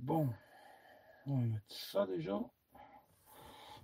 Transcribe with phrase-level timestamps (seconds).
[0.00, 0.28] Bon,
[1.26, 2.40] on va mettre ça déjà.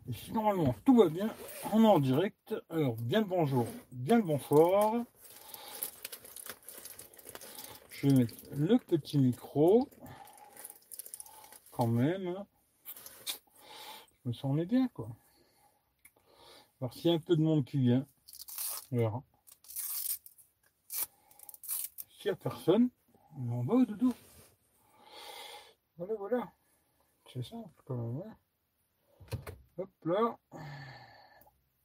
[0.08, 1.29] Et si normalement tout va bien,
[1.72, 2.54] on est en direct.
[2.71, 5.04] Alors, bien le bonjour, bien le bonsoir.
[7.90, 9.88] Je vais mettre le petit micro.
[11.71, 12.45] Quand même.
[14.25, 15.09] Je me sens bien, quoi.
[16.80, 18.06] Alors, s'il y a un peu de monde qui vient,
[18.91, 19.23] on verra.
[22.19, 22.88] S'il n'y a personne,
[23.37, 24.15] on va au doudou.
[25.98, 26.52] Voilà, voilà.
[27.33, 28.37] C'est simple quand même.
[29.79, 30.38] Hop là.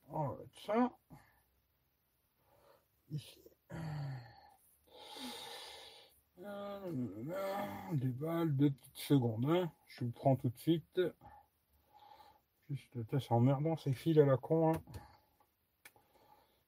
[0.10, 0.92] On va mettre ça.
[3.12, 3.40] Ici.
[6.40, 6.92] Euh,
[7.94, 9.46] Des balles, deux petites secondes.
[9.50, 9.72] hein.
[9.88, 11.02] Je vous prends tout de suite.
[12.70, 14.74] Juste, c'est emmerdant ces fils à la con.
[14.74, 14.82] hein.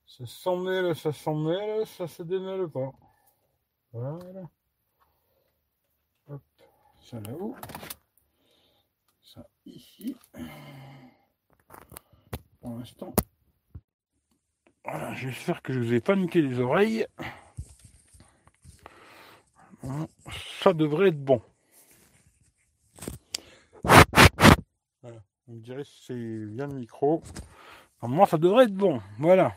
[0.08, 2.92] Ça s'en mêle, ça s'en mêle, ça se démêle pas.
[3.92, 4.50] Voilà.
[7.06, 7.56] Ça là-haut.
[9.22, 10.16] Ça ici.
[12.60, 13.14] Pour l'instant.
[15.14, 17.06] J'espère que je vous ai pas niqué les oreilles.
[20.64, 21.44] Ça devrait être bon.
[25.04, 27.22] On dirait si c'est bien le micro.
[28.02, 29.00] Normalement, ça devrait être bon.
[29.20, 29.56] Voilà.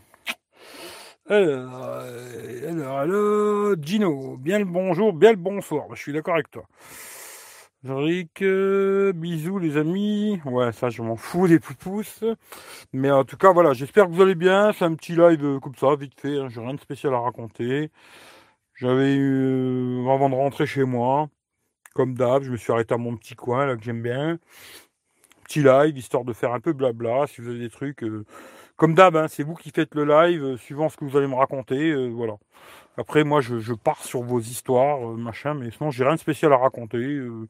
[1.31, 5.89] Alors, euh, alors, alors, Gino, bien le bonjour, bien le bonsoir.
[5.89, 6.67] Bah, je suis d'accord avec toi.
[7.85, 10.41] Rick, euh, bisous les amis.
[10.45, 12.03] Ouais, ça je m'en fous des poupous.
[12.93, 14.73] Mais en tout cas, voilà, j'espère que vous allez bien.
[14.73, 16.39] C'est un petit live euh, comme ça, vite fait.
[16.39, 16.49] hein.
[16.51, 17.91] J'ai rien de spécial à raconter.
[18.77, 21.29] J'avais eu, euh, avant de rentrer chez moi,
[21.95, 24.39] comme d'hab, je me suis arrêté à mon petit coin là que j'aime bien.
[25.45, 27.27] Petit live, histoire de faire un peu blabla.
[27.27, 28.05] Si vous avez des trucs,
[28.77, 31.35] comme d'hab, hein, c'est vous qui faites le live, suivant ce que vous allez me
[31.35, 32.09] raconter.
[32.11, 32.35] voilà.
[32.99, 36.53] Après, moi, je, pars sur vos histoires, euh, machin, mais sinon, j'ai rien de spécial
[36.53, 36.99] à raconter.
[36.99, 37.49] euh,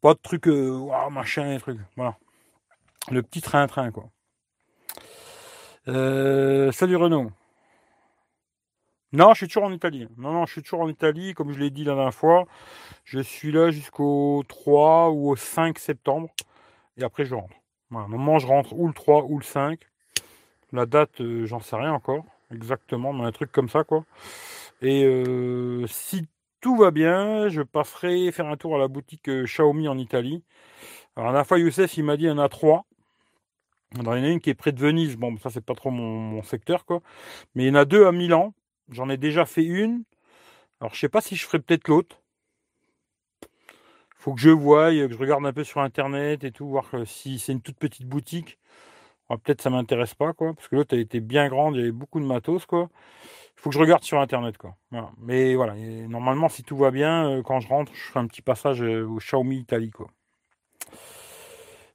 [0.00, 1.78] pas de trucs, euh, ouah, machin, trucs.
[1.96, 2.16] Voilà.
[3.10, 4.10] Le petit train-train, quoi.
[5.88, 7.30] Euh, salut Renaud.
[9.12, 10.06] Non, je suis toujours en Italie.
[10.18, 12.46] Non, non, je suis toujours en Italie, comme je l'ai dit la dernière fois.
[13.04, 16.28] Je suis là jusqu'au 3 ou au 5 septembre.
[16.96, 17.54] Et après, je rentre.
[17.90, 18.08] Voilà.
[18.08, 19.80] Normalement, je rentre ou le 3 ou le 5.
[20.72, 22.24] La date, euh, j'en sais rien encore.
[22.52, 24.04] Exactement, mais un truc comme ça, quoi.
[24.82, 26.26] Et euh, si
[26.60, 30.42] tout va bien, je passerai faire un tour à la boutique euh, Xiaomi en Italie.
[31.16, 32.86] Alors, fois, Youssef, il m'a dit il y en a trois.
[33.92, 35.16] Il y en a une qui est près de Venise.
[35.16, 37.02] Bon, ça, c'est pas trop mon, secteur, quoi.
[37.54, 38.54] Mais il y en a deux à Milan.
[38.90, 40.04] J'en ai déjà fait une.
[40.80, 42.22] Alors, je sais pas si je ferai peut-être l'autre.
[44.16, 47.04] Faut que je voie, que je regarde un peu sur Internet et tout, voir que
[47.04, 48.58] si c'est une toute petite boutique.
[49.28, 50.54] Alors, peut-être ça m'intéresse pas, quoi.
[50.54, 52.88] Parce que l'autre, elle était bien grande, il y avait beaucoup de matos, quoi.
[53.56, 54.76] Il faut que je regarde sur Internet, quoi.
[55.18, 58.26] Mais voilà, et normalement, si tout va bien, euh, quand je rentre, je ferai un
[58.26, 60.08] petit passage euh, au Xiaomi Italie, quoi.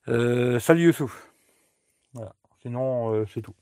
[0.09, 1.29] Euh, salut Youssouf.
[2.61, 3.55] Sinon, c'est tout.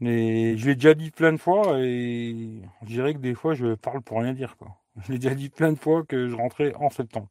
[0.00, 3.74] Mais je l'ai déjà dit plein de fois et je dirais que des fois je
[3.74, 4.68] parle pour rien dire quoi.
[5.04, 7.28] Je l'ai déjà dit plein de fois que je rentrais en septembre.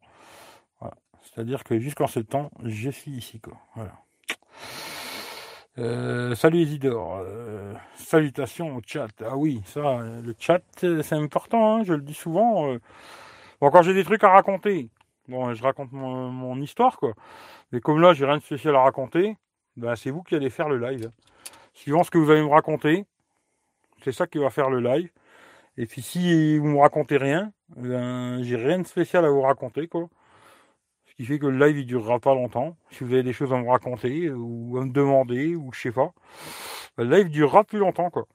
[1.23, 3.57] C'est-à-dire que jusqu'en septembre, je suis ici quoi.
[3.75, 4.04] Voilà.
[5.77, 7.21] Euh, salut Isidore.
[7.25, 9.07] Euh, salutations au chat.
[9.21, 12.71] Ah oui, ça, le chat, c'est important, hein, je le dis souvent.
[12.71, 12.79] euh.
[13.61, 14.89] Bon, quand j'ai des trucs à raconter,
[15.27, 17.13] bon, je raconte mon, mon histoire, quoi.
[17.71, 19.37] Mais comme là, j'ai rien de spécial à raconter,
[19.77, 21.11] ben, c'est vous qui allez faire le live.
[21.73, 23.05] Suivant ce que vous allez me raconter,
[24.03, 25.09] c'est ça qui va faire le live.
[25.77, 29.87] Et puis si vous me racontez rien, ben, j'ai rien de spécial à vous raconter,
[29.87, 30.09] quoi.
[31.17, 32.75] Qui fait que le live il durera pas longtemps.
[32.91, 35.91] Si vous avez des choses à me raconter ou à me demander ou je sais
[35.91, 36.13] pas,
[36.97, 38.27] le live durera plus longtemps, quoi.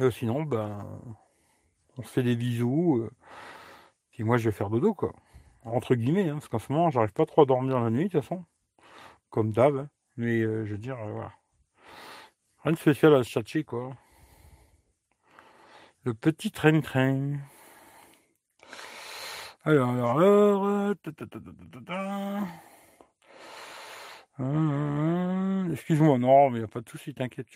[0.00, 0.84] Euh, sinon, ben,
[1.98, 2.98] on se fait des bisous.
[3.02, 3.10] euh,
[4.24, 5.12] moi, je vais faire dodo, quoi.
[5.64, 8.08] Entre guillemets, hein, parce qu'en ce moment, j'arrive pas trop à dormir la nuit, de
[8.10, 8.44] toute façon.
[9.30, 9.76] Comme d'hab.
[9.76, 9.88] hein.
[10.16, 11.32] Mais euh, je veux dire, euh, voilà.
[12.62, 13.96] Rien de spécial à se quoi.
[16.04, 17.38] Le petit train-train.
[19.64, 20.66] Alors, alors, alors.
[20.66, 20.94] euh,
[21.86, 22.40] ta.
[24.40, 27.48] Euh, Excuse-moi, non, mais y a pas de souci, t'inquiète.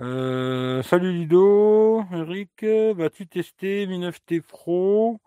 [0.00, 2.64] Euh, salut Ludo, Eric,
[2.96, 5.20] vas-tu tester Mi 9T Pro?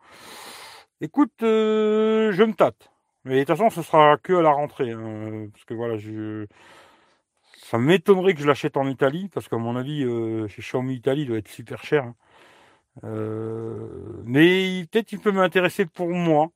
[1.01, 2.89] Écoute, euh, je me tâte.
[3.25, 4.91] Mais de toute façon, ce sera que à la rentrée.
[4.91, 6.45] hein, parce que voilà, je...
[7.63, 9.29] ça m'étonnerait que je l'achète en Italie.
[9.33, 10.01] Parce qu'à mon avis,
[10.49, 12.03] chez Xiaomi Italie, il doit être super cher.
[12.05, 12.15] hein.
[13.03, 16.51] Euh, mais peut-être il peut m'intéresser pour moi.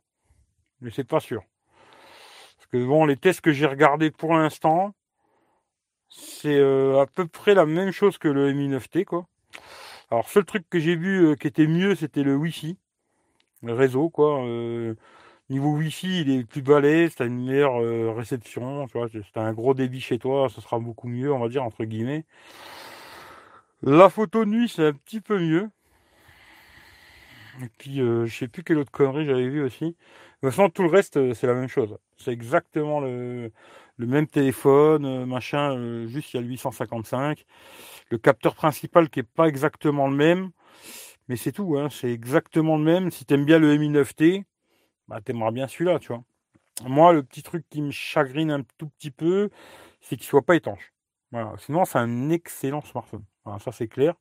[0.81, 1.43] Mais c'est pas sûr.
[2.57, 4.93] Parce que bon, les tests que j'ai regardés pour l'instant,
[6.09, 9.27] c'est euh, à peu près la même chose que le Mi 9T, quoi.
[10.11, 12.77] Alors, seul truc que j'ai vu euh, qui était mieux, c'était le Wi-Fi,
[13.63, 14.43] le réseau, quoi.
[14.45, 14.95] Euh,
[15.49, 19.53] Niveau Wi-Fi, il est plus balèze, t'as une meilleure euh, réception, tu vois, si un
[19.53, 22.25] gros débit chez toi, ce sera beaucoup mieux, on va dire, entre guillemets.
[23.81, 25.69] La photo nuit, c'est un petit peu mieux.
[27.61, 29.85] Et puis, euh, je sais plus quelle autre connerie j'avais vu aussi.
[30.43, 31.97] De toute façon, tout le reste, euh, c'est la même chose.
[32.17, 33.51] C'est exactement le,
[33.97, 37.43] même téléphone, euh, machin, euh, juste il y a le 855.
[38.11, 40.51] Le capteur principal qui est pas exactement le même,
[41.29, 43.11] mais c'est tout, hein, c'est exactement le même.
[43.11, 44.45] Si t'aimes bien le Mi 9T,
[45.07, 46.23] bah t'aimeras bien celui-là, tu vois.
[46.85, 49.49] Moi, le petit truc qui me chagrine un tout petit peu,
[50.01, 50.93] c'est qu'il soit pas étanche.
[51.59, 53.25] Sinon, c'est un excellent smartphone.
[53.43, 54.15] Voilà, ça c'est clair.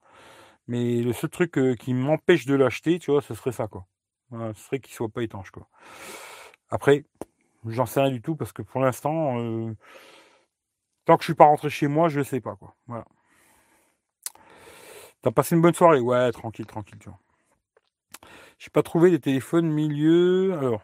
[0.69, 3.87] Mais le seul truc euh, qui m'empêche de l'acheter, tu vois, ce serait ça, quoi.
[4.33, 5.69] Ce serait qu'il soit pas étanche, quoi.
[6.71, 7.05] Après,
[7.67, 9.73] j'en sais rien du tout parce que pour l'instant, euh,
[11.05, 12.75] tant que je suis pas rentré chez moi, je ne sais pas, quoi.
[12.89, 13.05] Voilà.
[15.23, 16.01] T'as passé une bonne soirée?
[16.01, 17.19] Ouais, tranquille, tranquille, tu vois.
[18.59, 20.57] J'ai pas trouvé les téléphones milieu.
[20.59, 20.83] Alors,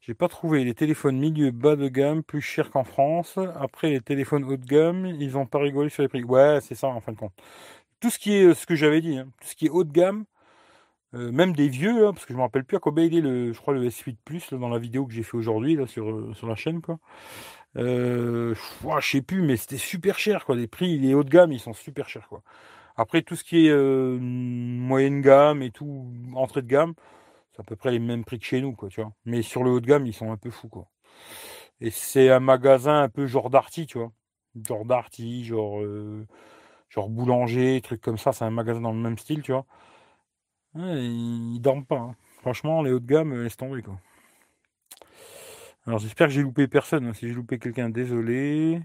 [0.00, 3.38] j'ai pas trouvé les téléphones milieu bas de gamme plus chers qu'en France.
[3.56, 6.24] Après, les téléphones haut de gamme, ils ont pas rigolé sur les prix.
[6.24, 7.34] Ouais, c'est ça en fin de compte.
[8.00, 9.92] Tout ce qui est ce que j'avais dit, hein, tout ce qui est haut de
[9.92, 10.24] gamme,
[11.14, 13.52] euh, même des vieux, hein, parce que je me rappelle plus à combien il le,
[13.52, 16.54] je crois le S8 Plus dans la vidéo que j'ai fait aujourd'hui euh, sur la
[16.54, 16.98] chaîne quoi.
[17.76, 18.54] Euh,
[19.02, 20.56] sais plus, mais c'était super cher quoi.
[20.56, 22.42] Les prix, les hauts de gamme, ils sont super chers quoi.
[22.96, 26.94] Après tout ce qui est euh, moyenne gamme et tout entrée de gamme,
[27.52, 29.12] c'est à peu près les mêmes prix que chez nous quoi, tu vois.
[29.24, 30.88] Mais sur le haut de gamme, ils sont un peu fous quoi.
[31.80, 34.12] Et c'est un magasin un peu genre Darty, tu vois.
[34.66, 36.26] Genre Darty, genre euh,
[36.88, 38.32] genre boulanger, trucs comme ça.
[38.32, 39.66] C'est un magasin dans le même style, tu vois.
[40.74, 41.96] Ils, dorment pas.
[41.98, 42.16] hein.
[42.40, 43.98] Franchement, les hauts de gamme, euh, laisse tomber quoi.
[45.86, 47.06] Alors j'espère que j'ai loupé personne.
[47.06, 47.14] hein.
[47.14, 48.80] Si j'ai loupé quelqu'un, désolé.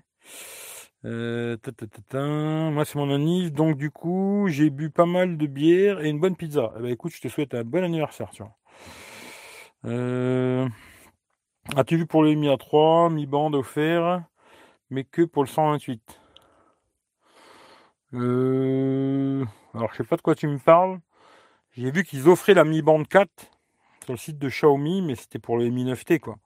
[1.06, 1.58] Euh.
[2.72, 6.20] Moi c'est mon anniv, donc du coup j'ai bu pas mal de bière et une
[6.20, 6.72] bonne pizza.
[6.78, 8.56] Eh ben écoute, je te souhaite un bon anniversaire, tu vois.
[9.86, 10.68] Euh,
[11.76, 14.24] As-tu vu pour le Mi A3, Mi bande offert,
[14.90, 16.22] mais que pour le 128
[18.14, 19.46] euh...
[19.74, 21.00] Alors je sais pas de quoi tu me parles.
[21.74, 23.30] J'ai vu qu'ils offraient la Mi bande 4
[24.04, 26.38] sur le site de Xiaomi, mais c'était pour le Mi 9T quoi.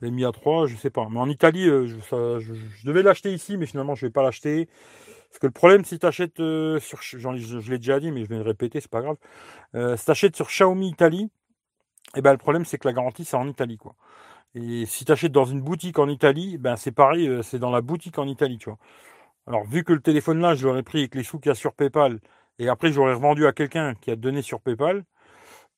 [0.00, 1.08] Les Mi A3, je sais pas.
[1.10, 4.68] Mais en Italie, euh, je, devais l'acheter ici, mais finalement, je vais pas l'acheter.
[5.28, 7.00] Parce que le problème, si tu achètes sur.
[7.02, 9.16] j'en- Je, déjà dit, mais je vais le répéter, c'est pas grave.
[9.74, 11.30] Euh, si tu sur Xiaomi Italie,
[12.16, 13.76] eh ben, le problème, c'est que la garantie, c'est en Italie.
[13.78, 13.94] quoi.
[14.54, 17.70] Et si tu achètes dans une boutique en Italie, ben, c'est pareil, euh, c'est dans
[17.70, 18.58] la boutique en Italie.
[18.58, 18.78] tu vois.
[19.48, 21.54] Alors, vu que le téléphone là, je l'aurais pris avec les sous qu'il y a
[21.54, 22.20] sur PayPal,
[22.58, 25.04] et après, j'aurais revendu à quelqu'un qui a donné sur PayPal,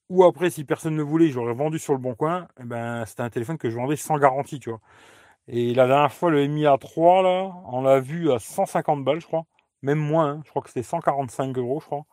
[0.09, 3.23] ou après, si personne ne voulait, j'aurais vendu sur le bon coin, eh ben, c'était
[3.23, 4.81] un téléphone que je vendais sans garantie, tu vois.
[5.49, 9.27] Et la dernière fois, le Mi A3, là, on l'a vu à 150 balles, je
[9.27, 9.47] crois.
[9.83, 10.43] Même moins, hein.
[10.45, 12.07] je crois que c'était 145 euros, je crois.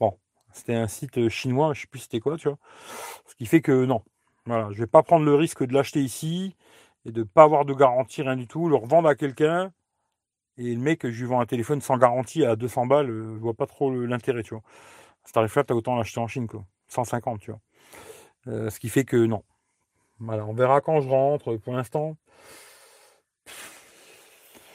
[0.00, 0.18] Bon,
[0.52, 2.58] c'était un site euh, chinois, je sais plus c'était quoi, tu vois.
[3.26, 4.02] Ce qui fait que non.
[4.46, 6.56] Voilà, je vais pas prendre le risque de l'acheter ici
[7.06, 9.72] et de pas avoir de garantie, rien du tout, le revendre à quelqu'un.
[10.58, 13.40] Et le mec, je lui vends un téléphone sans garantie à 200 balles, euh, je
[13.40, 14.62] vois pas trop l'intérêt, tu vois.
[15.26, 16.64] À tarif-là, t'as autant l'acheter en Chine, quoi.
[16.88, 17.60] 150, tu vois.
[18.48, 19.42] Euh, ce qui fait que non.
[20.18, 21.56] Voilà, on verra quand je rentre.
[21.56, 22.16] Pour l'instant,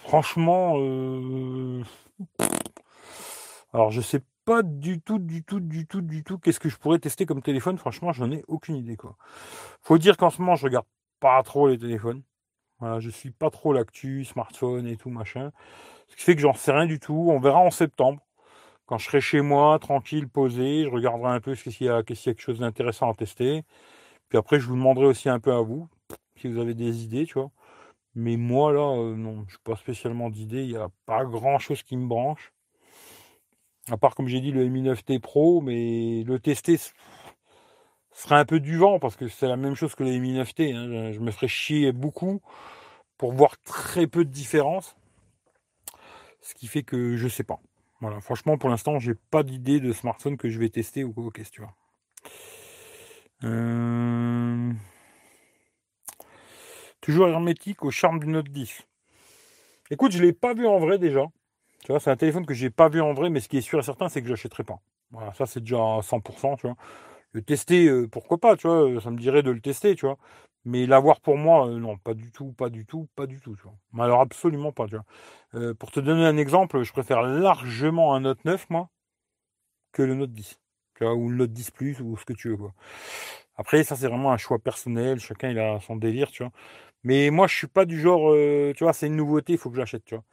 [0.04, 1.84] franchement, euh,
[3.74, 6.78] alors je sais pas du tout, du tout, du tout, du tout qu'est-ce que je
[6.78, 7.78] pourrais tester comme téléphone.
[7.78, 9.16] Franchement, j'en ai aucune idée, quoi.
[9.82, 10.86] Faut dire qu'en ce moment, je regarde
[11.19, 12.24] pas trop les téléphones.
[12.80, 15.52] Voilà, je suis pas trop l'actu, smartphone et tout, machin.
[16.10, 17.28] Ce qui fait que j'en sais rien du tout.
[17.30, 18.22] On verra en septembre.
[18.86, 22.00] Quand je serai chez moi, tranquille, posé, je regarderai un peu qu'il y a, y
[22.00, 23.64] a quelque chose d'intéressant à tester.
[24.30, 25.90] Puis après, je vous demanderai aussi un peu à vous,
[26.38, 27.52] si vous avez des idées, tu vois.
[28.16, 30.64] Mais moi, là, euh, non, je n'ai pas spécialement d'idées.
[30.64, 32.54] Il n'y a pas grand-chose qui me branche.
[33.90, 36.78] À part, comme j'ai dit, le Mi 9T Pro, mais le tester
[38.21, 40.74] serait un peu du vent, parce que c'est la même chose que le Mi 9T.
[40.76, 41.12] hein.
[41.12, 42.42] Je, me ferais chier beaucoup
[43.18, 44.95] pour voir très peu de différence.
[46.42, 47.59] Ce qui fait que je sais pas.
[48.00, 51.24] Voilà, franchement, pour l'instant, j'ai pas d'idée de smartphone que je vais tester ou quoi,
[51.57, 51.74] vois.
[53.44, 54.71] Euh,
[57.02, 58.83] Toujours hermétique au charme du Note 10.
[59.92, 61.26] Écoute, je l'ai pas vu en vrai déjà.
[61.83, 63.62] Tu vois, c'est un téléphone que j'ai pas vu en vrai, mais ce qui est
[63.62, 64.80] sûr et certain, c'est que je l'achèterai pas.
[65.12, 66.76] Voilà, ça c'est déjà à 100%, tu vois.
[67.34, 70.06] Le tester, euh, pourquoi pas, tu vois, euh, ça me dirait de le tester, tu
[70.06, 70.18] vois.
[70.66, 73.56] Mais l'avoir pour moi, euh, non, pas du tout, pas du tout, pas du tout,
[73.56, 74.06] tu vois.
[74.06, 75.74] Alors absolument pas, tu vois.
[75.76, 78.90] Pour te donner un exemple, je préfère largement un Note 9, moi,
[79.92, 80.60] que le Note 10.
[80.96, 82.74] Tu vois, ou le Note 10 Plus, ou ce que tu veux, quoi.
[83.57, 85.19] Après, ça, c'est vraiment un choix personnel.
[85.19, 86.52] Chacun, il a son délire, tu vois.
[87.04, 88.34] Mais moi, je suis pas du genre,
[88.76, 90.26] tu vois, c'est une nouveauté, il faut que je l'achète, tu vois.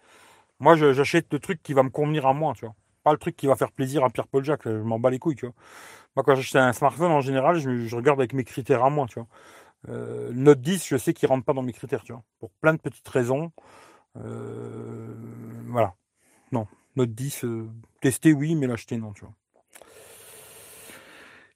[0.61, 2.75] Moi, j'achète le truc qui va me convenir à moi, tu vois.
[3.05, 5.37] Pas le truc qui va faire plaisir à Pierre-Paul Jacques, je m'en bats les couilles,
[5.37, 5.49] tu.
[6.17, 9.19] Moi, quand j'achète un smartphone, en général, je, regarde avec mes critères à moi, tu
[9.19, 9.29] vois.
[9.89, 12.75] Euh, Note 10, je sais qu'il rentre pas dans mes critères, tu vois, pour plein
[12.75, 13.53] de petites raisons.
[14.17, 15.15] Euh,
[15.69, 15.95] voilà.
[16.53, 16.67] Non,
[16.97, 17.69] Note 10, euh,
[18.01, 19.35] tester oui, mais l'acheter non, tu vois.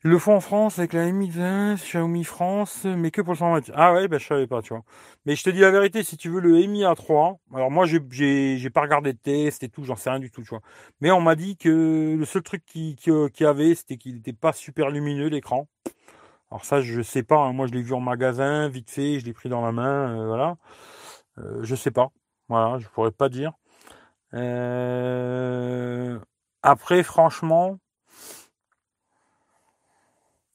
[0.04, 3.38] Ils le font en France avec la Mi 20, Xiaomi France, mais que pour le
[3.38, 3.72] 120.
[3.74, 4.84] Ah ouais, ben je savais pas, tu vois.
[5.26, 8.70] Mais je te dis la vérité, si tu veux le Mi A3, alors moi j'ai
[8.70, 10.60] pas regardé de test et tout, j'en sais rien du tout, tu vois.
[11.00, 14.32] Mais on m'a dit que le seul truc qui qui, qui avait, c'était qu'il n'était
[14.32, 15.66] pas super lumineux l'écran.
[16.50, 17.38] Alors ça, je sais pas.
[17.38, 17.52] Hein.
[17.52, 20.26] Moi, je l'ai vu en magasin, vite fait, je l'ai pris dans la main, euh,
[20.26, 20.56] voilà.
[21.38, 22.10] Euh, je sais pas.
[22.48, 23.52] Voilà, je pourrais pas dire.
[24.34, 26.18] Euh,
[26.62, 27.78] après, franchement,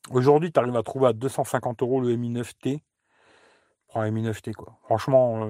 [0.10, 2.82] aujourd'hui, tu arrives à trouver à 250 euros le Mi 9T.
[3.88, 4.78] Prends un Mi 9T, quoi.
[4.84, 5.48] Franchement,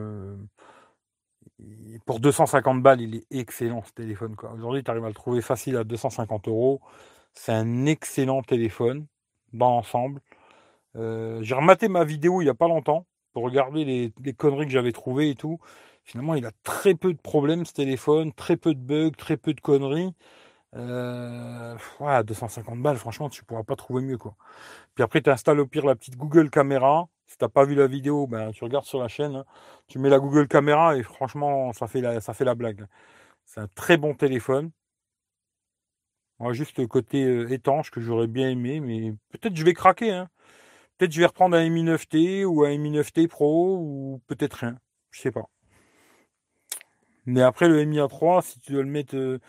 [2.05, 4.35] pour 250 balles, il est excellent ce téléphone.
[4.55, 6.81] Aujourd'hui, tu arrives à le trouver facile à 250 euros.
[7.33, 9.07] C'est un excellent téléphone
[9.53, 10.21] dans l'ensemble.
[10.95, 14.71] Euh, j'ai rematé ma vidéo il n'y a pas longtemps pour regarder les, conneries que
[14.71, 15.59] j'avais trouvées et tout.
[16.03, 19.53] Finalement, il a très peu de problèmes ce téléphone, très peu de bugs, très peu
[19.53, 20.13] de conneries.
[20.75, 21.77] Euh,
[22.23, 24.35] 250 balles, franchement, tu pourras pas trouver mieux quoi.
[24.95, 27.07] Puis après, tu installes au pire la petite Google Caméra.
[27.27, 29.45] Si t'as pas vu la vidéo, ben, tu regardes sur la chaîne, hein.
[29.87, 32.85] tu mets la Google Caméra et franchement, ça fait la, ça fait la blague.
[33.45, 34.71] C'est un très bon téléphone.
[36.39, 40.11] Moi, juste le côté euh, étanche que j'aurais bien aimé, mais peut-être je vais craquer.
[40.11, 40.29] Hein.
[40.97, 44.77] Peut-être je vais reprendre un Mi 9T ou un Mi 9T Pro ou peut-être rien.
[45.11, 45.45] Je sais pas.
[47.25, 49.39] Mais après le Mi A3, si tu dois le mettre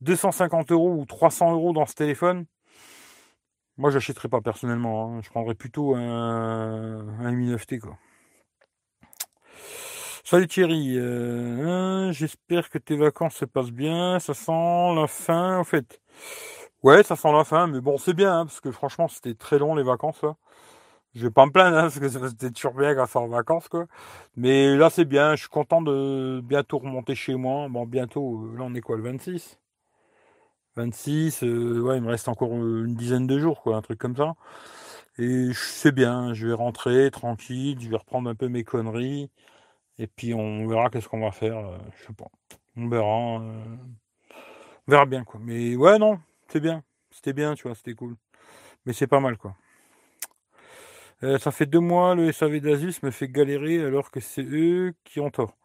[0.00, 2.46] 250 euh, euros ou 300 euros dans ce téléphone,
[3.76, 5.16] moi j'achèterais pas personnellement.
[5.16, 5.20] Hein.
[5.22, 7.98] Je prendrais plutôt un, un Mi 9T quoi.
[10.24, 14.18] Salut Thierry, euh, hein, j'espère que tes vacances se passent bien.
[14.20, 16.00] Ça sent la fin en fait.
[16.82, 19.58] Ouais, ça sent la fin, mais bon c'est bien hein, parce que franchement c'était très
[19.58, 20.36] long les vacances là.
[21.14, 23.86] Je vais pas me plaindre, hein, parce que c'était toujours bien grâce en vacances, quoi.
[24.36, 25.34] Mais là, c'est bien.
[25.34, 27.68] Je suis content de bientôt remonter chez moi.
[27.68, 29.58] Bon, bientôt, euh, là, on est quoi, le 26
[30.78, 33.98] 26, euh, ouais, il me reste encore euh, une dizaine de jours, quoi, un truc
[33.98, 34.34] comme ça.
[35.18, 39.30] Et c'est bien, je vais rentrer tranquille, je vais reprendre un peu mes conneries.
[39.98, 41.58] Et puis, on verra qu'est-ce qu'on va faire.
[41.96, 42.28] je sais pas.
[42.76, 43.06] On verra.
[43.06, 43.78] on
[44.88, 45.40] verra bien, quoi.
[45.42, 46.82] Mais ouais, non, c'est bien.
[47.10, 48.16] C'était bien, tu vois, c'était cool.
[48.86, 49.56] Mais c'est pas mal, quoi.
[51.24, 54.94] Euh, ça fait deux mois, le SAV d'Asus me fait galérer alors que c'est eux
[55.04, 55.56] qui ont tort.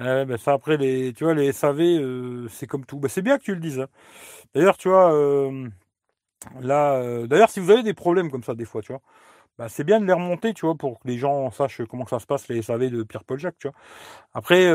[0.00, 2.98] Euh, ça après les, tu vois, les SAV, euh, c'est comme tout.
[2.98, 3.80] Ben, c'est bien que tu le dises.
[3.80, 3.88] Hein.
[4.54, 5.12] D'ailleurs, tu vois,
[6.60, 9.02] là, d'ailleurs, si vous avez des problèmes comme ça des fois, tu vois,
[9.58, 12.18] ben, c'est bien de les remonter, tu vois, pour que les gens sachent comment ça
[12.20, 13.76] se passe les SAV de Pierre-Paul Jacques, tu vois.
[14.34, 14.66] Après,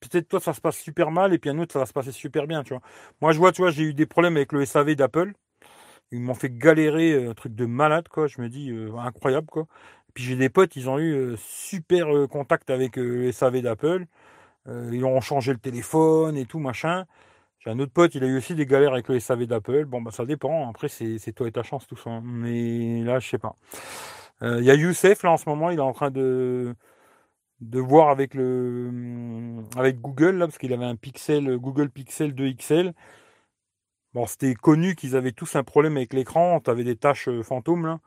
[0.00, 2.12] peut-être toi ça se passe super mal et puis un autre ça va se passer
[2.12, 2.82] super bien, tu vois.
[3.20, 5.32] Moi, je vois, tu vois, j'ai eu des problèmes avec le SAV d'Apple.
[6.12, 8.26] Ils m'ont fait galérer, euh, un truc de malade, quoi.
[8.28, 9.66] Je me dis, euh, incroyable, quoi.
[10.22, 14.06] J'ai des potes, ils ont eu euh, super contact avec le SAV d'Apple.
[14.66, 17.06] ils ont changé le téléphone et tout, machin.
[17.60, 19.84] J'ai un autre pote, il a eu aussi des galères avec le SAV d'Apple.
[19.86, 20.68] Bon, bah ça dépend.
[20.70, 22.10] Après, c'est toi et ta chance, tout ça.
[22.10, 22.22] Hein.
[22.24, 23.56] Mais là, je sais pas.
[24.42, 26.74] Il y a Youssef, là, en ce moment, il est en train de
[27.60, 32.52] de voir avec le avec Google là parce qu'il avait un Pixel Google Pixel 2
[32.52, 32.94] XL
[34.14, 36.60] Bon, c'était connu qu'ils avaient tous un problème avec l'écran.
[36.60, 38.00] Tu avais des taches euh, fantômes, là.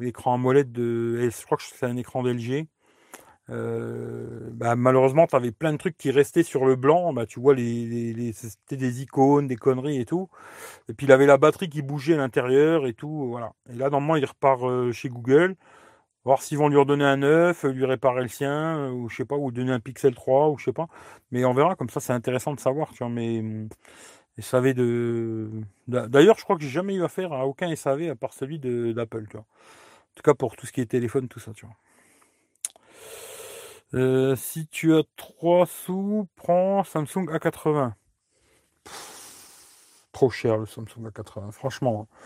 [0.00, 1.28] L'écran AMOLED de.
[1.30, 2.66] Je crois que c'est un écran d'LG.
[3.50, 7.12] Euh, bah, malheureusement, tu avais plein de trucs qui restaient sur le blanc.
[7.12, 10.28] Bah, tu vois, les, c'était des icônes, des conneries et tout.
[10.88, 13.28] Et puis, il avait la batterie qui bougeait à l'intérieur et tout.
[13.28, 13.54] Voilà.
[13.70, 15.56] Et là, normalement, il repart euh, chez Google.
[16.24, 19.36] Voir s'ils vont lui redonner un neuf, lui réparer le sien, ou je sais pas,
[19.36, 20.88] ou donner un Pixel 3, ou je sais pas.
[21.30, 23.08] Mais on verra, comme ça, c'est intéressant de savoir, tu vois.
[23.08, 23.42] Mais
[24.38, 25.50] SAV de.
[25.88, 29.26] D'ailleurs, je crois que j'ai jamais eu affaire à aucun SAV à part celui d'Apple.
[30.18, 31.76] Tout cas, pour tout ce qui est téléphone, tout ça, tu vois.
[33.94, 37.92] Euh, si tu as 3 sous, prends Samsung A80.
[40.10, 42.08] trop cher le Samsung A80, franchement.
[42.10, 42.16] Hein.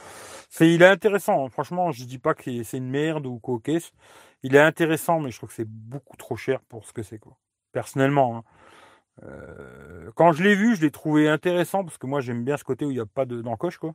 [0.49, 1.50] C'est, il est intéressant, hein.
[1.50, 3.61] franchement, je dis pas que c'est une merde ou quoi
[4.42, 7.18] Il est intéressant, mais je trouve que c'est beaucoup trop cher pour ce que c'est,
[7.18, 7.37] quoi.
[7.72, 8.38] Personnellement.
[8.38, 8.44] Hein.
[9.25, 12.64] Euh, quand je l'ai vu, je l'ai trouvé intéressant parce que moi j'aime bien ce
[12.64, 13.94] côté où il n'y a pas d'encoche quoi.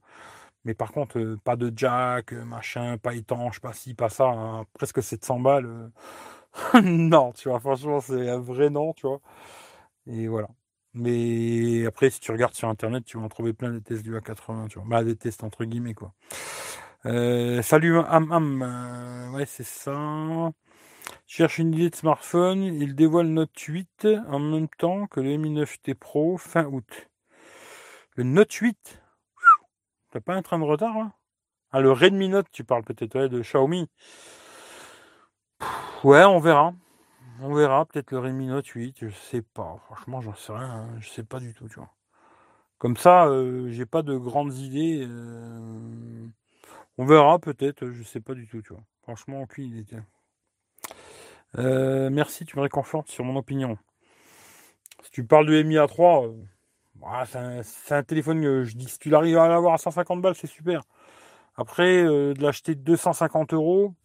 [0.67, 4.25] Mais par contre, euh, pas de jack, euh, machin, pas étanche, pas ci, pas ça,
[4.25, 5.91] hein, presque 700 balles.
[6.83, 9.21] non, tu vois, franchement, c'est un vrai non, tu vois.
[10.07, 10.49] Et voilà.
[10.93, 14.13] Mais après, si tu regardes sur internet, tu vas en trouver plein des tests du
[14.15, 14.87] A80, tu vois.
[14.89, 16.13] Bah, des tests entre guillemets, quoi.
[17.63, 20.51] salut, Am ouais, c'est ça
[21.27, 25.49] cherche une idée de smartphone, il dévoile Note 8 en même temps que le Mi
[25.51, 27.09] 9T Pro fin août.
[28.15, 29.01] Le Note 8
[30.11, 31.11] T'as pas un train de retard là?
[31.71, 33.89] Ah le Redmi Note tu parles peut-être de Xiaomi.
[36.03, 36.73] Ouais, on verra.
[37.41, 39.77] On verra, peut-être le Redmi Note 8, je sais pas.
[39.85, 40.95] Franchement, j'en sais rien, hein.
[40.99, 41.67] je sais pas du tout.
[42.79, 45.05] Comme ça, euh, j'ai pas de grandes idées.
[45.07, 46.27] euh,
[46.97, 48.83] On verra peut-être, je sais pas du tout, tu vois.
[49.03, 49.97] Franchement, aucune idée.
[51.57, 53.77] Euh, merci, tu me réconfortes sur mon opinion.
[55.03, 56.33] Si tu parles du Mi A3, euh,
[57.01, 57.25] bah,
[57.63, 60.47] c'est un, téléphone que je dis si tu arrives à l'avoir à 150 balles, c'est
[60.47, 60.83] super.
[61.57, 63.95] Après, euh, de l'acheter 250 euros,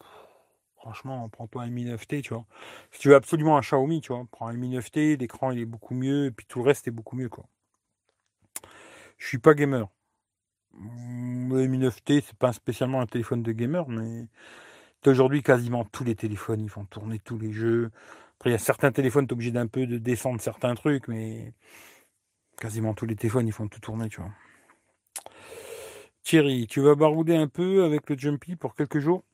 [0.76, 2.44] franchement, prends-toi un Mi 9T, tu vois.
[2.92, 5.66] Si tu veux absolument un Xiaomi, tu vois, prends un Mi 9T, l'écran il est
[5.66, 7.44] beaucoup mieux, et puis tout le reste est beaucoup mieux, quoi.
[9.18, 9.88] Je suis pas gamer.
[10.75, 14.26] Mm, Le Mi 9T, c'est pas spécialement un téléphone de gamer, mais
[15.06, 17.90] aujourd'hui, quasiment tous les téléphones, ils font tourner tous les jeux.
[18.38, 21.08] Après, il y a certains téléphones, tu es obligé d'un peu de descendre certains trucs,
[21.08, 21.52] mais
[22.62, 24.31] quasiment tous les téléphones, ils font tout tourner, tu vois.
[26.23, 29.25] Thierry, tu vas barouder un peu avec le Jumpy pour quelques jours?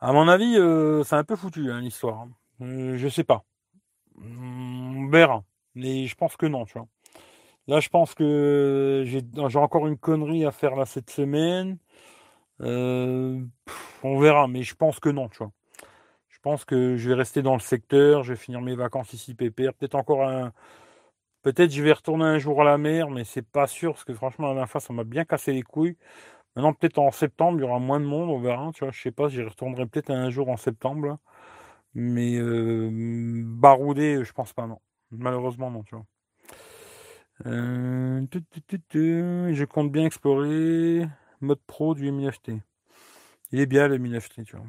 [0.00, 2.26] À mon avis, euh, c'est un peu foutu, hein, l'histoire.
[2.62, 3.44] Euh, je sais pas.
[4.18, 5.44] On verra.
[5.74, 6.88] Mais je pense que non, tu vois.
[7.66, 11.76] Là, je pense que j'ai encore une connerie à faire là cette semaine.
[12.62, 13.38] Euh,
[14.02, 15.52] on verra, mais je pense que non, tu vois.
[16.30, 19.34] Je pense que je vais rester dans le secteur, je vais finir mes vacances ici
[19.34, 19.74] pépère.
[19.74, 20.54] Peut-être encore un.
[21.46, 24.12] Peut-être je vais retourner un jour à la mer, mais c'est pas sûr, parce que
[24.12, 25.96] franchement, la dernière fois, ça m'a bien cassé les couilles.
[26.56, 28.72] Maintenant, peut-être en septembre, il y aura moins de monde, on verra.
[28.74, 31.18] Je sais pas, j'y retournerai peut-être un jour en septembre, là.
[31.94, 32.90] Mais euh,
[33.44, 34.80] barouder, je pense pas, non.
[35.12, 35.84] Malheureusement, non.
[37.46, 38.26] Euh,
[38.92, 41.06] Je compte bien explorer
[41.40, 42.60] mode pro du Mi 9T.
[43.52, 44.66] Il est bien le Mi 9T, tu vois.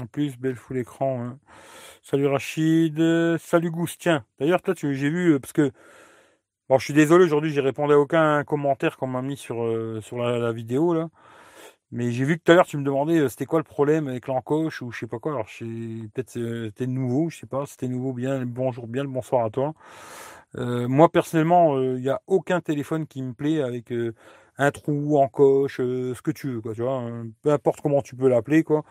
[0.00, 1.22] En plus, belle full écran.
[1.24, 1.38] hein.
[2.02, 2.98] Salut Rachid.
[3.38, 3.98] Salut Gousse.
[3.98, 5.72] Tiens, d'ailleurs, toi, j'ai vu, euh, parce que,
[6.68, 10.00] bon, je suis désolé, aujourd'hui, j'ai répondu à aucun commentaire qu'on m'a mis sur, euh,
[10.12, 11.08] la, vidéo, là.
[11.92, 14.08] Mais j'ai vu que tout à l'heure, tu me demandais euh, c'était quoi le problème
[14.08, 15.32] avec l'encoche ou je sais pas quoi.
[15.34, 19.74] Alors, peut-être c'était nouveau, je sais pas, c'était nouveau, bien, bonjour, bien bonsoir à toi.
[20.56, 23.92] Moi, personnellement, il n'y a aucun téléphone qui me plaît avec
[24.58, 26.98] un trou, encoche, ce que tu veux, quoi, tu vois.
[26.98, 27.26] hein.
[27.42, 28.84] peu importe comment tu peux l'appeler, quoi.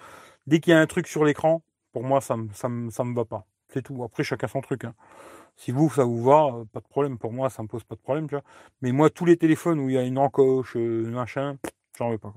[0.47, 1.61] Dès qu'il y a un truc sur l'écran,
[1.93, 3.45] pour moi, ça ça me, va pas.
[3.69, 4.03] C'est tout.
[4.03, 4.85] Après, chacun son truc.
[4.85, 4.93] hein.
[5.57, 7.17] Si vous, ça vous va, euh, pas de problème.
[7.17, 8.27] Pour moi, ça me pose pas de problème.
[8.81, 11.57] Mais moi, tous les téléphones où il y a une encoche, euh, machin,
[11.97, 12.33] j'en veux pas.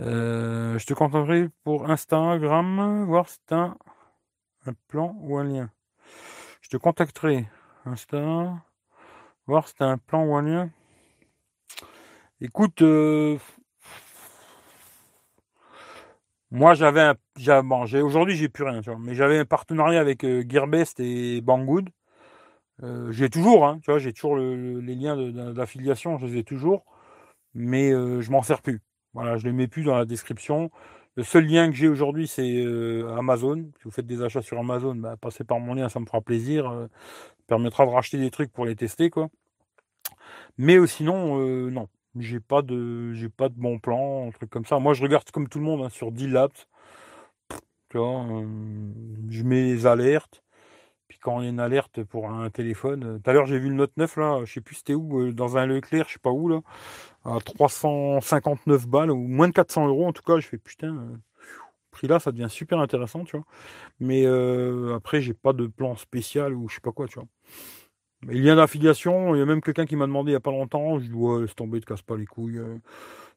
[0.00, 3.74] Euh, je te contacterai pour Instagram, voir si t'as
[4.66, 5.70] un plan ou un lien.
[6.60, 7.48] Je te contacterai
[7.84, 8.62] Insta,
[9.46, 10.70] voir si t'as un plan ou un lien.
[12.40, 12.82] Écoute,
[16.56, 20.24] moi j'avais un, bon, aujourd'hui j'ai plus rien, tu vois, mais j'avais un partenariat avec
[20.24, 21.90] euh, Gearbest et Banggood.
[22.82, 25.16] Euh, j'ai toujours, hein, tu vois, j'ai toujours le- le- les liens
[25.52, 26.84] d'affiliation, je les ai toujours,
[27.54, 28.82] mais euh, je m'en sers plus.
[29.14, 30.70] Voilà, je les mets plus dans la description.
[31.16, 33.70] Le seul lien que j'ai aujourd'hui, c'est euh, Amazon.
[33.78, 36.20] Si vous faites des achats sur Amazon, bah, passez par mon lien, ça me fera
[36.22, 36.66] plaisir.
[36.72, 36.88] ça
[37.48, 39.28] permettra de racheter des trucs pour les tester, quoi.
[40.58, 41.38] Mais sinon,
[41.70, 41.88] non,
[42.18, 44.78] j'ai pas de, j'ai pas de bon plan, un truc comme ça.
[44.78, 46.52] Moi, je regarde comme tout le monde hein, sur D-Labs.
[47.90, 48.46] Tu vois, euh,
[49.30, 50.42] je mets les alertes.
[51.08, 53.58] Puis quand il y a une alerte pour un téléphone, euh, tout à l'heure j'ai
[53.58, 56.14] vu le Note 9 là, je sais plus c'était où, euh, dans un Leclerc, je
[56.14, 56.62] sais pas où là,
[57.24, 60.40] à 359 balles ou moins de 400 euros en tout cas.
[60.40, 60.96] Je fais putain,
[61.92, 63.46] prix là ça devient super intéressant, tu vois.
[64.00, 64.26] Mais
[64.94, 67.28] après j'ai pas de plan spécial ou je sais pas quoi, tu vois.
[68.30, 70.40] Il y a d'affiliation, il y a même quelqu'un qui m'a demandé il y a
[70.40, 72.58] pas longtemps, je dis ouais laisse tomber, te casse pas les couilles.
[72.58, 72.78] euh.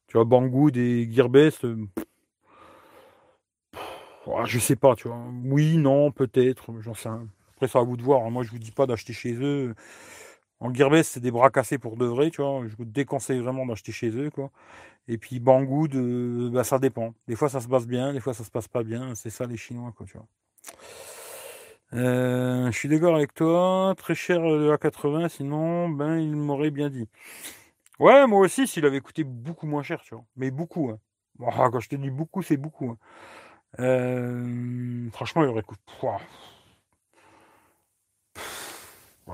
[0.07, 1.87] Tu vois, Banggood et Gearbest, euh,
[4.27, 5.19] ouais, je sais pas, tu vois.
[5.45, 7.27] Oui, non, peut-être, j'en sais rien.
[7.53, 8.23] Après, c'est à vous de voir.
[8.25, 8.29] hein.
[8.29, 9.75] Moi, je vous dis pas d'acheter chez eux.
[10.59, 12.63] En Gearbest, c'est des bras cassés pour de vrai, tu vois.
[12.67, 14.51] Je vous déconseille vraiment d'acheter chez eux, quoi.
[15.07, 17.13] Et puis Banggood, euh, bah, ça dépend.
[17.27, 19.15] Des fois, ça se passe bien, des fois, ça se passe pas bien.
[19.15, 20.27] C'est ça, les Chinois, quoi, tu vois.
[21.93, 23.93] Euh, je suis d'accord avec toi.
[23.97, 27.07] Très cher euh, le A80, sinon, ben, il m'aurait bien dit.
[27.99, 30.25] Ouais, moi aussi, s'il avait coûté beaucoup moins cher, tu vois.
[30.35, 30.99] Mais beaucoup, hein.
[31.71, 32.91] Quand je te dis beaucoup, c'est beaucoup.
[32.91, 32.97] hein.
[33.79, 35.81] Euh, franchement, il aurait coûté.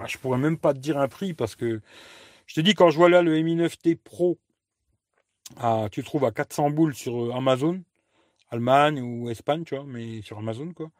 [0.07, 1.81] Je pourrais même pas te dire un prix parce que
[2.47, 4.37] je te dis, quand je vois là le Mi 9T Pro,
[5.57, 7.81] à, tu le trouves à 400 boules sur Amazon,
[8.51, 10.91] Allemagne ou Espagne, tu vois, mais sur Amazon, quoi.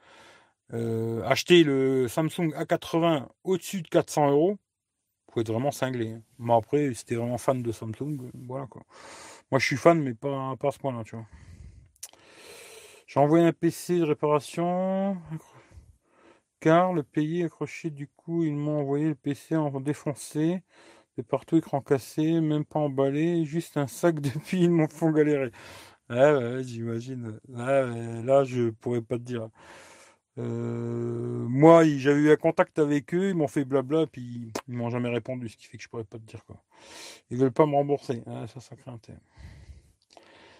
[0.73, 4.57] Euh, acheter le Samsung A80 au-dessus de 400 euros,
[5.33, 6.11] faut être vraiment cinglé.
[6.13, 6.21] hein.
[6.39, 8.83] Mais après, si vraiment fan de Samsung, euh, voilà quoi.
[9.51, 11.27] Moi, je suis fan, mais pas, à ce point-là, tu vois.
[13.07, 15.17] J'ai envoyé un PC de réparation,
[16.59, 20.61] car le pays accroché, du coup, ils m'ont envoyé le PC en défoncé,
[21.17, 25.51] de partout, écran cassé, même pas emballé, juste un sac depuis, ils m'en font galérer.
[26.09, 27.39] Ouais, ouais, j'imagine.
[27.49, 29.49] Ouais, là, je pourrais pas te dire.
[30.37, 34.89] Euh, moi, j'avais eu un contact avec eux, ils m'ont fait blabla, puis ils m'ont
[34.89, 36.61] jamais répondu, ce qui fait que je pourrais pas te dire quoi.
[37.29, 38.21] Ils veulent pas me rembourser.
[38.25, 38.99] ça, ça craint.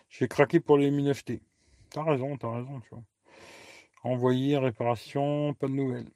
[0.10, 1.42] Je vais craquer pour les 9 T.
[1.90, 3.04] T'as raison, t'as raison, tu vois.
[4.04, 6.10] Envoyer, réparation, pas de nouvelles.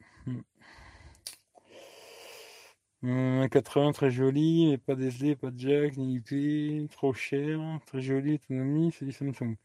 [3.02, 3.94] 80 hmm.
[3.94, 8.92] très joli, mais pas d'SD, pas de jack, ni IP, trop cher, très joli, autonomie,
[8.92, 9.56] c'est du Samsung.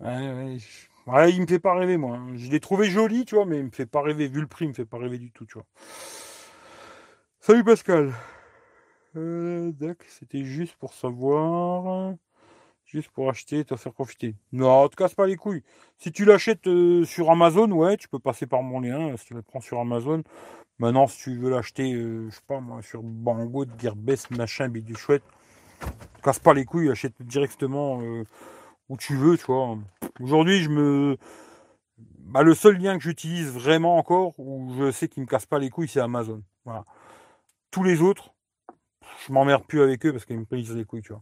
[0.00, 0.58] Ouais, ouais,
[1.06, 2.16] Ouais, il me fait pas rêver, moi.
[2.16, 2.28] Hein.
[2.36, 4.28] Je l'ai trouvé joli, tu vois, mais il me fait pas rêver.
[4.28, 5.66] Vu le prix, il me fait pas rêver du tout, tu vois.
[7.40, 8.12] Salut Pascal.
[9.16, 9.72] Euh,
[10.08, 12.14] c'était juste pour savoir.
[12.84, 14.36] Juste pour acheter, te faire profiter.
[14.52, 15.62] Non, te casse pas les couilles.
[15.98, 19.16] Si tu l'achètes euh, sur Amazon, ouais, tu peux passer par mon lien.
[19.16, 20.22] Si tu le prends sur Amazon.
[20.78, 24.96] Maintenant, si tu veux l'acheter, euh, je sais pas moi, sur Bango, Gearbest, machin, bidou
[24.96, 25.22] chouette,
[25.80, 28.24] te casse pas les couilles, achète directement euh,
[28.92, 29.78] où tu veux, tu vois.
[30.20, 31.16] Aujourd'hui, je me.
[31.96, 35.58] Bah, le seul lien que j'utilise vraiment encore, où je sais qu'il me casse pas
[35.58, 36.42] les couilles, c'est Amazon.
[36.66, 36.84] Voilà.
[37.70, 38.34] Tous les autres,
[39.26, 41.14] je m'emmerde plus avec eux parce qu'ils me brisent les couilles, tu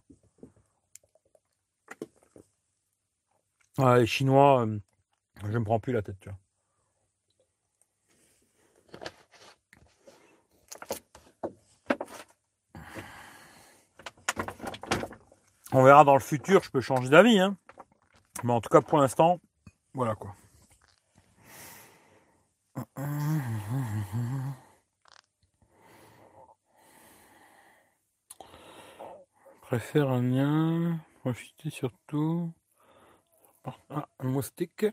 [3.79, 3.99] vois.
[3.99, 4.79] les Chinois, euh,
[5.49, 6.39] je me prends plus la tête, tu vois.
[15.73, 17.57] On verra dans le futur, je peux changer d'avis, hein.
[18.43, 19.39] Mais en tout cas, pour l'instant,
[19.95, 20.35] voilà quoi.
[29.61, 32.53] Préfère un lien, profiter surtout.
[33.65, 34.87] Ah, un moustique.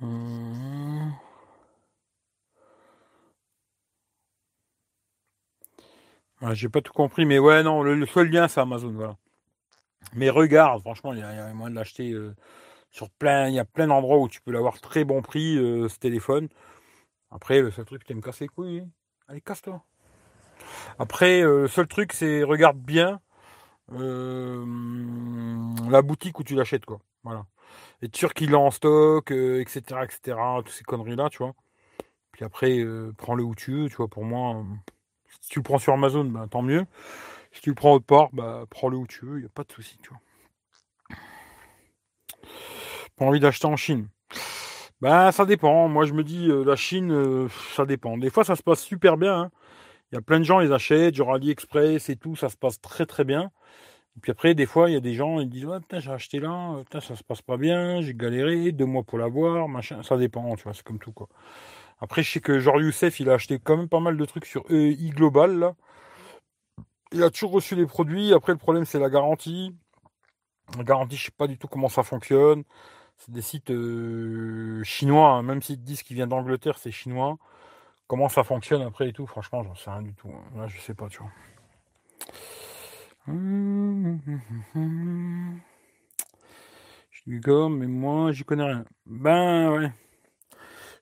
[0.00, 1.12] Hum.
[6.52, 9.16] J'ai pas tout compris, mais ouais, non, le, seul lien, c'est Amazon, voilà.
[10.14, 12.34] Mais regarde, franchement, il y, a moyen de l'acheter euh,
[12.90, 13.48] sur plein.
[13.48, 16.48] Il y a plein d'endroits où tu peux l'avoir très bon prix, euh, ce téléphone.
[17.30, 18.80] Après, le seul truc, tu me casser les couilles.
[18.80, 18.88] Hein.
[19.28, 19.84] Allez, casse-toi.
[20.98, 23.20] Après, euh, le seul truc, c'est regarde bien
[23.92, 27.00] la boutique où tu l'achètes, quoi.
[27.24, 27.44] Voilà.
[28.02, 31.54] Être sûr qu'il est en stock, etc., etc., toutes ces conneries-là, tu vois.
[32.30, 32.84] Puis après,
[33.18, 34.06] prends-le où tu veux, tu vois.
[34.06, 34.64] Pour moi,
[35.50, 36.86] tu le prends sur Amazon, ben, tant mieux.
[37.52, 39.64] Si tu le prends autre part, bah, prends-le où tu veux, il n'y a pas
[39.64, 41.18] de souci, tu vois.
[43.16, 44.08] Pas envie d'acheter en Chine.
[45.00, 45.88] Ben, ça dépend.
[45.88, 48.16] Moi, je me dis, euh, la Chine, euh, ça dépend.
[48.16, 49.40] Des fois, ça se passe super bien.
[49.42, 49.50] Hein.
[50.12, 52.80] Il y a plein de gens, les achètent, genre AliExpress et tout, ça se passe
[52.80, 53.50] très très bien.
[54.16, 56.10] Et puis après, des fois, il y a des gens, ils disent, ouais, putain, j'ai
[56.10, 60.02] acheté là, putain, ça se passe pas bien, j'ai galéré, deux mois pour l'avoir, machin.
[60.02, 61.28] Ça dépend, tu vois, c'est comme tout, quoi.
[62.00, 64.46] Après, je sais que genre Youssef, il a acheté quand même pas mal de trucs
[64.46, 65.74] sur e-Global,
[67.12, 68.32] il a toujours reçu les produits.
[68.32, 69.74] Après, le problème, c'est la garantie.
[70.76, 72.64] La garantie, je sais pas du tout comment ça fonctionne.
[73.16, 75.42] C'est des sites euh, chinois, hein.
[75.42, 77.36] même s'ils disent qu'ils viennent d'Angleterre, c'est chinois.
[78.06, 80.28] Comment ça fonctionne après et tout, franchement, j'en sais rien du tout.
[80.28, 80.58] Hein.
[80.58, 81.30] Là, je sais pas, tu vois.
[87.10, 88.84] Je dis comme, mais moi, j'y connais rien.
[89.06, 89.92] Ben ouais.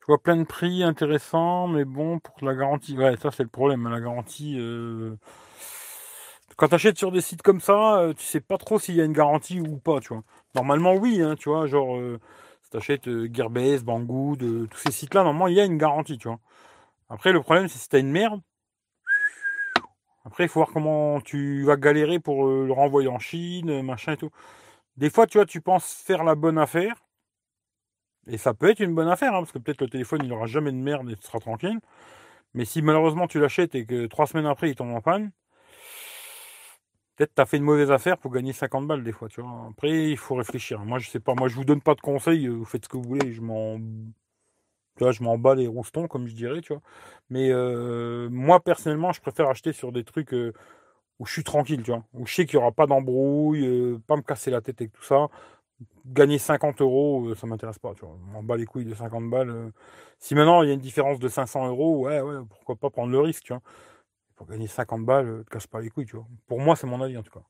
[0.08, 2.96] Vois plein de prix intéressants, mais bon, pour la garantie.
[2.96, 3.86] Ouais, ça, c'est le problème.
[3.86, 3.90] Hein.
[3.90, 4.56] La garantie.
[4.58, 5.14] Euh,
[6.56, 9.00] quand tu achètes sur des sites comme ça, euh, tu sais pas trop s'il y
[9.00, 10.24] a une garantie ou pas, tu vois.
[10.54, 12.18] Normalement, oui, hein, tu vois, genre, euh,
[12.64, 16.28] si tu achètes euh, Banggood, tous ces sites-là, normalement, il y a une garantie, tu
[16.28, 16.40] vois.
[17.10, 18.40] Après, le problème, c'est si tu as une merde.
[20.24, 24.16] Après, il faut voir comment tu vas galérer pour le renvoyer en Chine, machin et
[24.16, 24.30] tout.
[24.96, 26.96] Des fois, tu vois, tu penses faire la bonne affaire.
[28.28, 30.46] Et ça peut être une bonne affaire, hein, parce que peut-être le téléphone, il n'aura
[30.46, 31.80] jamais de merde et tu seras tranquille.
[32.54, 35.30] Mais si malheureusement tu l'achètes et que trois semaines après, il tombe en panne,
[37.16, 39.28] peut-être tu as fait une mauvaise affaire pour gagner 50 balles des fois.
[39.70, 40.80] Après, il faut réfléchir.
[40.84, 41.34] Moi, je sais pas.
[41.34, 42.46] Moi, je vous donne pas de conseils.
[42.48, 43.32] Vous faites ce que vous voulez.
[43.32, 43.78] Je m'en,
[44.98, 46.74] tu je m'en bats les roustons, comme je dirais, tu.
[47.30, 50.52] Mais euh, moi, personnellement, je préfère acheter sur des trucs euh,
[51.18, 52.04] où je suis tranquille, tu vois.
[52.14, 54.92] Où je sais qu'il n'y aura pas d'embrouille, euh, pas me casser la tête avec
[54.92, 55.28] tout ça.
[56.08, 58.16] Gagner 50 euros, ça m'intéresse pas, tu vois.
[58.32, 59.72] M'en bats les couilles de 50 balles.
[60.18, 63.12] Si maintenant il y a une différence de 500 euros, ouais, ouais, pourquoi pas prendre
[63.12, 63.62] le risque, tu vois
[64.38, 66.26] pour gagner 50 balles, euh, te casse pas les couilles, tu vois.
[66.46, 67.42] Pour moi, c'est mon avis en tout cas.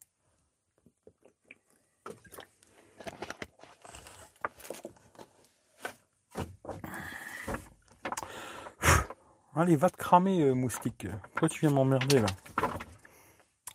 [9.54, 11.06] Allez, va te cramer, euh, moustique.
[11.32, 12.26] Pourquoi tu viens m'emmerder là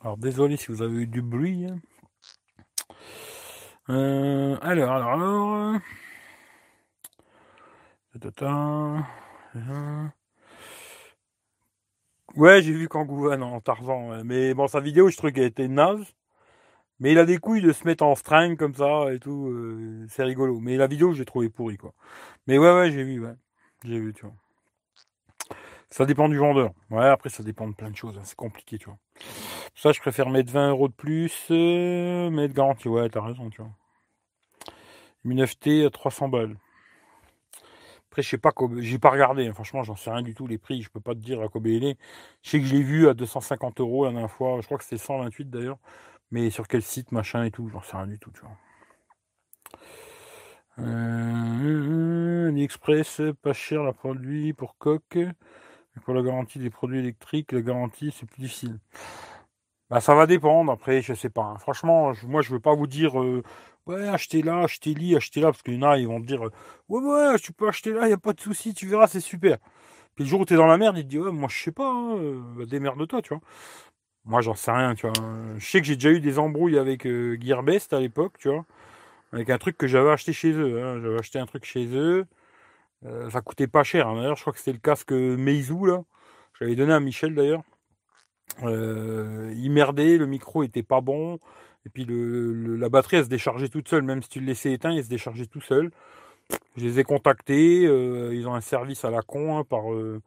[0.01, 1.65] Alors, désolé si vous avez eu du bruit.
[1.65, 1.77] Hein.
[3.89, 5.79] Euh, alors, alors, alors.
[12.35, 16.03] Ouais, j'ai vu Kangouvan en Tarzan, mais bon, sa vidéo, je trouve qu'elle était naze.
[16.99, 19.47] Mais il a des couilles de se mettre en string comme ça et tout.
[19.49, 20.59] euh, c'est rigolo.
[20.61, 21.93] Mais la vidéo, j'ai trouvé pourri, quoi.
[22.47, 23.35] Mais ouais, ouais, j'ai vu, ouais.
[23.85, 24.35] J'ai vu, tu vois.
[25.89, 26.71] Ça dépend du vendeur.
[26.89, 28.17] Ouais, après, ça dépend de plein de choses.
[28.17, 28.97] hein, C'est compliqué, tu vois.
[29.75, 32.87] Ça, je préfère mettre 20 euros de plus, euh, de garantie.
[32.87, 33.71] Ouais, t'as raison, tu vois.
[35.25, 36.57] 9T à 300 balles.
[38.09, 39.47] Après, je sais pas, j'ai pas regardé.
[39.47, 39.53] hein.
[39.53, 40.45] Franchement, j'en sais rien du tout.
[40.47, 41.97] Les prix, je peux pas te dire à combien il est.
[42.43, 44.59] Je sais que je l'ai vu à 250 euros la dernière fois.
[44.61, 45.79] Je crois que c'était 128 d'ailleurs.
[46.31, 48.57] Mais sur quel site, machin et tout, j'en sais rien du tout, tu vois.
[50.79, 55.17] Euh, AliExpress, pas cher la produit pour coque.
[56.05, 58.79] Pour la garantie des produits électriques, la garantie, c'est plus difficile.
[59.93, 60.71] Bah, ça va dépendre.
[60.71, 61.43] Après, je sais pas.
[61.43, 61.57] hein.
[61.59, 63.43] Franchement, moi, je veux pas vous dire, euh,
[63.85, 66.25] ouais, achetez là, achetez là, achetez là, parce qu'il y en a, ils vont te
[66.25, 66.41] dire,
[66.89, 69.19] ouais, ouais, tu peux acheter là, il y a pas de souci, tu verras, c'est
[69.19, 69.59] super.
[70.15, 71.63] Puis le jour où tu es dans la merde, il te dit, ouais, moi, je
[71.63, 71.93] sais pas,
[72.57, 73.41] bah, démerde-toi, tu vois.
[74.25, 75.13] Moi, j'en sais rien, tu vois.
[75.57, 78.65] Je sais que j'ai déjà eu des embrouilles avec euh, Gearbest à l'époque, tu vois.
[79.33, 80.83] Avec un truc que j'avais acheté chez eux.
[80.83, 81.01] hein.
[81.01, 82.25] J'avais acheté un truc chez eux.
[83.31, 84.13] Ça coûtait pas cher.
[84.15, 86.03] D'ailleurs, je crois que c'était le casque Meizu, là.
[86.59, 87.63] J'avais donné à Michel, d'ailleurs.
[88.63, 91.39] Euh, il merdait, le micro était pas bon.
[91.85, 94.03] Et puis la batterie, elle se déchargeait toute seule.
[94.03, 95.91] Même si tu le laissais éteint, il se déchargeait tout seul.
[96.77, 97.85] Je les ai contactés.
[97.85, 99.57] euh, ils ont un service à la con.
[99.57, 100.21] hein, par, euh,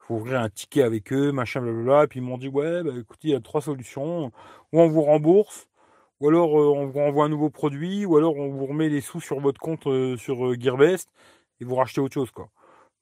[0.00, 2.04] faut ouvrir un ticket avec eux, machin, blablabla.
[2.04, 4.26] Et puis ils m'ont dit, ouais, bah, écoutez, il y a trois solutions.
[4.72, 5.68] Ou on vous rembourse,
[6.20, 9.00] ou alors euh, on vous renvoie un nouveau produit, ou alors on vous remet les
[9.00, 11.08] sous sur votre compte sur Gearbest
[11.60, 12.50] et vous rachetez autre chose, quoi.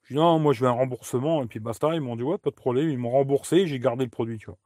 [0.07, 1.95] Je dis, non, moi je veux un remboursement, et puis basta.
[1.95, 2.89] Ils m'ont dit, ouais, pas de problème.
[2.91, 4.59] Ils m'ont remboursé, j'ai gardé le produit, tu vois.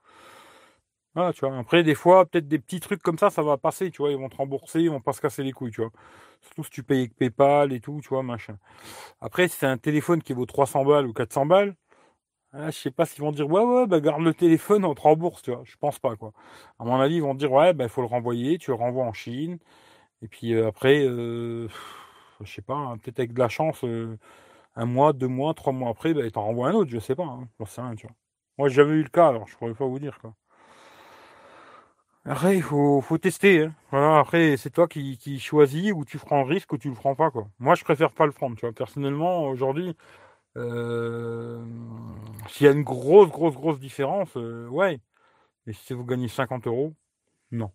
[1.14, 1.58] Voilà, tu vois.
[1.58, 4.12] Après, des fois, peut-être des petits trucs comme ça, ça va passer, tu vois.
[4.12, 5.90] Ils vont te rembourser, ils vont pas se casser les couilles, tu vois.
[6.40, 8.56] Surtout si tu payes avec PayPal et tout, tu vois, machin.
[9.20, 11.76] Après, si c'est un téléphone qui vaut 300 balles ou 400 balles,
[12.52, 15.02] ah, je sais pas s'ils vont dire, ouais, ouais, bah, garde le téléphone, on te
[15.02, 15.62] rembourse, tu vois.
[15.64, 16.32] Je pense pas, quoi.
[16.80, 19.04] À mon avis, ils vont dire, ouais, bah, il faut le renvoyer, tu le renvoies
[19.04, 19.58] en Chine.
[20.22, 21.68] Et puis euh, après, euh,
[22.42, 24.18] je sais pas, hein, peut-être avec de la chance, euh,
[24.80, 27.14] un mois, deux mois, trois mois après, bah, ils t'en renvoient un autre, je sais
[27.14, 27.48] pas, hein.
[27.60, 28.16] J'en tu vois.
[28.58, 30.34] Moi, j'ai jamais eu le cas, alors je pourrais pas vous dire, quoi.
[32.24, 33.64] Après, il faut, faut tester.
[33.64, 33.74] Hein.
[33.90, 36.94] Voilà, après, c'est toi qui, qui choisis ou tu prends le risque ou tu le
[36.94, 37.30] prends pas.
[37.30, 37.48] Quoi.
[37.58, 38.56] Moi, je préfère pas le prendre.
[38.56, 38.72] Tu vois.
[38.74, 39.96] Personnellement, aujourd'hui,
[40.56, 41.64] euh,
[42.48, 45.00] s'il y a une grosse, grosse, grosse différence, euh, ouais.
[45.66, 46.94] Mais si vous gagnez 50 euros,
[47.52, 47.72] non.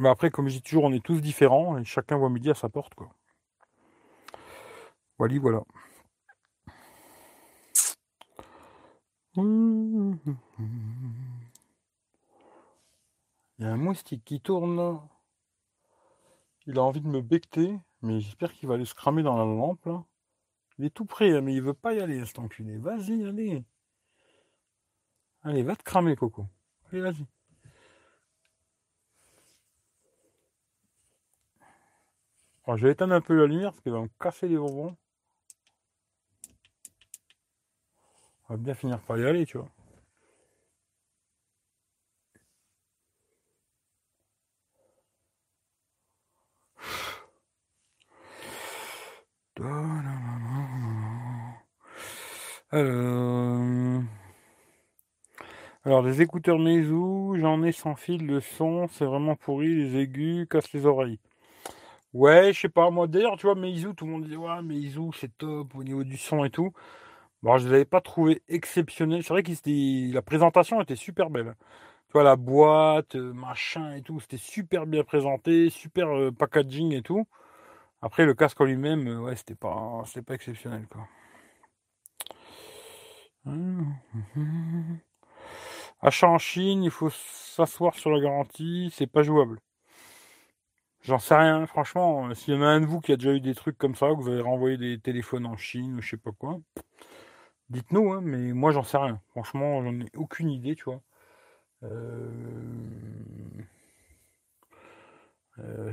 [0.00, 2.54] Mais après, comme je dis toujours, on est tous différents et chacun voit midi à
[2.54, 2.94] sa porte.
[2.94, 3.14] Quoi.
[5.18, 5.62] Voilà, voilà.
[9.36, 10.16] Il
[13.58, 15.06] y a un moustique qui tourne.
[16.64, 19.44] Il a envie de me becter, mais j'espère qu'il va aller se cramer dans la
[19.44, 19.86] lampe.
[20.78, 22.78] Il est tout prêt, hein, mais il veut pas y aller, cet enculé.
[22.78, 23.62] Vas-y, allez.
[25.42, 26.46] Allez, va te cramer, Coco.
[26.90, 27.26] Allez, vas-y.
[32.70, 34.96] Bon, je vais éteindre un peu la lumière parce qu'il va me casser les bonbons.
[38.48, 39.68] On va bien finir par y aller, tu vois.
[52.70, 54.02] Alors,
[55.84, 60.46] alors des écouteurs Meizu, j'en ai sans fil, le son, c'est vraiment pourri, les aigus
[60.48, 61.18] cassent les oreilles.
[62.12, 65.10] Ouais, je sais pas, moi d'ailleurs, tu vois, Meizu, tout le monde dit, ouais, Meizu,
[65.14, 66.72] c'est top au niveau du son et tout.
[67.42, 69.22] Bon, je ne l'avais pas trouvé exceptionnel.
[69.24, 71.54] C'est vrai que la présentation était super belle.
[72.08, 76.94] Tu vois, la boîte, euh, machin et tout, c'était super bien présenté, super euh, packaging
[76.94, 77.26] et tout.
[78.02, 81.08] Après, le casque en lui-même, euh, ouais, c'était pas, pas exceptionnel, quoi.
[86.02, 89.58] Achat en Chine, il faut s'asseoir sur la garantie, c'est pas jouable.
[91.02, 92.28] J'en sais rien, franchement.
[92.30, 93.94] euh, S'il y en a un de vous qui a déjà eu des trucs comme
[93.94, 96.58] ça, que vous avez renvoyé des téléphones en Chine ou je sais pas quoi,
[97.70, 99.20] dites-nous, hein, mais moi j'en sais rien.
[99.30, 101.00] Franchement, j'en ai aucune idée, tu vois.
[101.84, 102.30] Euh...
[105.60, 105.92] Euh,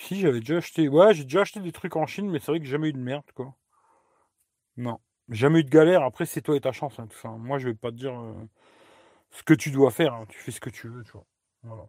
[0.00, 2.58] si j'avais déjà acheté, ouais, j'ai déjà acheté des trucs en Chine, mais c'est vrai
[2.58, 3.54] que j'ai jamais eu de merde, quoi.
[4.76, 6.02] Non, jamais eu de galère.
[6.04, 7.28] Après, c'est toi et ta chance, hein, tout ça.
[7.30, 8.34] Moi, je vais pas te dire euh,
[9.32, 10.14] ce que tu dois faire.
[10.14, 10.26] hein.
[10.30, 11.26] Tu fais ce que tu veux, tu vois.
[11.64, 11.84] Voilà.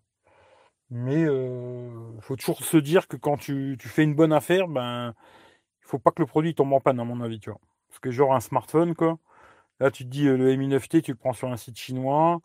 [0.91, 1.89] Mais euh,
[2.21, 5.13] faut toujours se dire que quand tu, tu fais une bonne affaire, ben,
[5.83, 7.59] il faut pas que le produit tombe en panne, à mon avis, tu vois.
[7.89, 9.17] Parce que genre un smartphone, quoi.
[9.79, 12.41] Là, tu te dis, euh, le Mi 9T, tu le prends sur un site chinois.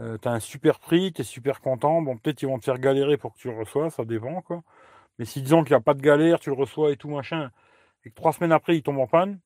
[0.00, 2.02] Euh, tu as un super prix, tu es super content.
[2.02, 4.62] Bon, peut-être ils vont te faire galérer pour que tu le reçois, ça dépend, quoi.
[5.18, 7.50] Mais si disons qu'il n'y a pas de galère, tu le reçois et tout machin,
[8.04, 9.40] et que trois semaines après il tombe en panne,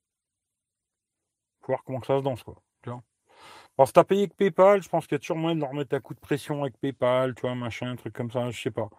[1.61, 2.63] Pour voir comment ça se danse, quoi.
[2.83, 3.03] Tu vois.
[3.79, 5.73] Bon, si t'as payé avec PayPal, je pense qu'il y a toujours moyen de leur
[5.73, 8.61] mettre un coup de pression avec PayPal, tu vois, machin, un truc comme ça, je
[8.61, 8.91] sais pas.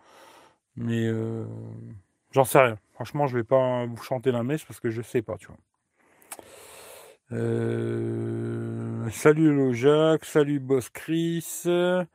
[0.75, 1.45] Mais euh,
[2.31, 2.77] j'en sais rien.
[2.93, 5.57] Franchement, je vais pas vous chanter la messe parce que je sais pas, tu vois.
[7.31, 11.63] Euh, salut Jacques, salut Boss Chris.
[11.67, 12.05] Euh,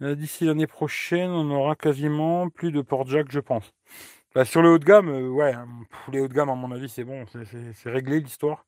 [0.00, 3.72] d'ici l'année prochaine, on aura quasiment plus de port jack, je pense.
[4.34, 5.66] Bah, sur le haut de gamme, ouais, hein,
[6.12, 7.24] les hauts de gamme, à mon avis, c'est bon,
[7.74, 8.66] c'est réglé l'histoire.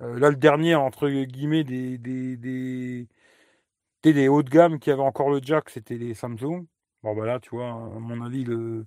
[0.00, 2.36] Là, le dernier, entre guillemets, des, des,
[4.02, 6.66] des, hauts de gamme qui avaient encore le jack, c'était les Samsung.
[7.02, 8.86] Bon, bah là, tu vois, à mon avis, le,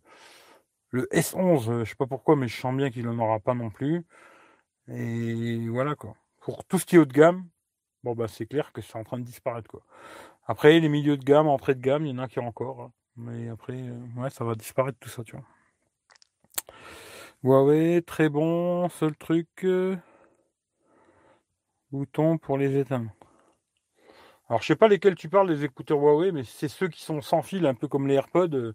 [0.92, 3.54] le S11, euh, je sais pas pourquoi, mais je sens bien qu'il n'en aura pas
[3.54, 4.06] non plus.
[4.90, 6.16] Et voilà, quoi.
[6.42, 7.48] Pour tout ce qui est haut de gamme,
[8.04, 9.84] bon, bah, c'est clair que c'est en train de disparaître, quoi.
[10.48, 12.82] Après, les milieux de gamme, entrée de gamme, il y en a qui ont encore.
[12.82, 12.92] Hein.
[13.18, 15.46] Mais après, euh, ouais, ça va disparaître tout ça, tu vois.
[17.44, 18.90] Huawei, très bon.
[18.90, 19.48] Seul truc.
[19.64, 19.96] Euh,
[21.92, 23.12] bouton pour les éteindre.
[24.50, 27.22] Alors, je sais pas lesquels tu parles, les écouteurs Huawei, mais c'est ceux qui sont
[27.22, 28.50] sans fil, un peu comme les AirPods.
[28.54, 28.74] Euh,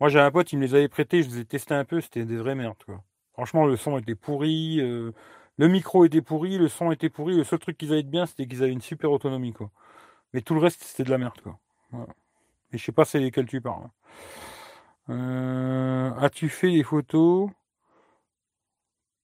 [0.00, 2.00] moi, j'ai un pote, il me les avait prêtés, je les ai testés un peu,
[2.00, 3.02] c'était des vraies merdes, quoi.
[3.32, 5.12] Franchement, le son était pourri, euh,
[5.58, 7.36] le micro était pourri, le son était pourri.
[7.36, 9.70] Le seul truc qu'ils avaient de bien, c'était qu'ils avaient une super autonomie, quoi.
[10.32, 11.58] Mais tout le reste, c'était de la merde, quoi.
[12.72, 13.84] Et je sais pas c'est lesquels tu parles.
[13.84, 13.92] Hein.
[15.10, 17.50] Euh, as-tu fait des photos?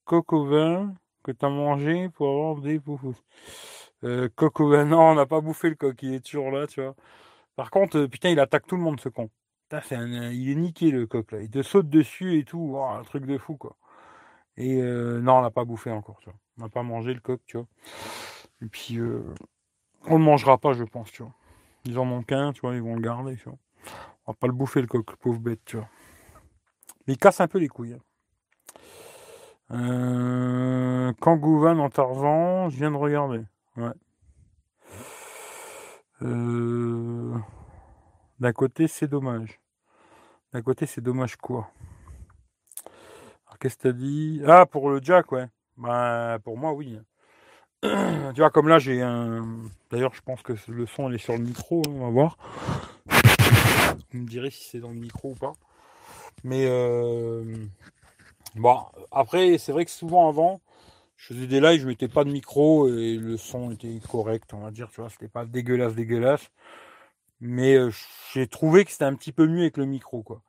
[0.04, 0.94] Coq au vin?
[1.24, 3.16] Que tu as mangé pour avoir des poufous
[4.04, 6.82] euh, au vin, non, on n'a pas bouffé le coq, il est toujours là, tu
[6.82, 6.94] vois.
[7.56, 9.30] Par contre, euh, putain, il attaque tout le monde, ce con.
[9.72, 11.40] il est niqué, le coq, là.
[11.40, 12.78] Il te saute dessus et tout.
[12.78, 13.76] un truc de fou, quoi.
[14.56, 16.38] Et euh, non, on n'a pas bouffé encore, tu vois.
[16.58, 17.66] On n'a pas mangé le coq, tu vois.
[18.62, 18.98] Et puis,
[20.06, 21.32] on le mangera pas, je pense, tu vois.
[21.86, 23.58] Ils en manquent un, tu vois, ils vont le garder, tu vois.
[24.26, 25.88] On va pas le bouffer, le coq, pauvre bête, tu vois.
[27.06, 27.94] Mais il casse un peu les couilles.
[27.94, 28.00] Hein.
[29.74, 33.40] Euh, Kangouvan en Tarzan, je viens de regarder.
[33.76, 33.90] Ouais.
[36.22, 37.34] Euh,
[38.38, 39.60] d'un côté, c'est dommage.
[40.52, 41.70] D'un côté, c'est dommage quoi?
[43.46, 44.40] Alors, qu'est-ce que t'as dit?
[44.46, 45.46] Ah, pour le jack, ouais.
[45.76, 47.00] Bah, pour moi, oui.
[47.82, 47.88] tu
[48.36, 49.44] vois, comme là, j'ai un.
[49.90, 52.38] D'ailleurs, je pense que le son, est sur le micro, hein, on va voir.
[54.12, 55.52] Vous me direz si c'est dans le micro ou pas.
[56.44, 57.42] Mais, euh...
[58.54, 60.60] bon, après, c'est vrai que souvent avant,
[61.16, 64.60] je faisais des lives, je mettais pas de micro et le son était correct, on
[64.60, 66.50] va dire, tu vois, c'était pas dégueulasse, dégueulasse.
[67.40, 67.90] Mais euh,
[68.32, 70.42] j'ai trouvé que c'était un petit peu mieux avec le micro, quoi.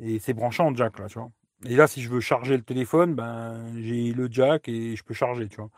[0.00, 1.30] Et c'est branché en jack, là, tu vois.
[1.66, 5.14] Et là, si je veux charger le téléphone, ben, j'ai le jack et je peux
[5.14, 5.70] charger, tu vois.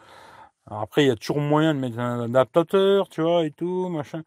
[0.66, 4.22] après, il y a toujours moyen de mettre un adaptateur, tu vois, et tout, machin.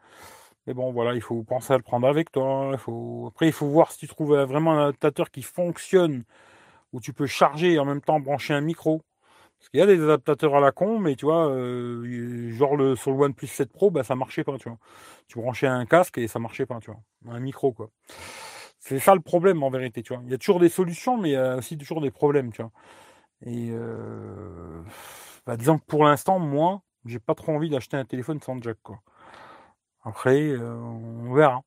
[0.68, 2.78] Mais bon, voilà, il faut penser à le prendre avec toi.
[2.78, 3.28] Faut...
[3.30, 6.24] Après, il faut voir si tu trouves vraiment un adaptateur qui fonctionne,
[6.94, 9.02] où tu peux charger et en même temps brancher un micro.
[9.60, 12.96] Parce qu'il y a des adaptateurs à la con, mais tu vois, euh, genre le,
[12.98, 14.78] sur le OnePlus 7 Pro, bah, ça marchait pas, tu vois.
[15.28, 17.00] Tu branchais un casque et ça marchait pas, tu vois.
[17.34, 17.90] Un micro, quoi.
[18.80, 20.22] C'est ça le problème en vérité, tu vois.
[20.26, 22.62] Il y a toujours des solutions, mais il y a aussi toujours des problèmes, tu
[22.62, 22.72] vois.
[23.46, 24.82] Et euh,
[25.46, 28.78] bah, disons que pour l'instant, moi, j'ai pas trop envie d'acheter un téléphone sans jack,
[28.84, 29.02] quoi.
[30.04, 31.64] Après, euh, on verra.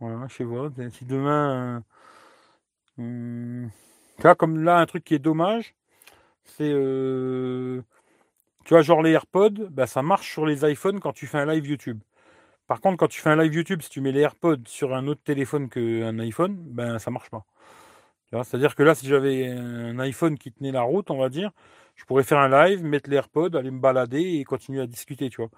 [0.00, 0.70] Voilà, je sais pas.
[0.90, 1.82] Si demain,
[2.98, 3.66] euh,
[4.36, 5.74] comme là, un truc qui est dommage,
[6.44, 7.82] c'est euh,
[8.64, 11.46] tu vois genre les AirPods, bah, ça marche sur les iPhones quand tu fais un
[11.46, 12.00] live YouTube.
[12.66, 15.06] Par contre, quand tu fais un live YouTube, si tu mets les AirPods sur un
[15.08, 17.44] autre téléphone qu'un iPhone, ben ça marche pas.
[18.42, 21.52] C'est-à-dire que là, si j'avais un iPhone qui tenait la route, on va dire,
[21.94, 25.30] je pourrais faire un live, mettre les AirPods, aller me balader et continuer à discuter,
[25.30, 25.50] tu vois.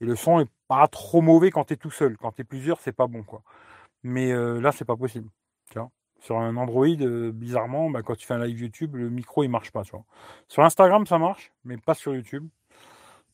[0.00, 2.16] Et le son est pas trop mauvais quand tu es tout seul.
[2.18, 3.42] Quand tu es plusieurs, c'est pas bon, quoi.
[4.04, 5.28] Mais euh, là, c'est pas possible.
[5.70, 5.90] Tu vois.
[6.24, 9.48] Sur un Android, euh, bizarrement, bah, quand tu fais un live YouTube, le micro il
[9.48, 9.82] marche pas.
[9.84, 12.48] Sur Instagram, ça marche, mais pas sur YouTube.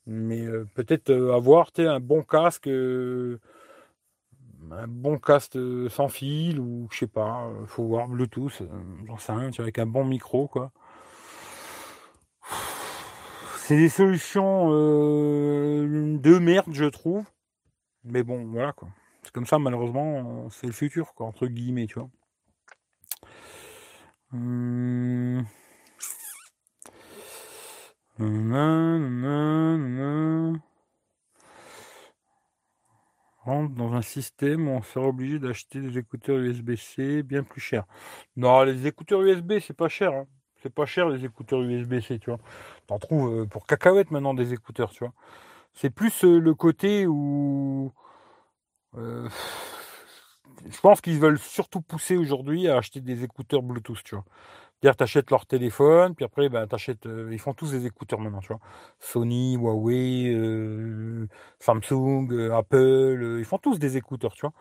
[0.08, 3.28] Mais euh, peut-être euh, avoir un bon casque, un
[4.88, 5.56] bon casque
[5.88, 8.60] sans fil, ou je sais pas, faut voir, Bluetooth,
[9.06, 10.72] j'en sais rien, avec un bon micro, quoi.
[13.58, 17.24] C'est des solutions de merde, je trouve.
[18.02, 18.74] Mais bon, voilà.
[19.22, 22.08] C'est comme ça, malheureusement, c'est le futur, quoi, entre guillemets, tu vois.
[24.32, 25.44] Hum.
[33.42, 37.86] Rentre dans un système où on sera obligé d'acheter des écouteurs USB-C bien plus chers.
[38.36, 40.12] Non, les écouteurs USB, c'est pas cher.
[40.12, 40.26] Hein.
[40.62, 42.38] C'est pas cher les écouteurs USB-C, tu vois.
[42.86, 45.14] T'en trouves euh, pour cacahuètes maintenant des écouteurs, tu vois.
[45.72, 47.92] C'est plus euh, le côté où.
[48.96, 49.28] Euh,
[50.68, 54.24] je pense qu'ils veulent surtout pousser aujourd'hui à acheter des écouteurs Bluetooth, tu vois.
[54.80, 57.04] T'achètes leur téléphone, puis après, t'achètes.
[57.06, 58.60] Euh, ils font tous des écouteurs maintenant, tu vois.
[58.98, 64.52] Sony, Huawei, euh, Samsung, euh, Apple, ils font tous des écouteurs, tu vois.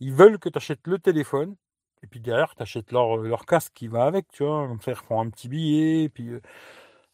[0.00, 1.56] Ils veulent que tu achètes le téléphone,
[2.02, 4.68] et puis derrière, tu achètes leur, leur casque qui va avec, tu vois.
[4.68, 6.30] Comme ça, ils refont un petit billet, et puis.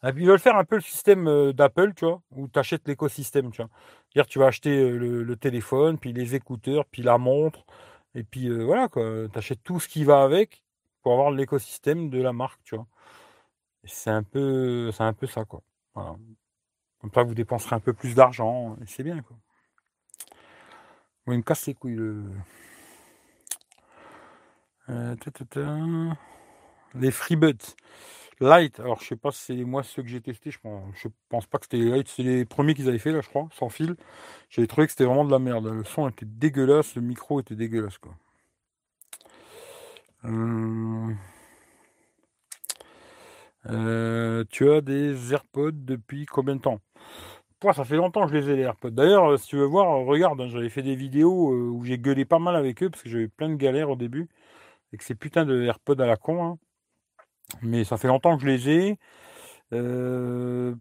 [0.04, 3.62] ils veulent faire un peu le système d'Apple, tu vois, où tu achètes l'écosystème, tu
[3.62, 4.24] vois.
[4.26, 7.64] Tu vas acheter le, téléphone, puis les écouteurs, puis la montre,
[8.14, 9.28] et puis voilà, quoi.
[9.32, 10.62] Tu achètes tout ce qui va avec
[11.02, 12.86] pour avoir l'écosystème de la marque, tu vois.
[13.84, 15.62] C'est un peu, c'est un peu ça, quoi.
[15.94, 19.36] Comme ça, vous dépenserez un peu plus d'argent, et c'est bien, quoi.
[21.26, 22.24] Me casse les couilles, le...
[24.88, 25.14] Euh,
[26.94, 27.76] les FreeBuds.
[28.42, 30.82] Light, alors je sais pas si c'est moi ceux que j'ai testé, je pense,
[31.28, 33.68] pense pas que c'était Light, c'est les premiers qu'ils avaient fait là, je crois, sans
[33.68, 33.96] fil.
[34.50, 35.66] J'avais trouvé que c'était vraiment de la merde.
[35.66, 38.14] Le son était dégueulasse, le micro était dégueulasse quoi.
[40.24, 41.12] Euh,
[43.70, 46.80] euh, tu as des AirPods depuis combien de temps?
[47.74, 48.90] Ça fait longtemps que je les ai les AirPods.
[48.90, 52.24] D'ailleurs, si tu veux voir, regarde, hein, j'avais fait des vidéos euh, où j'ai gueulé
[52.24, 54.28] pas mal avec eux parce que j'avais plein de galères au début
[54.92, 56.44] avec ces putains de AirPods à la con.
[56.44, 56.58] Hein.
[57.62, 58.98] Mais ça fait longtemps que je les ai.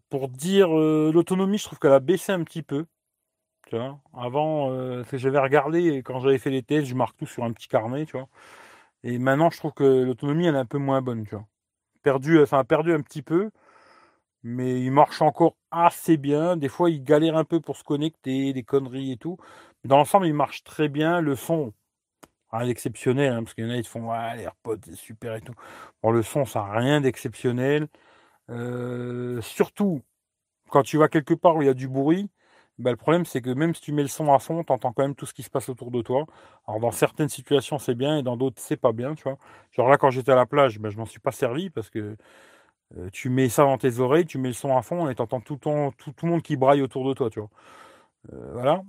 [0.10, 2.86] pour dire l'autonomie, je trouve qu'elle a baissé un petit peu.
[3.68, 3.78] Tu
[4.14, 4.70] Avant,
[5.04, 8.06] que j'avais regardé, quand j'avais fait les tests, je marque tout sur un petit carnet.
[9.04, 11.48] Et maintenant, je trouve que l'autonomie, elle est un peu moins bonne, tu vois.
[12.04, 13.52] Perdu, perdu un petit peu,
[14.44, 16.58] mais il marche encore assez bien.
[16.58, 19.38] Des fois, il galère un peu pour se connecter, des conneries et tout.
[19.86, 21.22] Dans l'ensemble, il marche très bien.
[21.22, 21.74] Le son,
[22.60, 25.36] rien d'exceptionnel, hein, parce qu'il y en a, ils font, ouais, les AirPods, c'est super
[25.36, 25.54] et tout.
[26.04, 27.88] Bon, le son, ça n'a rien d'exceptionnel.
[28.50, 30.02] Euh, surtout,
[30.70, 32.30] quand tu vas quelque part où il y a du bruit,
[32.80, 34.94] bah, le problème, c'est que même si tu mets le son à fond, tu entends
[34.94, 36.26] quand même tout ce qui se passe autour de toi.
[36.68, 39.38] Alors, dans certaines situations, c'est bien et dans d'autres, c'est pas bien, tu vois.
[39.72, 42.18] Genre là, quand j'étais à la plage, bah, je m'en suis pas servi parce que
[42.98, 45.22] euh, tu mets ça dans tes oreilles, tu mets le son à fond et tu
[45.22, 47.50] entends tout, le monde qui braille autour de toi, tu vois.
[48.34, 48.84] Euh, voilà.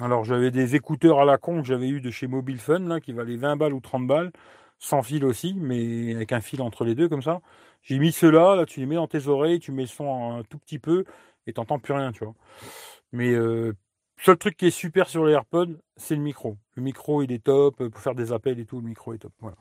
[0.00, 3.00] Alors, j'avais des écouteurs à la con que j'avais eu de chez Mobile Fun, là,
[3.00, 4.32] qui valaient 20 balles ou 30 balles,
[4.78, 7.40] sans fil aussi, mais avec un fil entre les deux, comme ça.
[7.82, 10.42] J'ai mis ceux-là, là, tu les mets dans tes oreilles, tu mets le son un
[10.42, 11.04] tout petit peu
[11.46, 12.34] et t'entends plus rien, tu vois.
[13.12, 13.76] Mais le
[14.18, 16.56] seul truc qui est super sur les AirPods, c'est le micro.
[16.76, 17.86] Le micro, il est top.
[17.88, 19.32] Pour faire des appels et tout, le micro est top.
[19.40, 19.56] Voilà.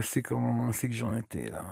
[0.00, 1.64] C'est comment c'est que j'en étais là.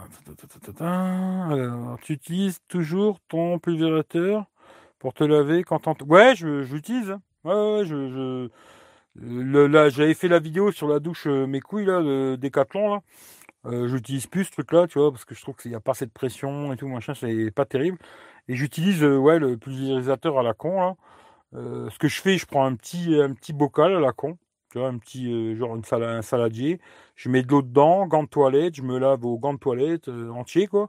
[1.48, 4.44] Alors, tu utilises toujours ton pulvérisateur
[4.98, 5.94] pour te laver quand on...
[6.06, 7.16] Ouais, je, j'utilise.
[7.44, 8.50] Ouais, ouais, je,
[9.16, 9.66] je...
[9.66, 13.00] là, j'avais fait la vidéo sur la douche mes couilles là, de Decathlon là.
[13.66, 15.94] Euh, j'utilise plus ce truc-là, tu vois, parce que je trouve qu'il n'y a pas
[15.94, 17.98] cette pression et tout, machin, c'est pas terrible.
[18.48, 20.96] Et j'utilise euh, ouais, le pulvérisateur à la con, là.
[21.54, 24.38] Euh, ce que je fais, je prends un petit, un petit bocal à la con,
[24.70, 26.80] tu vois, un petit, genre une un saladier.
[27.16, 30.08] Je mets de l'eau dedans, gants de toilette, je me lave au gants de toilette
[30.08, 30.88] entier, quoi.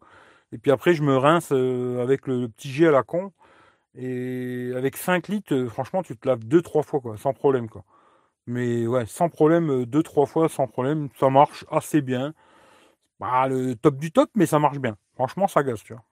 [0.53, 3.31] Et puis après, je me rince avec le, petit jet à la con.
[3.95, 7.83] Et avec 5 litres, franchement, tu te laves 2-3 fois, quoi, sans problème, quoi.
[8.47, 12.33] Mais ouais, sans problème, 2-3 fois, sans problème, ça marche assez bien.
[13.19, 14.97] Bah, le top du top, mais ça marche bien.
[15.15, 16.03] Franchement, ça gaze, tu vois.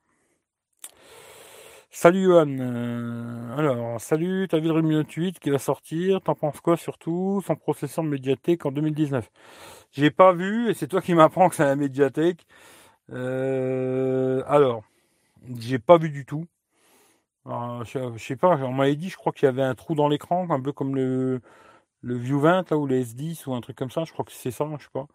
[1.92, 2.48] Salut Johan.
[2.60, 6.22] Euh, alors, salut, t'as vu le Redmi Note 8 qui va sortir?
[6.22, 9.30] T'en penses quoi surtout Son processeur de médiathèque en 2019.
[9.92, 12.46] J'ai pas vu, et c'est toi qui m'apprends que c'est un médiathèque.
[13.12, 14.84] Euh, alors,
[15.60, 16.46] j'ai pas vu du tout.
[17.46, 20.48] je, sais pas, on m'avait dit, je crois qu'il y avait un trou dans l'écran,
[20.50, 21.42] un peu comme le,
[22.02, 24.06] le View 20 là, ou le S10 ou un truc comme ça.
[24.06, 25.08] Je crois que c'est ça, je sais pas.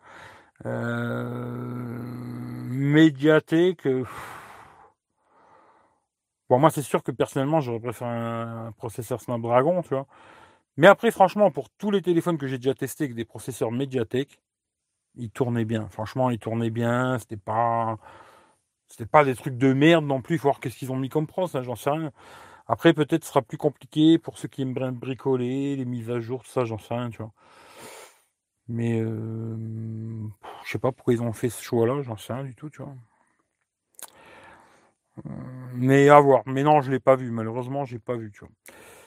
[0.67, 1.99] Euh,
[2.71, 3.89] médiathèque.
[6.51, 10.07] Bon, moi, c'est sûr que personnellement, j'aurais préféré un, processeur Snapdragon, tu vois.
[10.77, 14.41] Mais après, franchement, pour tous les téléphones que j'ai déjà testés avec des processeurs médiathèque,
[15.17, 15.89] ils tournaient bien.
[15.91, 17.19] Franchement, ils tournaient bien.
[17.19, 17.99] C'était pas,
[18.89, 20.37] c'était pas des trucs de merde non plus.
[20.37, 22.13] Il faut voir qu'est-ce qu'ils ont mis comme pros, j'en sais rien.
[22.67, 26.45] Après, peut-être ce sera plus compliqué pour ceux qui aiment bricoler, les mises à jour,
[26.45, 27.33] tout ça, j'en sais rien, tu vois.
[28.69, 29.57] Mais euh,
[30.65, 32.83] je sais pas pourquoi ils ont fait ce choix-là, j'en sais rien du tout, tu
[32.83, 32.95] vois.
[35.19, 35.31] Euh,
[35.75, 36.43] mais à voir.
[36.47, 37.31] Mais non, je l'ai pas vu.
[37.31, 38.51] Malheureusement, j'ai pas vu, tu vois.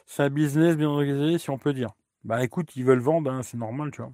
[0.06, 1.92] C'est un business bien organisé, si on peut dire.
[2.24, 4.12] Bah écoute, ils veulent vendre, hein, c'est normal, tu vois.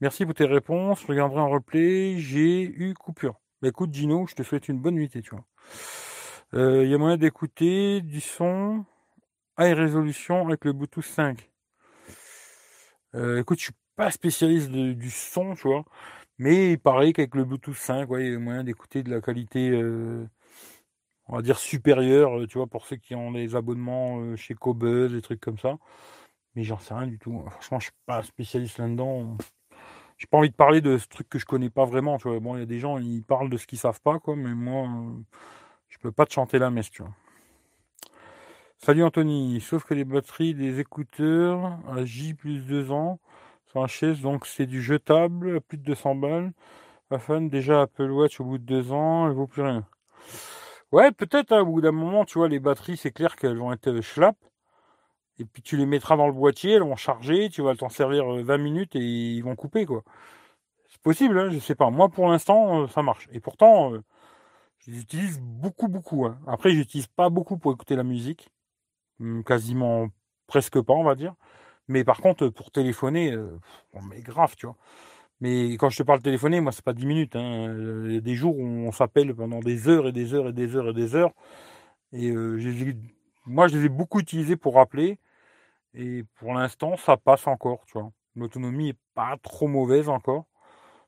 [0.00, 1.02] Merci pour tes réponses.
[1.02, 2.18] Je regarderai en replay.
[2.18, 3.40] J'ai eu coupure.
[3.60, 5.44] Bah écoute, Gino, je te souhaite une bonne nuit, tu vois.
[6.54, 8.84] Il euh, y a moyen d'écouter du son
[9.58, 11.50] high résolution avec le Bluetooth 5.
[13.38, 15.84] écoute, je suis pas spécialiste du son, tu vois.
[16.38, 19.20] Mais il paraît qu'avec le Bluetooth 5, ouais, il y a moyen d'écouter de la
[19.20, 20.26] qualité, euh,
[21.32, 24.54] on va dire supérieure, euh, tu vois, pour ceux qui ont des abonnements euh, chez
[24.54, 25.78] Cobuzz, des trucs comme ça.
[26.54, 27.42] Mais j'en sais rien du tout.
[27.50, 29.38] Franchement, je suis pas spécialiste là-dedans.
[30.18, 32.38] J'ai pas envie de parler de ce truc que je connais pas vraiment, tu vois.
[32.38, 34.54] Bon, il y a des gens, ils parlent de ce qu'ils savent pas, quoi, mais
[34.54, 35.22] moi, euh,
[35.88, 37.12] je peux pas te chanter la messe, tu vois.
[38.76, 43.20] Salut Anthony, sauf que les batteries des écouteurs à J plus 2 ans
[43.72, 46.52] sont chaise, donc c'est du jetable plus de 200 balles.
[47.10, 49.86] Afin déjà Apple Watch au bout de 2 ans, elle vaut plus rien.
[50.92, 53.72] Ouais, peut-être hein, au bout d'un moment, tu vois, les batteries, c'est clair qu'elles vont
[53.72, 54.36] être schlapp.
[55.38, 58.26] Et puis tu les mettras dans le boîtier, elles vont charger, tu vas t'en servir
[58.26, 60.02] 20 euh, minutes et ils vont couper, quoi.
[60.88, 61.90] C'est possible, hein, je sais pas.
[61.90, 63.28] Moi, pour l'instant, euh, ça marche.
[63.32, 64.02] Et pourtant, euh,
[64.86, 66.26] j'utilise beaucoup, beaucoup.
[66.26, 66.38] Hein.
[66.46, 68.50] Après, j'utilise pas beaucoup pour écouter la musique.
[69.20, 70.08] Hum, quasiment
[70.48, 71.34] presque pas, on va dire.
[71.88, 73.36] Mais par contre, pour téléphoner,
[73.94, 74.76] on met grave, tu vois.
[75.42, 77.34] Mais quand je te parle téléphoner, moi, c'est pas 10 minutes.
[77.34, 77.74] Hein.
[78.06, 80.52] Il y a des jours où on s'appelle pendant des heures et des heures et
[80.52, 81.32] des heures et des heures.
[82.12, 82.32] Et
[83.44, 85.18] moi, je les ai beaucoup utilisés pour rappeler.
[85.94, 88.12] Et pour l'instant, ça passe encore, tu vois.
[88.36, 90.44] L'autonomie est pas trop mauvaise encore.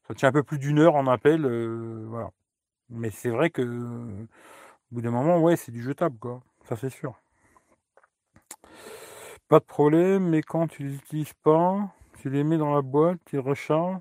[0.08, 1.46] Ça tient un peu plus d'une heure en appel,
[2.08, 2.30] voilà.
[2.90, 4.26] Mais c'est vrai que au
[4.90, 6.42] bout d'un moment, ouais, c'est du jetable, quoi.
[6.68, 7.14] Ça c'est sûr.
[9.48, 13.18] Pas de problème, mais quand tu les utilises pas, tu les mets dans la boîte,
[13.26, 14.00] tu recharges.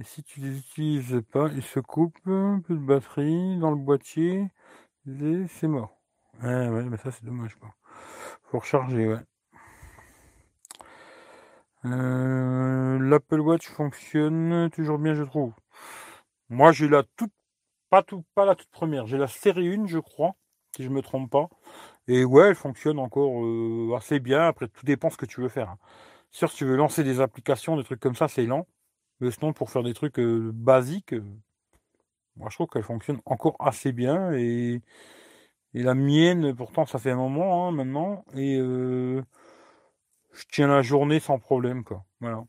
[0.00, 4.46] Et si tu les utilises pas, ils se coupent, plus de batterie dans le boîtier,
[5.06, 5.98] et c'est mort.
[6.42, 7.74] Ouais, ouais, mais ça c'est dommage, quoi.
[8.44, 9.18] Faut recharger, ouais.
[11.84, 15.52] Euh, L'Apple Watch fonctionne toujours bien, je trouve.
[16.48, 17.32] Moi, j'ai la toute,
[17.90, 19.06] pas tout, pas la toute première.
[19.06, 20.34] J'ai la série 1, je crois,
[20.76, 21.48] si je me trompe pas.
[22.08, 24.42] Et ouais, elle fonctionne encore euh, assez bien.
[24.46, 25.70] Après, tout dépend ce que tu veux faire.
[25.70, 25.78] Hein.
[26.30, 28.66] Sûr, si tu veux lancer des applications, des trucs comme ça, c'est lent.
[29.20, 31.14] Mais sinon, pour faire des trucs euh, basiques,
[32.36, 34.32] moi, je trouve qu'elle fonctionne encore assez bien.
[34.32, 34.82] Et,
[35.74, 38.24] et la mienne, pourtant, ça fait un moment hein, maintenant.
[38.34, 39.22] Et je
[40.52, 42.04] tiens la journée sans problème, quoi.
[42.20, 42.44] Voilà.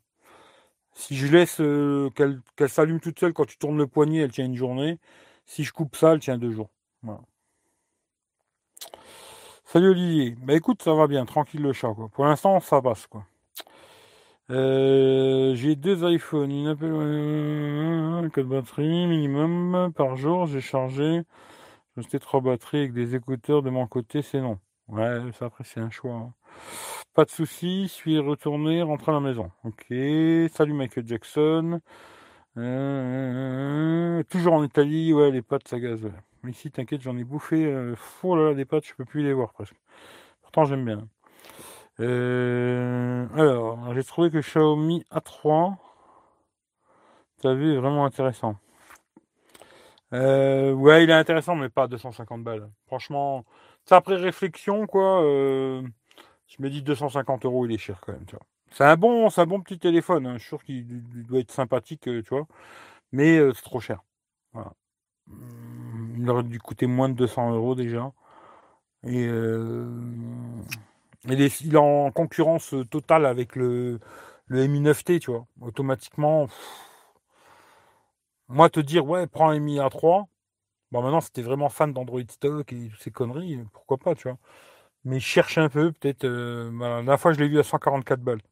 [0.94, 4.44] Si je laisse euh, qu'elle s'allume toute seule quand tu tournes le poignet, elle tient
[4.44, 4.98] une journée.
[5.46, 6.70] Si je coupe ça, elle tient deux jours.
[9.64, 10.36] Salut Olivier.
[10.42, 12.08] Bah écoute, ça va bien, tranquille le chat, quoi.
[12.08, 13.24] Pour l'instant, ça passe, quoi.
[14.50, 20.46] Euh, j'ai deux iPhones, une Apple euh, de batterie minimum par jour.
[20.46, 21.22] J'ai chargé.
[21.96, 24.58] J'ai trois batteries avec des écouteurs de mon côté, c'est non.
[24.88, 26.14] Ouais, ça après c'est un choix.
[26.14, 26.34] Hein.
[27.14, 29.50] Pas de soucis, suis retourné, rentré à la maison.
[29.64, 29.86] Ok,
[30.52, 31.80] salut Michael Jackson.
[32.56, 36.00] Euh, toujours en Italie, ouais, les pâtes, ça gaz.
[36.42, 37.64] Mais ici, t'inquiète, j'en ai bouffé.
[37.66, 39.76] Euh, oh là là, des pâtes, je peux plus les voir presque.
[40.42, 41.08] Pourtant, j'aime bien.
[42.00, 45.76] Euh, alors, j'ai trouvé que Xiaomi A3,
[47.42, 48.56] t'as vu, est vraiment intéressant.
[50.12, 52.68] Euh, ouais, il est intéressant, mais pas à 250 balles.
[52.86, 53.44] Franchement,
[53.84, 55.22] c'est après réflexion, quoi.
[55.22, 55.82] Euh,
[56.48, 58.24] je me dis 250 euros, il est cher quand même.
[58.72, 60.26] C'est un bon, c'est un bon petit téléphone.
[60.26, 60.34] Hein.
[60.34, 60.86] Je suis sûr qu'il
[61.26, 62.46] doit être sympathique, tu vois.
[63.12, 64.02] Mais c'est trop cher.
[66.16, 68.12] Il aurait dû coûter moins de 200 euros déjà.
[69.04, 69.28] Et
[71.28, 74.00] euh, il, est, en concurrence totale avec le,
[74.46, 75.46] le Mi 9T, tu vois.
[75.60, 76.48] Automatiquement,
[78.48, 80.26] moi te dire ouais, prends un Mi A3.
[80.92, 84.38] Bon, maintenant, c'était vraiment fan d'Android Stock et toutes ces conneries, pourquoi pas, tu vois.
[85.04, 86.24] Mais cherche un peu, peut-être.
[86.24, 88.42] Euh, la dernière fois, je l'ai vu à 144 balles.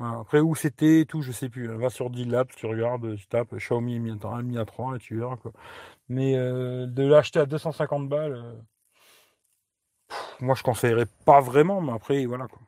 [0.00, 1.66] Après, où c'était, tout, je sais plus.
[1.68, 5.36] Va sur D-Lab, tu regardes, tu tapes Xiaomi Mi à 3 et tu verras.
[5.36, 5.52] Quoi.
[6.08, 8.62] Mais euh, de l'acheter à 250 balles,
[10.40, 12.46] moi, je conseillerais pas vraiment, mais après, voilà.
[12.48, 12.60] Quoi.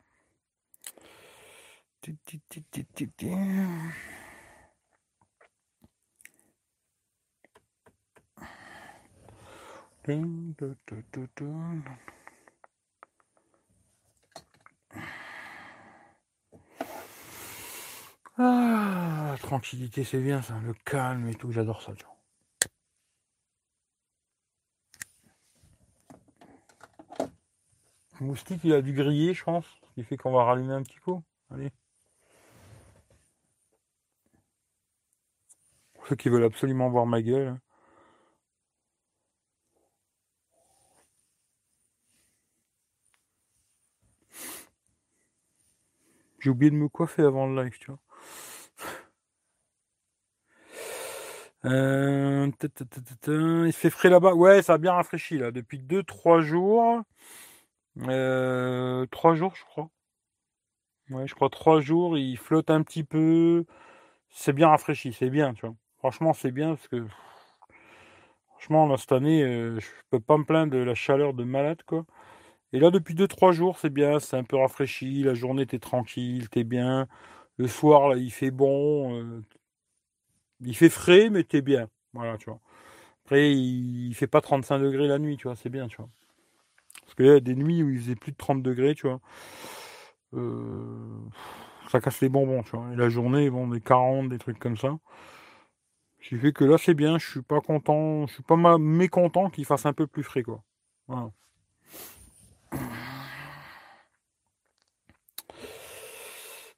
[18.38, 21.92] Ah, tranquillité, c'est bien ça, le calme et tout, j'adore ça.
[28.20, 30.82] Le moustique, il a dû griller, je pense, ce qui fait qu'on va rallumer un
[30.82, 31.22] petit coup.
[31.50, 31.72] Allez.
[36.10, 37.56] ceux qui veulent absolument voir ma gueule.
[46.40, 47.98] J'ai oublié de me coiffer avant le live, tu vois.
[51.66, 52.50] Euh,
[53.66, 54.34] il fait frais là-bas.
[54.34, 55.50] Ouais, ça a bien rafraîchi là.
[55.50, 57.02] Depuis 2-3 jours.
[58.08, 59.90] Euh, 3 jours, je crois.
[61.10, 62.16] Ouais, je crois 3 jours.
[62.16, 63.64] Il flotte un petit peu.
[64.30, 65.76] C'est bien rafraîchi, c'est bien, tu vois.
[65.98, 67.06] Franchement, c'est bien parce que.
[68.50, 71.82] Franchement, là, cette année, euh, je peux pas me plaindre de la chaleur de malade,
[71.86, 72.04] quoi.
[72.72, 76.48] Et là, depuis 2-3 jours, c'est bien, c'est un peu rafraîchi, la journée, t'es tranquille,
[76.50, 77.08] t'es bien.
[77.58, 79.44] Le soir, là, il fait bon, euh,
[80.60, 81.88] il fait frais, mais t'es bien.
[82.12, 82.60] Voilà, tu vois.
[83.24, 86.10] Après, il, fait pas 35 degrés la nuit, tu vois, c'est bien, tu vois.
[87.10, 89.20] Parce qu'il y a des nuits où il faisait plus de 30 degrés, tu vois.
[90.34, 91.18] Euh,
[91.88, 92.92] ça casse les bonbons, tu vois.
[92.92, 94.96] Et la journée, bon, des 40, des trucs comme ça.
[96.20, 99.50] Ce qui fait que là, c'est bien, je suis pas content, je suis pas mécontent
[99.50, 100.62] qu'il fasse un peu plus frais, quoi.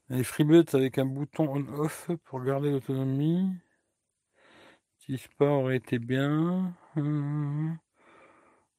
[0.08, 3.50] Les FreeBuds avec un bouton on-off pour garder l'autonomie.
[5.38, 6.72] pas aurait été bien.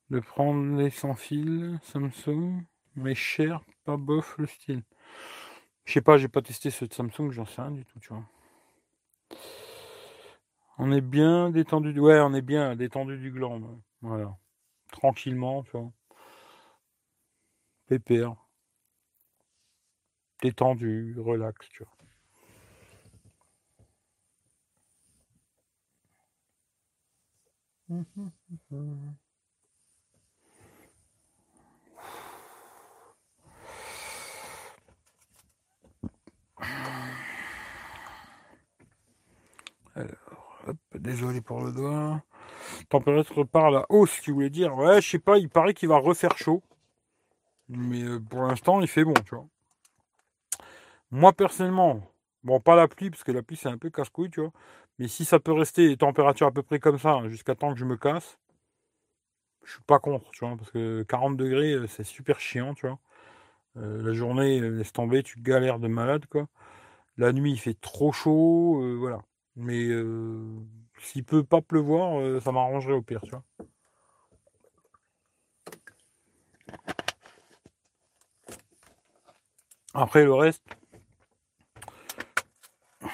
[0.10, 2.64] De prendre les sans fil Samsung,
[2.96, 4.84] mais cher, pas bof le style.
[5.86, 8.24] Je sais pas, j'ai pas testé ce Samsung, j'en sais rien du tout, tu vois.
[10.78, 13.62] On est bien détendu, ouais, on est bien détendu du gland,
[14.02, 14.38] voilà.
[14.92, 15.92] Tranquillement, tu vois.
[17.88, 18.36] Pépère
[20.44, 21.94] détendu, relax, tu vois.
[40.96, 42.24] Désolé pour le doigt.
[42.90, 45.90] Température par la hausse, ce qui voulait dire, ouais, je sais pas, il paraît qu'il
[45.90, 46.64] va refaire chaud.
[47.70, 49.46] Mais euh, pour l'instant, il fait bon, tu vois.
[51.12, 52.02] Moi, personnellement,
[52.44, 54.52] bon, pas la pluie, parce que la pluie, c'est un peu casse-couille, tu vois.
[55.00, 57.74] Mais si ça peut rester des températures à peu près comme ça, hein, jusqu'à temps
[57.74, 58.38] que je me casse,
[59.64, 60.56] je suis pas contre, tu vois.
[60.58, 63.00] Parce que 40 degrés, euh, c'est super chiant, tu vois.
[63.78, 66.48] Euh, la journée, euh, laisse tomber, tu galères de malade, quoi.
[67.18, 69.22] La nuit, il fait trop chaud, voilà.
[69.56, 69.90] Mais
[71.00, 73.36] s'il peut pas pleuvoir, ça m'arrangerait au pire, tu.
[79.96, 80.64] Après, le reste,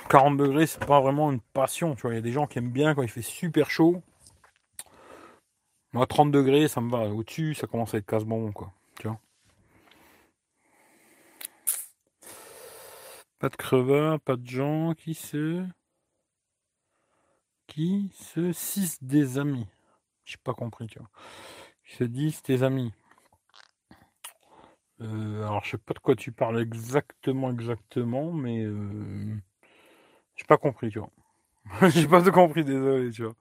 [0.10, 2.12] 40 degrés, c'est pas vraiment une passion, tu vois.
[2.12, 4.02] Il y a des gens qui aiment bien quand il fait super chaud.
[5.94, 7.10] Moi, 30 degrés, ça me va.
[7.10, 8.52] Au-dessus, ça commence à être casse-bonbon.
[9.00, 9.20] Tu vois.
[13.40, 15.66] Pas de crevard, pas de gens qui se.
[17.68, 19.68] Qui se 6 des amis.
[20.26, 21.10] J'ai pas compris, tu vois.
[21.86, 22.94] Qui se disent tes amis.
[25.02, 28.64] Euh, alors, je sais pas de quoi tu parles exactement, exactement, mais.
[28.64, 29.36] Euh,
[30.36, 31.12] j'ai pas compris, tu vois.
[31.90, 33.36] J'ai pas tout compris, désolé, tu vois.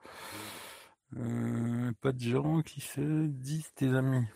[1.16, 4.26] Euh, pas de gens qui se disent tes amis.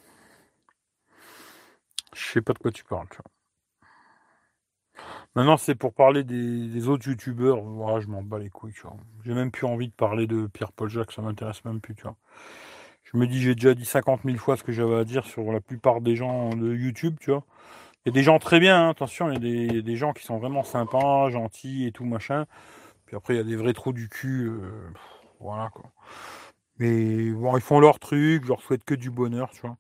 [2.15, 3.31] Je sais pas de quoi tu parles, tu vois.
[5.35, 7.59] Maintenant, c'est pour parler des, autres youtubeurs.
[8.01, 8.97] Je m'en bats les couilles, tu vois.
[9.25, 12.17] J'ai même plus envie de parler de Pierre-Paul Jacques, ça m'intéresse même plus, tu vois.
[13.05, 15.53] Je me dis, j'ai déjà dit 50 000 fois ce que j'avais à dire sur
[15.53, 17.45] la plupart des gens de YouTube, tu vois.
[18.05, 20.25] Il y a des gens très bien, hein, attention, il y a des, gens qui
[20.25, 22.47] sont vraiment sympas, gentils et tout machin.
[23.07, 24.49] Puis après, il y a des vrais trous du cul.
[24.49, 24.91] Euh,
[25.41, 25.85] voilà quoi.
[26.79, 29.77] Mais bon, ils font leur truc, je leur souhaite que du bonheur, tu vois.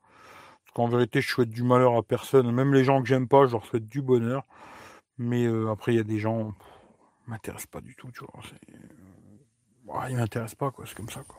[0.64, 2.50] Parce qu'en vérité, je souhaite du malheur à personne.
[2.53, 4.44] Même les gens que j'aime pas, je leur souhaite du bonheur.
[5.22, 8.42] Mais euh, après, il y a des gens qui m'intéressent pas du tout, tu vois.
[8.70, 10.84] Euh, ils m'intéressent pas, quoi.
[10.86, 11.38] C'est comme ça, quoi.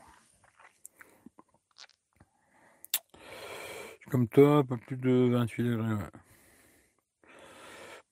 [4.10, 5.96] Comme toi, pas plus de 28 degrés.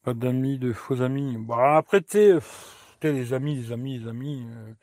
[0.03, 1.37] Pas d'amis, de faux amis.
[1.39, 2.39] Bah, après, tu sais,
[3.03, 4.47] les amis, les amis, les amis.
[4.51, 4.75] Euh.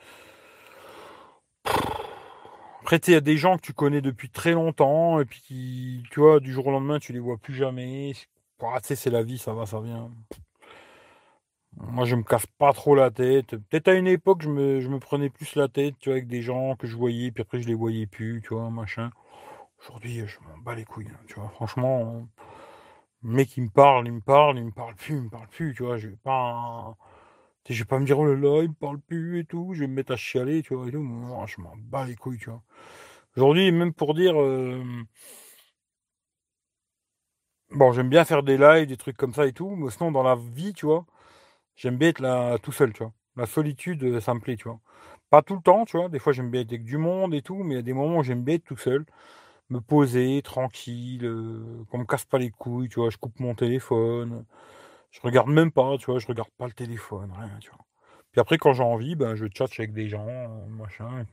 [2.82, 6.04] Après, il y a des gens que tu connais depuis très longtemps, et puis qui,
[6.12, 8.14] tu vois, du jour au lendemain, tu les vois plus jamais.
[8.16, 10.10] Tu sais, c'est la vie, ça va, ça vient.
[11.78, 13.56] Moi, je me casse pas trop la tête.
[13.56, 16.28] Peut-être à une époque, je me, je me prenais plus la tête, tu vois, avec
[16.28, 19.12] des gens que je voyais, puis après, je les voyais plus, tu vois, machin.
[19.82, 21.50] Aujourd'hui, je m'en bats les couilles, hein, tu vois.
[21.50, 22.28] Franchement,
[23.24, 25.48] le mec, il me parle, il me parle, il me parle plus, il me parle
[25.50, 25.98] plus, tu vois.
[25.98, 26.98] Je vais pas.
[27.70, 29.74] Je vais pas me dire, oh là là, il me parle plus et tout.
[29.74, 30.88] Je vais me mettre à chialer, tu vois.
[30.88, 31.02] Et tout.
[31.02, 32.64] Moi, je m'en bats les couilles, tu vois.
[33.38, 34.42] Aujourd'hui, même pour dire.
[34.42, 34.84] Euh,
[37.72, 39.76] bon, j'aime bien faire des lives, des trucs comme ça et tout.
[39.76, 41.06] Mais sinon, dans la vie, tu vois,
[41.80, 43.14] j'aime bien être là tout seul, tu vois.
[43.38, 44.80] La solitude, euh, ça me plaît, tu vois.
[45.32, 46.10] Pas tout le temps, tu vois.
[46.10, 47.64] Des fois, j'aime bien être avec du monde et tout.
[47.64, 49.06] Mais il y a des moments où j'aime bien être tout seul
[49.70, 53.56] me poser tranquille, euh, qu'on me casse pas les couilles, tu vois, je coupe mon
[53.56, 54.46] téléphone,
[55.12, 57.86] je regarde même pas, tu vois, je regarde pas le téléphone, rien, tu vois.
[58.32, 60.28] Puis après, quand j'ai envie, ben, je chat avec des gens,
[60.70, 61.26] machin.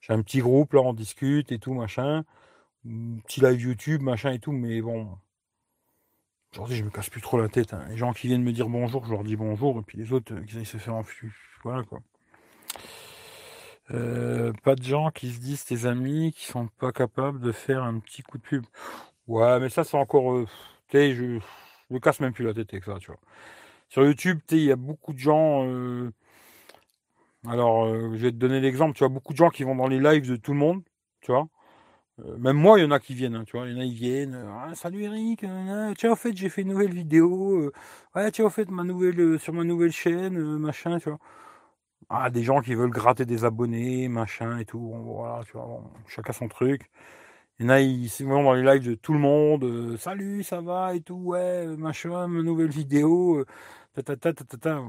[0.00, 2.24] J'ai un petit groupe, là, on discute et tout, machin.
[3.26, 5.18] Petit live YouTube, machin et tout, mais bon.
[6.52, 7.72] Aujourd'hui, je me casse plus trop la tête.
[7.72, 7.82] Hein.
[7.88, 10.34] Les gens qui viennent me dire bonjour, je leur dis bonjour, et puis les autres,
[10.34, 11.30] euh, qui se faire enfuir.
[11.64, 12.00] Voilà, quoi.
[13.90, 17.82] Euh, pas de gens qui se disent tes amis qui sont pas capables de faire
[17.82, 18.64] un petit coup de pub.
[19.28, 20.34] Ouais, mais ça, c'est encore.
[20.34, 20.46] euh,
[20.92, 23.20] je, je me casse même plus la tête avec ça, tu vois.
[23.88, 25.62] Sur YouTube, il y a beaucoup de gens.
[27.48, 28.94] alors, je vais te donner l'exemple.
[28.94, 30.82] Tu vois, beaucoup de gens qui vont dans les lives de tout le monde,
[31.22, 31.48] tu vois.
[32.20, 33.66] Euh, même moi, il y en a qui viennent, hein, tu vois.
[33.68, 34.34] Il y en a, ils viennent.
[34.34, 35.44] euh, Ah, salut Eric.
[35.44, 37.72] euh, tiens, au fait, j'ai fait une nouvelle vidéo.
[38.14, 41.18] ouais, tiens, au fait, ma nouvelle, sur ma nouvelle chaîne, machin, tu vois.
[42.10, 44.92] Ah, des gens qui veulent gratter des abonnés, machin et tout.
[45.04, 45.82] Voilà, tu vois.
[46.08, 46.90] chacun son truc.
[47.58, 49.96] Il y en a, ils vont dans les lives de tout le monde.
[49.98, 51.16] salut, ça va et tout.
[51.16, 53.38] Ouais, machin, ma nouvelle vidéo.
[53.40, 53.46] euh,
[53.94, 54.82] ta, ta, ta, ta, ta, ta.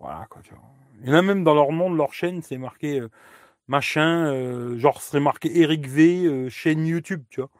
[0.00, 0.62] Voilà, quoi, tu vois.
[1.02, 3.02] Il y en a même dans leur nom de leur chaîne, c'est marqué.
[3.68, 7.50] Machin, euh, genre serait marqué Eric V, euh, chaîne YouTube, tu vois.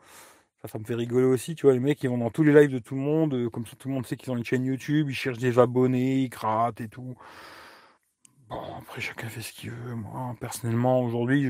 [0.62, 1.74] Ça, ça me fait rigoler aussi, tu vois.
[1.74, 3.76] Les mecs, ils vont dans tous les lives de tout le monde, euh, comme ça
[3.76, 6.80] tout le monde sait qu'ils ont une chaîne YouTube, ils cherchent des abonnés, ils grattent
[6.80, 7.14] et tout.
[8.48, 9.94] Bon, après, chacun fait ce qu'il veut.
[9.94, 11.44] Moi, personnellement, aujourd'hui,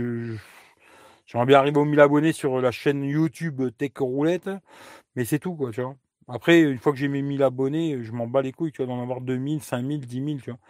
[1.26, 4.50] j'aimerais bien arriver aux 1000 abonnés sur la chaîne YouTube Tech Roulette,
[5.16, 5.96] mais c'est tout, quoi, tu vois.
[6.28, 8.86] Après, une fois que j'ai mes 1000 abonnés, je m'en bats les couilles, tu vois,
[8.86, 10.60] d'en avoir 2000, 5000, 10 000, tu vois.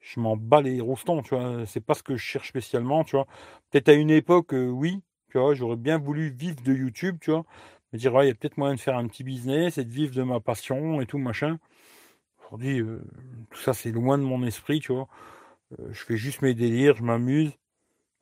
[0.00, 1.66] Je m'en bats les roustons, tu vois.
[1.66, 3.26] C'est pas ce que je cherche spécialement, tu vois.
[3.70, 7.30] Peut-être à une époque, euh, oui, tu vois, j'aurais bien voulu vivre de YouTube, tu
[7.30, 7.44] vois.
[7.92, 10.14] Me dire, il y a peut-être moyen de faire un petit business et de vivre
[10.14, 11.58] de ma passion et tout, machin.
[12.40, 13.02] Aujourd'hui, euh,
[13.50, 15.08] tout ça, c'est loin de mon esprit, tu vois.
[15.80, 17.52] Euh, je fais juste mes délires, je m'amuse.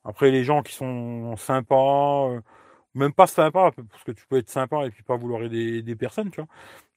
[0.04, 2.30] Après, les gens qui sont sympas,
[2.94, 5.96] même pas sympas, parce que tu peux être sympa et puis pas vouloir aider des
[5.96, 6.48] personnes, tu vois.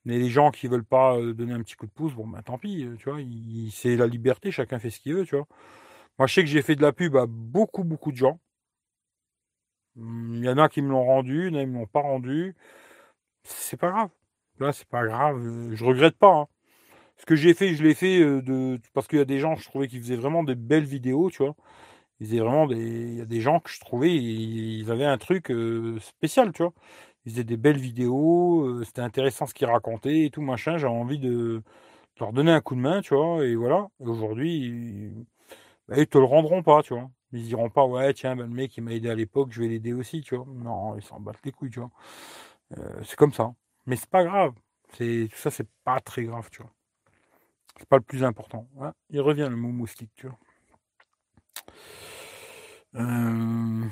[0.10, 2.42] Mais les gens qui veulent pas euh, donner un petit coup de pouce, bon, ben
[2.44, 3.20] tant pis, euh, tu vois.
[3.72, 5.48] C'est la liberté, chacun fait ce qu'il veut, tu vois.
[6.20, 8.40] Moi, je sais que j'ai fait de la pub à beaucoup, beaucoup de gens.
[9.98, 11.80] Hum, Il y en a qui me l'ont rendu, il y en a qui me
[11.80, 12.56] l'ont pas rendu.
[13.44, 14.10] C'est pas grave.
[14.60, 15.38] Là, c'est pas grave.
[15.46, 16.34] euh, Je regrette pas.
[16.36, 16.48] hein.
[17.18, 18.80] Ce que j'ai fait, je l'ai fait de...
[18.94, 21.44] parce qu'il y a des gens, je trouvais qu'ils faisaient vraiment des belles vidéos, tu
[21.44, 21.56] vois.
[22.20, 22.78] Ils faisaient vraiment des...
[22.78, 25.54] Il y a des gens que je trouvais, ils avaient un truc
[26.02, 26.74] spécial, tu vois.
[27.30, 30.78] Ils faisaient des belles vidéos, euh, c'était intéressant ce qu'ils racontaient et tout, machin.
[30.78, 31.62] J'avais envie de...
[32.20, 33.46] leur donner un coup de main, tu vois.
[33.46, 33.88] Et voilà.
[34.00, 35.26] Aujourd'hui, ils...
[35.88, 37.08] bah, ils te le rendront pas, tu vois.
[37.32, 39.68] Ils diront pas, ouais, tiens, ben, le mec, il m'a aidé à l'époque, je vais
[39.68, 40.48] l'aider aussi, tu vois.
[40.56, 41.92] Non, ils s'en battent les couilles, tu vois.
[42.80, 43.54] Euh, c'est comme ça.
[43.86, 44.54] Mais c'est pas grave.
[44.94, 45.28] C'est...
[45.32, 46.72] Tout ça, c'est pas très grave, tu vois.
[47.78, 48.68] C'est pas le plus important.
[48.74, 50.40] Ouais, il revient le mot moustique, tu vois.
[52.96, 53.86] Euh,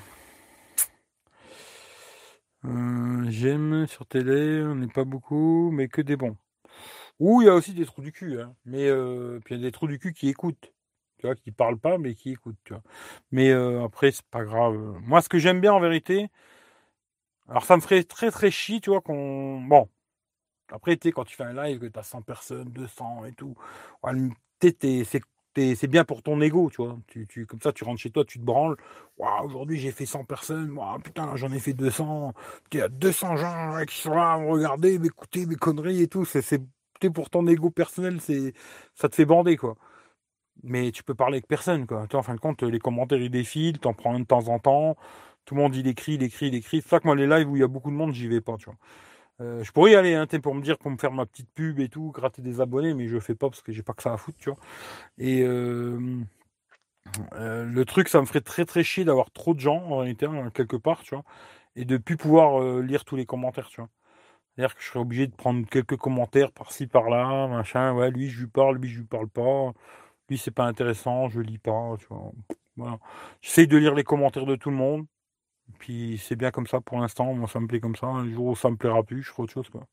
[2.66, 6.38] euh, J'aime sur télé, on n'est pas beaucoup, mais que des bons.
[7.20, 8.56] Ou il y a aussi des trous du cul, hein.
[8.66, 10.74] Mais euh, il y a des trous du cul qui écoutent.
[11.20, 12.84] Tu vois, qui parlent pas, mais qui écoutent, tu vois.
[13.32, 14.76] Mais euh, après, c'est pas grave.
[15.04, 16.30] Moi, ce que j'aime bien en vérité,
[17.50, 19.62] alors ça me ferait très très chier, tu vois, qu'on.
[19.62, 19.90] Bon,
[20.72, 23.34] après, tu sais, quand tu fais un live, que tu as 100 personnes, 200 et
[23.34, 23.56] tout,
[24.60, 25.22] t'es- c'est
[25.76, 26.98] c'est bien pour ton ego, tu vois.
[27.08, 28.78] Tu, tu, comme ça, tu rentres chez toi, tu te branles.
[29.18, 30.72] Waouh, aujourd'hui, j'ai fait 100 personnes.
[30.72, 32.34] Waouh, putain, j'en ai fait 200.
[32.72, 36.26] Il y a 200 gens qui sont là regarder, m'écouter mes conneries et tout.
[36.26, 36.62] C'est
[37.14, 38.54] pour ton ego personnel, c'est
[38.96, 39.76] ça te fait bander, quoi.
[40.64, 42.08] Mais tu peux parler avec personne, quoi.
[42.14, 44.98] En fin de compte, les commentaires, ils défilent, t'en prends un de temps en temps.
[45.46, 46.82] Tout le monde, il écrit, il écrit, il écrit.
[46.82, 48.42] C'est ça que moi, les lives où il y a beaucoup de monde, j'y vais
[48.42, 48.78] pas, tu vois.
[49.40, 51.50] Euh, je pourrais y aller, hein, t'sais, pour me dire, pour me faire ma petite
[51.54, 54.02] pub et tout, gratter des abonnés, mais je fais pas parce que j'ai pas que
[54.04, 54.60] ça à foutre, tu vois.
[55.20, 56.00] Et euh,
[57.34, 60.26] euh, le truc, ça me ferait très très chier d'avoir trop de gens, en réalité,
[60.26, 61.24] hein, quelque part, tu vois,
[61.76, 63.90] et de plus pouvoir euh, lire tous les commentaires, tu vois.
[64.56, 68.42] C'est-à-dire que je serais obligé de prendre quelques commentaires par-ci, par-là, machin, ouais, lui, je
[68.42, 69.74] lui parle, lui, je lui parle pas,
[70.30, 72.32] lui, c'est pas intéressant, je lis pas, tu vois.
[72.78, 73.00] Voilà.
[73.42, 75.06] J'essaye de lire les commentaires de tout le monde,
[75.80, 78.48] puis c'est bien comme ça pour l'instant, moi ça me plaît comme ça, un jour
[78.48, 79.84] où ça me plaira plus, je ferai autre chose, quoi.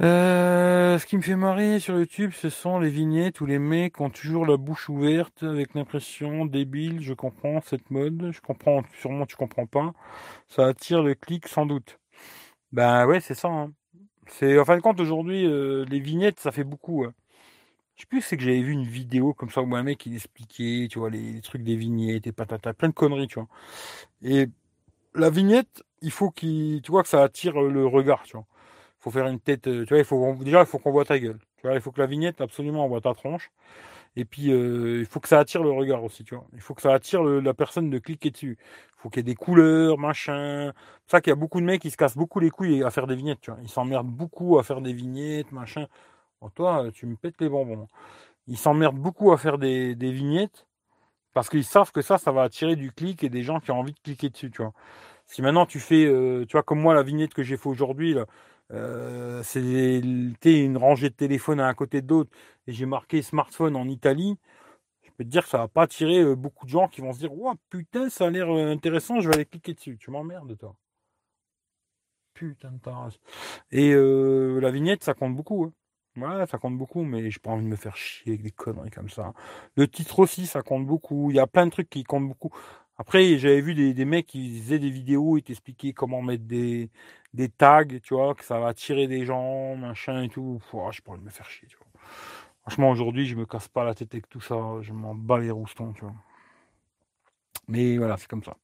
[0.00, 4.00] Euh, ce qui me fait marrer sur YouTube, ce sont les vignettes où les mecs
[4.00, 7.00] ont toujours la bouche ouverte avec l'impression débile.
[7.00, 9.92] Je comprends cette mode, je comprends, sûrement tu comprends pas.
[10.48, 11.98] Ça attire le clic sans doute.
[12.72, 13.48] Ben ouais, c'est ça.
[13.48, 13.72] hein.
[14.28, 17.04] C'est en fin de compte aujourd'hui, euh, les vignettes, ça fait beaucoup.
[17.04, 17.14] hein.
[17.96, 20.14] Je sais plus c'est que j'avais vu une vidéo comme ça où un mec il
[20.14, 23.48] expliquait, tu vois, les, trucs des vignettes et patata, plein de conneries, tu vois.
[24.22, 24.48] Et
[25.14, 28.46] la vignette, il faut qu'il, tu vois, que ça attire euh, le regard, tu vois.
[29.00, 31.18] Faut faire une tête, euh, tu vois, il faut déjà il faut qu'on voit ta
[31.18, 31.38] gueule.
[31.58, 33.52] Tu vois, il faut que la vignette absolument on voit ta tronche.
[34.16, 36.46] Et puis euh, il faut que ça attire le regard aussi, tu vois.
[36.54, 38.58] Il faut que ça attire la personne de cliquer dessus.
[38.98, 40.72] Il faut qu'il y ait des couleurs, machin.
[41.06, 42.90] C'est ça qu'il y a beaucoup de mecs qui se cassent beaucoup les couilles à
[42.90, 43.60] faire des vignettes, tu vois.
[43.62, 45.86] Ils s'emmerdent beaucoup à faire des vignettes, machin.
[46.50, 47.88] Toi, tu me pètes les bonbons.
[48.46, 50.66] Ils s'emmerdent beaucoup à faire des, vignettes
[51.34, 53.80] parce qu'ils savent que ça, ça va attirer du clic et des gens qui ont
[53.80, 54.72] envie de cliquer dessus, tu vois.
[55.26, 58.16] Si maintenant tu fais, euh, tu vois, comme moi, la vignette que j'ai fait aujourd'hui,
[58.72, 59.60] euh, c'est
[60.44, 62.30] une rangée de téléphones à un côté de l'autre
[62.66, 64.38] et j'ai marqué smartphone en Italie,
[65.14, 67.12] je peux te dire que ça va pas attirer euh, beaucoup de gens qui vont
[67.12, 69.96] se dire, ouais, putain, ça a l'air euh, intéressant, je vais aller cliquer dessus.
[69.98, 70.74] Tu m'emmerdes, toi.
[72.34, 73.18] putain de tasse.
[73.70, 75.64] Et euh, la vignette, ça compte beaucoup.
[75.64, 75.72] Hein.
[76.16, 78.90] Ouais, ça compte beaucoup, mais j'ai pas envie de me faire chier avec des conneries
[78.90, 79.32] comme ça.
[79.76, 81.30] Le titre aussi, ça compte beaucoup.
[81.30, 82.50] Il y a plein de trucs qui comptent beaucoup.
[82.98, 86.90] Après, j'avais vu des, des, mecs qui faisaient des vidéos et t'expliquaient comment mettre des,
[87.34, 90.60] des tags, tu vois, que ça va attirer des gens, machin et tout.
[90.92, 91.86] Je pas envie de me faire chier, tu vois.
[92.62, 94.56] Franchement, aujourd'hui, je me casse pas la tête avec tout ça.
[94.82, 96.14] Je m'en bats les roustons, tu vois.
[97.68, 98.56] Mais voilà, c'est comme ça.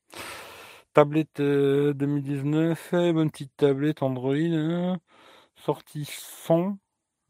[0.92, 4.34] Tablette 2019, euh, bonne petite tablette Android.
[4.34, 4.98] Hein.
[5.56, 6.78] Sortie son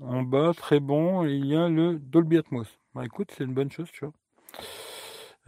[0.01, 1.25] en bas, très bon.
[1.27, 2.69] Et il y a le Dolby Atmos.
[2.95, 4.15] Bah écoute, c'est une bonne chose, tu vois.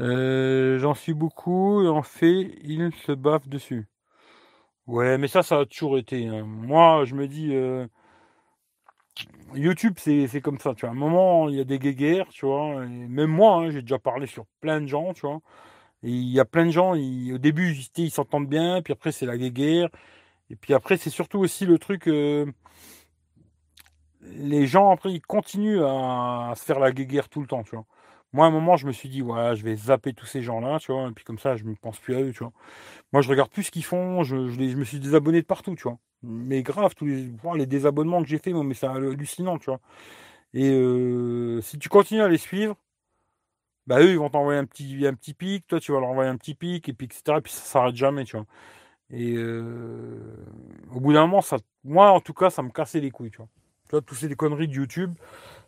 [0.01, 3.89] Euh, j'en suis beaucoup et en fait, il se bave dessus.
[4.87, 6.27] Ouais, mais ça, ça a toujours été.
[6.27, 6.45] Hein.
[6.45, 7.87] Moi, je me dis, euh,
[9.55, 10.91] YouTube, c'est comme ça, tu vois.
[10.91, 12.87] À un moment, il y a des guéguerres, tu vois.
[12.87, 15.41] Même moi, hein, j'ai déjà parlé sur plein de gens, tu vois.
[16.03, 19.39] Il y a plein de gens, au début, ils s'entendent bien, puis après, c'est la
[19.39, 19.89] guéguerre.
[20.51, 22.09] Et puis après, c'est surtout aussi le truc.
[22.09, 22.47] Euh,
[24.23, 27.85] les gens, après, ils continuent à, se faire la guéguerre tout le temps, tu vois.
[28.33, 30.79] Moi, à un moment, je me suis dit, voilà, je vais zapper tous ces gens-là,
[30.81, 32.53] tu vois, et puis comme ça, je ne pense plus à eux, tu vois.
[33.13, 35.99] Moi, je regarde plus ce qu'ils font, je, me suis désabonné de partout, tu vois.
[36.23, 39.81] Mais grave, tous les, les désabonnements que j'ai fait, mais c'est hallucinant, tu vois.
[40.55, 42.77] Et euh, si tu continues à les suivre,
[43.87, 46.31] bah eux, ils vont t'envoyer un petit, un petit pic, toi, tu vas leur envoyer
[46.31, 47.39] un petit pic, et puis etc.
[47.39, 48.47] Et puis ça s'arrête jamais, tu vois.
[49.11, 50.19] Et euh,
[50.95, 51.43] au bout d'un moment,
[51.85, 53.49] moi, en tout cas, ça me cassait les couilles, tu vois.
[54.01, 55.15] Tous ces conneries de YouTube,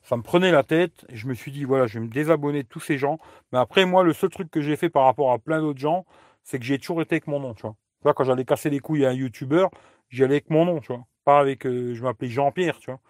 [0.03, 2.63] ça me prenait la tête et je me suis dit voilà, je vais me désabonner
[2.63, 3.19] de tous ces gens.
[3.53, 6.07] Mais après, moi, le seul truc que j'ai fait par rapport à plein d'autres gens,
[6.43, 8.15] c'est que j'ai toujours été avec mon nom, tu vois.
[8.15, 9.71] Quand j'allais casser les couilles à un youtubeur,
[10.11, 11.05] j'y allais avec mon nom, tu vois.
[11.25, 13.01] Pas avec, euh, je m'appelais Jean-Pierre, tu vois.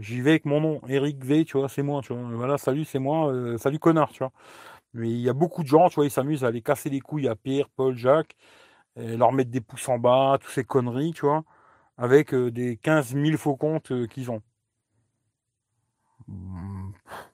[0.00, 2.00] J'y vais avec mon nom, Eric V, tu vois, c'est moi.
[2.08, 4.24] Voilà, salut, c'est moi, euh, salut connard, tu.
[4.94, 7.00] Mais il y a beaucoup de gens, tu vois, ils s'amusent à aller casser les
[7.00, 8.36] couilles à Pierre, Paul, Jacques,
[8.96, 11.44] leur mettre des pouces en bas, toutes ces conneries, tu vois,
[11.98, 14.42] avec euh, des 15 000 faux comptes qu'ils ont.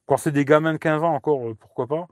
[0.06, 2.08] Quand c'est des gamins de 15 ans encore, euh, pourquoi pas.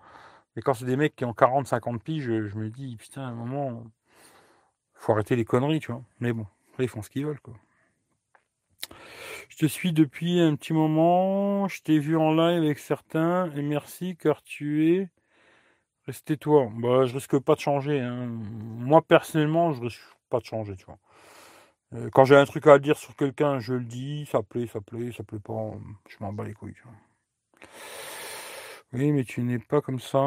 [0.55, 3.27] Mais quand c'est des mecs qui ont 40, 50 piges, je, me dis, putain, à
[3.27, 3.85] un moment,
[4.95, 6.03] faut arrêter les conneries, tu vois.
[6.21, 7.55] Mais bon, après, ils font ce qu'ils veulent, quoi.
[9.49, 13.63] Je te suis depuis un petit moment, je t'ai vu en live avec certains, et
[13.63, 15.09] merci car tu es
[16.07, 16.69] resté toi.
[16.77, 18.01] Bah, je risque pas de changer.
[18.01, 18.27] Hein.
[18.27, 20.99] Moi, personnellement, je risque pas de changer, tu vois.
[21.95, 24.81] Euh, quand j'ai un truc à dire sur quelqu'un, je le dis, ça plaît, ça
[24.81, 25.73] plaît, ça plaît pas,
[26.09, 26.75] je m'en bats les couilles.
[28.93, 30.19] Oui, mais tu n'es pas comme ça.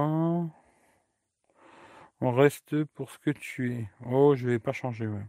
[2.21, 3.89] On reste pour ce que tu es.
[4.05, 5.25] Oh, je vais pas changer, ouais.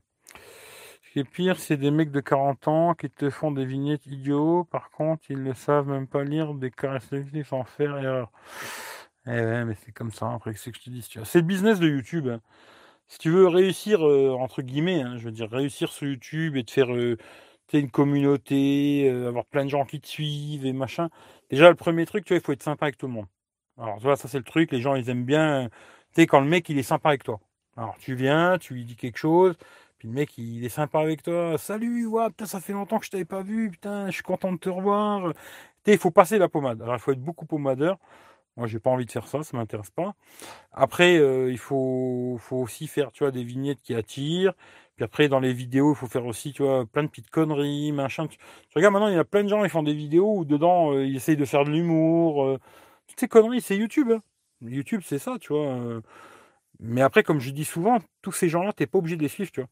[1.03, 4.07] Ce qui est pire, c'est des mecs de 40 ans qui te font des vignettes
[4.07, 4.65] idiots.
[4.65, 8.31] Par contre, ils ne savent même pas lire des caractéristiques sans faire erreur.
[9.27, 10.33] Eh ouais, mais c'est comme ça.
[10.33, 11.03] Après, c'est que je te dis.
[11.25, 12.29] C'est le business de YouTube.
[12.29, 12.41] Hein
[13.11, 16.65] si tu veux réussir, euh, entre guillemets, hein, je veux dire, réussir sur YouTube et
[16.65, 17.19] te faire euh,
[17.75, 21.11] une communauté, euh, avoir plein de gens qui te suivent et machin,
[21.51, 23.27] déjà, le premier truc, tu vois, il faut être sympa avec tout le monde.
[23.79, 25.69] Alors, tu vois, ça, c'est le truc, les gens, ils aiment bien,
[26.15, 27.41] tu sais, quand le mec, il est sympa avec toi.
[27.77, 29.57] Alors, tu viens, tu lui dis quelque chose,
[29.99, 31.59] puis le mec, il est sympa avec toi.
[31.59, 34.53] Salut, ouais, putain, ça fait longtemps que je t'avais pas vu, putain, je suis content
[34.53, 35.33] de te revoir.
[35.33, 35.41] Tu
[35.87, 36.83] sais, il faut passer la pommade.
[36.83, 37.99] Alors, il faut être beaucoup pommadeur.
[38.57, 40.15] Moi, j'ai pas envie de faire ça, ça m'intéresse pas.
[40.73, 44.55] Après, euh, il faut, aussi faire, tu des vignettes qui attirent.
[44.97, 48.27] Puis après, dans les vidéos, il faut faire aussi, tu plein de petites conneries, machin.
[48.27, 48.39] Tu,
[48.75, 51.07] regardes maintenant, il y a plein de gens, ils font des vidéos où dedans, euh,
[51.07, 52.45] ils essayent de faire de l'humour.
[52.45, 52.59] Euh.
[53.07, 54.11] toutes ces conneries, c'est YouTube.
[54.13, 54.23] Hein.
[54.63, 56.03] YouTube, c'est ça, tu vois.
[56.81, 59.51] Mais après, comme je dis souvent, tous ces gens-là, t'es pas obligé de les suivre,
[59.51, 59.71] tu vois.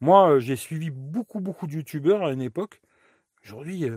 [0.00, 2.80] Moi, j'ai suivi beaucoup, beaucoup de YouTubeurs à une époque.
[3.46, 3.96] Aujourd'hui, euh,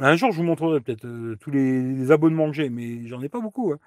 [0.00, 3.28] un jour, je vous montrerai peut-être euh, tous les, abonnements que j'ai, mais j'en ai
[3.28, 3.72] pas beaucoup.
[3.72, 3.78] Hein.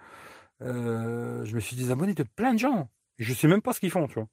[0.62, 2.90] Euh, je me suis désabonné de plein de gens.
[3.18, 4.28] Et je sais même pas ce qu'ils font, tu vois.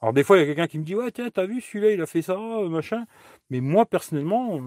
[0.00, 1.92] Alors des fois, il y a quelqu'un qui me dit Ouais, tiens, t'as vu celui-là,
[1.92, 2.38] il a fait ça,
[2.70, 3.04] machin.
[3.50, 4.58] Mais moi, personnellement,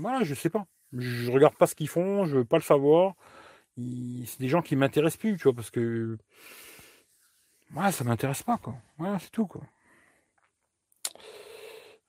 [0.00, 0.66] voilà, je sais pas.
[0.92, 3.14] Je regarde pas ce qu'ils font, je veux pas le savoir.
[3.76, 6.18] C'est des gens qui m'intéressent plus, tu vois, parce que.
[7.76, 8.74] Ouais, ça m'intéresse pas, quoi.
[8.98, 9.62] Voilà, c'est tout, quoi.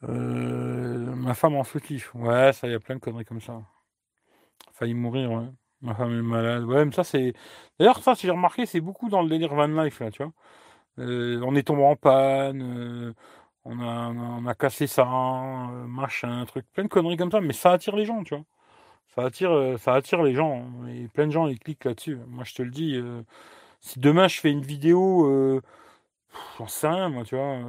[0.10, 2.14] Euh, ma femme en soutif.
[2.16, 3.62] Ouais, ça, y a plein de conneries comme ça.
[4.74, 5.48] Failli mourir, ouais.
[5.82, 6.64] Ma femme est malade.
[6.66, 7.34] Ouais, mais ça, c'est.
[7.80, 10.34] D'ailleurs, ça, si j'ai remarqué, c'est beaucoup dans le délire van life, là, tu vois.
[11.00, 13.14] Euh, on est tombé en panne, euh,
[13.66, 17.74] on, a, on, a, cassé ça, machin, truc, plein de conneries comme ça, mais ça
[17.74, 18.46] attire les gens, tu vois.
[19.16, 20.66] Ça attire, ça attire les gens.
[20.90, 22.18] Et plein de gens, ils cliquent là-dessus.
[22.28, 23.02] Moi, je te le dis,
[23.82, 25.62] si demain je fais une vidéo,
[26.60, 27.60] j'en sais rien, moi, tu vois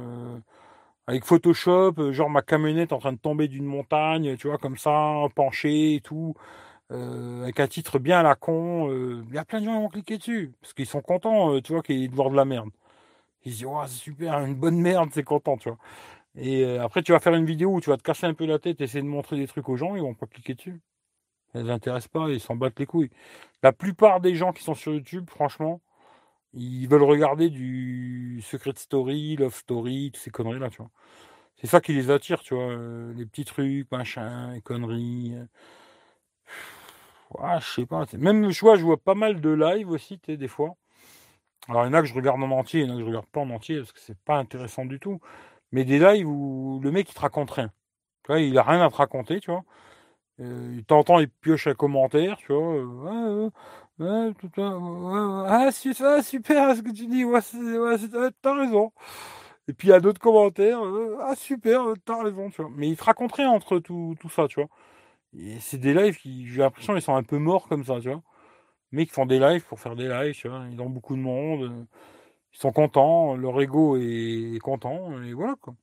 [1.07, 4.77] avec Photoshop, euh, genre ma camionnette en train de tomber d'une montagne, tu vois, comme
[4.77, 6.35] ça, penché et tout,
[6.91, 8.89] euh, avec un titre bien à la con.
[8.91, 11.59] Euh, il y a plein de gens qui vont cliquer dessus, parce qu'ils sont contents,
[11.61, 12.69] tu vois, qu'ils de voir de la merde.
[13.45, 15.77] Ils se disent, c'est super, une bonne merde, c'est content, tu vois.
[16.35, 18.45] Et euh, après, tu vas faire une vidéo où tu vas te casser un peu
[18.45, 20.81] la tête, essayer de montrer des trucs aux gens, ils vont pas cliquer dessus.
[21.53, 21.79] Ça les
[22.11, 23.11] pas, ils s'en battent les couilles.
[23.63, 25.81] La plupart des gens qui sont sur YouTube, franchement,
[26.55, 30.91] ils veulent regarder du Secret Story, Love Story, toutes ces conneries-là, tu vois.
[31.57, 32.65] C'est ça qui les attire, tu vois.
[32.71, 35.33] euh, les petits trucs, machin, les conneries.
[35.35, 35.45] euh.
[37.39, 38.05] Ah, je sais pas.
[38.17, 40.75] Même, je vois, je vois pas mal de live aussi, tu des fois.
[41.69, 43.01] Alors, il y en a que je regarde en entier, il y en a que
[43.03, 45.19] je regarde pas en entier parce que c'est pas intéressant du tout.
[45.71, 47.69] Mais des lives où le mec il te raconte rien.
[48.25, 49.63] Tu vois, il a rien à te raconter, tu vois.
[50.41, 52.75] Euh, il t'entend, il pioche un commentaire, tu vois.
[52.75, 53.49] euh,
[53.99, 58.91] ouais, ouais, ouais, ah, ah, super ce que tu dis, ouais, ouais, t'as raison.
[59.67, 62.71] Et puis il y a d'autres commentaires, euh, ah super, euh, t'as raison, tu vois.
[62.75, 64.69] Mais il te raconte rien entre tout, tout ça, tu vois.
[65.37, 68.09] Et c'est des lives qui, j'ai l'impression, ils sont un peu morts comme ça, tu
[68.11, 68.23] vois.
[68.91, 70.65] Mais qui font des lives pour faire des lives, tu vois.
[70.71, 71.85] Ils ont beaucoup de monde, euh,
[72.53, 75.75] ils sont contents, leur ego est content, et voilà quoi.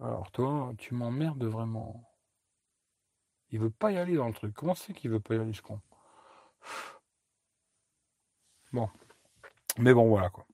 [0.00, 2.02] Alors toi, tu m'emmerdes vraiment.
[3.50, 4.54] Il veut pas y aller dans le truc.
[4.54, 5.80] Comment c'est qu'il veut pas y aller ce con?
[8.72, 8.88] Bon.
[9.78, 10.44] Mais bon, voilà quoi.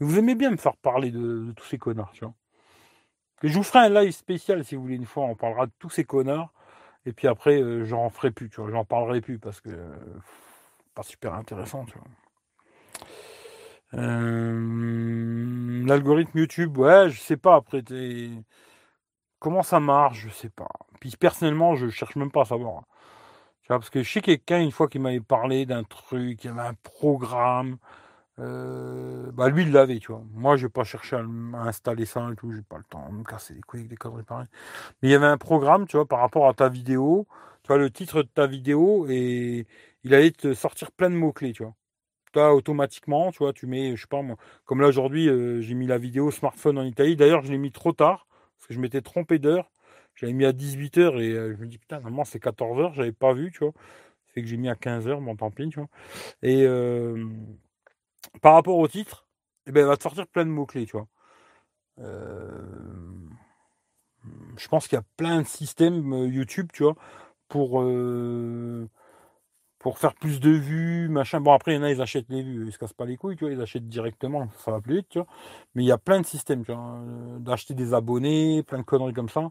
[0.00, 2.34] Mais vous aimez bien me faire parler de, tous ces connards, tu vois.
[3.42, 5.90] Je vous ferai un live spécial si vous voulez une fois, on parlera de tous
[5.90, 6.52] ces connards.
[7.06, 8.70] Et puis après, euh, j'en ferai plus, tu vois.
[8.70, 9.96] J'en parlerai plus parce que euh,
[10.94, 12.06] pas super intéressant, tu vois.
[13.94, 17.82] Euh, L'algorithme YouTube, ouais, je sais pas après.
[19.38, 20.68] Comment ça marche, je sais pas.
[21.00, 22.84] Puis personnellement, je cherche même pas à savoir.
[23.62, 26.46] Tu vois, parce que je sais quelqu'un une fois qui m'avait parlé d'un truc, il
[26.48, 27.78] y avait un programme.
[28.40, 30.22] euh, bah lui il l'avait, tu vois.
[30.34, 30.84] Moi je vais pas
[31.20, 33.80] m- à installer ça et tout, j'ai pas le temps de me casser les couilles
[33.80, 34.48] avec des conneries pareilles.
[35.02, 37.26] Mais il y avait un programme, tu vois, par rapport à ta vidéo,
[37.64, 39.66] tu vois, le titre de ta vidéo et
[40.04, 41.74] il allait te sortir plein de mots-clés, tu vois.
[42.32, 45.74] Toi, automatiquement, tu vois, tu mets, je sais pas moi, comme là aujourd'hui, euh, j'ai
[45.74, 47.16] mis la vidéo smartphone en Italie.
[47.16, 49.70] D'ailleurs, je l'ai mis trop tard, parce que je m'étais trompé d'heure.
[50.14, 53.50] J'avais mis à 18h et je me dis, putain, normalement c'est 14h, j'avais pas vu,
[53.52, 53.72] tu vois.
[54.34, 55.88] C'est que j'ai mis à 15h, bon tant pis, tu vois.
[56.42, 56.66] Et
[58.40, 59.26] par rapport au titre,
[59.66, 61.06] eh ben, il va te sortir plein de mots-clés, tu vois.
[64.56, 66.96] Je pense qu'il y a plein de systèmes YouTube, tu vois,
[67.48, 67.84] pour,
[69.78, 71.40] pour faire plus de vues, machin.
[71.40, 73.16] Bon, après, il y en a, ils achètent les vues, ils se cassent pas les
[73.16, 75.26] couilles, tu vois, ils achètent directement, ça va plus vite, tu vois.
[75.74, 77.00] Mais il y a plein de systèmes, tu vois,
[77.40, 79.50] d'acheter des abonnés, plein de conneries comme ça.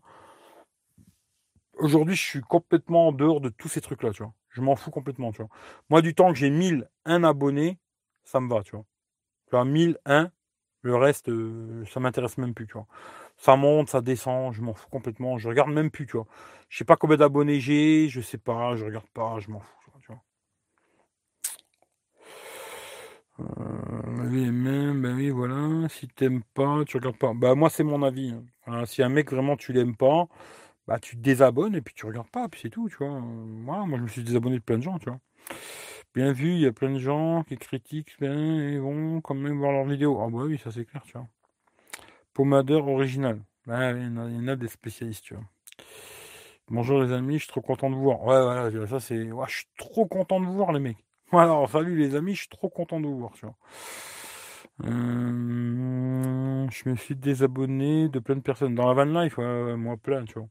[1.82, 4.34] Aujourd'hui, je suis complètement en dehors de tous ces trucs-là, tu vois.
[4.50, 5.50] Je m'en fous complètement, tu vois.
[5.90, 7.80] Moi, du temps que j'ai 1001 abonnés,
[8.24, 8.86] ça me va, tu vois.
[9.48, 10.32] Tu vois, 1001,
[10.84, 12.88] le reste, euh, ça m'intéresse même plus, tu vois.
[13.38, 15.38] Ça monte, ça descend, je m'en fous complètement.
[15.40, 16.28] Je regarde même plus, tu vois.
[16.70, 19.92] Je sais pas combien d'abonnés j'ai, je sais pas, je regarde pas, je m'en fous,
[20.02, 20.22] tu vois.
[23.40, 23.44] Euh,
[24.30, 25.88] oui, même, ben oui, voilà.
[25.90, 27.34] Si t'aimes pas, tu regardes pas.
[27.34, 28.34] Bah moi, c'est mon avis.
[28.68, 28.86] hein.
[28.86, 30.28] Si un mec vraiment tu l'aimes pas,
[30.92, 33.20] bah tu désabonnes et puis tu regardes pas, puis c'est tout, tu vois.
[33.20, 35.20] Moi je me suis désabonné de plein de gens, tu vois.
[36.14, 39.58] Bien vu, il y a plein de gens qui critiquent ben, et vont quand même
[39.58, 40.20] voir leurs vidéos.
[40.22, 41.28] Ah bah oui, ça c'est clair, tu vois.
[42.34, 43.42] Pommadeur original.
[43.68, 43.92] Il y en a,
[44.28, 45.44] il y en a des spécialistes, tu vois.
[46.70, 48.22] Bonjour les amis, je suis trop content de vous voir.
[48.24, 49.32] Ouais, voilà, ça c'est.
[49.32, 51.06] Ouais, je suis trop content de vous voir, les mecs.
[51.32, 53.56] Alors, salut les amis, je suis trop content de vous voir, tu vois.
[54.86, 58.76] Euh, je me suis désabonné de plein de personnes.
[58.76, 60.50] Dans la van life, moi plein, tu vois.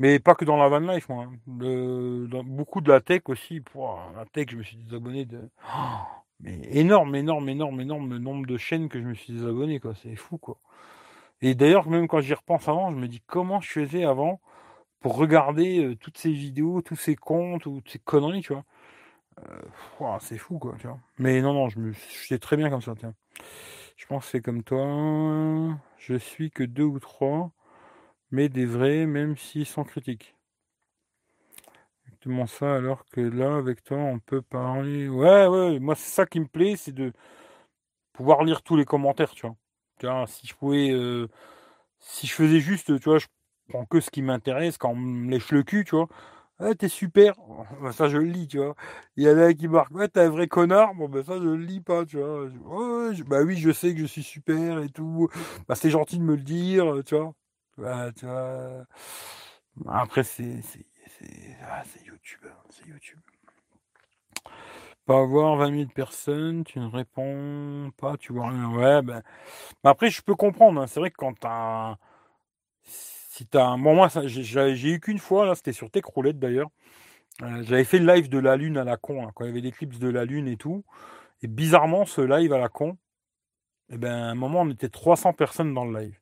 [0.00, 1.26] Mais pas que dans la van life, moi.
[1.26, 1.32] hein.
[1.46, 3.60] Dans beaucoup de la tech aussi.
[3.60, 5.48] Pouah, la tech, je me suis désabonné de.
[6.40, 9.94] Mais énorme, énorme, énorme, énorme le nombre de chaînes que je me suis désabonné, quoi.
[9.94, 10.56] C'est fou, quoi.
[11.42, 14.40] Et d'ailleurs, même quand j'y repense avant, je me dis comment je faisais avant
[15.00, 18.64] pour regarder euh, toutes ces vidéos, tous ces comptes, ou toutes ces conneries, tu vois.
[19.40, 20.98] Euh, c'est fou, quoi, tu vois.
[21.18, 23.14] Mais non, non, je me j'étais très bien comme ça, tiens.
[23.98, 25.78] Je pense que c'est comme toi.
[25.98, 27.50] Je suis que deux ou trois,
[28.30, 30.34] mais des vrais, même s'ils sont critiques.
[32.06, 35.08] Exactement ça, alors que là, avec toi, on peut parler.
[35.08, 37.12] Ouais, ouais, moi, c'est ça qui me plaît, c'est de
[38.12, 40.26] pouvoir lire tous les commentaires, tu vois.
[40.26, 40.90] Si je pouvais.
[40.90, 41.28] euh,
[42.00, 43.26] si je faisais juste, tu vois, je
[43.68, 46.08] prends que ce qui m'intéresse, quand on me lèche le cul, tu vois.
[46.60, 47.34] Ouais, t'es super.
[47.82, 48.76] Bah, ça, je le lis, tu vois.
[49.16, 50.94] Il y en a qui marquent, ouais, t'es un vrai connard.
[50.94, 52.44] Bon, ben ça, je le lis pas, tu vois.
[52.46, 55.28] Ouais, je- bah oui, je sais que je suis super et tout.
[55.68, 57.34] Bah, c'est gentil de me le dire, tu vois.
[57.80, 58.10] Bah.
[59.88, 60.60] Après, c'est
[61.62, 63.18] ah, YouTube, hein, c'est YouTube.
[65.06, 68.70] Pas avoir 20 000 personnes, tu ne réponds pas, tu vois rien.
[68.70, 69.22] Ouais, ben.
[69.84, 70.80] après, je peux comprendre.
[70.80, 70.86] hein.
[70.86, 71.96] C'est vrai que quand t'as.
[72.84, 73.78] Si t'as un.
[73.78, 76.70] Bon, moi, j'ai eu qu'une fois, là, c'était sur Techroulette d'ailleurs.
[77.42, 79.50] Euh, J'avais fait le live de la Lune à la con, là, quand il y
[79.50, 80.84] avait des clips de la Lune et tout.
[81.42, 82.98] Et bizarrement, ce live à la con,
[83.90, 86.19] eh ben, à un moment, on était 300 personnes dans le live.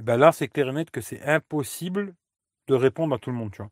[0.00, 2.14] Et ben là, c'est clair et net que c'est impossible
[2.68, 3.54] de répondre à tout le monde.
[3.58, 3.64] Il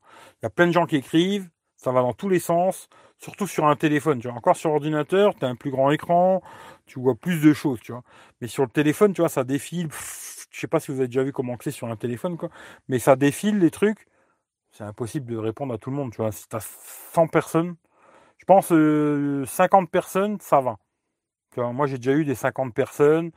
[0.43, 3.65] y a plein de gens qui écrivent, ça va dans tous les sens, surtout sur
[3.65, 4.21] un téléphone.
[4.21, 4.37] Tu vois.
[4.37, 6.43] Encore sur ordinateur, tu as un plus grand écran,
[6.85, 7.81] tu vois plus de choses.
[7.81, 8.03] Tu vois.
[8.43, 9.89] Mais sur le téléphone, tu vois, ça défile.
[10.51, 12.37] je sais pas si vous avez déjà vu comment c'est sur un téléphone.
[12.89, 14.07] Mais ça défile les trucs.
[14.71, 16.13] C'est impossible de répondre à tout le monde.
[16.13, 16.31] Tu vois.
[16.31, 16.61] Si tu as
[17.15, 17.75] 100 personnes,
[18.37, 20.77] je pense 50 euh, personnes, ça va.
[21.73, 23.31] moi, j'ai déjà eu des 50 personnes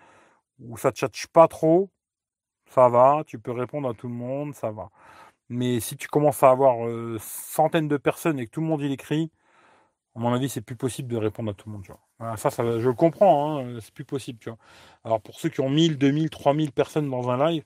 [0.59, 1.89] où ça ne tchatche pas trop.
[2.73, 4.89] Ça va, tu peux répondre à tout le monde, ça va.
[5.49, 6.77] Mais si tu commences à avoir
[7.19, 9.29] centaines de personnes et que tout le monde il écrit,
[10.15, 11.85] à mon avis, c'est plus possible de répondre à tout le monde.
[12.37, 14.39] Ça, ça, je le comprends, hein, c'est plus possible.
[15.03, 17.65] Alors pour ceux qui ont 1000, 2000, 3000 personnes dans un live,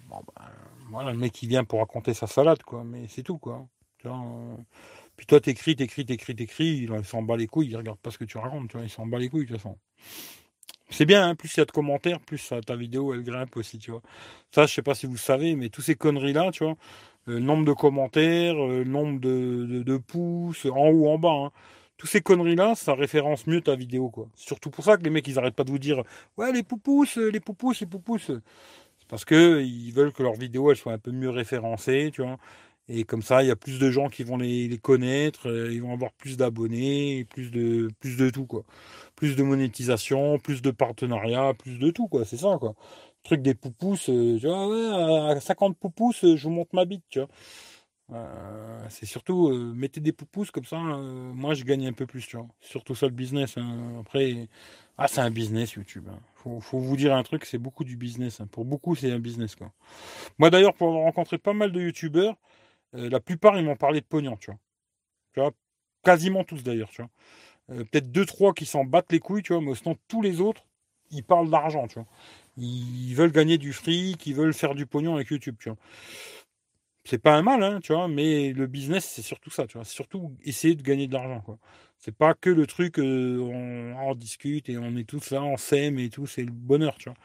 [0.00, 0.44] bon, ben,
[0.90, 2.84] voilà, le mec qui vient pour raconter sa salade, quoi.
[2.84, 3.66] Mais c'est tout, quoi.
[5.16, 8.18] Puis toi, t'écris, t'écris, t'écris, t'écris, il s'en bat les couilles, il regarde pas ce
[8.18, 9.78] que tu racontes, tu vois, il s'en bat les couilles, de toute façon.
[10.90, 13.78] C'est bien, hein, plus il y a de commentaires, plus ta vidéo elle grimpe aussi,
[13.78, 14.02] tu vois.
[14.52, 16.76] Ça, je sais pas si vous savez, mais tous ces conneries-là, tu vois,
[17.26, 21.50] le nombre de commentaires, le nombre de, pouces, en haut, en bas, hein.
[21.96, 24.28] tous ces conneries-là, ça référence mieux ta vidéo, quoi.
[24.36, 26.02] Surtout pour ça que les mecs, ils arrêtent pas de vous dire,
[26.36, 28.18] ouais, les poupous, les poupous, les poupous.
[28.18, 28.40] C'est
[29.08, 32.38] parce que ils veulent que leur vidéo, elle soit un peu mieux référencée, tu vois.
[32.88, 35.80] Et comme ça, il y a plus de gens qui vont les, connaître, euh, ils
[35.82, 38.64] vont avoir plus d'abonnés, plus de, plus de tout, quoi.
[39.24, 42.26] Plus de monétisation, plus de partenariats, plus de tout, quoi.
[42.26, 42.74] C'est ça, quoi.
[43.22, 47.04] Truc des poupous, euh, tu vois, à 50 poupous, euh, je vous montre ma bite,
[47.08, 47.28] tu vois.
[48.90, 52.46] c'est surtout, mettez des poupous comme ça, moi je gagne un peu plus, tu vois.
[52.60, 53.56] Surtout ça le business.
[53.56, 54.00] Hein.
[54.00, 54.48] Après,
[54.98, 56.06] ah, c'est un business YouTube.
[56.10, 56.20] Hein.
[56.34, 58.40] Faut, vous dire un truc, c'est beaucoup du business.
[58.40, 58.46] Hein.
[58.52, 59.72] Pour beaucoup, c'est un business, quoi.
[60.38, 62.36] Moi d'ailleurs, pour avoir rencontré pas mal de YouTubeurs,
[62.94, 64.60] euh, la plupart, ils m'ont parlé de pognon, tu vois.
[65.34, 65.52] Tu vois
[66.04, 67.10] quasiment tous d'ailleurs, tu vois.
[67.70, 70.40] Euh, peut-être deux, trois qui s'en battent les couilles, tu vois, mais sinon tous les
[70.40, 70.62] autres,
[71.10, 72.06] ils parlent d'argent, tu vois.
[72.56, 75.78] Ils veulent gagner du fric, ils veulent faire du pognon avec YouTube, tu vois.
[77.06, 79.84] C'est pas un mal, hein, tu vois, mais le business, c'est surtout ça, tu vois.
[79.84, 81.58] C'est surtout essayer de gagner de l'argent, quoi.
[81.98, 85.56] C'est pas que le truc, euh, on, on, discute et on est tous là, on
[85.56, 87.18] s'aime et tout, c'est le bonheur, tu vois.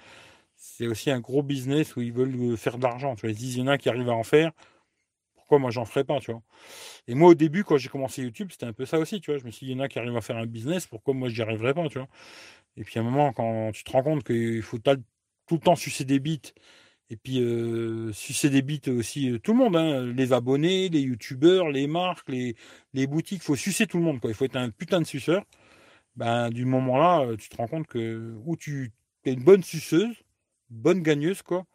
[0.56, 3.32] C'est aussi un gros business où ils veulent faire de l'argent, tu vois.
[3.32, 4.52] Ils disent, il y en a qui arrivent à en faire,
[5.58, 6.42] moi j'en ferais pas, tu vois?
[7.08, 9.40] Et moi au début, quand j'ai commencé YouTube, c'était un peu ça aussi, tu vois?
[9.40, 11.14] Je me suis dit, il y en a qui arrivent à faire un business, pourquoi
[11.14, 12.08] moi j'y arriverais pas, tu vois?
[12.78, 15.76] Et puis à un moment, quand tu te rends compte qu'il faut tout le temps
[15.76, 16.42] sucer des bits,
[17.10, 21.02] et puis euh, sucer des bits aussi, euh, tout le monde, hein, les abonnés, les
[21.02, 22.56] youtubeurs, les marques, les,
[22.94, 24.30] les boutiques, il faut sucer tout le monde, quoi.
[24.30, 25.44] Il faut être un putain de suceur.
[26.16, 28.92] Ben, du moment là, euh, tu te rends compte que ou tu
[29.26, 30.16] es une bonne suceuse,
[30.70, 31.66] bonne gagneuse, quoi,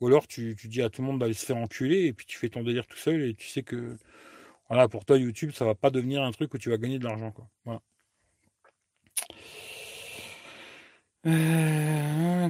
[0.00, 2.38] ou alors tu, dis à tout le monde d'aller se faire enculer et puis tu
[2.38, 3.96] fais ton délire tout seul et tu sais que
[4.68, 7.04] voilà, pour toi YouTube, ça va pas devenir un truc où tu vas gagner de
[7.04, 7.32] l'argent.
[7.32, 7.48] Quoi.
[7.64, 7.80] Voilà.
[11.26, 12.48] Euh,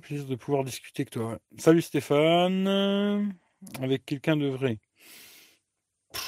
[0.00, 1.38] plaisir de pouvoir discuter avec toi.
[1.56, 3.32] Salut Stéphane.
[3.80, 4.78] Avec quelqu'un de vrai.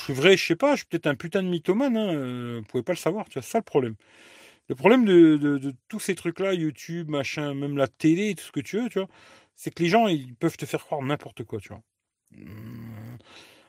[0.08, 2.14] vrai, je sais pas, je suis peut-être un putain de mythomane, hein.
[2.14, 3.96] Euh, vous pouvez pas le savoir, tu vois, ça le problème.
[4.68, 8.60] Le problème de, de tous ces trucs-là, YouTube, machin, même la télé, tout ce que
[8.60, 9.08] tu veux, tu vois,
[9.58, 11.82] c'est que les gens, ils peuvent te faire croire n'importe quoi, tu vois.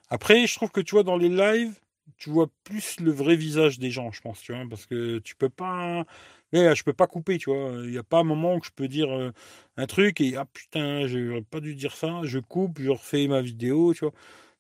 [0.10, 1.80] Après, je trouve que tu vois, dans les lives,
[2.18, 5.36] tu vois plus le vrai visage des gens, je pense, tu vois, parce que tu
[5.36, 6.06] peux pas.
[6.52, 7.72] Mais je peux pas couper, tu vois.
[7.84, 9.32] Il n'y a pas un moment où je peux dire euh,
[9.78, 12.22] un truc et ah putain, j'aurais pas dû dire ça.
[12.24, 14.14] Je coupe, je refais ma vidéo, tu vois.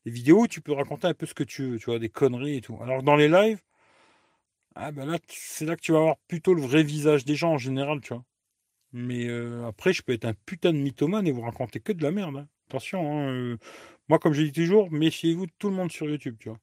[0.05, 2.57] Les vidéos, tu peux raconter un peu ce que tu veux, tu vois, des conneries
[2.57, 2.77] et tout.
[2.81, 3.59] Alors dans les lives,
[4.73, 7.57] ah là, c'est là que tu vas avoir plutôt le vrai visage des gens en
[7.59, 8.23] général, tu vois.
[8.93, 12.03] Mais euh, après, je peux être un putain de mythomane et vous raconter que de
[12.03, 12.37] la merde.
[12.37, 12.47] Hein.
[12.69, 13.57] Attention, hein, euh,
[14.07, 16.59] moi, comme je dis toujours, méfiez-vous de tout le monde sur YouTube, tu vois.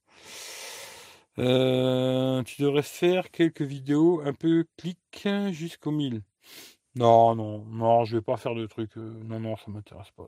[1.38, 4.98] Euh, devrais faire quelques vidéos un peu clic
[5.52, 6.22] jusqu'au 1000.
[6.96, 8.96] Non, non, non, je vais pas faire de trucs.
[8.96, 10.26] non, non, ça m'intéresse pas.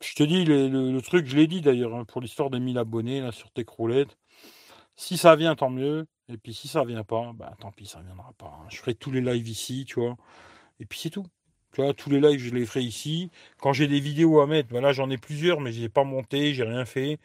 [0.00, 3.32] Je te dis, le, truc, je l'ai dit d'ailleurs, hein, pour l'histoire des 1000 abonnés
[3.32, 4.16] sur tes croulettes.
[4.98, 6.06] Si ça vient, tant mieux.
[6.28, 8.46] Et puis si ça vient pas, bah tant pis, ça viendra pas.
[8.60, 8.66] Hein.
[8.68, 10.16] Je ferai tous les lives ici, tu vois.
[10.80, 11.26] Et puis c'est tout.
[11.72, 13.30] Tu vois, tous les lives, je les ferai ici.
[13.60, 16.54] Quand j'ai des vidéos à mettre, voilà, j'en ai plusieurs, mais je n'ai pas monté,
[16.54, 17.20] j'ai rien fait.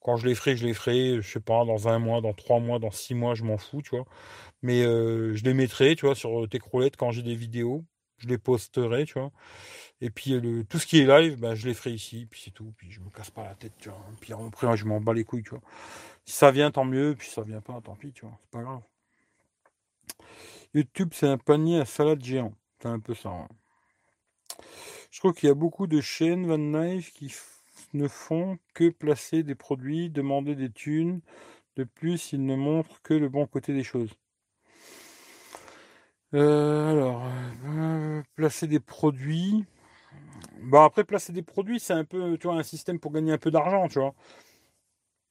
[0.00, 2.60] Quand je les ferai, je les ferai, je sais pas, dans un mois, dans trois
[2.60, 4.06] mois, dans six mois, je m'en fous, tu vois.
[4.62, 7.84] Mais euh, je les mettrai, tu vois, sur tes croulettes quand j'ai des vidéos.
[8.18, 9.32] Je les posterai, tu vois.
[10.00, 12.50] Et puis le, tout ce qui est live, bah, je les ferai ici, puis c'est
[12.50, 12.72] tout.
[12.76, 14.04] Puis je me casse pas la tête, tu vois.
[14.20, 15.62] Puis après, je m'en bats les couilles, tu vois.
[16.24, 17.14] Si ça vient, tant mieux.
[17.16, 18.38] Puis si ça vient pas, tant pis, tu vois.
[18.42, 18.82] C'est pas grave.
[20.74, 22.52] YouTube, c'est un panier à salade géant.
[22.80, 23.30] C'est un peu ça.
[23.30, 23.48] Hein.
[25.10, 27.32] Je crois qu'il y a beaucoup de chaînes Van Knife qui
[27.94, 31.22] ne font que placer des produits, demander des thunes.
[31.76, 34.10] De plus, ils ne montrent que le bon côté des choses.
[36.34, 37.26] Euh, alors,
[37.66, 39.64] euh, placer des produits.
[40.62, 43.38] Bah après placer des produits, c'est un peu, tu vois, un système pour gagner un
[43.38, 44.14] peu d'argent, tu vois.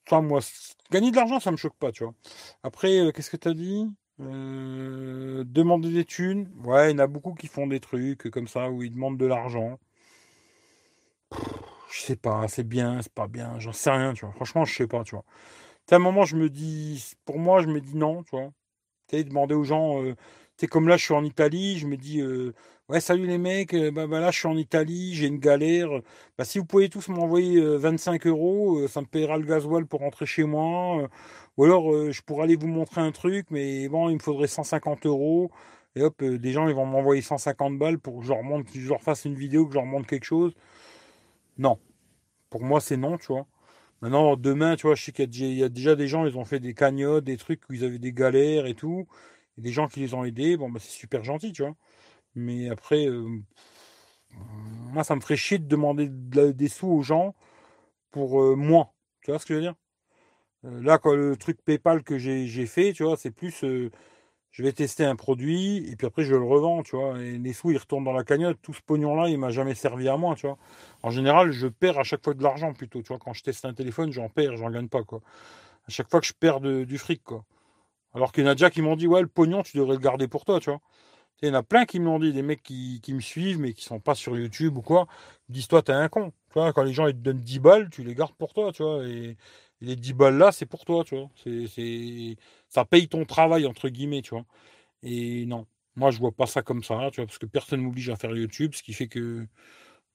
[0.08, 0.40] Enfin moi,
[0.92, 2.14] gagner de l'argent, ça me choque pas, tu vois.
[2.64, 3.88] Après, euh, qu'est-ce que tu as dit?
[4.22, 6.50] Euh, Demander des thunes.
[6.64, 9.18] Ouais, il y en a beaucoup qui font des trucs comme ça où ils demandent
[9.18, 9.80] de l'argent.
[11.92, 14.34] Je sais pas, c'est bien, c'est pas bien, j'en sais rien, tu vois.
[14.34, 15.24] Franchement, je sais pas, tu vois.
[15.92, 18.52] À un moment, je me dis, pour moi, je me dis non, tu vois.
[19.10, 20.16] Tu sais, demander aux gens, euh,
[20.58, 22.54] sais, comme là, je suis en Italie, je me dis, euh,
[22.90, 25.90] ouais, salut les mecs, euh, bah, bah, là, je suis en Italie, j'ai une galère.
[26.38, 30.26] Bah, si vous pouvez tous m'envoyer 25 euros, ça me paiera le gasoil pour rentrer
[30.26, 31.08] chez moi.
[31.58, 35.06] ou alors, je pourrais aller vous montrer un truc, mais bon, il me faudrait 150
[35.06, 35.52] euros.
[35.96, 38.80] Et hop, des gens, ils vont m'envoyer 150 balles pour que je leur, montre, que
[38.80, 40.54] je leur fasse une vidéo, que je leur montre quelque chose.
[41.58, 41.80] Non.
[42.50, 43.48] Pour moi, c'est non, tu vois.
[44.02, 46.60] Maintenant, demain, tu vois, je sais qu'il y, a déjà des gens, ils ont fait
[46.60, 49.08] des cagnottes, des trucs où ils avaient des galères et tout.
[49.58, 51.76] Et des gens qui les ont aidés, bon, bah, c'est super gentil, tu vois.
[52.36, 53.28] Mais après, euh,
[54.92, 57.36] moi, ça me ferait chier de demander des sous aux gens
[58.12, 58.94] pour euh, moi.
[59.24, 59.76] Tu vois ce que je veux dire?
[60.66, 63.66] Euh, Là, quand le truc PayPal que j'ai fait, tu vois, c'est plus
[64.52, 67.20] je vais tester un produit et puis après je le revends, tu vois.
[67.22, 68.58] Et les sous ils retournent dans la cagnotte.
[68.62, 70.58] Tout ce pognon-là, il m'a jamais servi à moi, tu vois.
[71.04, 73.20] En général, je perds à chaque fois de l'argent plutôt, tu vois.
[73.20, 75.22] Quand je teste un téléphone, j'en perds, j'en gagne pas, quoi.
[75.88, 77.46] À chaque fois que je perds du fric, quoi.
[78.16, 80.02] Alors qu'il y en a déjà qui m'ont dit, ouais, le pognon, tu devrais le
[80.02, 80.80] garder pour toi, tu vois.
[81.42, 83.74] Il y en a plein qui me l'ont dit, des mecs qui, me suivent mais
[83.74, 85.08] qui sont pas sur YouTube ou quoi.
[85.50, 86.32] Disent, toi, t'es un con.
[86.50, 88.84] Tu vois, quand les gens te donnent 10 balles, tu les gardes pour toi, tu
[88.84, 89.06] vois.
[89.08, 89.38] Et,
[89.82, 91.30] les 10 balles là, c'est pour toi, tu vois.
[91.68, 92.38] C'est,
[92.70, 94.46] ça paye ton travail, entre guillemets, tu vois.
[95.04, 98.10] Et non, moi, je vois pas ça comme ça, tu vois, parce que personne m'oblige
[98.10, 99.48] à faire YouTube, ce qui fait que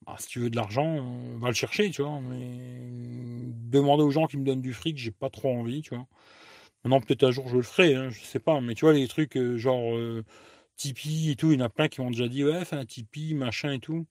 [0.07, 2.21] bah, si tu veux de l'argent, on va le chercher, tu vois.
[2.23, 6.07] Mais demander aux gens qui me donnent du fric, j'ai pas trop envie, tu vois.
[6.85, 8.61] Maintenant, peut-être un jour, je le ferai, hein, je sais pas.
[8.61, 10.25] Mais tu vois, les trucs euh, genre euh,
[10.77, 13.35] Tipeee et tout, il y en a plein qui m'ont déjà dit, ouais, un Tipeee,
[13.35, 14.07] machin et tout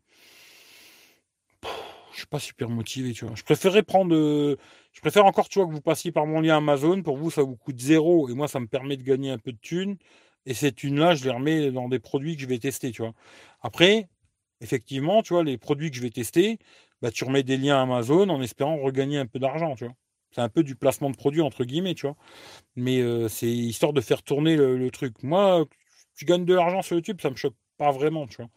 [2.20, 3.36] je suis pas super motivé, tu vois.
[3.36, 4.14] Je préférerais prendre.
[4.16, 4.58] Euh,
[4.92, 7.02] je préfère encore, tu que vous passiez par mon lien Amazon.
[7.02, 8.30] Pour vous, ça vous coûte zéro.
[8.30, 9.98] Et moi, ça me permet de gagner un peu de thunes.
[10.46, 13.14] Et ces thunes-là, je les remets dans des produits que je vais tester, tu vois.
[13.62, 14.10] Après,
[14.62, 16.60] effectivement, tu vois, les produits que je vais tester,
[17.02, 19.96] bah, tu remets des liens Amazon en espérant regagner un peu d'argent, tu vois.
[20.32, 22.16] C'est un peu du placement de produits, entre guillemets, tu vois.
[22.76, 25.24] Mais euh, c'est histoire de faire tourner le, le, truc.
[25.24, 25.66] Moi,
[26.16, 28.50] tu gagnes de l'argent sur YouTube, ça me choque pas vraiment, tu vois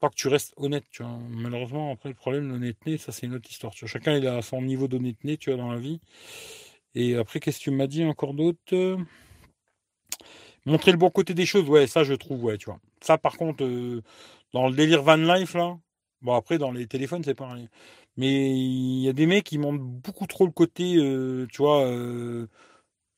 [0.00, 1.18] pas que tu restes honnête, tu vois.
[1.30, 3.72] Malheureusement, après, le problème de l'honnêteté, ça, c'est une autre histoire.
[3.72, 3.88] Tu vois.
[3.88, 6.00] Chacun, il a son niveau d'honnêteté, tu vois, dans la vie.
[6.94, 8.98] Et après, qu'est-ce que tu m'as dit encore d'autre?
[10.66, 12.80] Montrer le bon côté des choses, ouais, ça, je trouve, ouais, tu vois.
[13.00, 14.02] Ça, par contre, euh,
[14.52, 15.78] dans le délire van life, là,
[16.22, 17.68] bon, après, dans les téléphones, c'est pareil.
[18.16, 21.84] Mais il y a des mecs qui montrent beaucoup trop le côté, euh, tu vois,
[21.86, 22.46] euh,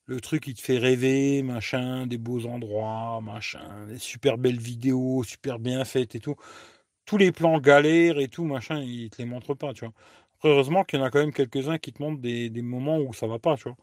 [0.06, 5.22] le truc qui te fait rêver, machin, des beaux endroits, machin, des super belles vidéos,
[5.24, 6.36] super bien faites et tout.
[7.06, 9.94] Tous les plans galères et tout, machin, ils te les montrent pas, tu vois.
[10.44, 13.26] heureusement qu'il y en a quand même quelques-uns qui te montrent des, moments où ça
[13.26, 13.76] va pas, tu vois.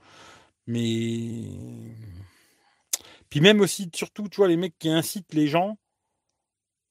[0.68, 1.44] Mais.
[3.30, 5.78] Puis même aussi, surtout, tu vois, les mecs qui incitent les gens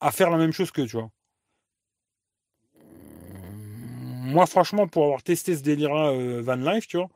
[0.01, 1.11] à faire la même chose que, tu vois.
[4.25, 7.09] Moi, franchement, pour avoir testé ce délire-là, euh, Van Life, tu vois,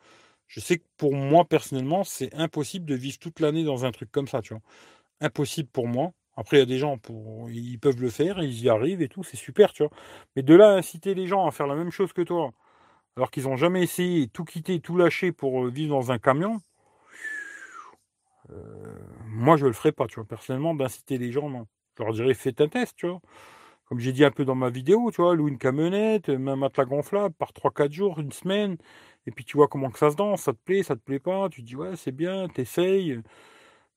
[0.48, 4.10] je sais que pour moi, personnellement, c'est impossible de vivre toute l'année dans un truc
[4.12, 4.62] comme ça, tu vois.
[5.20, 6.12] Impossible pour moi.
[6.36, 6.98] Après, il y a des gens,
[7.50, 9.92] ils peuvent le faire, ils y arrivent et tout, c'est super, tu vois.
[10.36, 12.52] Mais de là inciter les gens à faire la même chose que toi,
[13.16, 16.60] alors qu'ils n'ont jamais essayé, tout quitter, tout lâcher pour euh, vivre dans un camion,
[18.50, 20.24] euh, moi, je le ferai pas, tu vois.
[20.24, 21.66] Personnellement, d'inciter les gens, non.
[21.98, 23.20] Je leur dirais, faites un test, tu vois.
[23.88, 26.84] Comme j'ai dit un peu dans ma vidéo, tu vois, loue une camionnette, un matelas
[26.84, 28.76] gonflable, par 3-4 jours, une semaine,
[29.26, 31.18] et puis tu vois comment que ça se danse, ça te plaît, ça te plaît
[31.20, 33.20] pas, tu dis ouais c'est bien, t'essayes.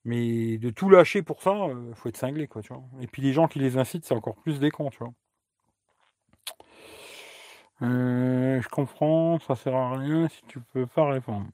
[0.05, 2.83] Mais de tout lâcher pour ça, euh, faut être cinglé, quoi, tu vois.
[3.01, 5.13] Et puis les gens qui les incitent, c'est encore plus des cons, tu vois.
[7.81, 11.47] Euh, je comprends, ça sert à rien si tu peux pas répondre.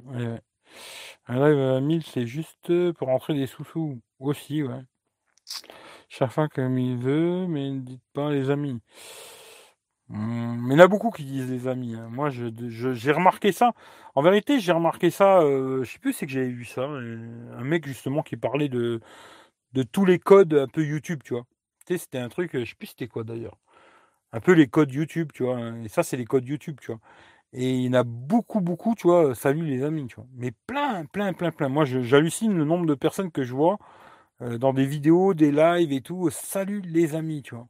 [1.28, 4.00] Un live à 1000, c'est juste pour rentrer des sous-sous.
[4.20, 4.82] Aussi, ouais.
[6.10, 8.80] Fois comme il veut, mais ne dites pas les amis.
[10.10, 11.96] Mmh, mais il y en a beaucoup qui disent les amis.
[11.96, 12.08] Hein.
[12.10, 13.74] Moi, j'ai remarqué ça.
[14.16, 15.42] En vérité, j'ai remarqué ça.
[15.42, 16.84] Euh, je sais plus, c'est que j'avais vu ça.
[16.84, 19.02] Un mec justement qui parlait de
[19.92, 21.46] tous les codes un peu YouTube, tu vois.
[21.86, 22.52] Tu c'était un truc.
[22.54, 23.58] Je sais plus c'était quoi d'ailleurs.
[24.34, 25.60] Un peu les codes YouTube, tu vois.
[25.84, 27.02] Et ça, c'est les codes YouTube, tu vois.
[27.54, 29.36] Et il y en a beaucoup, beaucoup, tu vois.
[29.36, 30.28] Salut les amis, tu vois.
[30.36, 31.70] Mais plein, plein, plein, plein.
[31.70, 33.78] Moi, j'hallucine le nombre de personnes que je vois
[34.42, 36.30] euh, dans des vidéos, des lives et tout.
[36.32, 37.68] Salut les amis, tu vois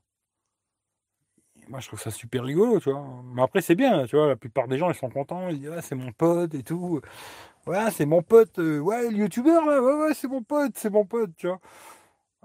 [1.70, 3.06] moi je trouve ça super rigolo, tu vois.
[3.34, 5.70] Mais après c'est bien, tu vois, la plupart des gens ils sont contents, ils disent
[5.70, 7.02] ouais, c'est mon pote et tout.
[7.68, 11.06] Ouais, c'est mon pote, euh, ouais, le youtubeur ouais, ouais, c'est mon pote, c'est mon
[11.06, 11.60] pote, tu vois.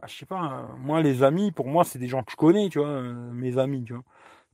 [0.00, 2.36] bah, je sais pas, hein, moi, les amis, pour moi, c'est des gens que je
[2.36, 4.04] connais, tu vois, euh, mes amis, tu vois.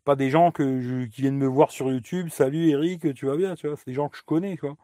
[0.04, 3.54] Pas des gens que qui viennent me voir sur YouTube, salut Eric, tu vas bien,
[3.56, 4.76] tu vois, c'est des gens que je connais, tu vois.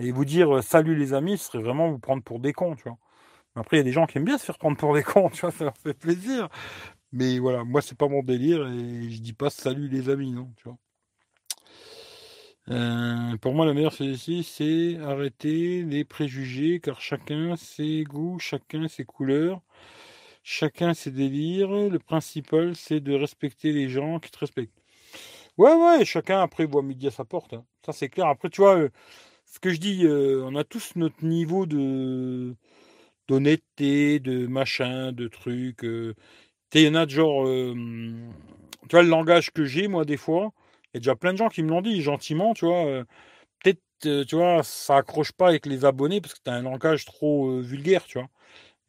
[0.00, 2.84] Et vous dire salut les amis, ce serait vraiment vous prendre pour des cons, tu
[2.84, 2.98] vois.
[3.58, 5.30] Après, il y a des gens qui aiment bien se faire prendre pour des cons,
[5.32, 6.48] tu vois, ça leur fait plaisir.
[7.12, 10.52] Mais voilà, moi, c'est pas mon délire et je dis pas salut les amis, non,
[10.56, 10.78] tu vois.
[12.70, 18.88] Euh, pour moi, la meilleure solution, c'est arrêter les préjugés, car chacun ses goûts, chacun
[18.88, 19.62] ses couleurs,
[20.42, 21.70] chacun ses délires.
[21.70, 24.82] Le principal, c'est de respecter les gens qui te respectent.
[25.58, 27.54] Ouais, ouais, chacun après voit midi à sa porte.
[27.54, 27.64] Hein.
[27.84, 28.26] Ça, c'est clair.
[28.28, 28.90] Après, tu vois, euh,
[29.46, 32.54] ce que je dis, euh, on a tous notre niveau de
[33.28, 35.82] d'honnêteté, de machin, de trucs.
[35.82, 36.14] il
[36.82, 37.46] y en a de genre,
[38.88, 40.52] tu vois, le langage que j'ai, moi, des fois,
[40.92, 42.86] il y a déjà plein de gens qui me l'ont dit gentiment, tu vois.
[42.86, 43.04] Euh,
[43.62, 46.62] peut-être, euh, tu vois, ça accroche pas avec les abonnés parce que tu as un
[46.62, 48.28] langage trop euh, vulgaire, tu vois.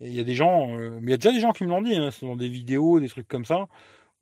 [0.01, 1.81] Il y a des gens, mais il y a déjà des gens qui me l'ont
[1.81, 3.67] dit, hein, dans des vidéos, des trucs comme ça,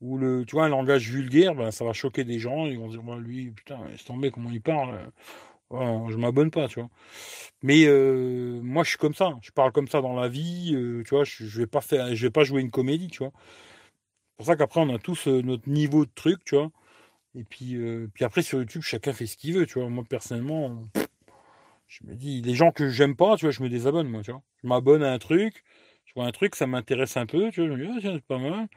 [0.01, 2.89] où le, tu vois, un langage vulgaire, ben, ça va choquer des gens, ils vont
[2.89, 4.99] dire, bah, lui, putain, laisse tomber comment il parle.
[5.71, 6.89] Je m'abonne pas, tu vois.
[7.63, 7.85] Mais
[8.61, 9.37] moi, je suis comme ça.
[9.41, 10.75] Je parle comme ça dans la vie.
[11.09, 13.31] vois, je, je vais pas faire, je vais pas jouer une comédie, tu vois.
[14.31, 16.71] C'est pour ça qu'après, on a tous notre niveau de truc, tu vois.
[17.37, 19.89] Et puis, euh, puis après, sur YouTube, chacun fait ce qu'il veut, tu vois.
[19.89, 20.87] Moi, personnellement,
[21.87, 24.31] je me dis, les gens que j'aime pas, tu vois, je me désabonne, moi, tu
[24.31, 24.41] vois.
[24.63, 25.63] Je m'abonne à un truc,
[26.05, 28.67] je vois un truc, ça m'intéresse un peu, je me dis, ah, c'est pas mal.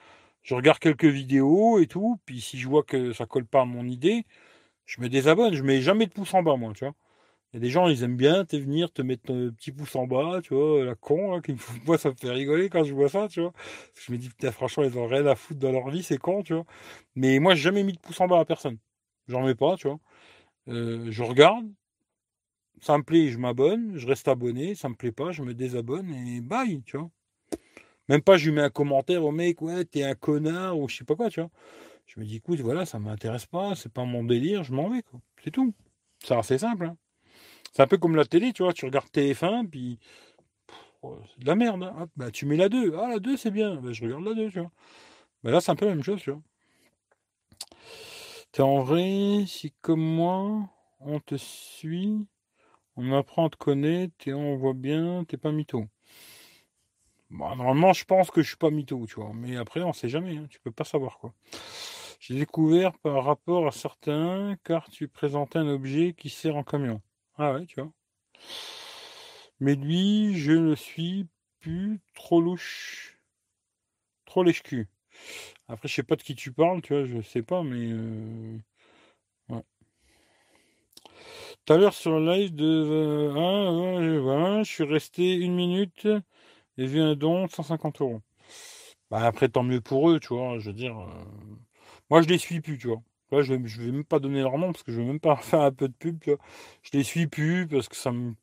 [0.43, 3.65] Je regarde quelques vidéos et tout, puis si je vois que ça colle pas à
[3.65, 4.27] mon idée,
[4.91, 6.95] je me désabonne, je mets jamais de pouce en bas, moi, tu vois.
[7.53, 9.95] Il y a des gens, ils aiment bien te venir te mettre un petit pouce
[9.97, 11.57] en bas, tu vois, la con, qui
[11.87, 13.53] moi, ça me fait rigoler quand je vois ça, tu vois.
[13.95, 16.43] Je me dis, putain, franchement, ils ont rien à foutre dans leur vie, c'est con,
[16.43, 16.65] tu vois.
[17.15, 18.79] Mais moi, j'ai jamais mis de pouce en bas à personne.
[19.29, 20.01] J'en mets pas, tu vois.
[20.69, 21.67] Euh, je regarde,
[22.81, 26.13] ça me plaît, je m'abonne, je reste abonné, ça me plaît pas, je me désabonne
[26.13, 27.11] et bye, tu vois.
[28.09, 30.97] Même pas, je lui mets un commentaire au mec, ouais, t'es un connard ou je
[30.97, 31.51] sais pas quoi, tu vois.
[32.11, 35.03] Je me dis, écoute, voilà, ça m'intéresse pas, c'est pas mon délire, je m'en vais,
[35.03, 35.21] quoi.
[35.45, 35.73] C'est tout.
[36.25, 36.97] C'est assez simple, hein.
[37.73, 40.01] C'est un peu comme la télé, tu vois, tu regardes TF1, puis
[41.03, 41.85] c'est de la merde.
[41.85, 42.09] Hein.
[42.17, 42.97] Bah, tu mets la 2.
[42.99, 43.77] Ah, la 2, c'est bien.
[43.77, 44.73] Bah, je regarde la 2, tu vois.
[45.45, 46.43] Bah, là, c'est un peu la même chose, tu vois.
[48.51, 50.69] T'es en vrai, si comme moi,
[50.99, 52.27] on te suit,
[52.97, 55.87] on apprend à te connaître et on voit bien, t'es pas mytho.
[57.31, 59.31] Bah, normalement, je pense que je suis pas mytho, tu vois.
[59.33, 60.47] Mais après, on sait jamais, hein.
[60.51, 61.33] tu peux pas savoir, quoi.
[62.21, 67.01] J'ai découvert par rapport à certains, car tu présentais un objet qui sert en camion.
[67.39, 67.91] Ah ouais, tu vois.
[69.59, 71.27] Mais lui, je ne suis
[71.61, 73.19] plus trop louche.
[74.27, 74.89] Trop lèche-cul.
[75.69, 77.91] Après, je sais pas de qui tu parles, tu vois, je sais pas, mais.
[77.91, 78.59] Euh...
[79.49, 79.65] Ouais.
[81.65, 83.33] Tout à l'heure sur le live de.
[83.35, 86.07] Ah, je suis resté une minute
[86.77, 88.21] et vu un don de 150 euros.
[89.11, 90.99] Bah, après, tant mieux pour eux, tu vois, je veux dire.
[90.99, 91.25] Euh,
[92.11, 94.73] moi, je les suis plus, tu vois je vais, vais même pas donner leur nom
[94.73, 96.19] parce que je vais même pas faire un peu de pub.
[96.21, 96.39] Tu vois.
[96.83, 98.35] Je les suis plus parce que ça me.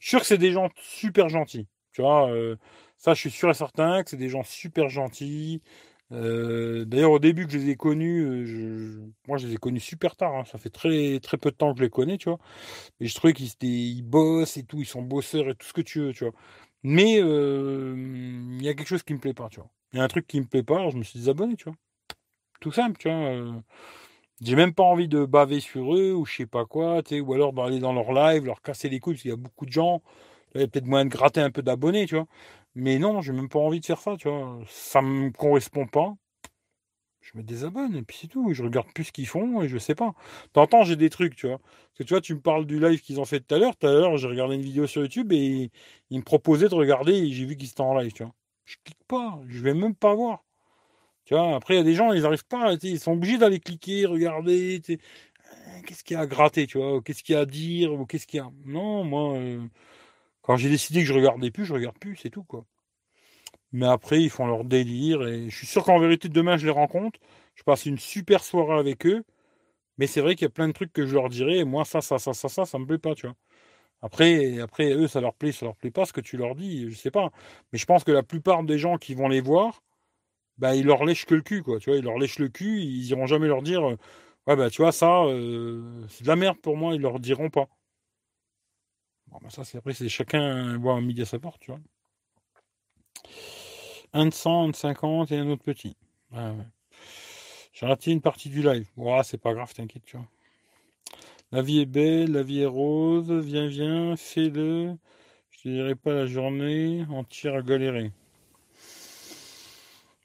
[0.00, 1.66] Je suis sûr que c'est des gens super gentils.
[1.92, 2.56] Tu vois, euh,
[2.98, 5.62] ça, je suis sûr et certain que c'est des gens super gentils.
[6.12, 9.80] Euh, d'ailleurs, au début que je les ai connus, euh, moi, je les ai connus
[9.80, 10.34] super tard.
[10.36, 10.44] Hein.
[10.44, 12.38] Ça fait très très peu de temps que je les connais, tu vois.
[13.00, 15.80] Et je trouvais qu'ils ils bossent et tout, ils sont bosseurs et tout ce que
[15.82, 16.34] tu veux, tu vois.
[16.82, 19.70] Mais il y a quelque chose qui me plaît pas, tu vois.
[19.92, 21.64] Il y a un truc qui me plaît pas, alors je me suis désabonné, tu
[21.64, 21.74] vois.
[22.60, 23.62] Tout simple, tu vois.
[24.42, 27.20] J'ai même pas envie de baver sur eux ou je sais pas quoi, tu sais,
[27.20, 29.66] ou alors d'aller dans leur live, leur casser les couilles, parce qu'il y a beaucoup
[29.66, 30.02] de gens.
[30.54, 32.26] Il y a peut-être moyen de gratter un peu d'abonnés, tu vois.
[32.76, 34.60] Mais non, j'ai même pas envie de faire ça, tu vois.
[34.68, 36.14] Ça me correspond pas.
[37.20, 38.52] Je me désabonne et puis c'est tout.
[38.52, 40.12] Je regarde plus ce qu'ils font et je sais pas.
[40.52, 41.58] T'entends, j'ai des trucs, tu vois.
[41.58, 43.76] Parce que tu vois, tu me parles du live qu'ils ont fait tout à l'heure.
[43.76, 45.70] Tout à l'heure, j'ai regardé une vidéo sur YouTube et
[46.10, 48.34] ils me proposaient de regarder et j'ai vu qu'ils étaient en live, tu vois.
[48.64, 50.43] Je clique pas, je vais même pas voir.
[51.24, 53.60] Tu vois, après, il y a des gens, ils n'arrivent pas, ils sont obligés d'aller
[53.60, 54.96] cliquer, regarder, euh,
[55.86, 58.06] qu'est-ce qu'il y a à gratter, tu vois, qu'est-ce qu'il y a à dire, ou
[58.06, 58.50] qu'est-ce qu'il y a.
[58.66, 59.66] Non, moi, euh,
[60.42, 62.66] quand j'ai décidé que je regardais plus, je regarde plus, c'est tout, quoi.
[63.72, 66.72] Mais après, ils font leur délire, et je suis sûr qu'en vérité, demain, je les
[66.72, 67.18] rencontre,
[67.56, 69.24] je passe une super soirée avec eux,
[69.98, 71.84] mais c'est vrai qu'il y a plein de trucs que je leur dirais, et moi,
[71.86, 73.36] ça, ça, ça, ça, ça, ça me plaît pas, tu vois.
[74.02, 76.90] Après, après, eux, ça leur plaît, ça leur plaît pas, ce que tu leur dis,
[76.90, 77.32] je sais pas.
[77.72, 79.83] Mais je pense que la plupart des gens qui vont les voir,
[80.58, 81.78] bah, ils leur lèchent que le cul, quoi.
[81.80, 83.96] Tu vois, ils leur lèchent le cul, ils iront jamais leur dire, euh,
[84.46, 87.50] ouais, bah, tu vois, ça, euh, c'est de la merde pour moi, ils leur diront
[87.50, 87.68] pas.
[89.28, 91.80] Bon, bah, ça, c'est après, c'est chacun voit un midi à sa porte, tu vois.
[94.12, 95.96] Un de 100, un de 50 et un autre petit.
[97.72, 98.88] J'ai raté une partie du live.
[98.96, 100.26] Ouais, c'est pas grave, t'inquiète, tu vois.
[101.52, 104.96] La vie est belle, la vie est rose, viens, viens, fais-le.
[105.50, 108.12] Je te dirai pas la journée entière à galérer.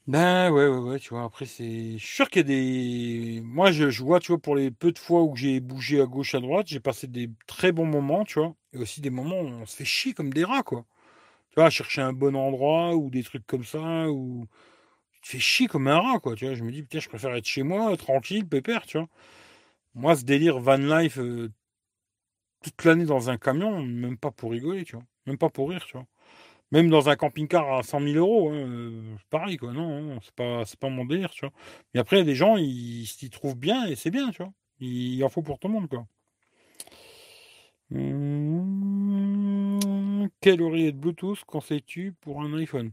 [0.09, 1.93] Ben ouais, ouais, ouais, tu vois, après c'est.
[1.93, 3.41] Je suis sûr qu'il y a des.
[3.43, 6.05] Moi je, je vois, tu vois, pour les peu de fois où j'ai bougé à
[6.07, 8.55] gauche, à droite, j'ai passé des très bons moments, tu vois.
[8.73, 10.83] Et aussi des moments où on se fait chier comme des rats, quoi.
[11.51, 14.47] Tu vois, chercher un bon endroit ou des trucs comme ça, ou
[15.13, 16.35] tu te fais chier comme un rat, quoi.
[16.35, 19.07] Tu vois, je me dis, putain, je préfère être chez moi, tranquille, pépère, tu vois.
[19.95, 21.49] Moi, ce délire van life euh,
[22.63, 25.05] toute l'année dans un camion, même pas pour rigoler, tu vois.
[25.25, 26.05] Même pas pour rire, tu vois.
[26.71, 29.73] Même dans un camping-car à 100 000 euros, hein, euh, pareil, quoi.
[29.73, 31.53] Non, c'est pas, pas mon délire, tu vois.
[31.93, 34.53] Mais après, les gens, ils s'y trouvent bien et c'est bien, tu vois.
[34.79, 36.05] Il en faut pour tout le monde, quoi.
[37.91, 38.99] Mmh,
[40.41, 42.91] quelle oreillette Bluetooth conseilles-tu pour un iPhone?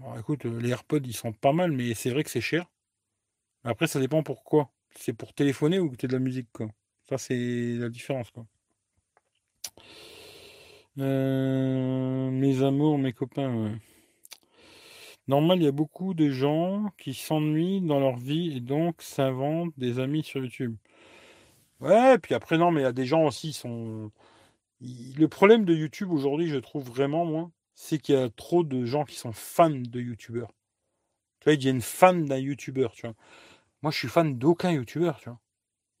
[0.00, 2.66] Bon, écoute, euh, les AirPods, ils sont pas mal, mais c'est vrai que c'est cher.
[3.64, 4.70] Après, ça dépend pourquoi.
[4.96, 6.68] C'est pour téléphoner ou que de la musique, quoi.
[7.08, 8.46] Ça, c'est la différence, quoi.
[10.98, 13.78] Euh, mes amours, mes copains,
[15.28, 19.78] Normal, il y a beaucoup de gens qui s'ennuient dans leur vie et donc s'inventent
[19.78, 20.74] des amis sur YouTube.
[21.80, 24.10] Ouais, puis après, non, mais il y a des gens aussi, sont.
[24.80, 28.84] Le problème de YouTube aujourd'hui, je trouve vraiment, moi, c'est qu'il y a trop de
[28.86, 30.52] gens qui sont fans de YouTubeurs.
[31.40, 33.14] Tu vois, ils deviennent fans d'un YouTuber, tu vois.
[33.82, 35.40] Moi, je suis fan d'aucun YouTuber, tu vois.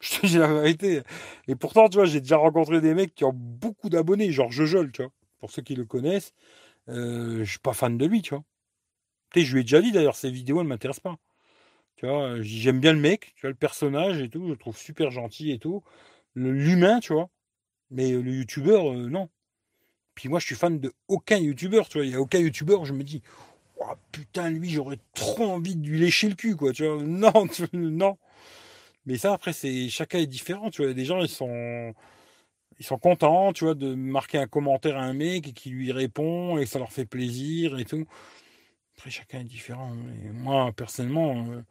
[0.00, 1.02] Je te dis la vérité.
[1.48, 4.92] Et pourtant, tu vois, j'ai déjà rencontré des mecs qui ont beaucoup d'abonnés, genre Jojol,
[4.92, 5.12] tu vois.
[5.40, 6.32] Pour ceux qui le connaissent,
[6.88, 8.44] euh, je suis pas fan de lui, tu vois.
[9.32, 11.18] Tu je lui ai déjà dit d'ailleurs, ces vidéos ne m'intéressent pas.
[11.96, 14.76] Tu vois, j'aime bien le mec, tu vois, le personnage et tout, je le trouve
[14.78, 15.82] super gentil et tout.
[16.36, 17.30] L'humain, tu vois.
[17.90, 19.30] Mais le youtubeur, euh, non.
[20.14, 22.06] Puis moi, je suis fan de aucun youtubeur, tu vois.
[22.06, 23.22] Il n'y a aucun youtubeur, je me dis,
[23.78, 27.02] oh, putain, lui, j'aurais trop envie de lui lécher le cul, quoi, tu vois.
[27.02, 27.32] Non,
[27.74, 28.18] non.
[29.06, 29.52] Mais ça, après,
[29.90, 30.70] chacun est différent.
[30.70, 31.94] Tu vois, des gens, ils sont,
[32.78, 36.58] ils contents, tu vois, de marquer un commentaire à un mec et qui lui répond
[36.58, 38.06] et ça leur fait plaisir et tout.
[38.98, 39.92] Après, chacun est différent.
[40.34, 41.62] Moi, personnellement, euh,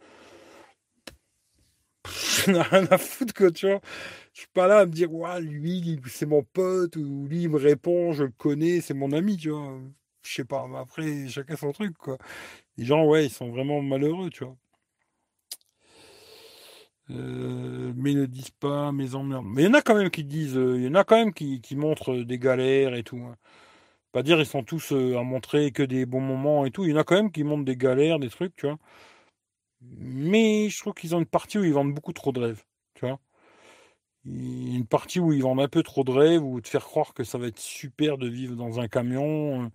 [2.46, 3.82] je n'ai rien à foutre, quoi, tu vois.
[4.34, 7.50] Je suis pas là à me dire, ouais, lui, c'est mon pote, ou lui, il
[7.50, 9.80] me répond, je le connais, c'est mon ami, tu vois.
[10.24, 12.18] Je sais pas, mais après, chacun son truc, quoi.
[12.78, 14.58] Les gens, ouais, ils sont vraiment malheureux, tu vois.
[17.10, 19.46] Euh, mais ne disent pas mes emmerdes.
[19.48, 21.18] Mais il y en a quand même qui disent, euh, il y en a quand
[21.18, 23.18] même qui, montrent des galères et tout.
[23.18, 23.38] Hein.
[24.12, 26.86] Pas dire ils sont tous euh, à montrer que des bons moments et tout.
[26.86, 28.78] Il y en a quand même qui montrent des galères, des trucs, tu vois.
[29.82, 32.64] Mais je trouve qu'ils ont une partie où ils vendent beaucoup trop de rêves,
[32.96, 33.20] tu vois.
[34.26, 37.24] Une partie où ils vendent un peu trop de rêves, ou te faire croire que
[37.24, 39.72] ça va être super de vivre dans un camion.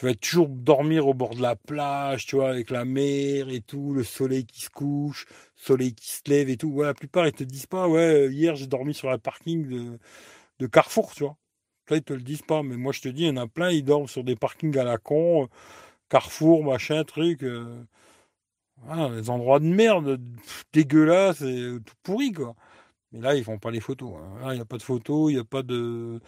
[0.00, 3.60] Tu vas toujours dormir au bord de la plage, tu vois, avec la mer et
[3.60, 6.68] tout, le soleil qui se couche, le soleil qui se lève et tout.
[6.68, 9.98] Ouais, la plupart, ils te disent pas, ouais, hier j'ai dormi sur un parking de,
[10.60, 11.36] de Carrefour, tu vois.
[11.90, 13.46] Là, ils te le disent pas, mais moi je te dis, il y en a
[13.46, 15.50] plein, ils dorment sur des parkings à la con,
[16.08, 17.42] Carrefour, machin, truc.
[17.42, 17.84] Euh,
[19.10, 20.18] des endroits de merde,
[20.72, 22.54] dégueulasses et tout pourri, quoi.
[23.12, 24.14] Mais là, ils font pas les photos.
[24.16, 24.40] Hein.
[24.42, 26.20] Là, il n'y a pas de photos, il n'y a pas de.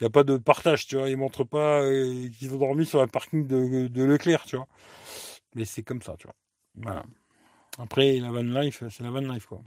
[0.00, 1.10] Il n'y a pas de partage, tu vois.
[1.10, 4.68] Ils montrent pas euh, qu'ils ont dormi sur un parking de, Leclerc, tu vois.
[5.54, 6.36] Mais c'est comme ça, tu vois.
[6.76, 7.04] Voilà.
[7.78, 9.60] Après, la van life, c'est la van life, quoi.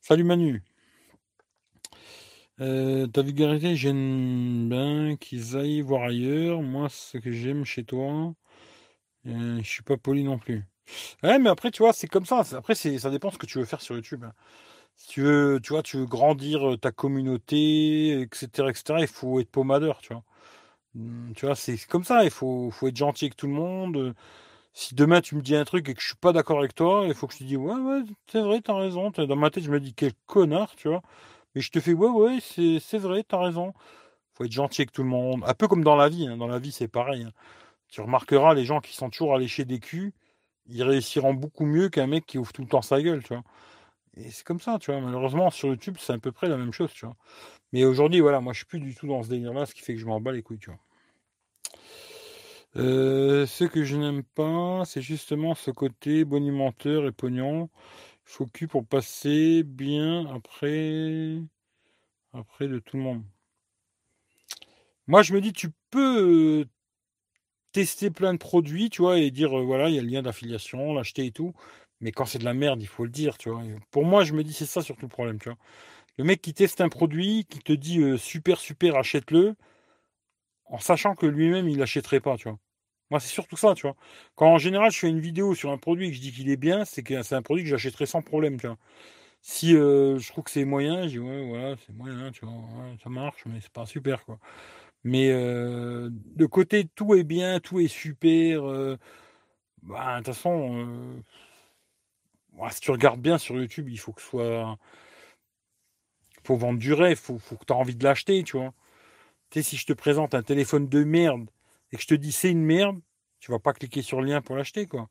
[0.00, 0.62] Salut Manu.
[2.60, 6.60] Euh, ta vulgarité, j'aime bien qu'ils aillent voir ailleurs.
[6.60, 8.34] Moi, ce que j'aime chez toi,
[9.26, 10.64] euh, je suis pas poli non plus.
[11.22, 12.42] Ouais, mais après, tu vois, c'est comme ça.
[12.52, 14.24] Après, ça dépend ce que tu veux faire sur YouTube.
[14.98, 20.12] Si tu veux, tu vois, grandir ta communauté, etc., etc., il faut être pommadeur, tu
[20.12, 20.24] vois.
[20.94, 24.14] Mmh, tu c'est comme ça, il faut, faut être gentil avec tout le monde.
[24.74, 27.04] Si demain tu me dis un truc et que je suis pas d'accord avec toi,
[27.06, 29.10] il faut que je te dise ouais, ouais, c'est vrai, t'as raison.
[29.10, 31.02] Dans ma tête, je me dis quel connard, tu vois.
[31.54, 32.38] Mais je te fais ouais, ouais,
[32.80, 33.74] c'est vrai, t'as raison.
[34.34, 35.42] faut être gentil avec tout le monde.
[35.46, 36.28] Un peu comme dans la vie.
[36.28, 36.36] Hein.
[36.38, 37.24] Dans la vie, c'est pareil.
[37.24, 37.32] Hein.
[37.88, 40.12] Tu remarqueras, les gens qui sont toujours alléchés des culs,
[40.68, 43.44] ils réussiront beaucoup mieux qu'un mec qui ouvre tout le temps sa gueule, tu vois.
[44.16, 45.00] Et c'est comme ça, tu vois.
[45.00, 47.16] Malheureusement, sur YouTube, c'est à peu près la même chose, tu vois.
[47.72, 49.94] Mais aujourd'hui, voilà, moi, je suis plus du tout dans ce délire-là, ce qui fait
[49.94, 50.78] que je m'en bats les couilles, tu vois.
[52.76, 57.70] Euh, ce que je n'aime pas, c'est justement ce côté bonimenteur et pognon.
[58.24, 61.38] Faut cul pour passer bien après,
[62.32, 63.24] après de tout le monde.
[65.06, 66.64] Moi, je me dis, tu peux euh,
[67.72, 70.22] tester plein de produits, tu vois, et dire, euh, voilà, il y a le lien
[70.22, 71.54] d'affiliation, l'acheter et tout.
[72.00, 73.62] Mais quand c'est de la merde, il faut le dire, tu vois.
[73.90, 75.58] Pour moi, je me dis, c'est ça surtout le problème, tu vois.
[76.18, 79.54] Le mec qui teste un produit, qui te dit super, super, achète-le,
[80.66, 82.58] en sachant que lui-même, il l'achèterait pas, tu vois.
[83.10, 83.96] Moi, c'est surtout ça, tu vois.
[84.34, 86.50] Quand en général, je fais une vidéo sur un produit et que je dis qu'il
[86.50, 88.78] est bien, c'est que c'est un produit que j'achèterais sans problème, tu vois.
[89.42, 92.54] Si je trouve que c'est moyen, je dis, ouais, voilà, c'est moyen, tu vois,
[93.02, 94.38] ça marche, mais c'est pas super, quoi.
[95.04, 98.62] Mais de côté, tout est bien, tout est super.
[99.82, 101.22] Bah, de toute façon,
[102.70, 104.78] si tu regardes bien sur YouTube, il faut que ce soit.
[106.44, 108.72] faut vendre du rêve, faut, faut que tu aies envie de l'acheter, tu vois.
[109.50, 111.50] Tu sais, si je te présente un téléphone de merde
[111.92, 113.00] et que je te dis c'est une merde,
[113.40, 115.08] tu vas pas cliquer sur le lien pour l'acheter, quoi.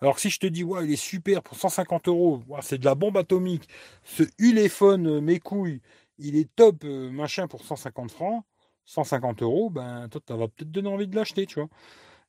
[0.00, 2.94] Alors si je te dis, ouais, il est super pour 150 euros, c'est de la
[2.94, 3.68] bombe atomique,
[4.04, 5.80] ce Uléphone, euh, mes couilles,
[6.18, 8.44] il est top, euh, machin, pour 150 francs,
[8.86, 11.68] 150 euros, ben toi, tu vas peut-être donner envie de l'acheter, tu vois.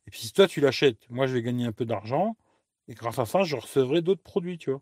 [0.07, 2.35] Et puis si toi, tu l'achètes, moi, je vais gagner un peu d'argent,
[2.91, 4.81] et grâce à ça, je recevrai d'autres produits, tu vois.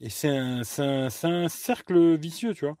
[0.00, 2.76] Et c'est un, un, cercle vicieux, tu vois.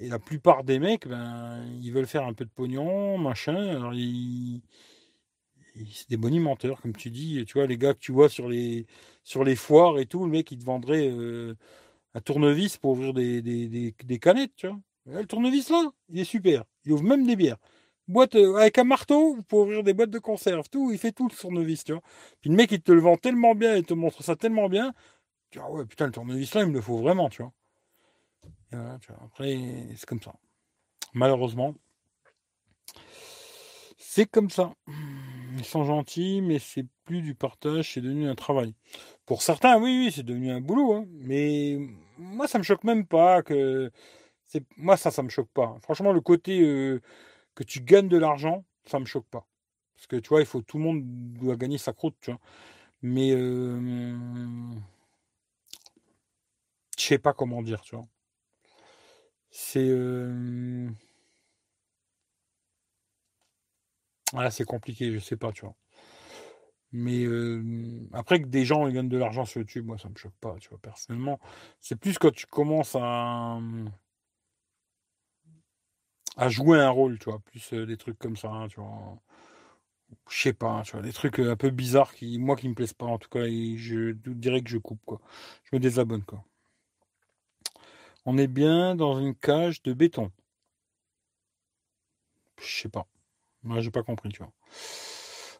[0.00, 3.94] Et la plupart des mecs, ben, ils veulent faire un peu de pognon, machin, alors
[3.94, 4.62] ils
[5.90, 7.44] c'est des bonimenteurs, comme tu dis.
[7.46, 8.86] Tu vois, les gars que tu vois sur les,
[9.24, 11.54] sur les foires et tout, le mec, il te vendrait euh,
[12.14, 14.80] un tournevis pour ouvrir des, des, des, canettes, tu vois.
[15.20, 16.64] le tournevis, là, il est super.
[16.84, 17.58] Il ouvre même des bières.
[18.08, 21.28] Boîte, euh, avec un marteau pour ouvrir des boîtes de conserve, tout, il fait tout
[21.28, 22.02] le tournevis, tu vois.
[22.40, 24.92] Puis le mec, il te le vend tellement bien, il te montre ça tellement bien.
[25.50, 27.52] Tu vois, ouais, putain, le tournevis, là, il me le faut vraiment, tu vois.
[28.70, 29.56] tu vois après,
[29.96, 30.34] c'est comme ça.
[31.14, 31.74] Malheureusement,
[33.98, 34.74] c'est comme ça.
[35.56, 38.74] Ils sont gentils, mais c'est plus du partage, c'est devenu un travail.
[39.26, 40.94] Pour certains, oui, oui, c'est devenu un boulot.
[40.94, 41.06] Hein.
[41.08, 41.78] Mais
[42.18, 43.90] moi, ça me choque même pas que.
[44.76, 45.78] Moi, ça, ça me choque pas.
[45.82, 47.00] Franchement, le côté euh,
[47.54, 49.46] que tu gagnes de l'argent, ça me choque pas.
[49.94, 52.40] Parce que tu vois, il faut tout le monde doit gagner sa croûte, tu vois.
[53.02, 54.16] Mais euh,
[56.98, 58.06] je sais pas comment dire, tu vois.
[59.50, 60.88] C'est euh,
[64.34, 65.74] Ah, c'est compliqué, je sais pas, tu vois.
[66.92, 67.24] Mais
[68.12, 70.68] après que des gens gagnent de l'argent sur YouTube, moi ça me choque pas, tu
[70.68, 71.40] vois, personnellement.
[71.80, 73.58] C'est plus quand tu commences à,
[76.36, 79.18] à jouer un rôle, tu vois, plus des trucs comme ça, hein, tu vois.
[80.30, 82.92] Je sais pas, tu vois, des trucs un peu bizarres qui, moi, qui me plaisent
[82.92, 85.20] pas, en tout cas, et je dirais que je coupe, quoi.
[85.64, 86.44] Je me désabonne, quoi.
[88.24, 90.30] On est bien dans une cage de béton.
[92.60, 93.06] Je sais pas.
[93.62, 94.52] Moi, j'ai pas compris, tu vois.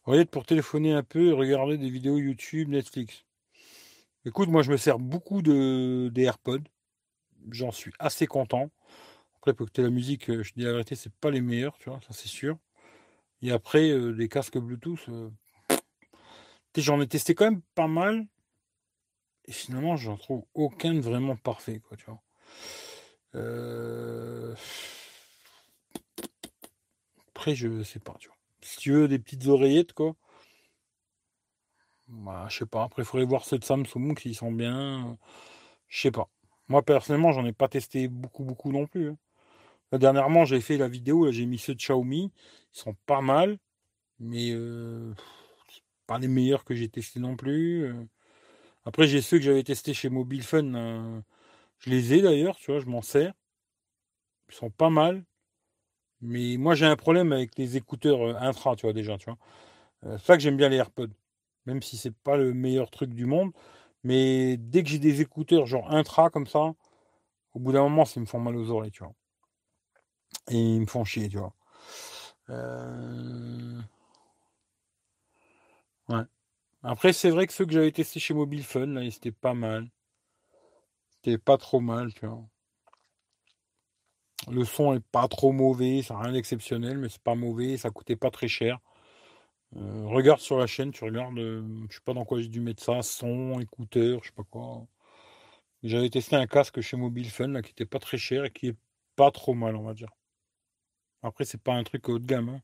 [0.04, 3.24] Regarde pour téléphoner un peu et regarder des vidéos YouTube, Netflix.
[4.24, 6.62] Écoute, moi, je me sers beaucoup de, des AirPods.
[7.50, 8.70] J'en suis assez content.
[9.42, 11.90] Après, pour écouter la musique, euh, je dis la vérité, c'est pas les meilleurs, tu
[11.90, 12.56] vois, ça c'est sûr.
[13.42, 15.30] Et après, euh, des casques Bluetooth, euh,
[16.76, 18.24] j'en ai testé quand même pas mal.
[19.46, 22.22] Et finalement, j'en trouve aucun vraiment parfait, quoi, tu vois.
[23.34, 24.54] Euh
[27.46, 28.36] je sais pas, tu vois.
[28.60, 30.14] Si tu veux des petites oreillettes, quoi.
[32.06, 32.84] Bah, je sais pas.
[32.84, 35.18] Après, il faudrait voir ceux de Samsung s'ils sont bien.
[35.88, 36.28] Je sais pas.
[36.68, 39.10] Moi, personnellement, j'en ai pas testé beaucoup, beaucoup non plus.
[39.10, 39.18] Hein.
[39.98, 42.32] Dernièrement, j'ai fait la vidéo, j'ai mis ceux de Xiaomi.
[42.74, 43.58] Ils sont pas mal,
[44.18, 45.14] mais euh,
[46.06, 47.84] pas les meilleurs que j'ai testés non plus.
[47.84, 47.94] Euh.
[48.86, 50.74] Après, j'ai ceux que j'avais testés chez Mobile Fun.
[50.74, 51.20] Euh,
[51.80, 53.34] je les ai d'ailleurs, tu vois, je m'en sers.
[54.48, 55.24] Ils sont pas mal.
[56.20, 59.38] Mais moi, j'ai un problème avec les écouteurs euh, intra, tu vois, déjà, tu vois.
[60.18, 61.08] C'est ça que j'aime bien les AirPods.
[61.66, 63.52] Même si c'est pas le meilleur truc du monde.
[64.04, 66.74] Mais dès que j'ai des écouteurs genre intra comme ça,
[67.54, 69.14] au bout d'un moment, ça me font mal aux oreilles, tu vois.
[70.48, 71.54] Et ils me font chier, tu vois.
[72.50, 73.80] Euh,
[76.08, 76.22] ouais.
[76.82, 79.88] Après, c'est vrai que ceux que j'avais testés chez Mobile Fun, là, c'était pas mal.
[81.10, 82.44] C'était pas trop mal, tu vois.
[84.50, 88.16] Le son est pas trop mauvais, ça rien d'exceptionnel, mais c'est pas mauvais, ça coûtait
[88.16, 88.80] pas très cher.
[89.76, 92.60] Euh, regarde sur la chaîne, tu regardes, euh, je sais pas dans quoi j'ai dû
[92.60, 94.86] mettre ça, son, écouteur, je sais pas quoi.
[95.82, 98.68] J'avais testé un casque chez Mobile Fun là, qui était pas très cher et qui
[98.68, 98.76] est
[99.16, 100.10] pas trop mal, on va dire.
[101.22, 102.48] Après, c'est pas un truc haut de gamme.
[102.48, 102.60] Hein.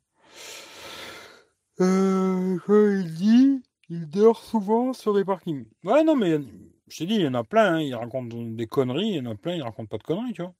[1.80, 2.58] Euh,
[3.04, 5.66] il dit, il dort souvent sur des parkings.
[5.84, 6.38] Ouais, non, mais
[6.88, 9.20] je t'ai dit, il y en a plein, hein, il raconte des conneries, il y
[9.20, 10.54] en a plein, il raconte pas de conneries, tu vois.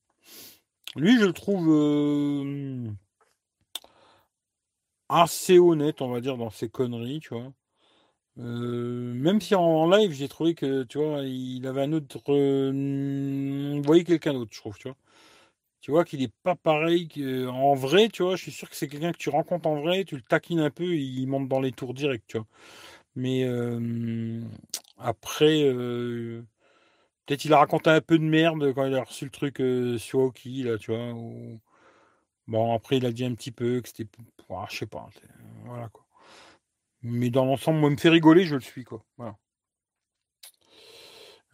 [0.96, 2.90] Lui, je le trouve euh,
[5.08, 7.52] assez honnête, on va dire, dans ses conneries, tu vois.
[8.38, 12.20] Euh, même si en live, j'ai trouvé que, tu vois, il avait un autre.
[12.28, 14.96] Euh, vous voyez quelqu'un d'autre, je trouve, tu vois.
[15.80, 18.36] Tu vois qu'il est pas pareil qu'en vrai, tu vois.
[18.36, 20.70] Je suis sûr que c'est quelqu'un que tu rencontres en vrai, tu le taquines un
[20.70, 22.46] peu, il monte dans les tours direct, tu vois.
[23.16, 23.46] Mais
[24.98, 25.62] après,
[27.28, 29.62] Peut-être il a raconté un peu de merde quand il a reçu le truc
[30.00, 31.12] sur Hockey, là, tu vois.
[32.46, 34.08] Bon, après, il a dit un petit peu que c'était.
[34.48, 35.10] Ah, je sais pas.
[35.66, 36.06] Voilà, quoi.
[37.02, 39.04] Mais dans l'ensemble, moi, me fait rigoler, je le suis, quoi.
[39.18, 39.36] Voilà.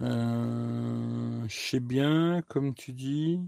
[0.00, 3.40] Je sais bien, comme tu dis,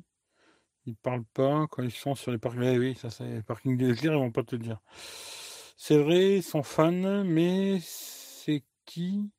[0.86, 2.62] Ils parlent pas quand ils sont sur les parkings.
[2.62, 4.78] Eh oui, ça c'est les parkings des ils vont pas te dire.
[5.76, 9.30] C'est vrai, ils sont fans, mais c'est qui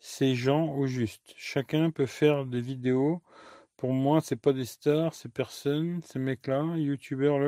[0.00, 1.34] ces gens au juste?
[1.36, 3.22] Chacun peut faire des vidéos.
[3.76, 7.38] Pour moi, c'est pas des stars, ces personnes, ces mecs-là, youtubeurs,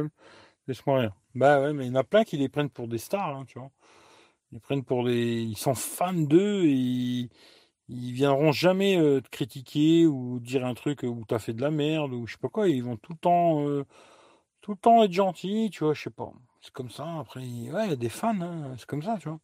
[0.68, 1.14] laisse-moi rien.
[1.34, 3.44] Bah ouais, mais il y en a plein qui les prennent pour des stars, hein,
[3.46, 3.70] tu vois.
[4.52, 5.42] Ils prennent pour des.
[5.42, 7.30] Ils sont fans d'eux et
[7.92, 11.70] ils viendront jamais euh, te critiquer ou dire un truc où t'as fait de la
[11.70, 12.68] merde ou je sais pas quoi.
[12.68, 13.84] Ils vont tout le temps, euh,
[14.62, 15.94] tout le temps être gentils, tu vois.
[15.94, 16.32] Je sais pas.
[16.62, 17.06] C'est comme ça.
[17.20, 18.40] Après, ouais, il y a des fans.
[18.40, 19.40] Hein, c'est comme ça, tu vois.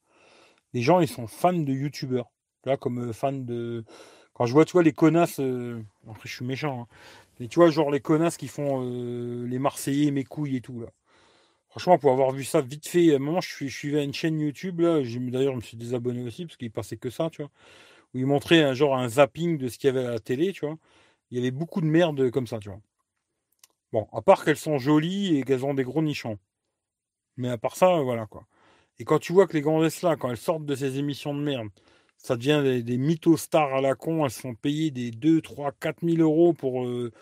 [0.74, 2.30] Les gens, ils sont fans de youtubeurs.
[2.64, 3.84] Là, comme euh, fans de.
[4.34, 5.40] Quand je vois, tu vois, les connasses.
[6.08, 6.82] Après, je suis méchant.
[6.82, 6.86] Hein,
[7.40, 8.80] mais tu vois, genre les connasses qui font
[9.46, 10.88] les Marseillais, mes couilles et tout là.
[11.70, 14.14] Franchement, pour avoir vu ça vite fait, à un moment, je, suis, je suivais une
[14.14, 15.00] chaîne YouTube là.
[15.02, 17.50] D'ailleurs, je me suis désabonné aussi parce qu'il passait que ça, tu vois
[18.14, 20.52] où il montrait un genre un zapping de ce qu'il y avait à la télé,
[20.52, 20.76] tu vois.
[21.30, 22.80] Il y avait beaucoup de merde comme ça, tu vois.
[23.92, 26.38] Bon, à part qu'elles sont jolies et qu'elles ont des gros nichons.
[27.36, 28.46] Mais à part ça, voilà quoi.
[28.98, 31.40] Et quand tu vois que les grandesses là, quand elles sortent de ces émissions de
[31.40, 31.68] merde,
[32.18, 35.72] ça devient des, des mythos stars à la con, elles sont payées des 2, 3,
[35.72, 37.12] 4 000 euros pour euh,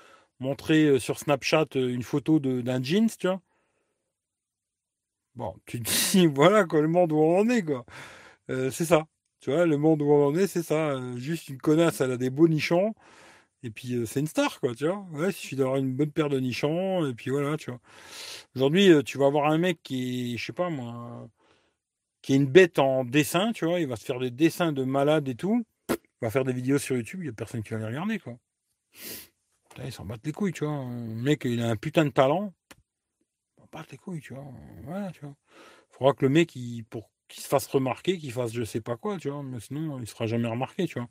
[0.41, 3.41] montrer euh, sur Snapchat euh, une photo d'un jeans, tu vois.
[5.35, 7.85] Bon, tu te dis, voilà quoi, le monde où on en est, quoi.
[8.49, 9.07] c'est ça.
[9.41, 10.91] Tu vois, le monde où on en est, c'est ça.
[10.91, 12.95] Euh, juste une connasse, elle a des beaux nichons.
[13.63, 15.07] Et puis, euh, c'est une star, quoi, tu vois.
[15.13, 17.07] Ouais, il suffit d'avoir une bonne paire de nichons.
[17.07, 17.81] Et puis, voilà, tu vois.
[18.57, 21.29] Aujourd'hui, euh, tu vas avoir un mec qui je sais pas moi,
[22.23, 23.81] qui est une bête en dessin, tu vois.
[23.81, 25.65] Il va se faire des dessins de malade et tout.
[25.91, 27.21] Il va faire des vidéos sur YouTube.
[27.21, 28.35] Il n'y a personne qui va les regarder, quoi.
[29.85, 30.85] il s'en battent les couilles, tu vois.
[30.85, 32.55] Le mec, il a un putain de talent.
[33.59, 34.45] Il s'en battent les couilles, tu vois.
[34.85, 35.37] Voilà, tu vois.
[35.91, 38.97] Faudra que le mec, il, pour qu'il se fasse remarquer, qu'il fasse je sais pas
[38.97, 41.09] quoi, tu vois, mais sinon il sera jamais remarqué, tu vois.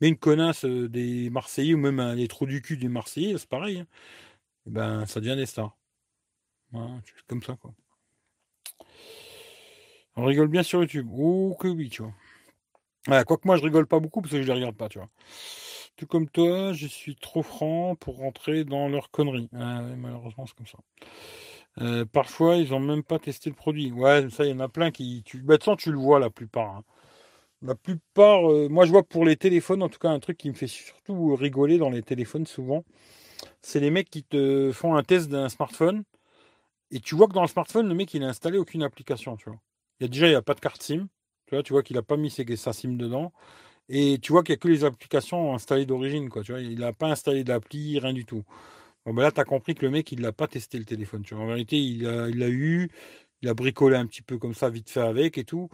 [0.00, 3.48] Mais une connasse euh, des Marseillais ou même les trous du cul des Marseillais, c'est
[3.48, 3.80] pareil.
[3.80, 3.86] Hein.
[4.66, 5.76] Eh ben, ça devient des stars.
[6.72, 7.74] Voilà, comme ça, quoi.
[10.16, 11.08] On rigole bien sur YouTube.
[11.12, 13.24] Oh que oui, tu vois.
[13.24, 15.08] Quoique moi je rigole pas beaucoup parce que je les regarde pas, tu vois.
[15.96, 19.48] Tout comme toi, je suis trop franc pour rentrer dans leurs conneries.
[19.54, 20.78] Ah malheureusement, c'est comme ça.
[21.80, 23.92] Euh, parfois, ils n'ont même pas testé le produit.
[23.92, 25.22] Ouais, ça, il y en a plein qui.
[25.24, 25.38] Tu...
[25.42, 26.76] Bah, de tu le vois la plupart.
[26.76, 26.84] Hein.
[27.62, 30.48] La plupart, euh, moi je vois pour les téléphones, en tout cas, un truc qui
[30.50, 32.84] me fait surtout rigoler dans les téléphones souvent,
[33.62, 36.04] c'est les mecs qui te font un test d'un smartphone
[36.90, 39.50] et tu vois que dans le smartphone, le mec il a installé aucune application, tu
[39.50, 39.58] vois.
[40.00, 41.08] Il y a déjà, il pas de carte SIM,
[41.46, 43.32] tu vois, tu vois qu'il n'a pas mis sa SIM dedans
[43.88, 46.60] et tu vois qu'il n'y a que les applications installées d'origine, quoi, tu vois.
[46.62, 48.44] Il n'a pas installé d'appli, rien du tout.
[49.06, 51.22] Bon, ben là, tu as compris que le mec, il l'a pas testé le téléphone.
[51.32, 52.90] En vérité, il l'a eu,
[53.40, 55.68] il a bricolé un petit peu comme ça, vite fait avec et tout.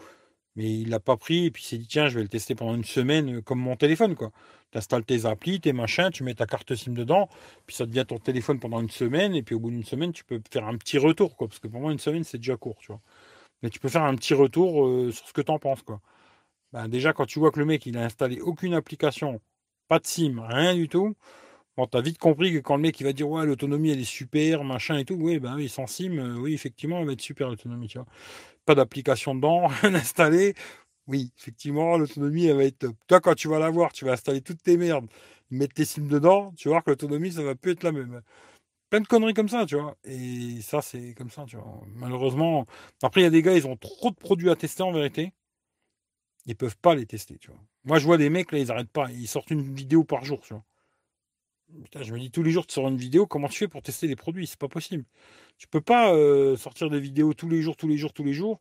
[0.56, 2.54] Mais il l'a pas pris et puis il s'est dit, tiens, je vais le tester
[2.54, 4.16] pendant une semaine euh, comme mon téléphone.
[4.16, 4.32] quoi.
[4.70, 7.28] Tu installes tes applis, tes machins, tu mets ta carte SIM dedans,
[7.66, 9.34] puis ça devient ton téléphone pendant une semaine.
[9.34, 11.36] Et puis au bout d'une semaine, tu peux faire un petit retour.
[11.36, 12.78] Quoi, parce que pour moi, une semaine, c'est déjà court.
[13.62, 15.80] Mais tu peux faire un petit retour euh, sur ce que tu en penses.
[16.72, 19.40] Ben, déjà, quand tu vois que le mec, il a installé aucune application,
[19.88, 21.16] pas de SIM, rien du tout.
[21.78, 24.04] Bon, t'as vite compris que quand le mec il va dire ouais l'autonomie elle est
[24.04, 27.22] super, machin et tout, oui ben oui, sans SIM, euh, oui effectivement elle va être
[27.22, 28.06] super l'autonomie, tu vois.
[28.66, 30.54] Pas d'application dedans, rien installé.
[31.08, 32.96] Oui, effectivement, l'autonomie elle va être top.
[33.08, 35.06] Toi quand tu vas l'avoir, tu vas installer toutes tes merdes,
[35.50, 38.22] mettre tes SIM dedans, tu vas voir que l'autonomie ça va plus être la même.
[38.90, 39.96] Plein de conneries comme ça, tu vois.
[40.04, 41.82] Et ça c'est comme ça, tu vois.
[41.96, 42.66] Malheureusement,
[43.02, 45.32] après il y a des gars, ils ont trop de produits à tester en vérité.
[46.46, 47.60] Ils peuvent pas les tester, tu vois.
[47.84, 50.40] Moi je vois des mecs là, ils arrêtent pas, ils sortent une vidéo par jour,
[50.42, 50.64] tu vois
[52.00, 54.06] je me dis tous les jours tu sors une vidéo, comment tu fais pour tester
[54.06, 54.46] les produits?
[54.46, 55.04] C'est pas possible.
[55.58, 58.34] Tu peux pas euh, sortir des vidéos tous les jours, tous les jours, tous les
[58.34, 58.60] jours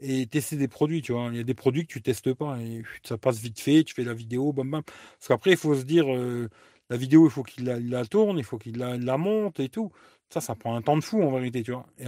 [0.00, 1.28] et tester des produits, tu vois.
[1.30, 3.94] Il y a des produits que tu testes pas et ça passe vite fait, tu
[3.94, 4.82] fais la vidéo, bam bam.
[4.82, 6.48] Parce qu'après, il faut se dire, euh,
[6.90, 9.92] la vidéo, il faut qu'il la, tourne, il faut qu'il la, monte et tout.
[10.30, 11.86] Ça, ça prend un temps de fou en vérité, tu vois.
[11.98, 12.06] Et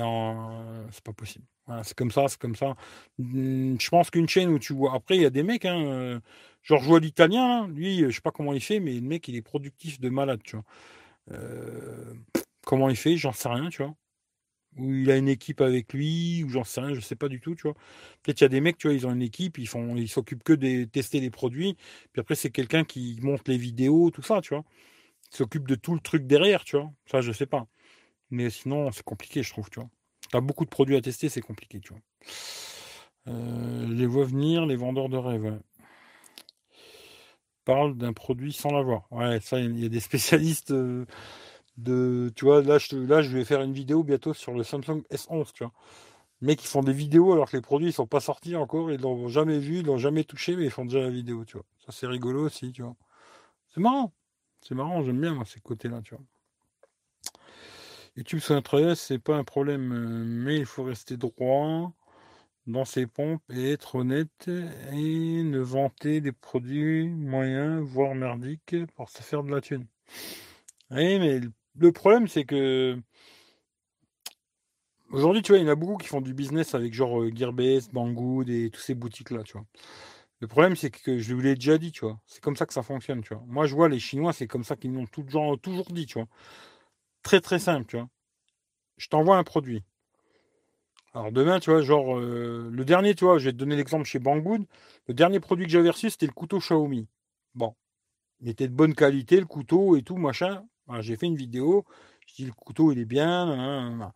[0.92, 1.44] c'est pas possible.
[1.84, 2.74] c'est comme ça, c'est comme ça.
[3.18, 4.94] Mmh, je pense qu'une chaîne où tu vois.
[4.94, 6.20] Après, il y a des mecs, hein, euh,
[6.62, 9.36] Genre, je vois l'italien, lui, je sais pas comment il fait, mais le mec, il
[9.36, 10.64] est productif de malade, tu vois.
[11.32, 12.14] Euh,
[12.64, 13.94] comment il fait, j'en sais rien, tu vois.
[14.78, 17.40] Ou il a une équipe avec lui, ou j'en sais rien, je sais pas du
[17.40, 17.74] tout, tu vois.
[18.22, 20.44] Peut-être il y a des mecs, tu vois, ils ont une équipe, ils font, s'occupent
[20.44, 21.76] que de tester les produits,
[22.12, 24.64] puis après c'est quelqu'un qui monte les vidéos, tout ça, tu vois.
[25.32, 26.92] Il s'occupe de tout le truc derrière, tu vois.
[27.10, 27.66] Ça, je sais pas.
[28.30, 29.90] Mais sinon, c'est compliqué, je trouve, tu vois.
[30.30, 32.02] T'as beaucoup de produits à tester, c'est compliqué, tu vois.
[33.28, 35.60] Euh, les vois venir, les vendeurs de rêves
[37.64, 39.06] parle d'un produit sans l'avoir.
[39.10, 41.06] Ouais, ça, il y a des spécialistes euh,
[41.78, 42.32] de.
[42.36, 45.52] Tu vois, là je, là, je vais faire une vidéo bientôt sur le Samsung S11,
[45.52, 45.72] tu vois.
[46.42, 49.00] Mecs, ils font des vidéos alors que les produits ne sont pas sortis encore, ils
[49.00, 51.66] l'ont jamais vu, ils l'ont jamais touché, mais ils font déjà la vidéo, tu vois.
[51.86, 52.96] Ça, c'est rigolo aussi, tu vois.
[53.74, 54.12] C'est marrant.
[54.60, 56.24] C'est marrant, j'aime bien, ces côtés-là, tu vois.
[58.16, 61.92] YouTube sur un c'est pas un problème, euh, mais il faut rester droit
[62.66, 64.48] dans ses pompes et être honnête
[64.92, 69.86] et ne vanter des produits moyens, voire merdiques, pour se faire de la thune.
[70.90, 71.40] Oui, mais
[71.76, 72.98] le problème, c'est que
[75.10, 77.30] aujourd'hui, tu vois, il y en a beaucoup qui font du business avec genre euh,
[77.34, 79.66] Gearbest, Banggood et toutes ces boutiques-là, tu vois.
[80.40, 82.20] Le problème, c'est que je vous l'ai déjà dit, tu vois.
[82.26, 83.44] C'est comme ça que ça fonctionne, tu vois.
[83.46, 86.28] Moi, je vois les Chinois, c'est comme ça qu'ils m'ont toujours, toujours dit, tu vois.
[87.22, 88.08] Très, très simple, tu vois.
[88.98, 89.84] Je t'envoie un produit.
[91.14, 94.04] Alors demain, tu vois, genre, euh, le dernier, tu vois, je vais te donner l'exemple
[94.04, 94.64] chez Banggood.
[95.08, 97.06] Le dernier produit que j'avais reçu, c'était le couteau Xiaomi.
[97.54, 97.74] Bon.
[98.40, 100.64] Il était de bonne qualité, le couteau et tout, machin.
[101.00, 101.84] j'ai fait une vidéo.
[102.26, 104.12] Je dis, le couteau, il est bien.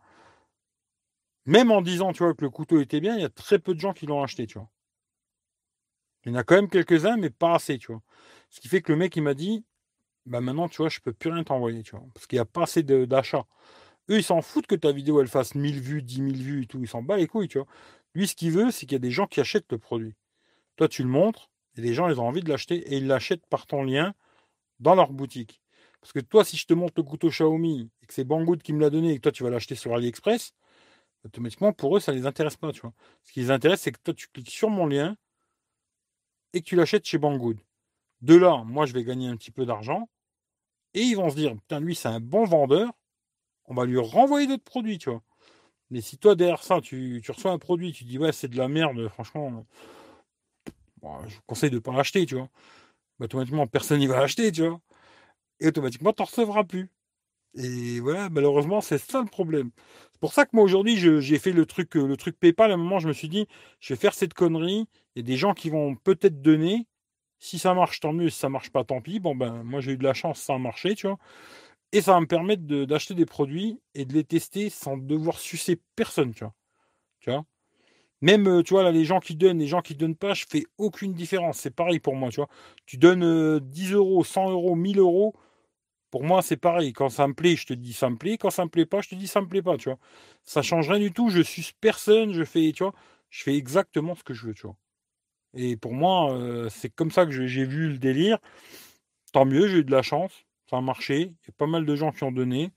[1.45, 3.73] Même en disant, tu vois, que le couteau était bien, il y a très peu
[3.73, 4.69] de gens qui l'ont acheté, tu vois.
[6.25, 8.01] Il y en a quand même quelques-uns, mais pas assez, tu vois.
[8.49, 9.65] Ce qui fait que le mec, il m'a dit,
[10.25, 12.05] bah maintenant, tu vois, je peux plus rien t'envoyer, tu vois.
[12.13, 13.45] Parce qu'il n'y a pas assez d'achats.
[14.09, 16.65] Eux, ils s'en foutent que ta vidéo, elle fasse 1000 vues, 10 000 vues et
[16.65, 16.79] tout.
[16.81, 17.67] Ils s'en bat les couilles, tu vois.
[18.15, 20.15] Lui, ce qu'il veut, c'est qu'il y a des gens qui achètent le produit.
[20.77, 23.45] Toi, tu le montres, et les gens, ils ont envie de l'acheter, et ils l'achètent
[23.47, 24.13] par ton lien
[24.79, 25.61] dans leur boutique.
[26.01, 28.73] Parce que toi, si je te montre le couteau Xiaomi, et que c'est Banggood qui
[28.73, 30.53] me l'a donné, et que toi, tu vas l'acheter sur AliExpress,
[31.25, 32.93] automatiquement, pour eux, ça ne les intéresse pas, tu vois.
[33.23, 35.17] Ce qui les intéresse, c'est que toi, tu cliques sur mon lien,
[36.53, 37.59] et que tu l'achètes chez Banggood.
[38.21, 40.09] De là, moi, je vais gagner un petit peu d'argent.
[40.93, 42.91] Et ils vont se dire, putain, lui, c'est un bon vendeur.
[43.67, 45.21] On va lui renvoyer d'autres produits, tu vois.
[45.91, 48.67] Mais si toi, derrière ça, tu, reçois un produit, tu dis, ouais, c'est de la
[48.67, 49.65] merde, franchement,
[51.03, 52.49] je vous conseille de ne pas l'acheter, tu vois.
[53.21, 54.81] automatiquement, personne n'y va l'acheter, tu vois.
[55.59, 56.89] Et automatiquement, tu n'en recevras plus.
[57.55, 59.71] Et voilà, malheureusement, c'est ça le problème.
[60.13, 62.71] C'est pour ça que moi aujourd'hui, j'ai fait le truc, le truc PayPal.
[62.71, 63.47] À un moment, je me suis dit,
[63.79, 64.87] je vais faire cette connerie.
[65.15, 66.87] Il y a des gens qui vont peut-être donner.
[67.39, 68.29] Si ça marche, tant mieux.
[68.29, 69.19] Si ça marche pas, tant pis.
[69.19, 71.17] Bon, ben, moi, j'ai eu de la chance, ça a marché, tu vois.
[71.93, 75.79] Et ça va me permettre d'acheter des produits et de les tester sans devoir sucer
[75.95, 76.53] personne, tu vois.
[77.19, 77.45] Tu vois?
[78.21, 80.45] Même, euh, tu vois, là, les gens qui donnent, les gens qui donnent pas, je
[80.49, 81.59] fais aucune différence.
[81.59, 82.49] C'est pareil pour moi, tu vois.
[82.85, 85.35] Tu donnes 10 euh, euros, 100 euros, 1000 euros
[86.11, 86.93] pour moi, c'est pareil.
[86.93, 88.37] Quand ça me plaît, je te dis ça me plaît.
[88.37, 89.99] Quand ça me plaît pas, je te dis ça me plaît pas, tu vois.
[90.45, 91.29] Ça change rien du tout.
[91.29, 92.33] Je suis personne.
[92.33, 92.73] Je fais,
[93.29, 94.77] je fais exactement ce que je veux, tu vois.
[95.55, 98.39] Et pour moi, euh, c'est comme ça que j'ai vu le délire.
[99.33, 100.46] Tant mieux, j'ai eu de la chance.
[100.69, 101.21] Ça a marché.
[101.21, 102.71] Il y a pas mal de gens qui ont donné.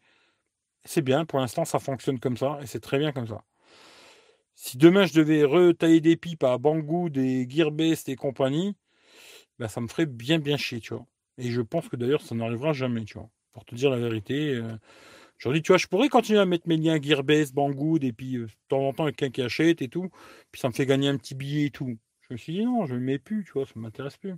[0.84, 1.24] C'est bien.
[1.24, 2.58] Pour l'instant, ça fonctionne comme ça.
[2.62, 3.44] Et c'est très bien comme ça.
[4.54, 8.76] Si demain je devais retailler des pipes à Banggood, des Gearbest et compagnie,
[9.58, 11.06] ben, ça me ferait bien bien chier, tu vois.
[11.38, 13.30] Et je pense que d'ailleurs, ça n'arrivera jamais, tu vois.
[13.52, 14.54] Pour te dire la vérité.
[14.54, 14.76] Euh,
[15.40, 18.46] Aujourd'hui, tu vois, je pourrais continuer à mettre mes liens Gearbest, Banggood, et puis euh,
[18.46, 20.10] de temps en temps, quelqu'un qui achète et tout.
[20.52, 21.96] Puis ça me fait gagner un petit billet et tout.
[22.20, 24.18] Je me suis dit, non, je ne le mets plus, tu vois, ça ne m'intéresse
[24.18, 24.34] plus.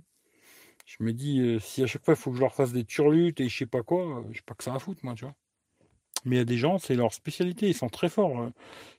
[0.85, 2.85] Je me dis, euh, si à chaque fois, il faut que je leur fasse des
[2.85, 5.25] turlutes et je sais pas quoi, je sais pas que ça à foutre, moi, tu
[5.25, 5.35] vois.
[6.25, 8.49] Mais il y a des gens, c'est leur spécialité, ils sont très forts.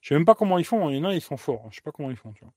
[0.00, 1.68] Je sais même pas comment ils font, il y en a, ils sont forts.
[1.70, 2.52] Je sais pas comment ils font, tu vois.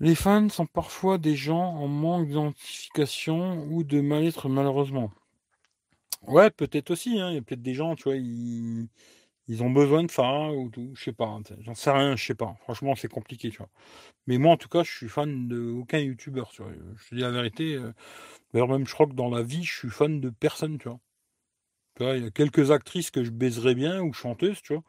[0.00, 5.10] Les fans sont parfois des gens en manque d'identification ou de mal-être malheureusement.
[6.26, 7.18] Ouais, peut-être aussi.
[7.20, 7.30] Hein.
[7.30, 8.88] Il y a peut-être des gens, tu vois, ils,
[9.62, 10.92] ont besoin de ça ou tout.
[10.94, 11.38] Je sais pas.
[11.60, 12.56] J'en sais rien, je sais pas.
[12.62, 13.70] Franchement, c'est compliqué, tu vois.
[14.26, 16.50] Mais moi, en tout cas, je suis fan de aucun youtubeur.
[16.50, 16.72] Tu vois.
[16.96, 17.74] Je te dis la vérité.
[17.74, 17.92] Euh,
[18.52, 21.00] d'ailleurs, même, je crois que dans la vie, je suis fan de personne, tu vois.
[21.96, 24.84] Tu vois, il y a quelques actrices que je baiserais bien ou chanteuses, tu vois.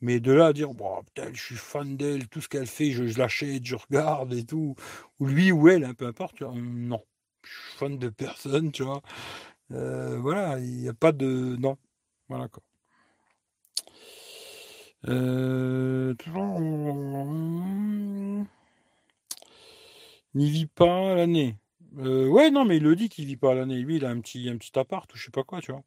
[0.00, 2.90] Mais de là à dire, bon, putain, je suis fan d'elle, tout ce qu'elle fait,
[2.92, 4.76] je, l'achète, je regarde et tout,
[5.20, 7.02] ou lui ou elle, hein, peu importe, tu vois, non.
[7.44, 9.02] Je suis fan de personne, tu vois.
[9.72, 11.56] Euh, voilà, il n'y a pas de.
[11.58, 11.78] Non.
[12.28, 12.62] Voilà quoi.
[15.06, 16.14] Euh...
[20.34, 21.56] N'y vit pas l'année.
[21.98, 23.78] Euh, ouais, non, mais il le dit qu'il vit pas l'année.
[23.80, 25.82] Lui, il a un petit, un petit appart ou je sais pas quoi, tu vois.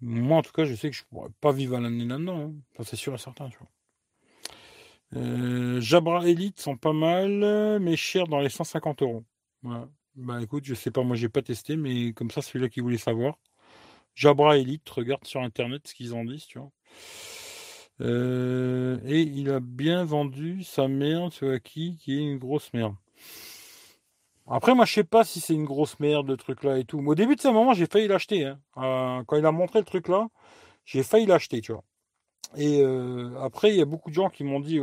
[0.00, 2.52] Moi, en tout cas, je sais que je pourrais pas vivre à l'année là-dedans.
[2.78, 2.82] Hein.
[2.84, 3.48] C'est sûr et certain.
[3.48, 3.68] Tu vois.
[5.16, 9.24] Euh, Jabra Elite sont pas mal, mais chers dans les 150 euros.
[10.16, 12.98] Bah écoute, je sais pas, moi j'ai pas testé, mais comme ça, celui-là qui voulait
[12.98, 13.38] savoir.
[14.14, 16.72] Jabra Elite, regarde sur internet ce qu'ils en disent, tu vois.
[18.00, 22.94] Euh, et il a bien vendu sa merde, ce qui, qui est une grosse merde.
[24.46, 26.98] Après, moi, je sais pas si c'est une grosse merde, le truc-là et tout.
[26.98, 28.46] au début de ce moment, j'ai failli l'acheter.
[28.46, 28.60] Hein.
[28.78, 30.28] Euh, quand il a montré le truc-là,
[30.84, 31.84] j'ai failli l'acheter, tu vois.
[32.56, 34.80] Et euh, après, il y a beaucoup de gens qui m'ont dit,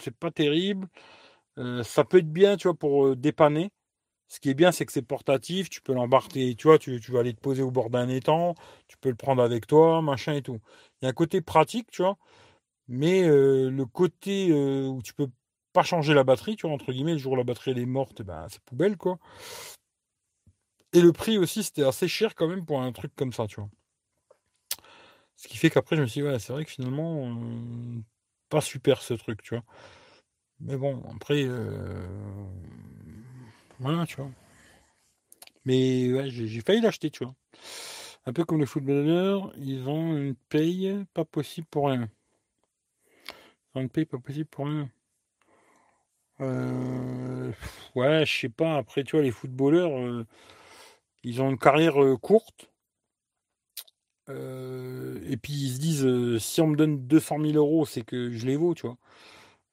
[0.00, 0.88] c'est pas terrible.
[1.84, 3.70] Ça peut être bien, tu vois, pour dépanner.
[4.34, 5.70] Ce qui est bien, c'est que c'est portatif.
[5.70, 8.56] Tu peux l'embarquer, tu vois, tu, vas aller te poser au bord d'un étang.
[8.88, 10.58] Tu peux le prendre avec toi, machin et tout.
[11.00, 12.18] Il y a un côté pratique, tu vois.
[12.88, 15.28] Mais le côté où tu peux
[15.72, 18.18] pas changer la batterie, tu vois, entre guillemets, le jour où la batterie est morte,
[18.20, 19.18] eh ben, c'est poubelle, quoi.
[20.92, 23.60] Et le prix aussi, c'était assez cher quand même pour un truc comme ça, tu
[23.60, 23.70] vois.
[25.36, 28.00] Ce qui fait qu'après, je me suis dit, ouais, c'est vrai que finalement, euh,
[28.48, 29.64] pas super ce truc, tu vois.
[30.60, 32.06] Mais bon, après, euh,
[33.78, 34.30] voilà, tu vois.
[35.64, 37.34] Mais ouais, j'ai failli l'acheter, tu vois.
[38.26, 42.08] Un peu comme les footballeurs, ils ont une paye pas possible pour rien.
[43.74, 44.90] Ils ont une paye pas possible pour rien.
[46.40, 47.52] Euh,
[47.94, 48.76] ouais, je sais pas.
[48.76, 50.26] Après, tu vois, les footballeurs, euh,
[51.24, 52.70] ils ont une carrière euh, courte.
[54.28, 58.46] et puis ils se disent, si on me donne 200 000 euros, c'est que je
[58.46, 58.96] les vaux, tu vois.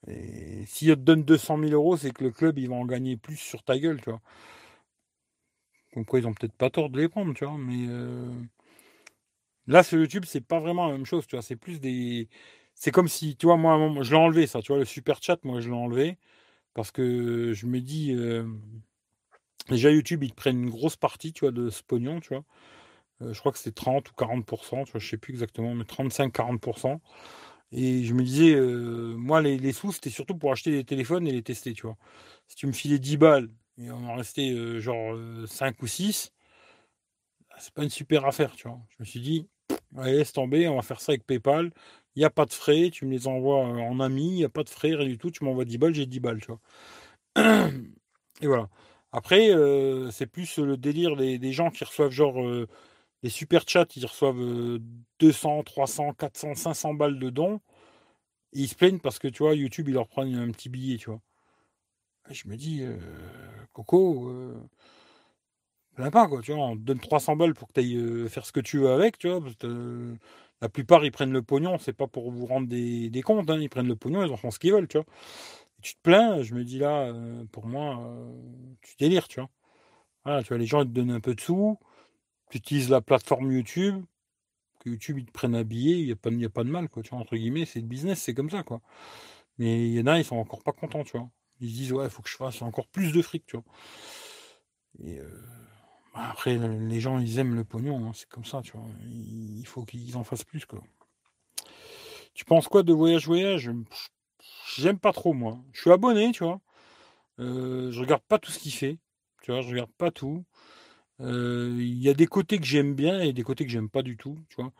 [0.07, 3.17] Et si te donne 200 000 euros, c'est que le club, il va en gagner
[3.17, 4.21] plus sur ta gueule, tu vois.
[5.95, 7.57] Donc quoi, ils ont peut-être pas tort de les prendre, tu vois.
[7.57, 7.87] Mais
[9.67, 11.43] là, sur YouTube, c'est pas vraiment la même chose, tu vois.
[11.43, 12.29] C'est plus des.
[12.75, 15.37] C'est comme si, tu vois, moi, je l'ai enlevé, ça, tu vois, le super chat,
[15.43, 16.17] moi, je l'ai enlevé.
[16.75, 18.45] Parce que je me dis, euh,
[19.69, 22.43] déjà YouTube, ils prennent une grosse partie, tu vois, de ce pognon, tu vois.
[23.21, 25.85] Euh, je crois que c'était 30 ou 40%, tu vois, je sais plus exactement, mais
[25.85, 27.01] 35-40%.
[27.71, 31.31] Et je me disais, euh, moi, les, sous, c'était surtout pour acheter des téléphones et
[31.31, 31.97] les tester, tu vois.
[32.47, 35.17] Si tu me filais 10 balles et on en restait genre
[35.47, 36.33] 5 ou 6,
[37.59, 38.79] c'est pas une super affaire, tu vois.
[38.89, 39.47] Je me suis dit,
[39.97, 41.71] allez, laisse tomber, on va faire ça avec PayPal.
[42.15, 44.49] Il n'y a pas de frais, tu me les envoies en ami, il n'y a
[44.49, 46.59] pas de frais, rien du tout, tu m'envoies 10 balles, j'ai 10 balles, tu vois.
[48.41, 48.69] Et voilà.
[49.13, 49.51] Après,
[50.11, 52.37] c'est plus le délire des, gens qui reçoivent genre
[53.23, 54.79] les super chats, ils reçoivent
[55.19, 57.61] 200, 300, 400, 500 balles de dons.
[58.53, 61.09] Ils se plaignent parce que, tu vois, YouTube, il leur prend un petit billet, tu
[61.09, 61.21] vois.
[62.29, 62.83] je me dis,
[63.73, 64.31] Coco,
[65.95, 68.51] pas, quoi, tu vois, on te donne 300 balles pour que tu ailles faire ce
[68.51, 69.41] que tu veux avec, tu vois.
[70.61, 73.69] la plupart, ils prennent le pognon, c'est pas pour vous rendre des, comptes, hein, ils
[73.69, 75.05] prennent le pognon, ils en font ce qu'ils veulent, tu vois.
[75.81, 77.13] tu te plains, je me dis là,
[77.51, 78.01] pour moi,
[78.81, 79.49] tu délires, tu vois.
[80.43, 81.77] Tu vois, les gens, ils te donnent un peu de sous,
[82.51, 84.03] tu utilises la plateforme YouTube,
[84.79, 86.89] que YouTube, ils te prennent un billet, il n'y a, pas, a pas de mal,
[86.89, 88.81] quoi, tu vois, entre guillemets, c'est le business, c'est comme ça, quoi.
[89.57, 91.29] Mais il y en a, ils sont encore pas contents, tu vois.
[91.61, 93.65] Ils se disent, ouais, il faut que je fasse encore plus de fric, tu vois.
[95.03, 95.19] Et
[96.13, 98.85] bah, après, les gens, ils aiment le pognon, hein, c'est comme ça, tu vois.
[99.05, 100.81] Il faut qu'ils en fassent plus, quoi.
[102.33, 103.71] Tu penses quoi de voyage voyage?
[104.75, 105.59] J'aime pas trop, moi.
[105.73, 106.59] Je suis abonné, tu vois.
[107.39, 108.97] Euh, je regarde pas tout ce qu'il fait.
[109.41, 110.43] Tu vois, je regarde pas tout.
[111.21, 114.01] Euh, il y a des côtés que j'aime bien et des côtés que j'aime pas
[114.03, 114.71] du tout, tu vois.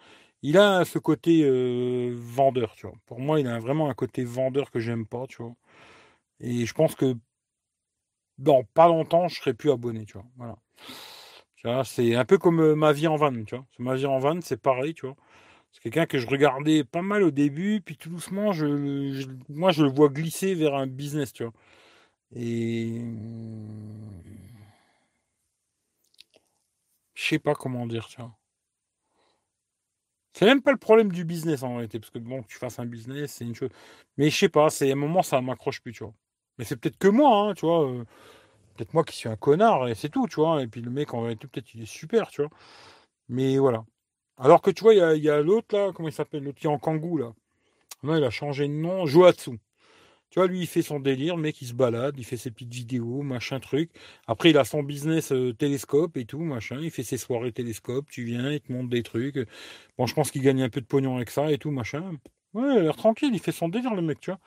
[0.43, 2.95] Il a ce côté euh, vendeur, tu vois.
[3.05, 5.55] Pour moi, il a vraiment un côté vendeur que j'aime pas, tu vois.
[6.41, 7.15] Et je pense que
[8.37, 10.25] dans pas longtemps, je serai plus abonné, tu vois.
[10.35, 10.57] Voilà
[11.83, 13.65] c'est un peu comme ma vie en van, tu vois.
[13.79, 15.15] Ma vie en van, c'est pareil, tu vois.
[15.71, 18.53] C'est quelqu'un que je regardais pas mal au début, puis tout doucement,
[19.49, 21.53] moi, je le vois glisser vers un business, tu vois.
[22.35, 23.01] Et
[27.21, 28.35] je sais pas comment dire, tu vois.
[30.33, 32.79] C'est même pas le problème du business en réalité, parce que bon, que tu fasses
[32.79, 33.69] un business, c'est une chose.
[34.17, 36.13] Mais je sais pas, c'est à un moment, ça m'accroche plus, tu vois.
[36.57, 38.05] Mais c'est peut-être que moi, hein, tu vois
[38.75, 40.63] peut-être moi qui suis un connard et c'est tout, tu vois.
[40.63, 42.51] Et puis le mec en réalité, peut-être il est super, tu vois.
[43.29, 43.85] Mais voilà.
[44.37, 46.69] Alors que tu vois, il y a, l'autre là, comment il s'appelle L'autre qui est
[46.69, 47.33] en kangou là.
[48.03, 49.59] Non, il a changé de nom, Joatsu.
[50.31, 52.51] Tu vois, lui, il fait son délire, le mec, il se balade, il fait ses
[52.51, 53.91] petites vidéos, machin, truc.
[54.27, 56.79] Après, il a son business euh, télescope et tout, machin.
[56.81, 59.37] Il fait ses soirées télescope, tu viens, il te montre des trucs.
[59.97, 62.17] Bon, je pense qu'il gagne un peu de pognon avec ça et tout, machin.
[62.53, 64.39] Ouais, il a l'air tranquille, il fait son délire, le mec, tu vois.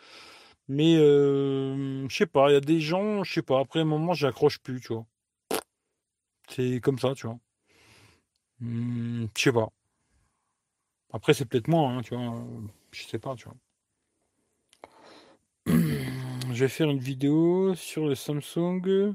[0.69, 3.85] Mais euh, je sais pas, il y a des gens, je sais pas, après un
[3.85, 5.07] moment, j'accroche plus, tu vois.
[6.49, 7.39] C'est comme ça, tu vois.
[8.61, 9.71] Hmm, je sais pas.
[11.15, 12.45] Après, c'est peut-être moi, hein, tu vois.
[12.93, 13.57] Je sais pas, tu vois.
[15.67, 19.15] Je vais faire une vidéo sur le Samsung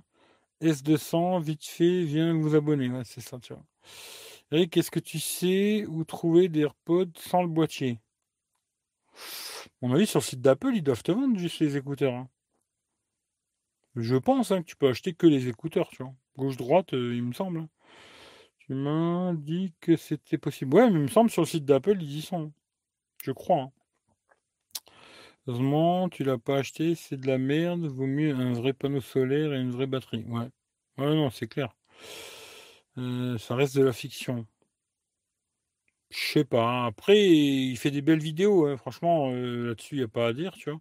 [0.62, 2.90] S200, vite fait, viens vous abonner.
[2.90, 3.64] Ouais, c'est ça, tu vois.
[4.52, 8.00] Eric, est-ce que tu sais où trouver des AirPods sans le boîtier?
[9.82, 12.14] Mon avis, sur le site d'Apple, ils doivent te vendre juste les écouteurs.
[12.14, 12.30] Hein.
[13.96, 16.14] Je pense hein, que tu peux acheter que les écouteurs, tu vois.
[16.38, 17.68] Gauche-droite, euh, il me semble.
[18.60, 20.76] Tu m'as dit que c'était possible.
[20.76, 22.52] Ouais, mais il me semble sur le site d'Apple, ils y sont.
[23.24, 23.62] Je crois.
[23.64, 23.72] Hein.
[25.50, 27.88] Heureusement, tu l'as pas acheté, c'est de la merde.
[27.88, 30.24] Vaut mieux un vrai panneau solaire et une vraie batterie.
[30.28, 30.48] Ouais.
[31.00, 31.76] Ouais, non, c'est clair.
[33.00, 34.46] Euh, ça reste de la fiction.
[36.12, 36.64] Je sais pas.
[36.64, 36.86] Hein.
[36.88, 38.68] Après, il fait des belles vidéos.
[38.68, 38.78] Hein.
[38.78, 40.80] Franchement, euh, là-dessus, il n'y a pas à dire, tu vois.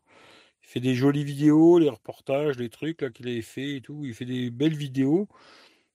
[0.62, 4.04] Il fait des jolies vidéos, les reportages, les trucs là qu'il avait fait et tout.
[4.04, 5.28] Il fait des belles vidéos.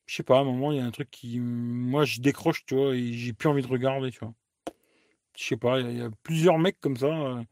[0.07, 1.39] Je sais pas, à un moment, il y a un truc qui.
[1.39, 4.33] Moi, je décroche, tu vois, et j'ai plus envie de regarder, tu vois.
[5.37, 7.07] Je sais pas, il y, a plusieurs mecs comme ça.
[7.07, 7.43] Euh,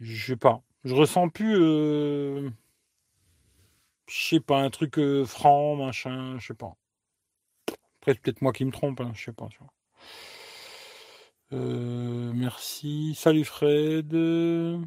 [0.00, 0.62] je sais pas.
[0.84, 1.56] Je ressens plus.
[1.56, 2.50] Euh,
[4.08, 6.76] je sais pas, un truc franc, machin, je sais pas.
[8.00, 9.72] Après, c'est peut-être moi qui me trompe, hein, je sais pas, tu vois.
[11.52, 13.14] Euh, merci.
[13.14, 14.14] Salut Fred.
[14.14, 14.78] Euh,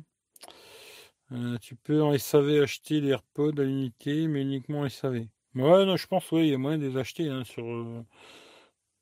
[1.61, 5.27] tu peux en SAV acheter les AirPods à l'unité, mais uniquement en SAV.
[5.55, 8.03] Ouais, non, je pense, oui, il y a moyen de les acheter hein, sur euh,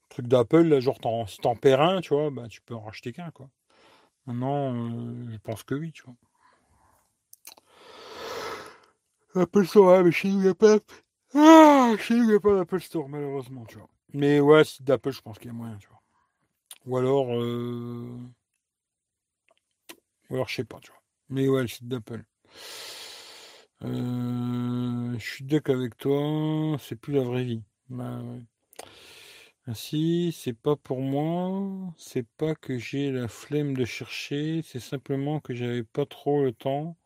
[0.09, 3.13] truc d'Apple, là, genre si t'en perds un, tu vois, bah tu peux en racheter
[3.13, 3.49] qu'un, quoi.
[4.25, 4.73] Maintenant,
[5.29, 6.15] je pense que oui, tu vois.
[9.33, 10.79] Apple Store, mais chez nous, il n'y a pas.
[11.33, 13.89] Ah, chez nous, il n'y a pas d'Apple Store, malheureusement, tu vois.
[14.13, 16.01] Mais ouais, site d'Apple, je pense qu'il y a moyen, tu vois.
[16.85, 17.33] Ou alors.
[17.33, 18.17] Euh...
[20.29, 21.01] Ou alors, je sais pas, tu vois.
[21.29, 22.23] Mais ouais, le site d'Apple.
[23.83, 25.17] Euh...
[25.17, 27.63] Je suis d'accord avec toi, c'est plus la vraie vie.
[27.89, 28.41] Bah, ouais.
[29.71, 35.39] Ainsi, c'est pas pour moi, c'est pas que j'ai la flemme de chercher, c'est simplement
[35.39, 36.97] que j'avais pas trop le temps.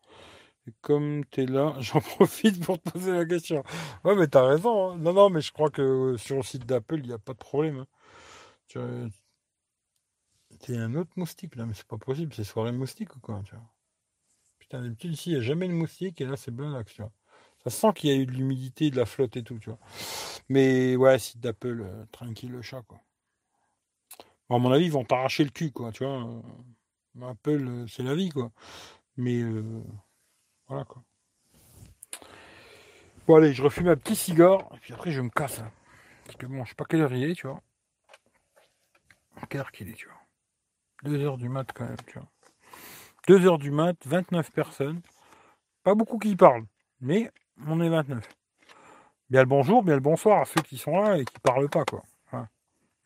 [0.67, 3.63] Et comme tu es là, j'en profite pour te poser la question.
[4.05, 4.91] Ouais, mais t'as raison.
[4.93, 4.97] Hein.
[4.97, 7.39] Non, non, mais je crois que sur le site d'Apple, il n'y a pas de
[7.39, 7.79] problème.
[7.79, 7.87] Hein.
[8.67, 8.79] Tu
[10.77, 13.63] un autre moustique là, mais c'est pas possible, c'est soirée moustique ou quoi, tu vois.
[14.59, 16.73] Putain, ici, il n'y a jamais de moustique et là, c'est bien
[17.03, 17.11] vois.
[17.65, 19.79] Ça sent qu'il y a eu de l'humidité, de la flotte et tout, tu vois.
[20.49, 22.99] Mais ouais, site d'Apple, euh, tranquille le chat, quoi.
[24.51, 26.43] à mon avis, ils vont t'arracher le cul, quoi, tu vois.
[27.23, 28.51] Apple, euh, c'est la vie, quoi.
[29.17, 29.81] Mais euh,
[30.67, 31.01] voilà, quoi.
[33.25, 35.59] Bon, allez, je refume un petit cigare, et puis après, je me casse.
[35.59, 35.71] Hein.
[36.25, 37.61] Parce que bon, je sais pas quelle heure il est, tu vois.
[39.49, 40.21] Quelle heure qu'il est, tu vois.
[41.03, 42.29] 2 heures du mat, quand même, tu vois.
[43.27, 45.01] 2 heures du mat, 29 personnes.
[45.83, 46.65] Pas beaucoup qui parlent,
[46.99, 47.31] mais
[47.67, 48.27] on est 29.
[49.29, 51.85] Bien le bonjour, bien le bonsoir à ceux qui sont là et qui parlent pas,
[51.85, 52.03] quoi.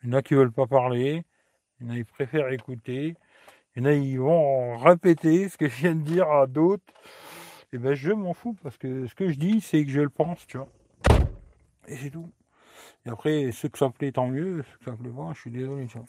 [0.04, 1.24] Il y en a qui veulent pas parler,
[1.80, 3.16] il y en a qui préfèrent écouter,
[3.76, 6.94] il y en a qui vont répéter ce que je viens de dire à d'autres.
[7.72, 10.02] Et eh ben je m'en fous parce que ce que je dis, c'est que je
[10.02, 10.70] le pense, tu vois.
[11.88, 12.32] Et c'est tout.
[13.06, 15.52] Et après, ceux que ça plaît, tant mieux, ceux que ça plaît pas, je suis
[15.52, 16.08] désolé, tu vois.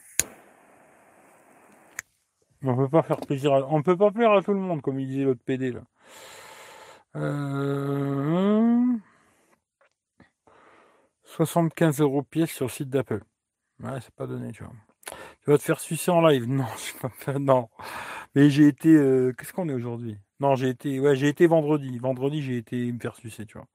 [2.62, 3.66] On peut pas faire plaisir à...
[3.68, 5.80] On peut pas plaire à tout le monde, comme il disait l'autre PD là.
[7.16, 8.86] Euh...
[11.24, 13.22] 75 euros pièce sur site d'Apple.
[13.82, 14.72] Ouais, c'est pas donné, tu vois.
[15.44, 16.66] Tu vas te faire sucer en live Non.
[17.38, 17.68] Non.
[18.34, 18.90] Mais j'ai été.
[18.90, 20.18] Euh, qu'est-ce qu'on est aujourd'hui?
[20.40, 21.00] Non, j'ai été.
[21.00, 21.98] Ouais, j'ai été vendredi.
[21.98, 23.66] Vendredi, j'ai été me faire sucer, tu vois.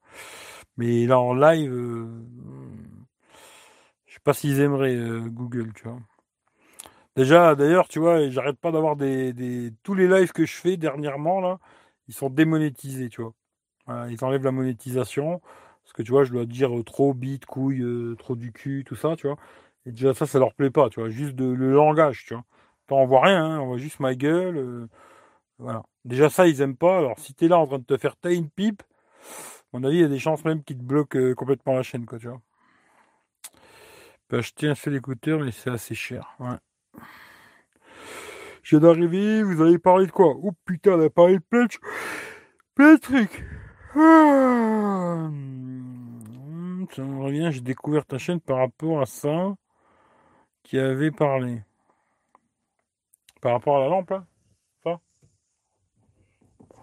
[0.76, 2.06] Mais là, en live, euh,
[4.06, 5.98] je sais pas s'ils aimeraient euh, Google, tu vois.
[7.16, 11.40] Déjà, d'ailleurs, tu vois, j'arrête pas d'avoir des, Tous les lives que je fais dernièrement,
[11.40, 11.58] là,
[12.08, 13.34] ils sont démonétisés, tu vois.
[14.10, 15.40] ils enlèvent la monétisation.
[15.86, 18.82] Parce que tu vois, je dois dire euh, trop bite, couille, euh, trop du cul,
[18.84, 19.36] tout ça, tu vois.
[19.86, 21.10] Et déjà, ça, ça leur plaît pas, tu vois.
[21.10, 22.44] Juste de, le langage, tu vois.
[22.90, 24.56] On voit rien, hein, on voit juste ma gueule.
[24.58, 24.88] Euh,
[25.58, 25.84] voilà.
[26.04, 26.98] Déjà, ça, ils aiment pas.
[26.98, 29.84] Alors, si tu es là en train de te faire tailler une pipe, à mon
[29.84, 32.28] avis, il y a des chances même qu'ils te bloquent complètement la chaîne, quoi, tu
[32.28, 32.40] vois.
[33.52, 36.34] Tu peux acheter un seul écouteur, mais c'est assez cher.
[36.40, 36.56] Ouais.
[38.66, 40.34] Je viens d'arriver, vous allez parler de quoi?
[40.42, 41.70] Oh putain, on a parlé de plein de,
[42.74, 43.28] plein.
[43.94, 45.30] Ah,
[46.92, 49.54] ça me revient, j'ai découvert ta chaîne par rapport à ça
[50.64, 51.62] qui avait parlé.
[53.40, 54.26] Par rapport à la lampe, là?
[54.82, 55.00] Ça?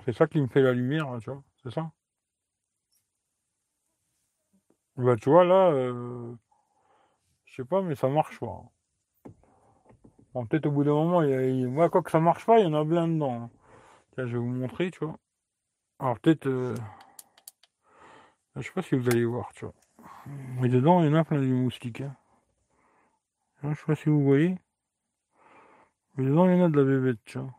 [0.06, 1.92] C'est ça qui me fait la lumière, tu vois C'est ça?
[4.96, 6.34] Bah, tu vois, là, euh,
[7.44, 8.73] je sais pas, mais ça marche pas.
[10.34, 12.60] Bon, peut-être au bout d'un moment, il y a, moi, quoi que ça marche pas,
[12.60, 13.52] il y en a plein dedans.
[14.18, 15.18] Je vais vous montrer, tu vois.
[16.00, 16.48] Alors, peut-être.
[16.48, 16.76] Euh,
[18.56, 19.76] je sais pas si vous allez voir, tu vois.
[20.60, 22.02] Mais dedans, il y en a plein de moustiques.
[22.02, 22.16] Hein.
[23.64, 24.58] Je sais pas si vous voyez.
[26.16, 27.54] Mais dedans, il y en a de la bébête, tu vois.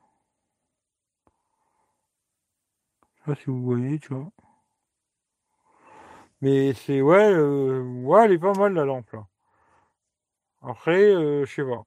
[3.26, 4.30] Je sais pas si vous voyez, tu vois.
[6.40, 9.26] Mais c'est, ouais, euh, ouais, elle est pas mal la lampe, là.
[10.62, 11.84] Après, euh, je sais pas.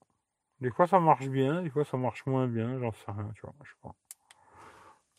[0.62, 3.42] Des fois, ça marche bien, des fois, ça marche moins bien, j'en sais rien, tu
[3.42, 3.54] vois.
[3.64, 3.96] Je sais pas.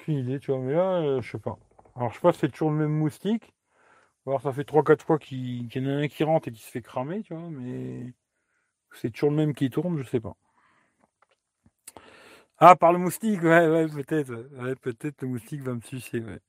[0.01, 0.61] Aucune idée, tu vois.
[0.61, 1.59] Mais là, euh, je sais pas.
[1.97, 3.53] Alors, je sais pas si c'est toujours le même moustique.
[4.29, 6.71] Alors ça fait 3-4 fois qu'il y en a un qui rentre et qui se
[6.71, 8.13] fait cramer, tu vois, mais
[8.93, 10.37] c'est toujours le même qui tourne, je sais pas.
[12.59, 14.31] Ah, par le moustique, ouais, ouais, peut-être.
[14.61, 16.41] Ouais, peut-être le moustique va me sucer, ouais.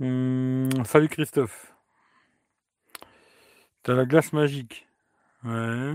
[0.00, 1.74] Hum, salut Christophe.
[3.82, 4.86] T'as la glace magique.
[5.44, 5.94] Ouais.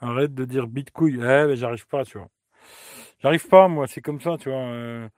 [0.00, 1.16] Arrête de dire bitcouille.
[1.18, 2.28] Ouais, mais j'arrive pas, tu vois.
[3.20, 4.58] J'arrive pas, moi, c'est comme ça, tu vois.
[4.58, 5.08] Euh...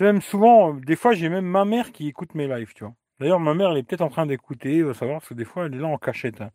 [0.00, 2.94] Même souvent, des fois, j'ai même ma mère qui écoute mes lives, tu vois.
[3.20, 5.66] D'ailleurs, ma mère, elle est peut-être en train d'écouter, va savoir, parce que des fois,
[5.66, 6.40] elle est là en cachette.
[6.40, 6.50] Hein.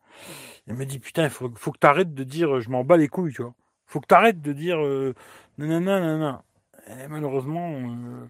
[0.67, 2.97] Elle me dit, putain, il faut, faut que tu arrêtes de dire, je m'en bats
[2.97, 3.53] les couilles, tu vois.
[3.85, 5.13] Faut que tu arrêtes de dire, euh,
[5.57, 6.43] nanana, nanana.
[6.89, 8.27] Et malheureusement, euh,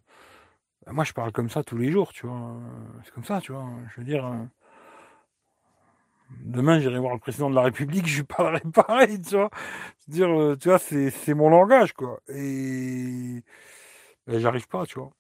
[0.92, 2.60] moi, je parle comme ça tous les jours, tu vois.
[3.04, 3.66] C'est comme ça, tu vois.
[3.92, 4.44] Je veux dire, euh,
[6.30, 9.50] Demain, j'irai voir le président de la République, je lui parlerai pareil, tu vois.
[10.08, 12.22] dire, euh, tu vois, c'est mon langage, quoi.
[12.30, 13.44] Et
[14.28, 15.12] ben, j'arrive pas, tu vois.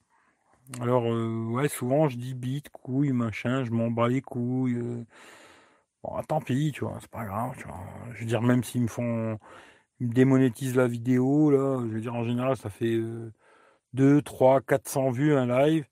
[0.81, 4.75] Alors, euh, ouais, souvent, je dis bite, couille, machin, je m'en bats les couilles.
[4.75, 5.05] Euh.
[6.03, 7.83] Bon, tant pis, tu vois, c'est pas grave, tu vois.
[8.13, 9.39] Je veux dire, même s'ils me font.
[9.99, 12.99] Ils me démonétisent la vidéo, là, je veux dire, en général, ça fait
[13.93, 15.85] 2, 3, 400 vues un live.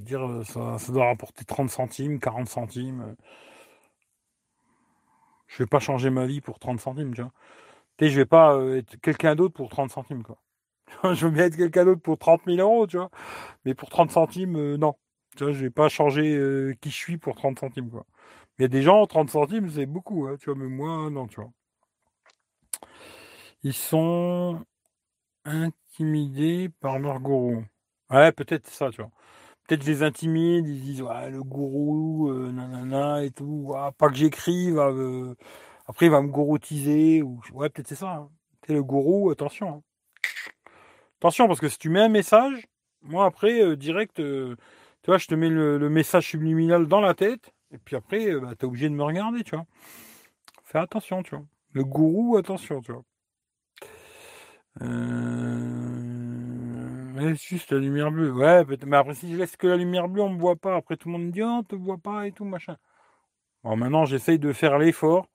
[0.00, 3.16] Dire, ça, ça doit rapporter 30 centimes, 40 centimes.
[5.48, 7.32] Je vais pas changer ma vie pour 30 centimes, tu vois.
[7.98, 10.38] Tu je vais pas euh, être quelqu'un d'autre pour 30 centimes, quoi.
[11.14, 13.10] je veux bien être quelqu'un d'autre pour 30 000 euros, tu vois.
[13.64, 14.94] Mais pour 30 centimes, euh, non.
[15.36, 18.06] Tu vois, je vais pas changer euh, qui je suis pour 30 centimes, quoi.
[18.58, 21.40] Il y des gens, 30 centimes, c'est beaucoup, hein, tu vois, mais moi, non, tu
[21.40, 21.50] vois.
[23.62, 24.64] Ils sont
[25.44, 27.64] intimidés par leur gourou.
[28.10, 29.10] Ouais, peut-être ça, tu vois
[29.68, 35.34] peut-être les intimide, ils disent le gourou, euh, nanana et tout, pas que j'écrive, euh,
[35.86, 38.14] après il va me gouroutiser, ou ouais, peut-être c'est ça.
[38.14, 38.30] Hein.
[38.68, 39.68] le gourou, attention.
[39.68, 39.82] Hein.
[41.20, 42.66] Attention, parce que si tu mets un message,
[43.02, 44.56] moi après, euh, direct, tu
[45.06, 48.64] vois, je te mets le, message subliminal dans la tête, et puis après, bah, tu
[48.64, 49.66] es obligé de me regarder, tu vois.
[50.64, 51.44] Fais attention, tu vois.
[51.72, 53.04] Le gourou, attention, tu vois.
[57.34, 58.32] Juste la lumière bleue.
[58.32, 60.76] Ouais, mais après, si je laisse que la lumière bleue, on me voit pas.
[60.76, 62.76] Après, tout le monde me dit, oh, on te voit pas et tout, machin.
[63.64, 65.28] Bon, maintenant, j'essaye de faire l'effort,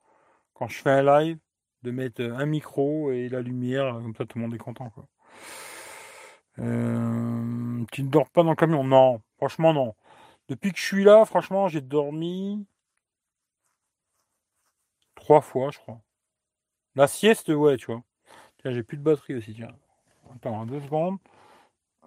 [0.54, 1.38] quand je fais un live,
[1.82, 5.06] de mettre un micro et la lumière, comme ça, tout le monde est content, quoi.
[6.60, 8.84] Euh, tu ne dors pas dans le camion?
[8.84, 9.94] Non, franchement, non.
[10.48, 12.66] Depuis que je suis là, franchement, j'ai dormi
[15.14, 16.00] trois fois, je crois.
[16.94, 18.02] La sieste, ouais, tu vois.
[18.58, 19.74] Tiens, j'ai plus de batterie aussi, tiens.
[20.34, 21.18] Attends, deux secondes.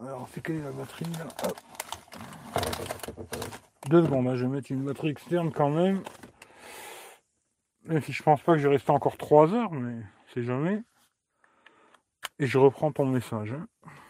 [0.02, 1.28] Alors, on fait quelle est la batterie là
[3.90, 6.04] Deux secondes, hein, je vais mettre une batterie externe quand même.
[7.86, 10.04] je pense pas que je vais rester encore 3 heures, mais
[10.34, 10.84] c'est jamais.
[12.38, 13.54] Et je reprends ton message.
[13.54, 13.68] Hein.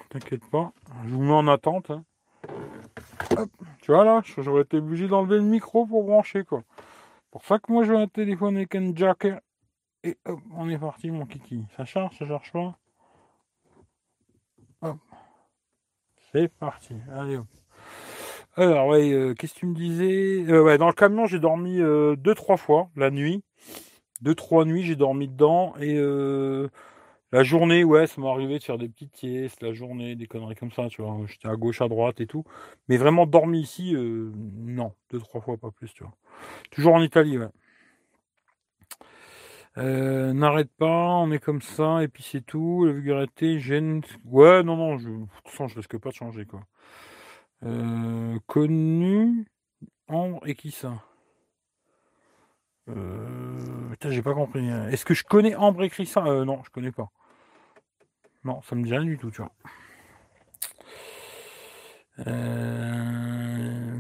[0.09, 0.73] T'inquiète pas.
[1.05, 1.91] Je vous mets en attente.
[1.91, 2.03] Hein.
[3.81, 6.64] Tu vois là, j'aurais été obligé d'enlever le micro pour brancher quoi.
[7.31, 9.27] Pour ça que moi je vais un téléphone avec un jack.
[10.03, 11.65] Et hop, on est parti mon kiki.
[11.76, 12.77] Ça charge, ça charge pas?
[14.81, 14.97] Hop.
[16.31, 16.93] C'est parti.
[17.13, 17.39] Allez.
[18.55, 20.43] Alors, ouais, euh, qu'est-ce que tu me disais?
[20.51, 23.43] Euh, ouais, Dans le camion, j'ai dormi euh, deux, trois fois la nuit.
[24.21, 25.75] Deux, trois nuits, j'ai dormi dedans.
[25.79, 25.95] Et
[27.31, 30.55] la journée, ouais, ça m'est arrivé de faire des petites siestes, la journée, des conneries
[30.55, 31.17] comme ça, tu vois.
[31.27, 32.43] J'étais à gauche, à droite et tout.
[32.87, 34.93] Mais vraiment dormi ici, non.
[35.11, 36.13] Deux, trois fois, pas plus, tu vois.
[36.71, 37.49] Toujours en Italie, ouais.
[39.77, 42.85] Euh, n'arrête pas, on est comme ça, et puis c'est tout.
[42.85, 44.01] La vulgarité gêne.
[44.25, 46.61] Ouais, non, non, je, de toute je risque pas de changer, quoi.
[47.63, 49.45] Euh, connu,
[50.07, 51.03] Ambre et qui ça?
[52.89, 54.67] Euh, Putain, j'ai pas compris.
[54.67, 57.09] Est-ce que je connais Ambre et euh, Non, je connais pas.
[58.43, 59.51] Non, ça me dit rien du tout, tu vois.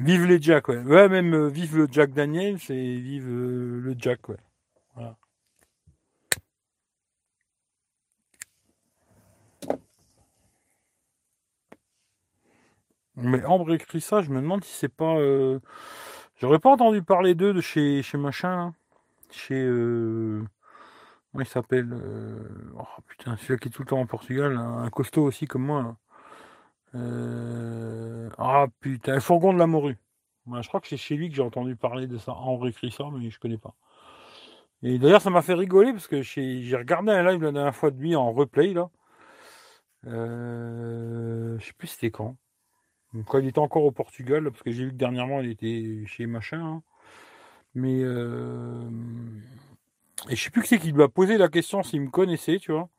[0.05, 0.79] Vive les Jack, ouais.
[0.79, 4.37] Ouais, même vive le Jack Daniel, c'est vive le Jack, ouais.
[4.95, 5.17] Voilà.
[13.17, 15.17] Mais Ambre écrit ça, je me demande si c'est pas.
[15.17, 15.59] Euh,
[16.39, 18.73] j'aurais pas entendu parler d'eux de chez, chez machin, là.
[19.31, 19.55] Chez.
[19.55, 20.43] Euh...
[21.31, 22.39] Comment il s'appelle euh,
[22.79, 25.97] Oh putain, celui-là qui est tout le temps en Portugal, un costaud aussi comme moi.
[26.95, 29.97] Euh, ah putain, un fourgon de la morue.
[30.47, 32.33] je crois que c'est chez lui que j'ai entendu parler de ça.
[32.33, 33.73] Ambre écrit ça, mais je connais pas.
[34.83, 37.91] Et d'ailleurs, ça m'a fait rigoler parce que j'ai regardé un live la dernière fois
[37.91, 38.89] de lui en replay, là.
[40.07, 41.57] Euh...
[41.59, 42.37] Je sais plus c'était quand.
[43.25, 46.25] Quand il était encore au Portugal, parce que j'ai vu que dernièrement il était chez
[46.27, 46.61] machin.
[46.61, 46.83] Hein.
[47.75, 48.89] Mais euh...
[50.29, 52.59] et je sais plus qui c'est qui lui a posé la question s'il me connaissait,
[52.59, 52.89] tu vois.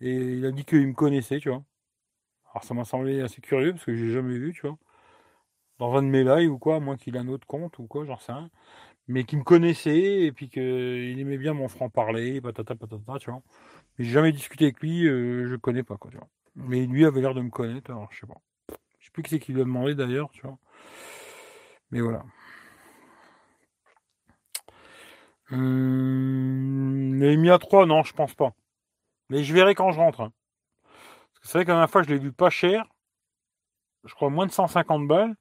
[0.00, 1.64] Et il a dit qu'il me connaissait, tu vois.
[2.52, 4.78] Alors ça m'a semblé assez curieux parce que j'ai jamais vu, tu vois.
[5.78, 7.86] Dans un de mes lives ou quoi, à moins qu'il ait un autre compte ou
[7.86, 8.50] quoi, j'en sais rien.
[9.08, 10.62] Mais qui me connaissait et puis qu'il
[11.20, 13.42] aimait bien mon franc-parler, patata patata, tu vois.
[13.98, 16.28] Mais j'ai jamais discuté avec lui, euh, je connais pas, quoi, tu vois.
[16.56, 18.40] Mais lui avait l'air de me connaître, alors je sais pas
[19.18, 20.58] plus qui c'est qui lui a demandé d'ailleurs, tu vois.
[21.90, 22.24] Mais voilà.
[25.50, 28.52] Hum, les Mi 3, non, je pense pas.
[29.30, 30.20] Mais je verrai quand je rentre.
[30.20, 30.32] Hein.
[31.42, 32.86] C'est vrai que la fois, je l'ai vu pas cher.
[34.04, 35.34] Je crois moins de 150 balles.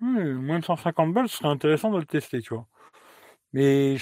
[0.00, 2.66] moins de 150 balles, ce serait intéressant de le tester, tu vois.
[3.52, 3.96] Mais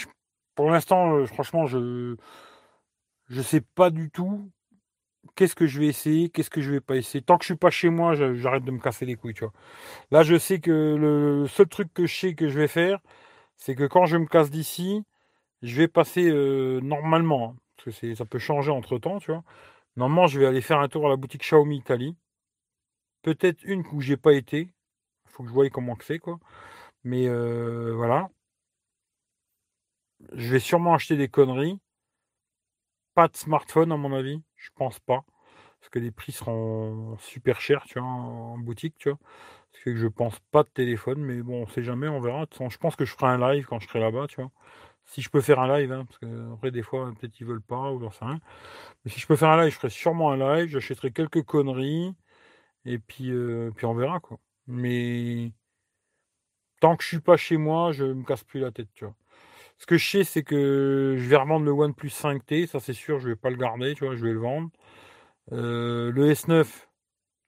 [0.54, 2.16] pour l'instant, euh, franchement, je
[3.28, 4.50] je sais pas du tout
[5.34, 7.22] qu'est-ce que je vais essayer, qu'est-ce que je vais pas essayer.
[7.22, 9.52] Tant que je suis pas chez moi, j'arrête de me casser les couilles, tu vois.
[10.10, 13.00] Là, je sais que le seul truc que je sais que je vais faire,
[13.56, 15.04] c'est que quand je me casse d'ici,
[15.62, 19.44] je vais passer euh, normalement, hein, parce que ça peut changer entre temps, tu vois.
[19.96, 22.16] Normalement, je vais aller faire un tour à la boutique Xiaomi Italie.
[23.22, 24.70] Peut-être une où j'ai pas été.
[25.26, 26.38] Il faut que je voie comment c'est, quoi.
[27.04, 28.30] Mais euh, voilà.
[30.34, 31.78] Je vais sûrement acheter des conneries.
[33.14, 34.42] Pas de smartphone, à mon avis.
[34.56, 35.24] Je pense pas.
[35.80, 39.18] Parce que les prix seront super chers, tu vois, en boutique, tu vois.
[39.72, 42.46] Ce que je pense pas de téléphone, mais bon, on sait jamais, on verra.
[42.70, 44.50] Je pense que je ferai un live quand je serai là-bas, tu vois.
[45.06, 47.62] Si je peux faire un live, hein, parce que après des fois peut-être ils veulent
[47.62, 48.40] pas ou j'en sais rien.
[49.04, 52.14] Mais si je peux faire un live, je ferai sûrement un live, j'achèterai quelques conneries
[52.86, 54.38] et puis euh, puis on verra quoi.
[54.68, 55.52] Mais
[56.78, 59.14] tant que je suis pas chez moi, je me casse plus la tête, tu vois.
[59.78, 63.18] Ce que je sais, c'est que je vais revendre le OnePlus 5T, ça c'est sûr,
[63.18, 64.70] je vais pas le garder, tu vois, je vais le vendre.
[65.52, 66.66] Euh, le S9,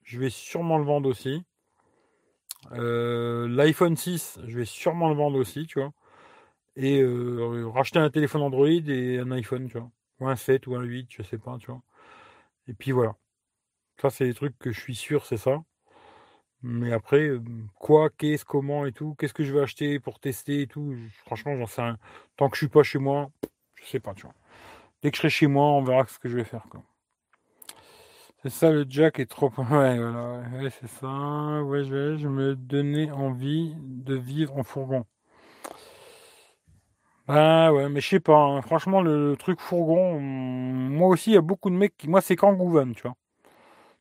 [0.03, 1.43] je vais sûrement le vendre aussi.
[2.73, 5.93] Euh, L'iPhone 6, je vais sûrement le vendre aussi, tu vois
[6.77, 9.89] et euh, racheter un téléphone Android et un iPhone, tu vois.
[10.19, 11.57] Ou un 7 ou un 8, je sais pas.
[12.67, 13.15] Et puis voilà.
[14.01, 15.63] Ça, c'est des trucs que je suis sûr, c'est ça.
[16.69, 17.41] Mais après, euh,
[17.79, 20.95] quoi, qu'est-ce, comment et tout, qu'est-ce que je vais acheter pour tester et tout,
[21.25, 21.97] franchement, j'en sais rien.
[22.35, 23.31] Tant que je suis pas chez moi,
[23.75, 24.33] je sais pas, tu vois.
[25.01, 26.83] Dès que je serai chez moi, on verra ce que je vais faire, quoi.
[28.43, 29.49] C'est ça, le jack est trop.
[29.57, 31.63] Ouais, voilà, c'est ça.
[31.63, 35.05] Ouais, je vais, je me donner envie de vivre en fourgon.
[37.29, 38.61] Ah ouais, mais je sais pas, hein.
[38.61, 42.09] franchement, le, truc fourgon, moi aussi, il y a beaucoup de mecs qui.
[42.09, 43.15] Moi, c'est Kangouvan, tu vois.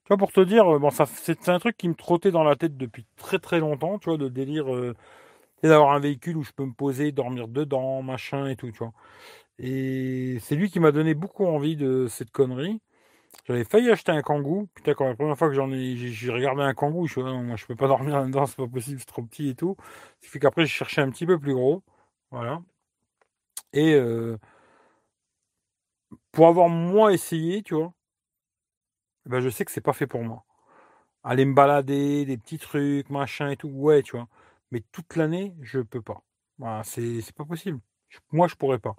[0.06, 2.54] Tu vois, pour te dire, bon, ça, c'est un truc qui me trottait dans la
[2.54, 4.94] tête depuis très très longtemps, tu vois, de délire, euh,
[5.64, 8.92] d'avoir un véhicule où je peux me poser, dormir dedans, machin et tout, tu vois.
[9.58, 12.80] Et c'est lui qui m'a donné beaucoup envie de cette connerie.
[13.46, 14.68] J'avais failli acheter un kangou.
[14.74, 17.56] Putain, quand la première fois que j'en ai, j'ai regardé un kangou, je non, moi,
[17.56, 19.76] je peux pas dormir là-dedans, c'est pas possible, c'est trop petit et tout.
[20.20, 21.82] Ce qui fait qu'après, j'ai cherché un petit peu plus gros.
[22.30, 22.62] Voilà.
[23.72, 24.38] Et euh,
[26.32, 27.92] pour avoir moins essayé, tu vois,
[29.26, 30.44] ben je sais que c'est pas fait pour moi.
[31.24, 34.28] Aller me balader, des petits trucs, machin et tout, ouais, tu vois.
[34.70, 36.22] Mais toute l'année, je peux pas.
[36.58, 37.80] Voilà, c'est pas possible.
[38.32, 38.96] Moi, je pourrais pas.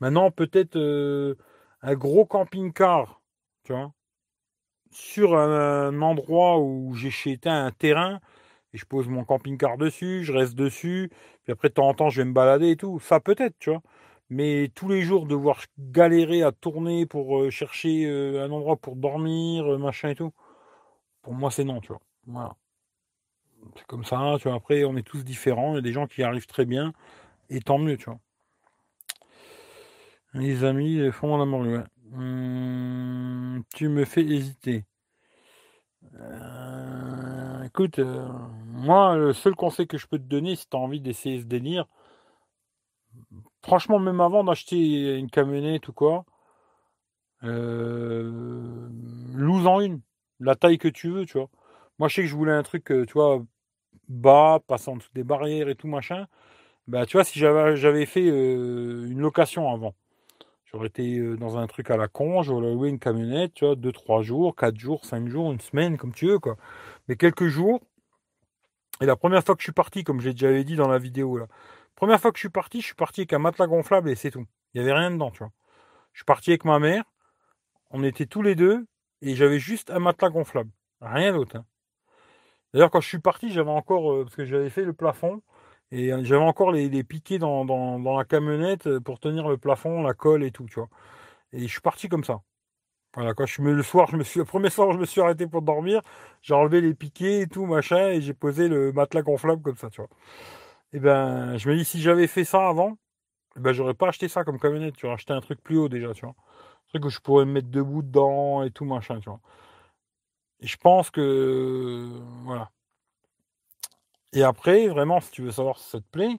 [0.00, 1.36] Maintenant, peut-être euh,
[1.82, 3.22] un gros camping-car,
[3.64, 3.92] tu vois,
[4.90, 8.20] sur un, endroit où j'ai acheté un terrain,
[8.72, 11.10] et je pose mon camping-car dessus, je reste dessus,
[11.44, 13.00] puis après, de temps en temps, je vais me balader et tout.
[13.00, 13.82] Ça, peut-être, tu vois.
[14.30, 18.94] Mais tous les jours, devoir galérer à tourner pour euh, chercher euh, un endroit pour
[18.94, 20.32] dormir, euh, machin et tout,
[21.22, 21.92] pour moi, c'est non, tu
[22.28, 22.56] vois.
[23.76, 24.56] C'est comme ça, tu vois.
[24.56, 25.72] Après, on est tous différents.
[25.72, 26.92] Il y a des gens qui arrivent très bien,
[27.50, 28.20] et tant mieux, tu vois.
[30.34, 31.82] Les amis font mon amour, ouais.
[32.14, 34.84] Hum, tu me fais hésiter.
[37.64, 37.98] écoute,
[38.66, 41.46] moi, le seul conseil que je peux te donner, si tu as envie d'essayer ce
[41.46, 41.86] délire,
[43.62, 46.24] franchement, même avant d'acheter une camionnette ou quoi,
[47.44, 48.88] euh,
[49.66, 50.00] en une,
[50.40, 51.48] la taille que tu veux, tu vois.
[51.98, 53.42] Moi, je sais que je voulais un truc, euh, tu vois,
[54.08, 56.26] bas, passant dessous des barrières et tout machin.
[56.88, 59.94] Bah, tu vois, si j'avais, j'avais fait euh, une location avant,
[60.66, 63.76] j'aurais été euh, dans un truc à la con, j'aurais loué une camionnette, tu vois,
[63.76, 66.56] 2-3 jours, 4 jours, 5 jours, une semaine, comme tu veux, quoi.
[67.08, 67.80] Mais quelques jours.
[69.00, 71.38] Et la première fois que je suis parti, comme j'ai déjà dit dans la vidéo,
[71.38, 71.46] là,
[72.00, 74.30] Première fois que je suis parti, je suis parti avec un matelas gonflable et c'est
[74.30, 74.46] tout.
[74.72, 75.52] Il n'y avait rien dedans, tu vois.
[76.14, 77.04] Je suis parti avec ma mère,
[77.90, 78.86] on était tous les deux
[79.20, 80.70] et j'avais juste un matelas gonflable.
[81.02, 81.56] Rien d'autre.
[81.56, 81.66] Hein.
[82.72, 85.42] D'ailleurs, quand je suis parti, j'avais encore, euh, parce que j'avais fait le plafond,
[85.90, 87.66] et euh, j'avais encore les, piquets dans,
[88.16, 90.88] la camionnette euh, pour tenir le plafond, la colle et tout, tu vois.
[91.52, 92.40] Et je suis parti comme ça.
[93.14, 95.20] Voilà, quand je me, le soir, je me suis, le premier soir, je me suis
[95.20, 96.00] arrêté pour dormir,
[96.40, 99.90] j'ai enlevé les piquets et tout, machin, et j'ai posé le matelas gonflable comme ça,
[99.90, 100.08] tu vois
[100.92, 102.98] et eh ben, je me dis, si j'avais fait ça avant,
[103.56, 105.88] eh ben, j'aurais pas acheté ça comme camionnette, tu vois, acheté un truc plus haut
[105.88, 106.34] déjà, tu vois.
[106.36, 109.40] Un truc que je pourrais me mettre debout dedans et tout, machin, tu vois.
[110.60, 112.08] Et je pense que,
[112.44, 112.70] voilà.
[114.32, 116.38] Et après, vraiment, si tu veux savoir si ça te plaît,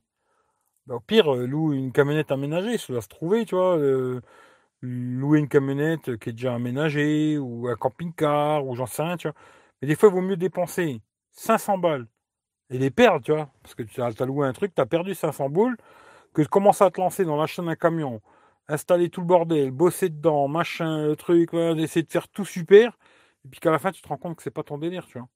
[0.88, 3.78] ben, au pire, euh, loue une camionnette aménagée, ça doit se trouver, tu vois.
[3.78, 4.22] Euh,
[4.82, 9.28] louer une camionnette qui est déjà aménagée, ou un camping-car, ou j'en sais rien, tu
[9.30, 9.36] vois.
[9.82, 11.02] Mais des fois, il vaut mieux dépenser
[11.34, 12.08] 500 balles
[12.72, 13.50] et les perdre, tu vois.
[13.64, 15.78] Parce que tu as, loué un truc, tu as perdu 500 boules,
[16.34, 18.22] que tu commences à te lancer dans l'achat d'un camion,
[18.68, 22.98] installer tout le bordel, bosser dedans, machin, le truc, essayer de faire tout super,
[23.46, 25.20] et puis qu'à la fin, tu te rends compte que c'est pas ton délire, tu
[25.20, 25.28] vois.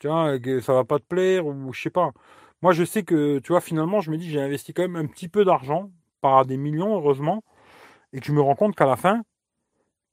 [0.00, 2.12] Tu vois, que ça va pas te plaire, ou je sais pas.
[2.62, 5.06] Moi, je sais que, tu vois, finalement, je me dis, j'ai investi quand même un
[5.06, 5.90] petit peu d'argent,
[6.20, 7.44] pas des millions, heureusement,
[8.12, 9.22] et que je me rends compte qu'à la fin,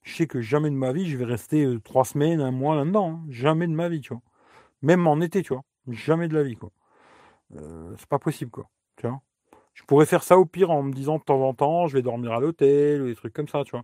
[0.04, 2.76] je sais que jamais de ma vie, je vais rester euh, trois semaines, un mois
[2.76, 3.22] là-dedans.
[3.24, 3.26] Hein.
[3.30, 4.22] Jamais de ma vie, tu vois.
[4.84, 5.64] Même en été, tu vois.
[5.88, 6.72] Jamais de la vie, quoi.
[7.56, 8.70] Euh, c'est pas possible, quoi.
[8.98, 9.22] Tu vois?
[9.74, 12.02] Je pourrais faire ça au pire en me disant de temps en temps, je vais
[12.02, 13.84] dormir à l'hôtel, ou des trucs comme ça, tu vois.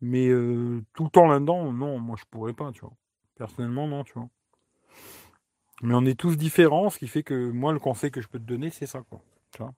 [0.00, 2.92] Mais euh, tout le temps là-dedans, non, moi je pourrais pas, tu vois.
[3.36, 4.28] Personnellement, non, tu vois.
[5.82, 8.38] Mais on est tous différents, ce qui fait que moi, le conseil que je peux
[8.38, 9.20] te donner, c'est ça, quoi.
[9.52, 9.72] Tu vois?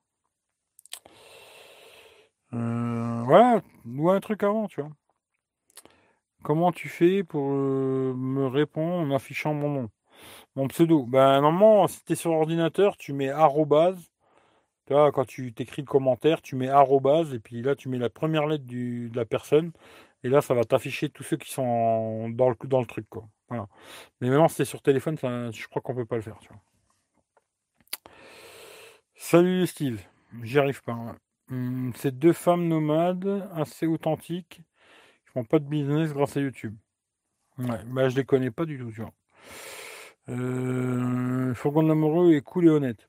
[2.54, 4.90] Euh, voilà, ou un truc avant, tu vois.
[6.42, 9.90] Comment tu fais pour me répondre en affichant mon nom?
[10.56, 11.04] Mon pseudo.
[11.04, 14.10] Ben, normalement, si tu es sur ordinateur, tu mets arrobase.
[14.86, 17.98] Tu vois, quand tu t'écris le commentaire, tu mets arrobase, et puis là, tu mets
[17.98, 19.72] la première lettre de la personne,
[20.24, 23.06] et là, ça va t'afficher tous ceux qui sont dans, le, truc.
[23.50, 26.38] Mais maintenant, si c'est sur téléphone, je crois qu'on peut pas le faire.
[29.14, 30.00] Salut Steve,
[30.42, 30.92] j'y arrive pas.
[30.92, 31.16] Hein.
[31.50, 34.62] Hum, ces deux femmes nomades, assez authentiques,
[35.32, 36.76] font pas de business grâce à YouTube.
[37.58, 38.90] Ouais, bah je les connais pas du tout.
[40.28, 43.08] Euh, Fourgon amoureux est cool et honnête.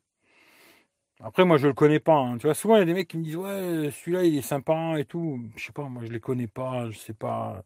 [1.21, 2.17] Après, moi, je le connais pas.
[2.17, 2.37] Hein.
[2.37, 4.41] Tu vois, souvent, il y a des mecs qui me disent Ouais, celui-là, il est
[4.41, 5.39] sympa et tout.
[5.55, 6.89] Je sais pas, moi, je les connais pas.
[6.91, 7.63] Je sais pas.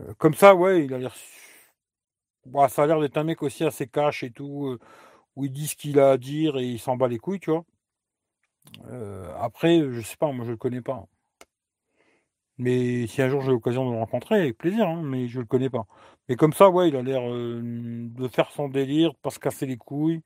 [0.00, 1.14] Euh, comme ça, ouais, il a l'air.
[2.68, 4.66] Ça a l'air d'être un mec aussi assez cash et tout.
[4.68, 4.78] Euh,
[5.36, 7.50] où il dit ce qu'il a à dire et il s'en bat les couilles, tu
[7.50, 7.64] vois.
[8.88, 11.06] Euh, après, je sais pas, moi, je le connais pas.
[12.62, 15.46] Mais si un jour j'ai l'occasion de le rencontrer, avec plaisir, hein, mais je le
[15.46, 15.86] connais pas.
[16.28, 19.66] Mais comme ça, ouais, il a l'air de faire son délire, de pas se casser
[19.66, 20.22] les couilles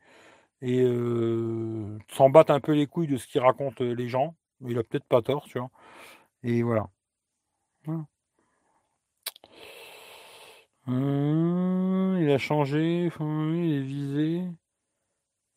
[0.63, 4.37] et euh, s'en battre un peu les couilles de ce qu'il raconte les gens.
[4.63, 5.71] Il a peut-être pas tort, tu vois.
[6.43, 6.89] Et voilà.
[10.89, 14.43] il a changé, il est visé.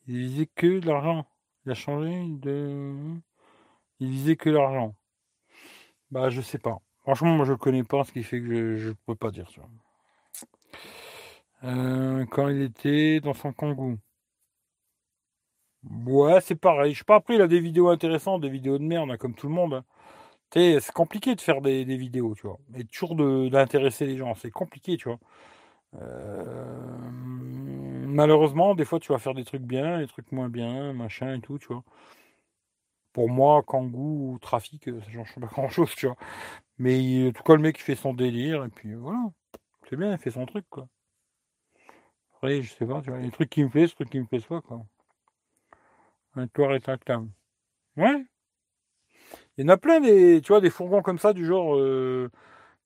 [0.07, 1.25] Il visait que de l'argent.
[1.65, 2.95] Il a changé de.
[3.99, 4.95] Il visait que l'argent.
[6.11, 6.79] Bah, je sais pas.
[7.01, 9.49] Franchement, moi, je le connais pas, ce qui fait que je, peux pas dire.
[9.51, 9.61] ça.
[11.63, 13.97] Euh, quand il était dans son kangou.
[16.05, 16.93] Ouais, c'est pareil.
[16.93, 19.33] Je sais pas, après, il a des vidéos intéressantes, des vidéos de merde, hein, comme
[19.33, 19.73] tout le monde.
[19.75, 19.85] Hein.
[20.53, 22.59] C'est compliqué de faire des, vidéos, tu vois.
[22.75, 23.15] Et toujours
[23.49, 24.33] d'intéresser les gens.
[24.35, 25.19] C'est compliqué, tu vois.
[26.01, 27.09] Euh,
[28.07, 31.41] malheureusement, des fois, tu vas faire des trucs bien, des trucs moins bien, machin et
[31.41, 31.83] tout, tu vois.
[33.13, 36.15] Pour moi, Kangoo ou Trafic, euh, ça change pas grand chose, tu vois.
[36.77, 39.19] Mais en tout cas, le mec, il fait son délire, et puis voilà.
[39.89, 40.87] C'est bien, il fait son truc, quoi.
[42.35, 44.25] Après, je sais pas, tu vois, les trucs qui me plaisent, les trucs qui me
[44.25, 44.83] plaisent pas, quoi.
[46.35, 47.29] Un toit rétractable.
[47.97, 48.25] Ouais.
[49.57, 51.75] Il y en a plein, des, tu vois, des fourgons comme ça, du genre.
[51.77, 52.29] Euh,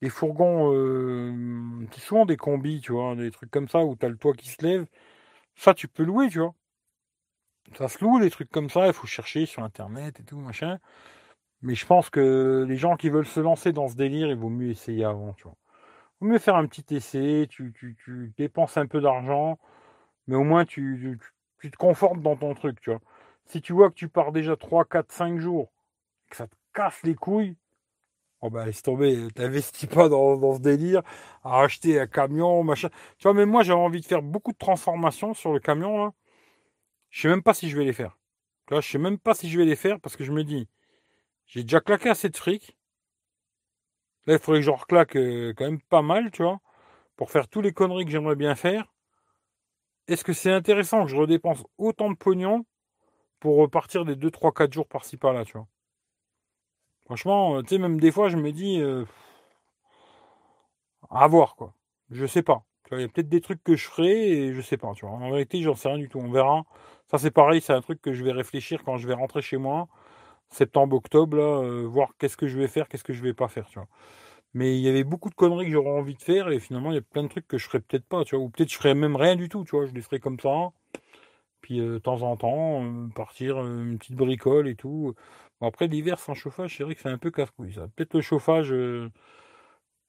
[0.02, 4.10] des fourgons euh, sont des combis, tu vois, des trucs comme ça où tu as
[4.10, 4.86] le toit qui se lève.
[5.56, 6.56] Ça, tu peux louer, tu vois.
[7.78, 10.80] Ça se loue, les trucs comme ça, il faut chercher sur Internet et tout, machin.
[11.64, 14.50] Mais je pense que les gens qui veulent se lancer dans ce délire, il vaut
[14.50, 15.56] mieux essayer avant, tu vois.
[16.22, 17.74] Il vaut mieux faire un petit essai, tu,
[18.38, 19.60] dépenses un peu d'argent,
[20.28, 21.20] mais au moins tu,
[21.62, 23.02] te confortes dans ton truc, tu vois.
[23.48, 25.72] Si tu vois que tu pars déjà 3, 4, 5 jours,
[26.30, 27.56] que ça te casse les couilles,
[28.42, 31.02] oh bah laisse tomber, t'investis pas dans, ce délire
[31.44, 32.90] à acheter un camion, machin.
[33.18, 36.14] Tu vois, mais moi j'avais envie de faire beaucoup de transformations sur le camion, là.
[37.14, 38.18] Je sais même pas si je vais les faire.
[38.72, 40.68] Là, je sais même pas si je vais les faire parce que je me dis,
[41.46, 42.76] j'ai déjà claqué assez de fric.
[44.26, 46.60] Là, il faudrait que je reclaque euh, quand même pas mal, tu vois,
[47.16, 48.92] pour faire tous les conneries que j'aimerais bien faire.
[50.08, 52.66] Est-ce que c'est intéressant que je redépense autant de pognon
[53.40, 55.68] pour repartir des 2, 3, 4 jours par-ci par-là, tu vois?
[57.06, 59.06] Franchement, euh, tu sais, même des fois, je me dis, euh,
[61.10, 61.74] à voir, quoi.
[62.10, 62.66] Je sais pas.
[62.98, 65.16] Il y a peut-être des trucs que je ferai et je sais pas, tu vois.
[65.16, 66.20] En vérité, j'en sais rien du tout.
[66.20, 66.64] On verra.
[67.12, 69.58] Ça, c'est pareil, c'est un truc que je vais réfléchir quand je vais rentrer chez
[69.58, 69.88] moi,
[70.50, 73.68] septembre, octobre, euh, voir qu'est-ce que je vais faire, qu'est-ce que je vais pas faire,
[73.68, 73.88] tu vois.
[74.54, 76.96] Mais il y avait beaucoup de conneries que j'aurais envie de faire et finalement, il
[76.96, 78.46] y a plein de trucs que je ferais peut-être pas, tu vois.
[78.46, 79.86] Ou peut-être je ferais même rien du tout, tu vois.
[79.88, 80.72] Je les ferais comme ça.
[81.62, 85.16] Puis euh, de temps en temps, euh, partir une petite bricole et tout.
[85.62, 87.88] Après, l'hiver sans chauffage, c'est vrai que c'est un peu casse-couille, ça.
[87.96, 88.74] Peut-être le chauffage,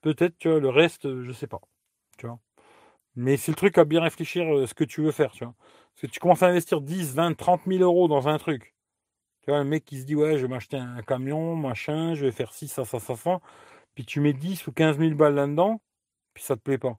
[0.02, 1.60] peut-être, tu vois, le reste, je sais pas.
[2.18, 2.38] Tu vois.
[3.16, 5.54] Mais c'est le truc à bien réfléchir ce que tu veux faire, tu vois.
[5.94, 8.74] Parce que tu commences à investir 10, 20, 30 000 euros dans un truc.
[9.42, 12.26] Tu vois, un mec qui se dit, ouais, je vais m'acheter un camion, machin, je
[12.26, 13.40] vais faire ci, ça, ça, ça, ça.
[13.94, 15.80] Puis tu mets 10 ou 15 000 balles là-dedans,
[16.34, 16.98] puis ça te plaît pas.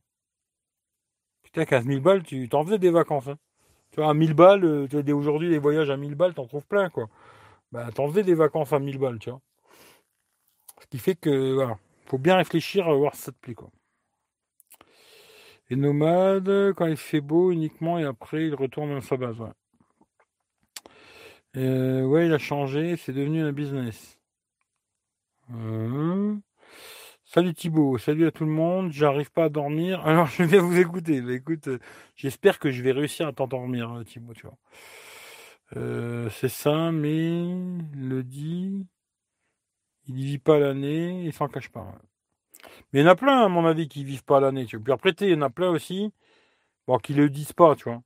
[1.43, 3.27] Putain, 15 000 balles, tu t'en faisais des vacances.
[3.27, 3.37] Hein.
[3.91, 6.65] Tu vois, à 1000 balles, tu as aujourd'hui des voyages à 1000 balles, t'en trouves
[6.67, 7.07] plein, quoi.
[7.71, 9.41] Bah, t'en faisais des vacances à 1000 balles, tu vois.
[10.81, 13.69] Ce qui fait que, voilà, faut bien réfléchir, à voir si ça te plaît, quoi.
[15.69, 19.39] Et nomade, quand il fait beau uniquement, et après il retourne dans sa base.
[19.39, 19.51] Ouais,
[21.57, 24.19] euh, il a changé, c'est devenu un business.
[25.53, 26.35] Euh,
[27.25, 30.77] salut Thibaut, salut à tout le monde, j'arrive pas à dormir, alors je vais vous
[30.77, 31.23] écouter.
[31.33, 31.79] Écoute, euh,
[32.15, 34.57] j'espère que je vais réussir à t'endormir, Thibaut, tu vois.
[35.77, 37.43] Euh, c'est ça, mais
[37.93, 38.85] le dit,
[40.07, 41.95] il vit pas l'année, il s'en cache pas.
[42.93, 44.65] Mais il y en a plein, à mon avis, qui vivent pas l'année.
[44.65, 46.11] Puis après, il y en a plein aussi,
[46.87, 48.01] bon, qui le disent pas, tu vois.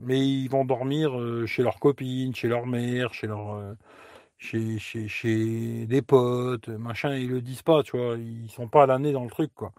[0.00, 3.74] Mais ils vont dormir euh, chez leurs copines, chez leur mère, chez leur, euh,
[4.38, 7.14] chez, chez, chez des potes, machin.
[7.16, 8.16] Ils le disent pas, tu vois.
[8.18, 9.72] Ils sont pas à l'année dans le truc, quoi.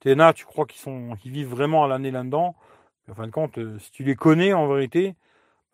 [0.00, 2.56] T'es là, tu crois qu'ils sont, qu'ils vivent vraiment à l'année là-dedans?
[3.10, 5.14] En fin de compte, euh, si tu les connais en vérité,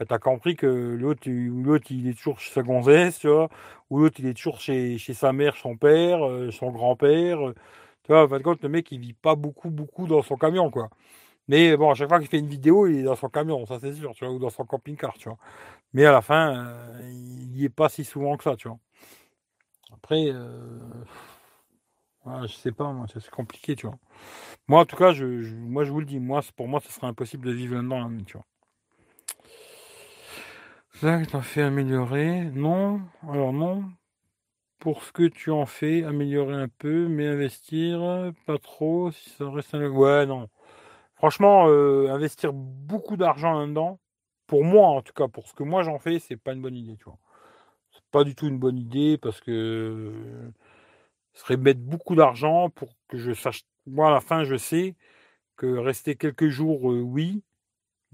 [0.01, 3.51] bah, tu as compris que l'autre, l'autre, il est toujours chez sa gonzesse, tu vois,
[3.90, 6.20] ou l'autre, il est toujours chez, chez sa mère, son père,
[6.52, 7.39] son grand-père.
[8.05, 10.36] tu vois, en fin de compte, le mec, il vit pas beaucoup, beaucoup dans son
[10.36, 10.90] camion, quoi.
[11.48, 13.78] Mais bon, à chaque fois qu'il fait une vidéo, il est dans son camion, ça
[13.81, 15.39] c'est sûr, tu vois, ou dans son camping-car, tu vois.
[15.94, 18.78] Mais à la fin, euh, il n'y est pas si souvent que ça, tu vois.
[19.93, 21.05] Après, euh,
[22.47, 23.98] je sais pas, moi, c'est compliqué, tu vois.
[24.68, 25.24] Moi, en tout cas, je,
[25.56, 28.10] moi, je vous le dis, moi, pour moi, ce serait impossible de vivre là-dedans, là,
[28.27, 28.47] tu vois.
[30.93, 32.45] Ça, tu t'en fait améliorer.
[32.53, 33.85] Non, alors non.
[34.79, 39.51] Pour ce que tu en fais, améliorer un peu, mais investir, pas trop, si ça
[39.51, 39.89] reste un...
[39.89, 40.49] Ouais, non.
[41.17, 44.01] Franchement, euh, investir beaucoup d'argent là-dedans,
[44.47, 46.77] pour moi en tout cas, pour ce que moi j'en fais, c'est pas une bonne
[46.77, 47.19] idée, tu vois.
[47.93, 50.12] C'est pas du tout une bonne idée parce que
[51.35, 53.65] ce serait mettre beaucoup d'argent pour que je sache.
[53.87, 54.97] Moi, à la fin, je sais
[55.57, 57.43] que rester quelques jours, euh, oui.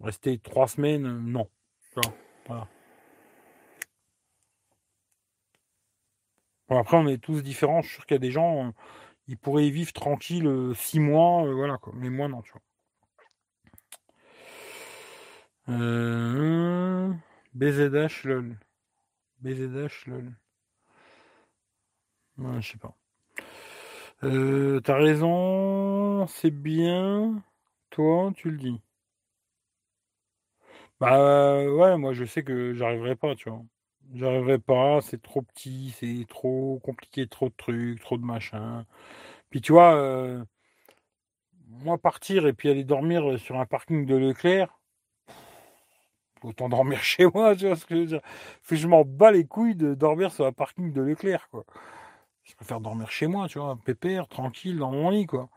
[0.03, 1.49] Rester trois semaines, non.
[2.47, 2.69] Voilà.
[6.69, 7.83] après, on est tous différents.
[7.83, 8.73] Je suis sûr qu'il y a des gens,
[9.29, 11.93] ils pourraient vivre tranquille euh, six mois, voilà quoi.
[11.97, 12.63] Mais moi, non, tu vois.
[15.69, 17.13] Euh,
[17.55, 18.59] BZH lol.
[19.41, 20.33] BZH lol.
[22.61, 22.97] je sais pas.
[24.25, 27.43] Euh, T'as raison, c'est bien.
[27.91, 28.81] Toi, tu le dis.
[31.01, 33.63] Bah ouais, moi je sais que j'arriverai pas, tu vois.
[34.15, 38.85] J'arriverai pas, c'est trop petit, c'est trop compliqué, trop de trucs, trop de machins.
[39.51, 40.45] Puis tu vois, euh,
[41.69, 44.71] moi partir et puis aller dormir sur un parking de Leclerc,
[46.43, 48.21] autant dormir chez moi, tu vois ce que je veux dire.
[48.71, 51.65] Je m'en bats les couilles de dormir sur un parking de Leclerc, quoi.
[52.45, 55.51] Je préfère dormir chez moi, tu vois, pépère, tranquille, dans mon lit, quoi.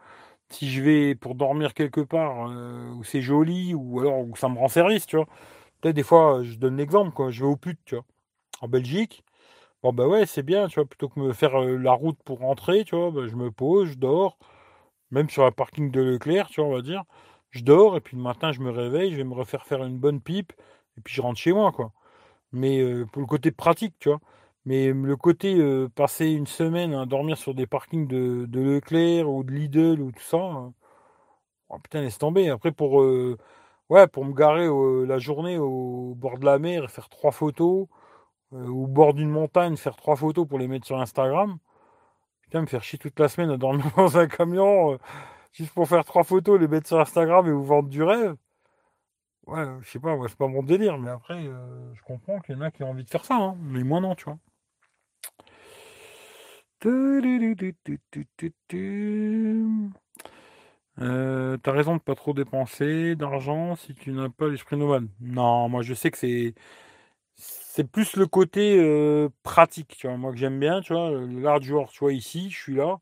[0.51, 4.49] Si je vais pour dormir quelque part euh, où c'est joli, ou alors où ça
[4.49, 5.27] me rend service, tu vois.
[5.81, 7.31] Peut-être des fois, je donne l'exemple, quoi.
[7.31, 8.05] Je vais au pute, tu vois.
[8.61, 9.23] En Belgique.
[9.83, 10.85] Bon, bah ouais, c'est bien, tu vois.
[10.87, 13.89] Plutôt que me faire euh, la route pour rentrer, tu vois, bah, je me pose,
[13.91, 14.37] je dors.
[15.11, 17.03] Même sur un parking de Leclerc, tu vois, on va dire.
[17.51, 19.97] Je dors, et puis le matin, je me réveille, je vais me refaire faire une
[19.99, 20.53] bonne pipe
[20.97, 21.93] et puis je rentre chez moi, quoi.
[22.53, 24.19] Mais euh, pour le côté pratique, tu vois.
[24.65, 29.43] Mais le côté euh, passer une semaine à dormir sur des parkings de, Leclerc ou
[29.43, 30.73] de Lidl ou tout ça, hein.
[31.69, 32.49] oh, putain, laisse tomber.
[32.49, 33.37] Après, pour, euh,
[33.89, 34.67] ouais, pour me garer
[35.07, 37.87] la journée au bord de la mer et faire trois photos,
[38.51, 41.57] ou au bord d'une montagne, faire trois photos pour les mettre sur Instagram,
[42.41, 44.99] putain, me faire chier toute la semaine à dormir dans un camion,
[45.53, 48.35] juste pour faire trois photos, les mettre sur Instagram et vous vendre du rêve.
[49.47, 52.57] Ouais, je sais pas, c'est pas mon délire, mais après, euh, je comprends qu'il y
[52.57, 54.37] en a qui ont envie de faire ça, hein, mais moi non, tu vois.
[56.81, 56.89] T'as
[61.71, 65.07] raison de pas trop dépenser d'argent si tu n'as pas l'esprit nomade.
[65.21, 66.53] Non, moi je sais que c'est
[67.35, 71.67] c'est plus le côté pratique, tu vois, moi que j'aime bien, tu vois, l'art du
[71.67, 72.99] jour, tu vois, ici, je suis là,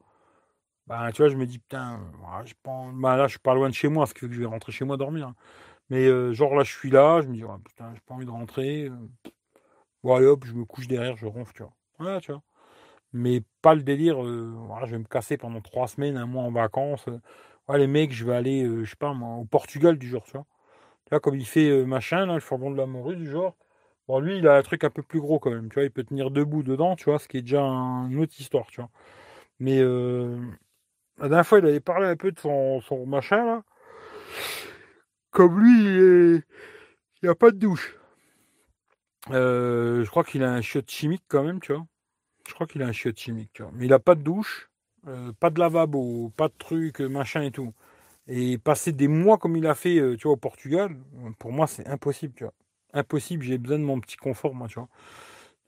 [0.88, 2.00] bah tu vois, je me dis putain,
[2.46, 4.34] je pense, bah, là je suis pas loin de chez moi, ce qui fait que
[4.34, 5.34] je vais rentrer chez moi dormir.
[5.90, 8.90] Mais genre là, je suis là, je me dis, putain, j'ai pas envie de rentrer.
[10.04, 11.74] Bon, hop, je me couche derrière, je ronfle, tu vois.
[12.00, 12.42] Voilà, tu vois.
[13.14, 16.44] Mais pas le délire, euh, voilà, je vais me casser pendant trois semaines, un mois
[16.44, 17.06] en vacances.
[17.68, 20.24] Ouais, les mecs, je vais aller, euh, je sais pas moi, au Portugal du genre,
[20.26, 20.46] tu vois.
[21.12, 23.56] Là, comme il fait machin, là, le fourgon de la morue du genre.
[24.08, 25.84] Bon, lui, il a un truc un peu plus gros quand même, tu vois.
[25.84, 28.82] Il peut tenir debout dedans, tu vois, ce qui est déjà une autre histoire, tu
[28.82, 28.90] vois.
[29.60, 33.64] Mais la dernière fois, il avait parlé un peu de son, son machin, là
[35.38, 36.44] comme lui, il
[37.22, 37.96] n'y a pas de douche.
[39.30, 41.86] Euh, je crois qu'il a un chiotte chimique quand même, tu vois.
[42.48, 43.72] Je crois qu'il a un chiotte chimique, tu vois.
[43.76, 44.70] Mais il n'a pas de douche,
[45.08, 47.74] euh, pas de lavabo, pas de truc, machin et tout.
[48.28, 50.98] Et passer des mois comme il a fait, euh, tu vois, au Portugal,
[51.40, 52.54] pour moi, c'est impossible, tu vois.
[52.94, 54.90] Impossible, j'ai besoin de mon petit confort, moi, tu vois.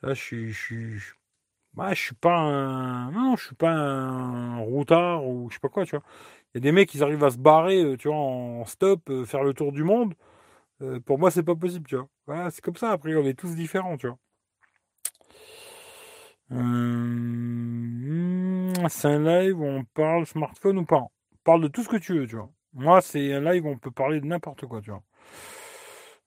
[0.03, 5.49] Là, je suis, suis, je suis pas un, non, je suis pas un routard ou
[5.49, 6.03] je sais pas quoi, tu vois.
[6.53, 9.09] Il y a des mecs qui arrivent à se barrer, euh, tu vois, en stop,
[9.09, 10.13] euh, faire le tour du monde.
[10.81, 12.09] Euh, pour moi, c'est pas possible, tu vois.
[12.27, 12.91] Voilà, c'est comme ça.
[12.91, 14.17] Après, on est tous différents, tu vois.
[16.49, 16.57] C'est
[19.07, 21.05] un live où on parle smartphone ou pas.
[21.43, 22.49] Parle de tout ce que tu veux, tu vois.
[22.73, 25.03] Moi, c'est un live où on peut parler de n'importe quoi, tu vois.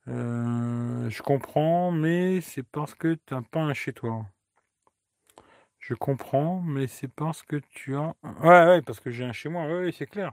[0.08, 4.26] Euh, je comprends, mais c'est parce que tu n'as pas un chez toi.
[5.78, 8.14] Je comprends, mais c'est parce que tu as.
[8.42, 10.32] Ouais, ouais, parce que j'ai un chez moi, ouais, c'est clair.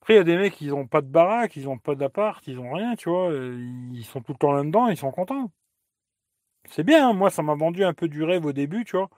[0.00, 2.46] Après, il y a des mecs, ils n'ont pas de baraque, ils n'ont pas d'appart,
[2.46, 3.32] ils n'ont rien, tu vois.
[3.32, 5.50] Ils sont tout le temps là-dedans, ils sont contents.
[6.68, 7.12] C'est bien, hein.
[7.14, 9.08] moi, ça m'a vendu un peu du rêve au début, tu vois.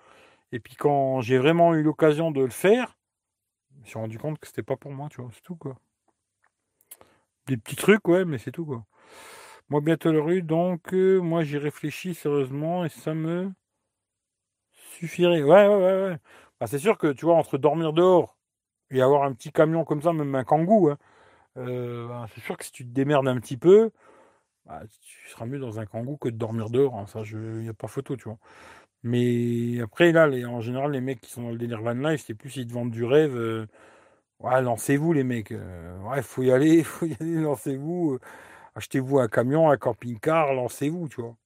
[0.52, 2.96] Et puis quand j'ai vraiment eu l'occasion de le faire,
[3.76, 5.76] je me suis rendu compte que c'était pas pour moi, tu vois, c'est tout, quoi.
[7.48, 8.84] Des petits trucs, ouais, mais c'est tout, quoi.
[9.70, 13.52] Moi, bientôt le rue, donc, euh, moi, j'y réfléchis sérieusement et ça me
[14.98, 15.42] suffirait.
[15.42, 16.18] Ouais, ouais, ouais, ouais.
[16.60, 18.36] Bah, c'est sûr que, tu vois, entre dormir dehors
[18.90, 20.98] et avoir un petit camion comme ça, même un kangou, hein,
[21.58, 23.90] euh, bah, c'est sûr que si tu te démerdes un petit peu,
[24.66, 26.96] bah, tu seras mieux dans un kangou que de dormir dehors.
[26.98, 28.38] Hein, ça, il n'y a pas photo, tu vois.
[29.02, 32.24] Mais après, là, les, en général, les mecs qui sont dans le délire van life,
[32.26, 33.36] c'est plus ils te vendent du rêve.
[33.36, 33.66] Euh,
[34.40, 35.52] ouais, lancez-vous, les mecs.
[35.52, 38.18] Euh, ouais, faut y aller, faut y aller, lancez-vous.
[38.76, 41.36] Achetez-vous un camion, un camping-car, lancez-vous, tu vois.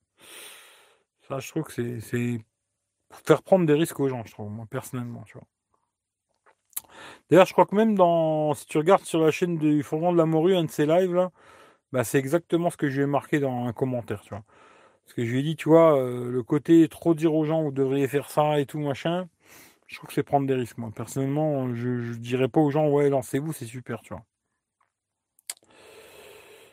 [1.28, 2.40] Ça, je trouve que c'est
[3.24, 5.46] faire prendre des risques aux gens, je trouve, moi, personnellement, tu vois.
[7.30, 10.18] D'ailleurs, je crois que même dans, si tu regardes sur la chaîne du Forum de
[10.18, 11.30] la Morue, un de ses lives, là,
[11.92, 14.44] bah, c'est exactement ce que je lui ai marqué dans un commentaire, tu vois.
[15.04, 17.72] Parce que je lui ai dit, tu vois, le côté trop dire aux gens, vous
[17.72, 19.28] devriez faire ça et tout, machin,
[19.88, 20.92] je trouve que c'est prendre des risques, moi.
[20.94, 24.24] Personnellement, je, ne dirais pas aux gens, ouais, lancez-vous, c'est super, tu vois.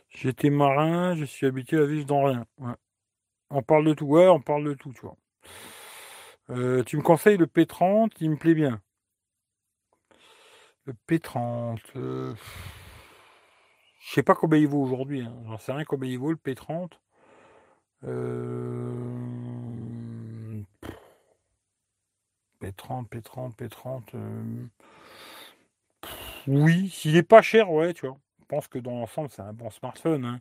[0.10, 2.46] J'étais marin, je suis habitué à vivre dans rien.
[3.50, 6.84] On parle de tout, ouais, on parle de tout, tu vois.
[6.86, 8.82] Tu me conseilles le P30, il me plaît bien.
[10.86, 11.80] Le P30.
[11.96, 12.34] Euh...
[14.08, 15.22] Je sais pas combien il vaut aujourd'hui.
[15.22, 15.36] Hein.
[15.48, 16.92] J'en sais rien combien il vaut le P30.
[18.06, 18.94] Euh...
[22.62, 24.70] P30, P30, P30.
[26.48, 28.18] Oui, s'il est pas cher, ouais, tu vois.
[28.40, 30.24] Je pense que dans l'ensemble, c'est un bon smartphone.
[30.24, 30.40] Hein.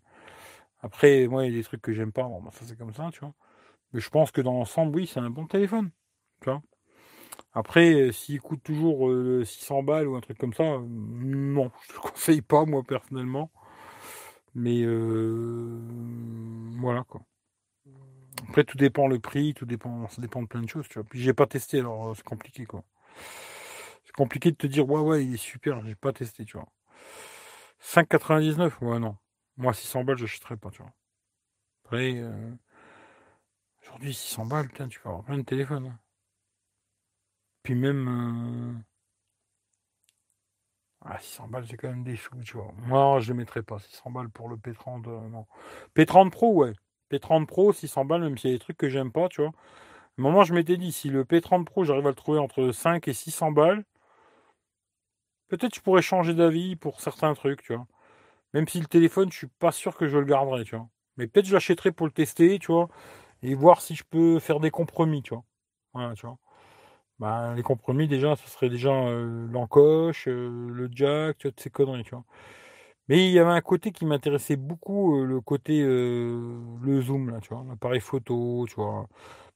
[0.80, 2.22] Après, moi, il y a des trucs que j'aime pas.
[2.22, 3.34] Bon, bah, ça, c'est comme ça, tu vois.
[3.92, 5.90] Mais je pense que dans l'ensemble, oui, c'est un bon téléphone.
[6.40, 6.62] Tu vois.
[7.56, 9.10] Après, euh, s'il coûte toujours
[9.46, 12.66] 600 euh, balles ou un truc comme ça, euh, non, je ne le conseille pas,
[12.66, 13.50] moi, personnellement.
[14.54, 14.84] Mais
[16.78, 17.22] voilà, quoi.
[18.48, 21.04] Après, tout dépend le prix, tout dépend, ça dépend de plein de choses, tu vois.
[21.08, 22.84] Puis j'ai pas testé, alors c'est compliqué, quoi.
[24.04, 26.68] C'est compliqué de te dire, ouais, ouais, il est super, j'ai pas testé, tu vois.
[27.80, 29.16] 5,99 Ouais, non.
[29.56, 30.92] Moi, 600 balles, je n'achèterais pas, tu vois.
[31.84, 32.22] Après,
[33.82, 35.86] aujourd'hui, 600 balles, putain, tu peux avoir plein de téléphones.
[35.86, 35.98] Hein.
[37.66, 38.84] Puis même.
[41.04, 42.72] Ah, 600 balles, c'est quand même des sous, tu vois.
[42.86, 43.78] Moi, je ne les mettrais pas.
[43.80, 45.46] 600 balles pour le P30, non.
[45.94, 46.72] P30 Pro, ouais.
[47.10, 49.50] P30 Pro, 600 balles, même s'il y a des trucs que j'aime pas, tu vois.
[50.18, 53.08] Un moment, je m'étais dit, si le P30 Pro, j'arrive à le trouver entre 5
[53.08, 53.84] et 600 balles,
[55.48, 57.86] peut-être je pourrais changer d'avis pour certains trucs, tu vois.
[58.54, 60.88] Même si le téléphone, je suis pas sûr que je le garderai, tu vois.
[61.18, 62.88] Mais peut-être je l'achèterai pour le tester, tu vois,
[63.42, 65.44] et voir si je peux faire des compromis, tu vois.
[65.94, 66.38] Voilà, tu vois.
[67.18, 71.70] Bah, les compromis, déjà, ce serait déjà euh, l'encoche, euh, le jack, tu vois, ces
[71.70, 72.24] conneries, tu vois.
[73.08, 77.40] Mais il y avait un côté qui m'intéressait beaucoup, euh, le côté, le zoom, là,
[77.40, 79.08] tu vois, l'appareil photo, tu vois.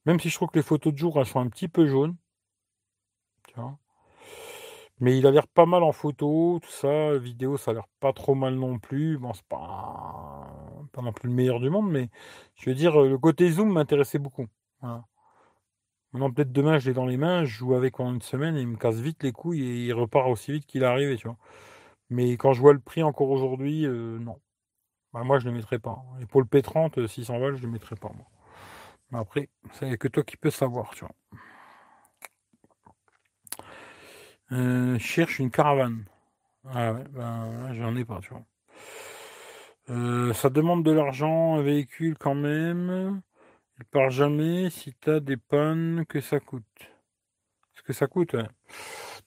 [0.07, 2.17] Même si je trouve que les photos de jour, elles sont un petit peu jaunes,
[3.47, 3.79] tu vois.
[5.01, 7.17] Mais il a l'air pas mal en photo, tout ça.
[7.19, 9.19] Vidéo, ça a l'air pas trop mal non plus.
[9.19, 10.47] Bon, c'est pas,
[10.93, 12.11] pas non plus le meilleur du monde, mais
[12.57, 14.47] je veux dire, le côté zoom m'intéressait beaucoup.
[16.13, 18.67] Maintenant, peut-être demain, je l'ai dans les mains, je joue avec pendant une semaine il
[18.67, 21.37] me casse vite les couilles et il repart aussi vite qu'il est arrivé, tu vois.
[22.11, 24.41] Mais quand je vois le prix encore aujourd'hui, euh, non.
[25.13, 26.03] Bah, moi, je ne le mettrai pas.
[26.23, 28.27] Et pour le P30, 600 balles, je ne le mettrai pas, moi.
[29.13, 31.15] Mais après, c'est que toi qui peux savoir, tu vois.
[34.53, 36.05] Euh, cherche une caravane.
[36.67, 38.45] Ah ouais, ben j'en ai pas, tu vois.
[39.91, 43.21] Euh, ça demande de l'argent, un véhicule quand même.
[43.81, 46.65] Il part jamais si t'as des pannes que ça coûte.
[47.75, 48.47] Ce que ça coûte, ouais.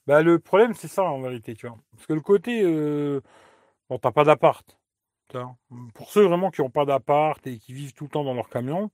[0.07, 1.77] Bah le problème c'est ça en vérité, tu vois.
[1.91, 3.21] Parce que le côté euh,
[3.89, 4.77] bon t'as pas d'appart.
[5.95, 8.49] Pour ceux vraiment qui n'ont pas d'appart et qui vivent tout le temps dans leur
[8.49, 8.91] camion,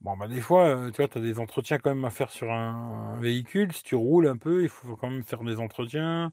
[0.00, 2.30] Bon, bah, des fois, euh, tu vois, tu as des entretiens quand même à faire
[2.30, 3.72] sur un, véhicule.
[3.72, 6.32] Si tu roules un peu, il faut quand même faire des entretiens.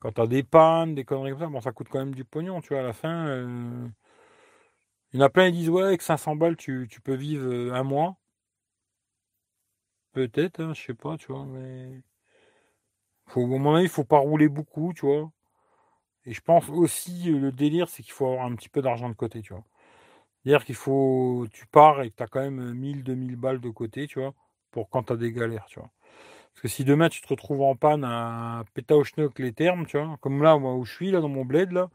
[0.00, 2.24] Quand tu as des pannes, des conneries comme ça, bon, ça coûte quand même du
[2.24, 3.26] pognon, tu vois, à la fin.
[3.28, 3.88] Euh.
[5.12, 7.72] Il y en a plein qui disent, ouais, avec 500 balles, tu, peux vivre euh,
[7.74, 8.16] un mois.
[10.12, 12.02] Peut-être, hein, je sais pas, tu vois, mais.
[13.26, 15.30] Faut, à mon avis, il faut pas rouler beaucoup, tu vois.
[16.26, 19.14] Et je pense aussi, le délire, c'est qu'il faut avoir un petit peu d'argent de
[19.14, 19.64] côté, tu vois.
[20.44, 21.46] C'est-à-dire qu'il faut.
[21.52, 24.34] Tu pars et que tu as quand même 1000, 2000 balles de côté, tu vois,
[24.72, 25.90] pour quand tu as des galères, tu vois.
[26.54, 30.16] Parce que si demain tu te retrouves en panne à Pétaochnock les termes, tu vois,
[30.20, 31.90] comme là, moi où je suis, là, dans mon bled, là,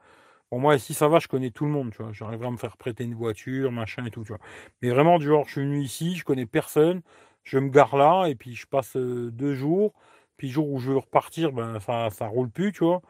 [0.52, 2.14] Bon, moi, ici, ça va, je connais tout le monde, tu vois.
[2.14, 4.40] J'arriverai à me faire prêter une voiture, machin et tout, tu vois.
[4.82, 7.02] Mais vraiment, du genre, je suis venu ici, je connais personne,
[7.44, 9.94] je me gare là, et puis je passe euh, deux jours.
[10.38, 13.02] Puis le jour où je veux repartir, ben, ça, ça roule plus, tu vois.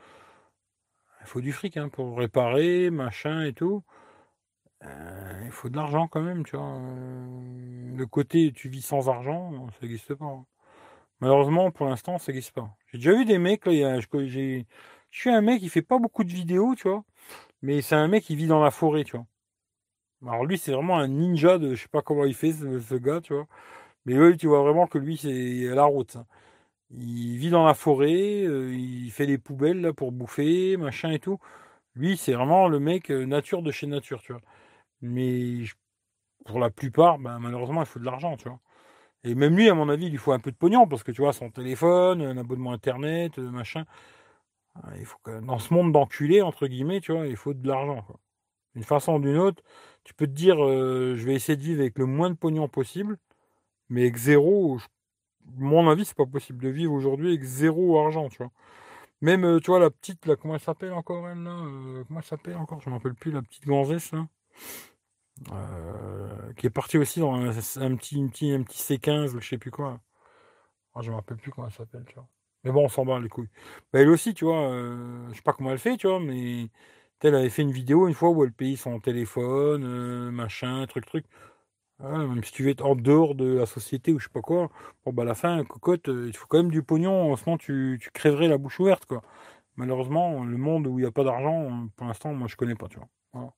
[1.22, 3.84] Il faut du fric hein, pour réparer, machin et tout.
[4.84, 6.66] Euh, il faut de l'argent quand même, tu vois.
[6.78, 10.26] Euh, le côté tu vis sans argent, ça n'existe pas.
[10.26, 10.46] Hein.
[11.22, 12.76] Malheureusement, pour l'instant, ça n'existe pas.
[12.88, 14.64] J'ai déjà vu des mecs, là, je
[15.12, 17.04] suis un mec qui fait pas beaucoup de vidéos, tu vois.
[17.62, 19.26] Mais c'est un mec qui vit dans la forêt, tu vois.
[20.26, 23.22] Alors lui, c'est vraiment un ninja de, je sais pas comment il fait, ce, gars,
[23.22, 23.48] tu vois.
[24.06, 26.12] Mais oui, tu vois vraiment que lui, c'est la route.
[26.12, 26.26] Ça.
[26.92, 31.20] Il vit dans la forêt, euh, il fait des poubelles là, pour bouffer, machin et
[31.20, 31.40] tout.
[31.96, 34.42] Lui, c'est vraiment le mec euh, nature de chez nature, tu vois.
[35.02, 35.66] Mais
[36.46, 38.60] pour la plupart, ben, malheureusement, il faut de l'argent, tu vois.
[39.24, 41.12] Et même lui, à mon avis, il lui faut un peu de pognon, parce que
[41.12, 43.86] tu vois, son téléphone, un abonnement internet, euh, machin.
[44.84, 47.68] Ah, il faut que, dans ce monde d'enculé, entre guillemets, tu vois, il faut de
[47.68, 48.06] l'argent.
[48.76, 49.64] D'une façon ou d'une autre,
[50.04, 53.18] tu peux te dire, je vais essayer de vivre avec le moins de pognon possible,
[53.90, 54.80] mais avec zéro,
[55.56, 58.52] mon avis, c'est pas possible de vivre aujourd'hui avec zéro argent, tu vois.
[59.22, 61.56] Même, tu vois, la petite, comment elle s'appelle encore, elle, là
[62.08, 64.28] Comment elle s'appelle encore Je m'en rappelle plus, la petite gonzesse, là.
[66.58, 69.72] Qui est partie aussi dans un, petit, un petit, un petit C15, je sais plus
[69.72, 70.00] quoi.
[70.96, 72.28] Ah, je me rappelle plus comment elle s'appelle, tu vois.
[72.64, 73.50] Mais bon, on s'en bat les couilles.
[73.94, 74.70] Bah, elle aussi, tu vois,
[75.30, 76.70] je sais pas comment elle fait, tu vois, mais
[77.22, 81.26] elle avait fait une vidéo une fois où elle payait son téléphone, machin, truc, truc
[82.00, 84.70] même si tu veux être en dehors de la société ou je sais pas quoi,
[85.06, 87.98] bon bah à la fin, cocotte, euh, il faut quand même du pognon, sinon tu,
[88.02, 89.22] tu crèverais la bouche ouverte quoi.
[89.78, 92.88] Malheureusement, le monde où il n'y a pas d'argent, pour l'instant, moi je connais pas,
[92.90, 93.54] tu vois.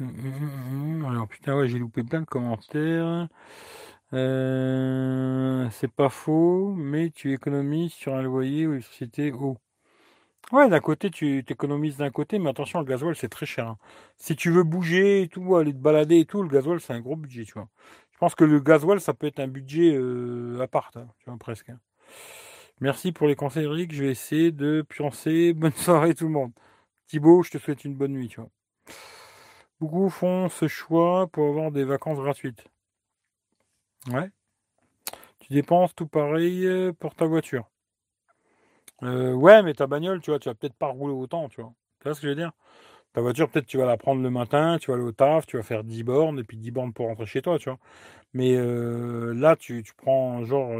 [0.00, 3.28] Alors putain ouais j'ai loupé plein de commentaires.
[4.14, 9.58] Euh, c'est pas faux, mais tu économises sur un loyer ou une société haut.
[10.52, 13.68] Ouais, d'un côté, tu t'économises d'un côté, mais attention, le gasoil, c'est très cher.
[13.68, 13.78] Hein.
[14.16, 17.00] Si tu veux bouger et tout, aller te balader et tout, le gasoil, c'est un
[17.00, 17.68] gros budget, tu vois.
[18.12, 21.26] Je pense que le gasoil, ça peut être un budget euh, à part, hein, tu
[21.26, 21.68] vois, presque.
[21.70, 21.80] Hein.
[22.80, 23.92] Merci pour les conseils, Eric.
[23.94, 25.52] Je vais essayer de pioncer.
[25.54, 26.52] Bonne soirée, tout le monde.
[27.08, 28.50] Thibaut, je te souhaite une bonne nuit, tu vois.
[29.80, 32.64] Beaucoup font ce choix pour avoir des vacances gratuites.
[34.10, 34.30] Ouais.
[35.40, 37.70] Tu dépenses tout pareil euh, pour ta voiture.
[39.04, 41.72] Euh, ouais, mais ta bagnole, tu vois, tu vas peut-être pas rouler autant, tu vois.
[42.00, 42.52] Tu vois ce que je veux dire?
[43.14, 45.56] Ta voiture, peut-être tu vas la prendre le matin, tu vas aller au taf, tu
[45.56, 47.78] vas faire 10 bornes, et puis 10 bornes pour rentrer chez toi, tu vois.
[48.34, 50.72] Mais euh, là, tu, tu, prends, genre,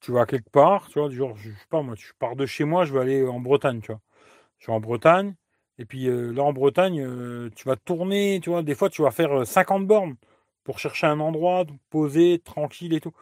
[0.00, 2.46] tu vas quelque part, tu vois, du genre, je sais pas, moi, tu pars de
[2.46, 4.00] chez moi, je vais aller en Bretagne, tu vois.
[4.58, 5.34] Je suis en Bretagne,
[5.80, 9.46] et puis là, en Bretagne, tu vas tourner, tu vois, des fois, tu vas faire
[9.46, 10.16] 50 bornes
[10.64, 13.12] pour chercher un endroit, poser, tranquille et tout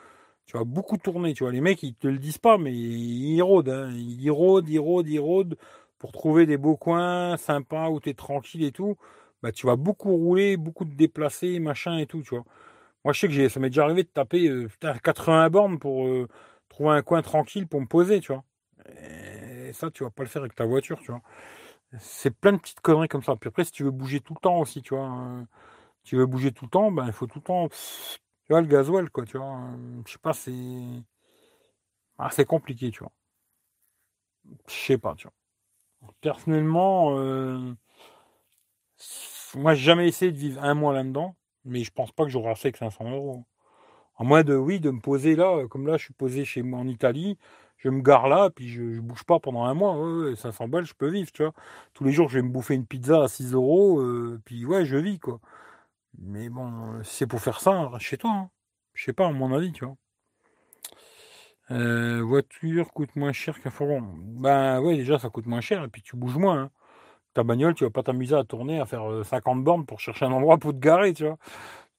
[0.48, 1.52] tu vas beaucoup tourner, tu vois.
[1.52, 3.90] Les mecs, ils te le disent pas, mais ils rôdent, hein.
[3.94, 5.56] ils rôdent, ils rôdent, ils rôdent
[5.98, 8.96] pour trouver des beaux coins sympas où tu es tranquille et tout.
[9.42, 12.44] Bah, tu vas beaucoup rouler, beaucoup te déplacer, machin et tout, tu vois.
[13.04, 14.50] Moi, je sais que ça m'est déjà arrivé de taper
[15.04, 16.28] 80 euh, bornes pour euh,
[16.70, 18.44] trouver un coin tranquille pour me poser, tu vois.
[19.68, 21.22] Et ça, tu vas pas le faire avec ta voiture, tu vois.
[21.98, 23.36] C'est plein de petites conneries comme ça.
[23.36, 25.04] Puis après, si tu veux bouger tout le temps aussi, tu vois.
[25.06, 25.46] Hein,
[26.04, 27.68] tu veux bouger tout le temps, ben, il faut tout le temps
[28.48, 29.58] tu vois, le gasoil, quoi, tu vois.
[29.58, 30.52] Euh, je sais pas, c'est.
[32.18, 33.12] Ah, c'est compliqué, tu vois.
[34.68, 36.14] Je sais pas, tu vois.
[36.20, 37.74] Personnellement, euh...
[39.54, 42.50] moi, j'ai jamais essayé de vivre un mois là-dedans, mais je pense pas que j'aurai
[42.50, 43.44] assez que 500 euros.
[44.16, 46.80] En moins de, oui, de me poser là, comme là, je suis posé chez moi
[46.80, 47.38] en Italie,
[47.78, 49.96] je me gare là, puis je, je bouge pas pendant un mois.
[49.96, 51.54] Ouais, 500 balles, je peux vivre, tu vois.
[51.94, 54.84] Tous les jours, je vais me bouffer une pizza à 6 euros, euh, puis ouais,
[54.84, 55.40] je vis, quoi.
[56.18, 58.30] Mais bon, c'est pour faire ça, chez toi.
[58.32, 58.50] Hein.
[58.94, 59.96] Je sais pas, à mon avis, tu vois.
[61.70, 64.02] Euh, voiture coûte moins cher qu'un fourgon.
[64.16, 66.62] Ben ouais, déjà ça coûte moins cher et puis tu bouges moins.
[66.62, 66.70] Hein.
[67.34, 70.26] Ta bagnole, tu vas pas t'amuser à tourner, à faire 50 euh, bornes pour chercher
[70.26, 71.38] un endroit pour te garer, tu vois.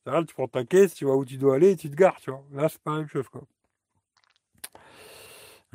[0.06, 2.20] Là, tu prends ta caisse, tu vois où tu dois aller et tu te gares,
[2.22, 2.44] tu vois.
[2.54, 3.44] Là, c'est pas la même chose, quoi.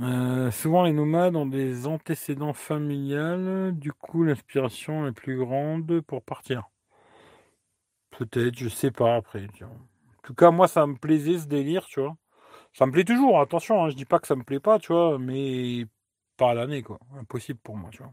[0.00, 6.22] Euh, souvent, les nomades ont des antécédents familiales, du coup, l'inspiration est plus grande pour
[6.22, 6.68] partir.
[8.10, 9.46] Peut-être, je sais pas après.
[9.62, 12.16] En tout cas, moi, ça me plaisait ce délire, tu vois.
[12.74, 14.92] Ça me plaît toujours, attention, hein, je dis pas que ça me plaît pas, tu
[14.92, 15.86] vois, mais
[16.36, 16.98] pas à l'année, quoi.
[17.18, 18.12] Impossible pour moi, tu vois.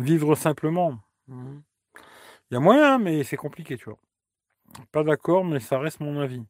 [0.00, 0.98] Vivre simplement.
[2.50, 3.98] Il y a moyen, mais c'est compliqué, tu vois.
[4.92, 6.44] Pas d'accord, mais ça reste mon avis.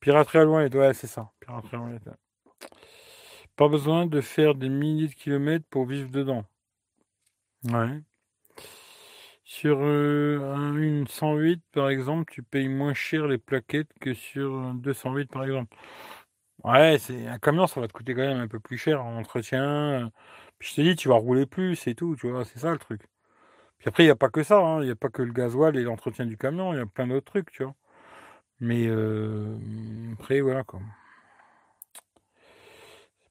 [0.00, 1.30] Piraterie à loin, ouais, c'est ça.
[3.56, 6.44] Pas besoin de faire des milliers de kilomètres pour vivre dedans.
[7.64, 8.02] Ouais.
[9.44, 14.74] Sur euh, une 108, par exemple, tu payes moins cher les plaquettes que sur un
[14.74, 15.76] 208, par exemple.
[16.64, 20.10] Ouais, un camion, ça va te coûter quand même un peu plus cher en entretien.
[20.58, 22.78] Puis je te dis, tu vas rouler plus et tout, tu vois, c'est ça le
[22.78, 23.02] truc.
[23.86, 25.76] Après, il n'y a pas que ça, hein, il n'y a pas que le gasoil
[25.76, 27.74] et l'entretien du camion, il y a plein d'autres trucs, tu vois.
[28.60, 29.56] Mais euh,
[30.14, 30.80] après, voilà quoi.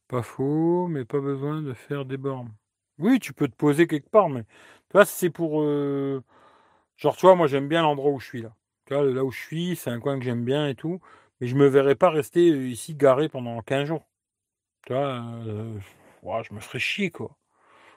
[0.07, 2.53] Pas faux, mais pas besoin de faire des bornes.
[2.99, 5.61] Oui, tu peux te poser quelque part, mais tu vois, c'est pour.
[5.61, 6.23] Euh,
[6.97, 8.55] genre, tu vois, moi j'aime bien l'endroit où je suis là.
[8.85, 11.01] Tu vois, là où je suis, c'est un coin que j'aime bien et tout.
[11.41, 14.07] Mais je me verrais pas rester euh, ici garé pendant 15 jours.
[14.85, 17.37] Tu vois, je me ferais chier, quoi.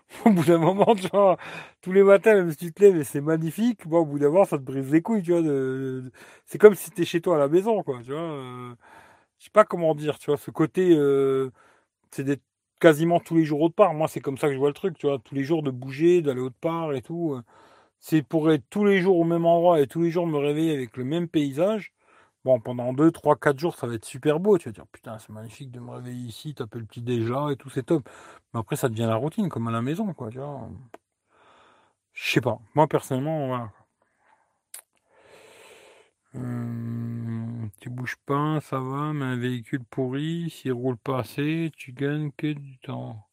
[0.24, 1.36] Au bout d'un moment, tu vois,
[1.82, 4.28] tous les matins, même si tu te lèves et c'est magnifique, bon, au bout d'un
[4.30, 5.42] moment, ça te brise les couilles, tu vois.
[5.42, 6.10] De...
[6.46, 8.76] C'est comme si tu es chez toi à la maison, quoi, tu vois.
[9.38, 10.96] je sais pas comment dire, tu vois, ce côté,
[12.10, 12.42] c'est d'être
[12.80, 13.94] quasiment tous les jours autre part.
[13.94, 15.70] Moi, c'est comme ça que je vois le truc, tu vois, tous les jours de
[15.70, 17.40] bouger, d'aller autre part et tout.
[18.00, 20.74] C'est pour être tous les jours au même endroit et tous les jours me réveiller
[20.74, 21.92] avec le même paysage.
[22.46, 24.56] Bon, pendant 2, 3, 4 jours, ça va être super beau.
[24.56, 27.56] Tu vas dire, putain, c'est magnifique de me réveiller ici, taper le petit déjà et
[27.56, 28.08] tout, c'est top.
[28.54, 30.68] Mais après, ça devient la routine, comme à la maison, quoi, tu vois.
[32.14, 32.58] Je sais pas.
[32.74, 33.70] Moi, personnellement, voilà.
[36.34, 41.92] Hum, tu bouges pas, ça va, mais un véhicule pourri, s'il roule pas assez, tu
[41.92, 43.26] gagnes que du temps.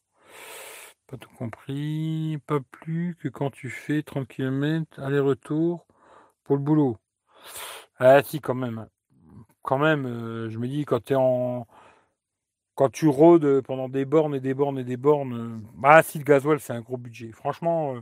[1.06, 2.38] Pas tout compris.
[2.46, 5.86] Pas plus que quand tu fais 30 km aller-retour
[6.44, 6.98] pour le boulot.
[7.98, 8.86] Ah si, quand même
[9.64, 11.66] quand même, euh, je me dis, quand tu en.
[12.76, 16.18] Quand tu rôdes pendant des bornes et des bornes et des bornes, euh, bah si
[16.18, 17.30] le gasoil c'est un gros budget.
[17.32, 18.00] Franchement, euh,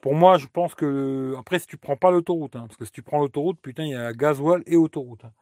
[0.00, 1.34] pour moi, je pense que.
[1.38, 3.90] Après, si tu prends pas l'autoroute, hein, parce que si tu prends l'autoroute, putain, il
[3.90, 5.24] y a gasoil et autoroute.
[5.24, 5.32] Hein.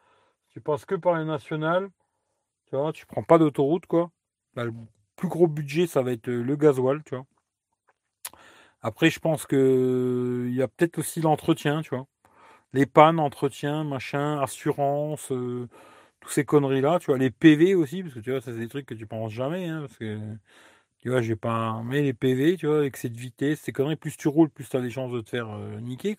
[0.48, 1.90] Si tu passes que par les nationales,
[2.68, 4.10] tu vois, tu prends pas d'autoroute, quoi.
[4.54, 4.72] Bah, le
[5.16, 7.26] plus gros budget, ça va être le gasoil, tu vois.
[8.82, 12.06] Après, je pense que il y a peut-être aussi l'entretien, tu vois
[12.74, 15.68] les pannes, entretien, machin, assurance, euh,
[16.20, 18.86] toutes ces conneries-là, tu vois, les PV aussi, parce que tu vois, c'est des trucs
[18.86, 19.86] que tu penses jamais, hein,
[21.00, 21.82] tu vois, j'ai pas.
[21.84, 24.76] Mais les PV, tu vois, avec cette vitesse, ces conneries, plus tu roules, plus tu
[24.76, 26.16] as des chances de te faire euh, niquer.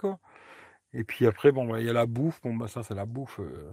[0.93, 3.05] Et puis après, bon, bah, il y a la bouffe, bon, bah, ça, c'est la
[3.05, 3.39] bouffe.
[3.39, 3.71] Euh,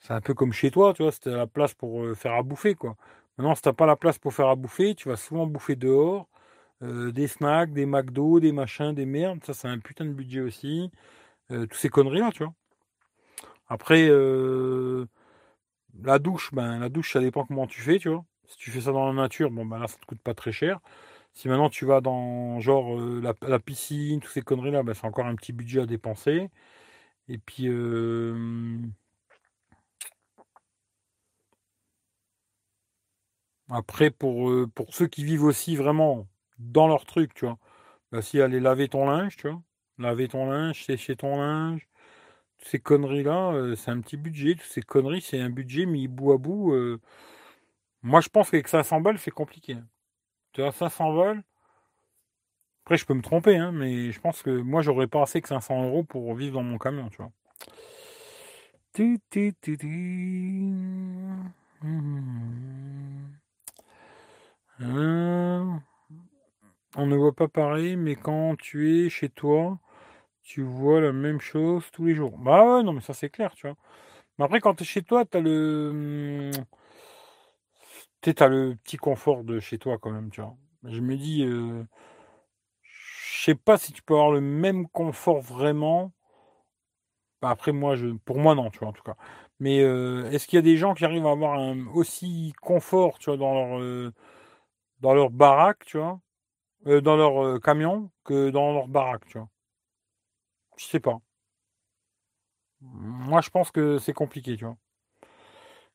[0.00, 2.74] c'est un peu comme chez toi, tu vois, c'était la place pour faire à bouffer,
[2.74, 2.96] quoi.
[3.38, 6.28] Maintenant, si t'as pas la place pour faire à bouffer, tu vas souvent bouffer dehors,
[6.82, 10.90] des snacks, des McDo, des machins, des merdes, ça, c'est un putain de budget aussi.
[11.52, 12.54] Euh, toutes ces conneries-là, tu vois.
[13.68, 15.06] Après, euh,
[16.02, 18.24] la douche, ben, la douche, ça dépend comment tu fais, tu vois.
[18.46, 20.52] Si tu fais ça dans la nature, bon, ben là, ça te coûte pas très
[20.52, 20.80] cher.
[21.34, 25.26] Si maintenant tu vas dans, genre, euh, la, piscine, toutes ces conneries-là, ben, c'est encore
[25.26, 26.50] un petit budget à dépenser.
[27.28, 27.68] Et puis,
[33.70, 37.58] après, pour, pour ceux qui vivent aussi vraiment dans leur truc, tu vois,
[38.12, 39.62] ben, si aller laver ton linge, tu vois,
[39.98, 41.88] laver ton linge, sécher ton linge,
[42.58, 44.54] toutes ces conneries-là, euh, c'est un petit budget.
[44.54, 46.72] Toutes ces conneries, c'est un budget mis bout à bout.
[46.72, 47.00] Euh.
[48.02, 49.74] Moi, je pense qu'avec 500 balles, c'est compliqué.
[49.74, 49.86] Hein.
[50.52, 51.42] Tu vois, 500 balles.
[52.84, 55.48] Après, je peux me tromper, hein, mais je pense que moi, j'aurais pas assez que
[55.48, 57.32] 500 euros pour vivre dans mon camion, tu vois.
[64.80, 65.82] Hein.
[66.96, 69.78] On ne voit pas pareil, mais quand tu es chez toi,
[70.42, 72.38] tu vois la même chose tous les jours.
[72.38, 73.76] Bah ouais, non, mais ça c'est clair, tu vois.
[74.38, 76.50] Mais après, quand tu es chez toi, tu as le.
[78.22, 80.56] Tu as le petit confort de chez toi quand même, tu vois.
[80.84, 81.84] Je me dis, euh...
[82.82, 86.12] je sais pas si tu peux avoir le même confort vraiment.
[87.40, 88.08] Bah après, moi, je...
[88.24, 89.16] pour moi, non, tu vois, en tout cas.
[89.58, 93.18] Mais euh, est-ce qu'il y a des gens qui arrivent à avoir un aussi confort,
[93.18, 94.12] tu vois, dans leur, euh,
[95.00, 96.20] dans leur baraque, tu vois,
[96.86, 99.48] euh, dans leur camion, que dans leur baraque, tu vois
[100.82, 101.20] je sais pas.
[102.80, 104.76] Moi, je pense que c'est compliqué, tu vois.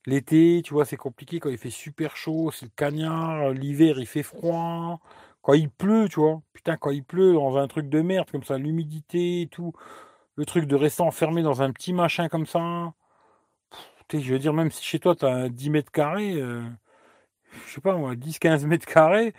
[0.05, 3.51] L'été, tu vois, c'est compliqué quand il fait super chaud, c'est le cagnard.
[3.51, 4.99] L'hiver, il fait froid.
[5.41, 6.41] Quand il pleut, tu vois.
[6.53, 9.73] Putain, quand il pleut dans un truc de merde comme ça, l'humidité et tout.
[10.35, 12.93] Le truc de rester enfermé dans un petit machin comme ça.
[14.13, 16.63] je veux dire, même si chez toi, tu as 10 mètres carrés, euh,
[17.67, 19.33] je sais pas moi, 10-15 mètres carrés,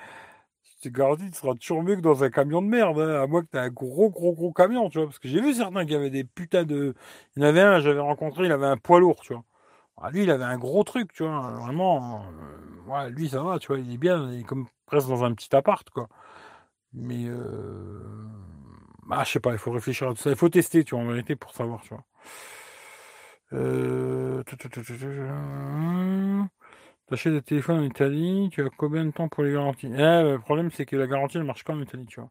[0.80, 3.42] c'est garanti, tu seras toujours mieux que dans un camion de merde, hein, à moins
[3.42, 5.06] que tu aies un gros, gros, gros camion, tu vois.
[5.08, 6.94] Parce que j'ai vu certains qui avaient des putains de.
[7.36, 9.44] Il y en avait un, j'avais rencontré, il avait un poids lourd, tu vois.
[9.96, 11.40] Ah, lui, il avait un gros truc, tu vois.
[11.62, 12.24] Vraiment,
[12.90, 15.34] euh, lui, ça va, tu vois, il est bien, il est comme presque dans un
[15.34, 16.08] petit appart, quoi.
[16.94, 18.26] Mais, euh...
[19.10, 20.30] ah, je sais pas, il faut réfléchir à tout ça.
[20.30, 22.04] Il faut tester, tu vois, en vérité, pour savoir, tu vois.
[23.54, 24.42] Euh...
[27.08, 29.86] T'achètes des téléphones en Italie, tu as combien de temps pour les garanties?
[29.86, 32.30] Eh, Le problème, c'est que la garantie, elle marche pas en Italie, tu vois.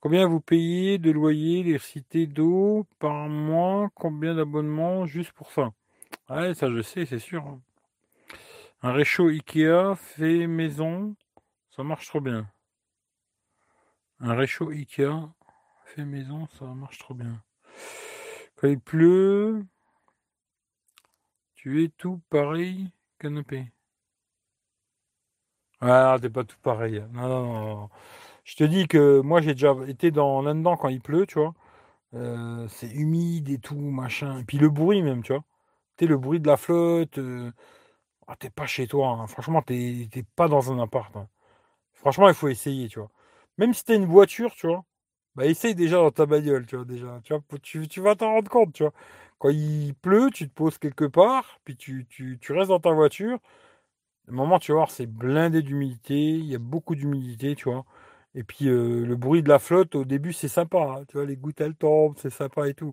[0.00, 3.88] Combien vous payez de loyer, d'électricité, d'eau par mois?
[3.94, 5.06] Combien d'abonnements?
[5.06, 5.70] Juste pour ça
[6.28, 7.46] Ouais, ça je sais, c'est sûr.
[7.46, 7.60] Hein.
[8.82, 11.14] Un réchaud Ikea fait maison,
[11.70, 12.48] ça marche trop bien.
[14.20, 15.30] Un réchaud Ikea
[15.84, 17.42] fait maison, ça marche trop bien.
[18.56, 19.64] Quand il pleut,
[21.54, 23.70] tu es tout pareil, canapé.
[25.80, 27.02] Ah, t'es pas tout pareil.
[27.12, 27.90] Non, non, non.
[28.44, 31.54] Je te dis que moi, j'ai déjà été dans là-dedans quand il pleut, tu vois.
[32.14, 34.40] Euh, c'est humide et tout, machin.
[34.40, 35.44] Et puis le bruit même, tu vois.
[35.98, 37.18] Tu le bruit de la flotte.
[37.18, 37.52] Euh,
[38.28, 39.10] ah, t'es pas chez toi.
[39.10, 39.26] Hein.
[39.28, 41.14] Franchement, t'es pas dans un appart.
[41.16, 41.28] Hein.
[41.94, 43.10] Franchement, il faut essayer, tu vois.
[43.58, 44.84] Même si t'as une voiture, tu vois.
[45.36, 47.20] Bah, essaye déjà dans ta bagnole, tu vois, déjà.
[47.24, 48.92] Tu, vois, tu, vas t'en rendre compte, tu vois.
[49.38, 52.92] Quand il pleut, tu te poses quelque part, puis tu, tu, tu restes dans ta
[52.92, 53.38] voiture.
[54.26, 56.14] Le moment, tu voir, c'est blindé d'humidité.
[56.14, 57.84] Il y a beaucoup d'humidité, tu vois.
[58.34, 60.78] Et puis euh, le bruit de la flotte, au début, c'est sympa.
[60.78, 62.88] Hein, tu vois, les gouttes, elles tombent, c'est sympa et tout.
[62.90, 62.92] Au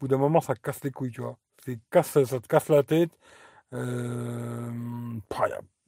[0.00, 1.38] bout d'un moment, ça casse les couilles, tu vois.
[1.64, 1.74] Ça
[2.40, 3.18] te casse la tête.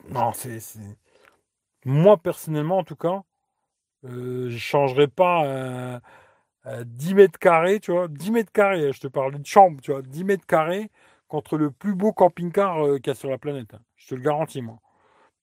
[0.09, 0.59] Non, c'est.
[1.85, 3.23] Moi, personnellement, en tout cas,
[4.05, 6.01] euh, je ne changerais pas
[6.85, 8.09] 10 mètres carrés, tu vois.
[8.09, 10.03] 10 mètres carrés, je te parle d'une chambre, tu vois.
[10.03, 10.91] 10 mètres carrés
[11.29, 13.75] contre le plus beau camping-car qu'il y a sur la planète.
[13.75, 13.81] Hein.
[13.97, 14.79] Je te le garantis, moi.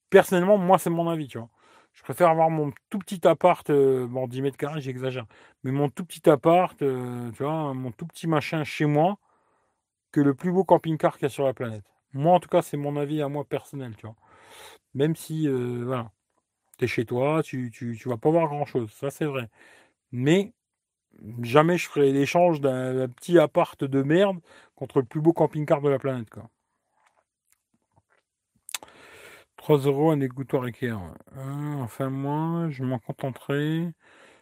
[0.09, 1.49] Personnellement, moi, c'est mon avis, tu vois.
[1.95, 5.25] Je préfère avoir mon tout petit appart, euh, bon, 10 mètres carrés, j'exagère,
[5.63, 9.17] mais mon tout petit appart, euh, tu vois, mon tout petit machin chez moi,
[10.11, 11.85] que le plus beau camping-car qu'il y a sur la planète.
[12.13, 14.15] Moi, en tout cas, c'est mon avis à moi personnel, tu vois.
[14.95, 16.11] Même si, euh, voilà,
[16.77, 19.49] tu es chez toi, tu, tu, tu vas pas voir grand-chose, ça c'est vrai.
[20.11, 20.53] Mais
[21.41, 24.39] jamais je ferai l'échange d'un petit appart de merde
[24.75, 26.49] contre le plus beau camping-car de la planète, quoi.
[29.57, 30.91] 3 euros un égouttoir Ikea.
[31.35, 33.91] Hein, enfin, moi, je m'en contenterai.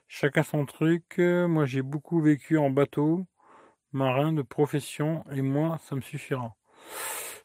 [0.08, 1.18] Chacun son truc.
[1.18, 3.26] Moi, j'ai beaucoup vécu en bateau,
[3.94, 6.56] marin de profession, et moi, ça me suffira.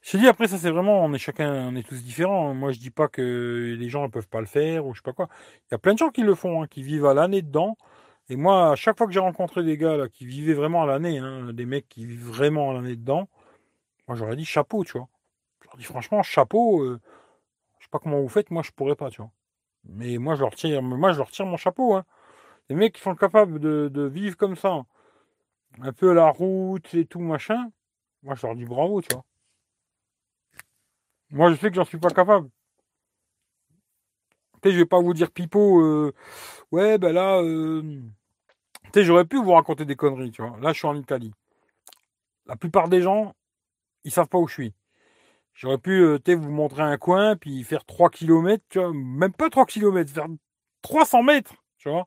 [0.03, 2.55] Je dis après, ça c'est vraiment, on est chacun, on est tous différents.
[2.55, 5.05] Moi, je dis pas que les gens ne peuvent pas le faire ou je sais
[5.05, 5.29] pas quoi.
[5.67, 7.77] Il y a plein de gens qui le font, hein, qui vivent à l'année dedans.
[8.31, 10.87] Et moi, à chaque fois que j'ai rencontré des gars là, qui vivaient vraiment à
[10.87, 13.29] l'année, hein, des mecs qui vivent vraiment à l'année dedans,
[14.07, 15.09] moi j'aurais dit chapeau, tu vois.
[15.63, 16.83] Je leur franchement, chapeau.
[16.83, 17.01] Euh,
[17.91, 19.33] pas comment vous faites, moi je pourrais pas, tu vois.
[19.85, 21.95] Mais moi je leur tire, moi je leur tire mon chapeau.
[21.95, 22.05] Hein.
[22.69, 24.85] Les mecs qui sont capables de, vivre comme ça,
[25.81, 27.71] un peu à la route et tout machin,
[28.23, 29.25] moi je leur dis bravo, tu vois.
[31.31, 32.51] Moi je sais que j'en suis pas capable.
[34.63, 36.13] Sais, je vais pas vous dire pipeau, euh,
[36.73, 38.03] ouais ben là, euh,
[38.95, 40.59] j'aurais pu vous raconter des conneries, tu vois.
[40.61, 41.33] Là je suis en Italie.
[42.47, 43.35] La plupart des gens,
[44.05, 44.75] ils savent pas où je suis.
[45.55, 49.67] J'aurais pu euh, vous montrer un coin, puis faire 3 km, tu même pas 3
[49.67, 50.27] km, faire
[50.83, 52.07] 300 mètres, tu vois,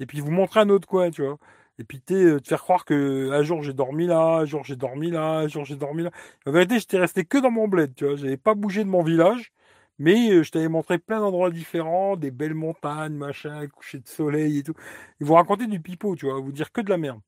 [0.00, 1.38] et puis vous montrer un autre coin, tu vois.
[1.78, 4.76] Et puis euh, te faire croire que un jour j'ai dormi là, un jour j'ai
[4.76, 6.10] dormi là, un jour j'ai dormi là.
[6.46, 8.16] En vérité, j'étais resté que dans mon bled, tu vois.
[8.16, 9.52] J'avais pas bougé de mon village,
[9.98, 14.62] mais je t'avais montré plein d'endroits différents, des belles montagnes, machin, coucher de soleil et
[14.62, 14.74] tout.
[15.20, 17.20] Et vous raconter du pipeau, tu vois, vous dire que de la merde.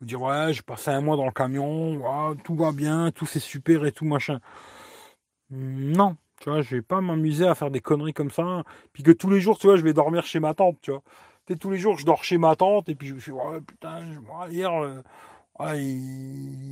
[0.00, 3.40] Vous dire ouais, j'ai passé un mois dans le camion, tout va bien, tout c'est
[3.40, 4.40] super et tout machin.
[5.50, 8.64] Non, tu vois, je vais pas m'amuser à faire des conneries comme ça.
[8.92, 11.02] Puis que tous les jours, tu vois, je vais dormir chez ma tante, tu vois.
[11.46, 13.60] Tu tous les jours, je dors chez ma tante et puis je me suis ouais,
[13.60, 14.04] putain,
[14.50, 14.70] hier,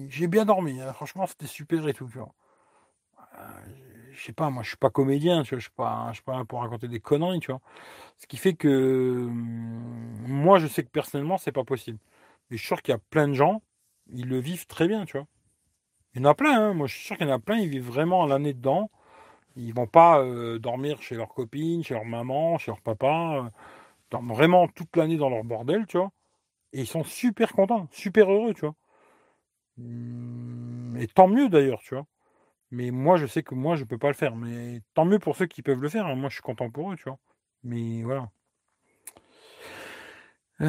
[0.09, 0.81] j'ai bien dormi.
[0.81, 0.93] Hein.
[0.93, 2.35] Franchement, c'était super et tout, tu vois.
[4.19, 5.45] Je sais pas, moi, je suis pas comédien.
[5.45, 7.61] Je suis pas, je suis pas là pour raconter des conneries, tu vois.
[8.19, 11.99] Ce qui fait que hum, moi, je sais que personnellement, c'est pas possible.
[12.51, 13.63] Mais je suis sûr qu'il y a plein de gens,
[14.13, 15.27] ils le vivent très bien, tu vois.
[16.15, 16.75] Il y en a plein, hein.
[16.75, 18.91] moi je suis sûr qu'il y en a plein, ils vivent vraiment l'année dedans.
[19.57, 23.45] Ils vont pas euh, dormir chez leur copine, chez leur maman, chez leur papa.
[23.47, 23.51] Euh,
[24.11, 26.11] dorment vraiment toute l'année dans leur bordel, tu vois.
[26.75, 28.75] Et ils sont super contents, super heureux, tu vois.
[29.79, 32.07] Hum, et tant mieux d'ailleurs, tu vois.
[32.71, 34.37] Mais moi, je sais que moi, je peux pas le faire.
[34.37, 36.07] Mais tant mieux pour ceux qui peuvent le faire.
[36.07, 36.17] Hein.
[36.17, 37.19] Moi, je suis content pour eux, tu vois.
[37.65, 38.31] Mais voilà.
[40.61, 40.67] Euh,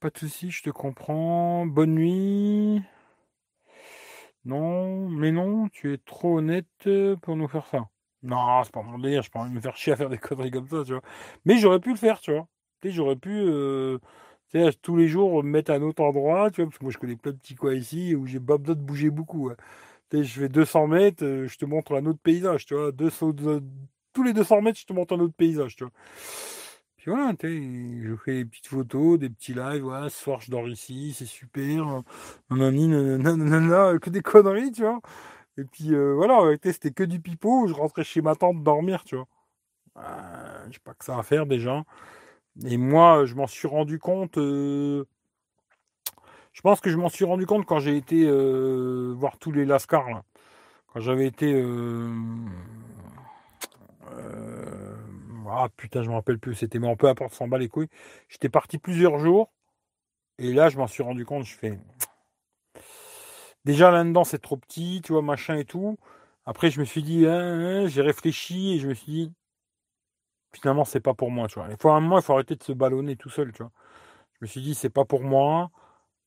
[0.00, 1.66] pas de soucis, je te comprends.
[1.66, 2.82] Bonne nuit.
[4.44, 6.88] Non, mais non, tu es trop honnête
[7.22, 7.88] pour nous faire ça.
[8.22, 10.68] Non, c'est pas mon délire, je peux me faire chier à faire des conneries comme
[10.68, 11.02] ça, tu vois.
[11.44, 12.48] Mais j'aurais pu le faire, tu vois.
[12.84, 13.98] j'aurais pu, euh,
[14.82, 17.16] tous les jours me mettre un autre endroit, tu vois, parce que moi je connais
[17.16, 19.50] plein de petits coins ici où j'ai pas besoin de bouger beaucoup.
[19.50, 19.56] Hein.
[20.12, 22.92] je fais 200 mètres, euh, je te montre un autre paysage, tu vois.
[24.12, 25.92] tous les 200 mètres, je te montre un autre paysage, tu vois.
[26.96, 30.68] Puis voilà, je fais des petites photos, des petits lives, voilà, ce soir je dors
[30.68, 32.02] ici, c'est super,
[32.50, 35.00] nanani, nanana, que des conneries, tu vois.
[35.58, 39.16] Et puis euh, voilà, c'était que du pipeau, je rentrais chez ma tante dormir, tu
[39.16, 39.26] vois.
[39.98, 41.84] Euh, j'ai pas que ça à faire déjà.
[42.64, 44.36] Et moi, je m'en suis rendu compte.
[44.36, 45.04] je
[46.62, 48.30] pense que je m'en suis rendu compte quand j'ai été
[49.14, 50.22] voir tous les Lascars.
[50.92, 51.62] Quand j'avais été.
[55.48, 56.54] ah putain, je me rappelle plus.
[56.54, 57.88] C'était mais peu importe, s'en bat les couilles.
[58.28, 59.50] J'étais parti plusieurs jours.
[60.38, 61.44] Et là, je m'en suis rendu compte.
[61.44, 61.78] Je fais.
[63.64, 65.98] Déjà là-dedans, c'est trop petit, tu vois, machin et tout.
[66.46, 69.32] Après, je me suis dit, hein, hein, j'ai réfléchi et je me suis dit,
[70.54, 71.68] finalement, c'est pas pour moi, tu vois.
[71.70, 73.72] Il faut un moment, il faut arrêter de se ballonner tout seul, tu vois.
[74.34, 75.70] Je me suis dit, c'est pas pour moi.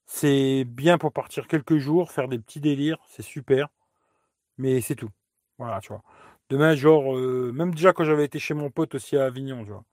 [0.08, 3.70] C'est bien pour partir quelques jours, faire des petits délires, c'est super.
[4.58, 5.10] Mais c'est tout.
[5.58, 6.04] Voilà, tu vois.
[6.50, 9.72] Demain, genre, euh, même déjà quand j'avais été chez mon pote aussi à Avignon, tu
[9.72, 9.84] vois.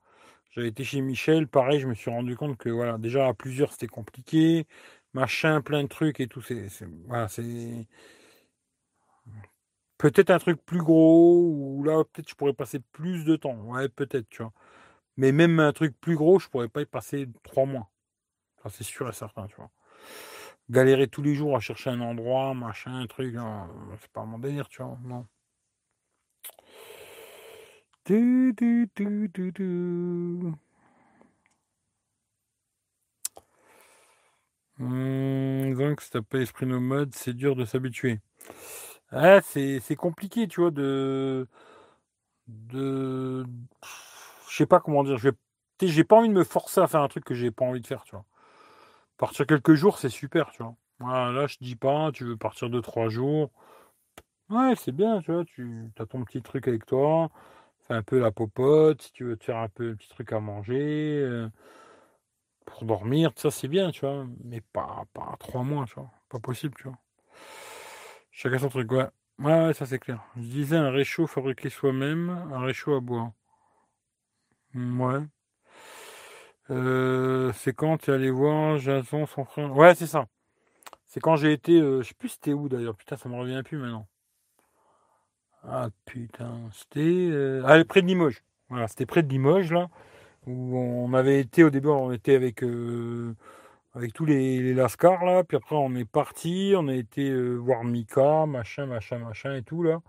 [0.51, 3.71] J'avais été chez Michel, pareil, je me suis rendu compte que voilà, déjà à plusieurs
[3.73, 4.67] c'était compliqué,
[5.13, 6.41] machin, plein de trucs et tout.
[6.41, 6.67] C'est,
[7.07, 7.87] voilà, c'est
[10.03, 13.55] peut-être un truc plus gros ou là peut-être je pourrais passer plus de temps.
[13.55, 14.51] Ouais, peut-être, tu vois.
[15.17, 17.89] Mais même un truc plus gros, je pourrais pas y passer trois mois.
[18.69, 19.71] C'est sûr et certain, tu vois.
[20.69, 23.35] Galérer tous les jours à chercher un endroit, machin, un truc,
[24.01, 24.97] c'est pas mon délire, tu vois.
[25.03, 25.27] Non.
[34.79, 38.19] Donc, si t'as pas esprit nomade, c'est dur de s'habituer.
[39.43, 41.47] C'est, compliqué, tu vois, de.
[42.47, 43.45] de.
[44.49, 45.17] Je sais pas comment dire.
[45.81, 47.87] J'ai pas envie de me forcer à faire un truc que j'ai pas envie de
[47.87, 48.25] faire, tu vois.
[49.17, 50.75] Partir quelques jours, c'est super, tu vois.
[51.31, 53.51] Là, je dis pas, tu veux partir de trois jours.
[54.49, 57.29] Ouais, c'est bien, tu vois, tu as ton petit truc avec toi,
[57.87, 60.31] fais un peu la popote, si tu veux te faire un peu un petit truc
[60.33, 61.49] à manger, euh,
[62.65, 66.39] pour dormir, ça c'est bien, tu vois, mais pas, pas trois mois, tu vois, pas
[66.39, 66.97] possible, tu vois.
[68.33, 69.07] Chacun son truc, ouais.
[69.39, 70.19] Ouais, ça c'est clair.
[70.35, 73.31] Je disais un réchaud fabriqué soi-même, un réchaud à bois.
[74.73, 75.19] Mmh, ouais.
[76.71, 80.27] Euh, c'est quand tu es allé voir Jason, son frère Ouais, c'est ça.
[81.05, 81.79] C'est quand j'ai été.
[81.79, 82.95] Euh, je sais plus c'était où d'ailleurs.
[82.95, 84.07] Putain, ça me revient plus maintenant.
[85.63, 86.99] Ah putain, c'était
[87.31, 88.43] euh, ah, près de Limoges.
[88.69, 89.89] Voilà, c'était près de Limoges là
[90.47, 92.63] où on avait été au début, on était avec
[93.93, 97.83] avec tous les, lascars là, puis après on est parti, on a été euh, voir
[97.83, 100.01] Mika, machin, machin, machin et tout là.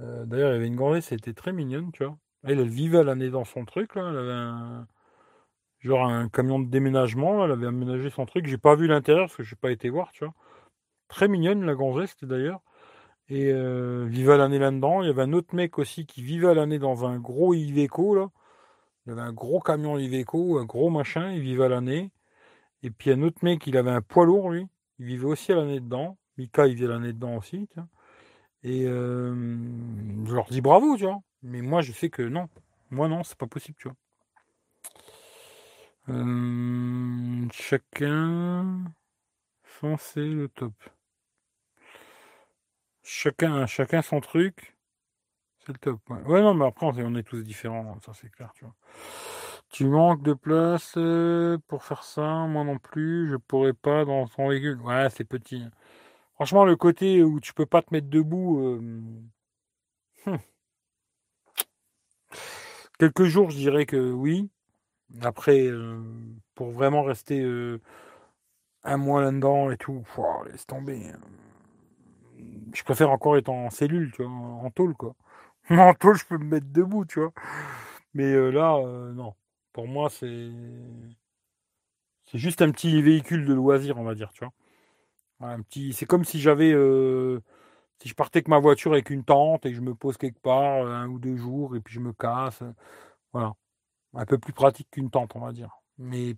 [0.00, 2.16] D'ailleurs, il y avait une grande, c'était très mignonne, tu vois.
[2.44, 4.86] Elle, elle vivait à l'année dans son truc là, elle avait un
[5.80, 8.46] genre un camion de déménagement, elle avait aménagé son truc.
[8.46, 10.34] J'ai pas vu l'intérieur parce que j'ai pas été voir, tu vois.
[11.08, 11.74] Très mignonne la
[12.06, 12.60] c'était d'ailleurs.
[13.28, 15.02] Et euh, vivait à l'année là-dedans.
[15.02, 18.14] Il y avait un autre mec aussi qui vivait à l'année dans un gros Iveco,
[18.14, 18.30] là.
[19.06, 22.10] Il avait un gros camion Iveco, un gros machin, il vivait à l'année.
[22.82, 24.66] Et puis un autre mec, il avait un poids lourd, lui.
[24.98, 26.18] Il vivait aussi à l'année dedans.
[26.36, 27.68] Mika, il vivait à l'année dedans aussi,
[28.62, 29.34] Et euh,
[30.26, 31.20] je leur dis bravo, tu vois.
[31.42, 32.48] Mais moi, je sais que non.
[32.90, 33.96] Moi, non, c'est pas possible, tu vois.
[36.10, 38.84] Euh, chacun
[39.98, 40.72] c'est le top.
[43.02, 44.76] Chacun, chacun son truc.
[45.60, 46.00] C'est le top.
[46.10, 46.42] Ouais.
[46.42, 48.74] non, mais après, on est tous différents, ça c'est clair, tu vois.
[49.70, 54.26] Tu manques de place euh, pour faire ça, moi non plus, je pourrais pas dans
[54.26, 54.80] ton véhicule.
[54.82, 55.62] Ouais, c'est petit.
[55.62, 55.70] Hein.
[56.36, 58.60] Franchement, le côté où tu peux pas te mettre debout.
[58.60, 58.78] Euh,
[60.26, 60.38] hum.
[62.98, 64.50] Quelques jours, je dirais que oui.
[65.22, 66.02] Après, euh,
[66.54, 67.44] pour vraiment rester
[68.84, 70.04] un mois là-dedans et tout,
[70.50, 71.08] laisse tomber.
[71.08, 71.18] Hein
[72.74, 75.14] je préfère encore être en cellule, tu vois, en tôle, quoi.
[75.70, 77.32] En tôle, je peux me mettre debout, tu vois.
[78.14, 78.80] Mais là,
[79.14, 79.34] non.
[79.78, 80.50] Pour moi, c'est.
[82.24, 84.52] C'est juste un petit véhicule de loisir, on va dire, tu vois.
[85.38, 85.92] Un petit.
[85.92, 86.72] C'est comme si j'avais.
[86.72, 87.40] Euh,
[88.02, 90.84] si je partais avec ma voiture avec une tente et je me pose quelque part
[90.84, 92.64] un ou deux jours et puis je me casse.
[93.32, 93.54] Voilà.
[94.14, 95.70] Un peu plus pratique qu'une tente, on va dire.
[95.96, 96.34] Mais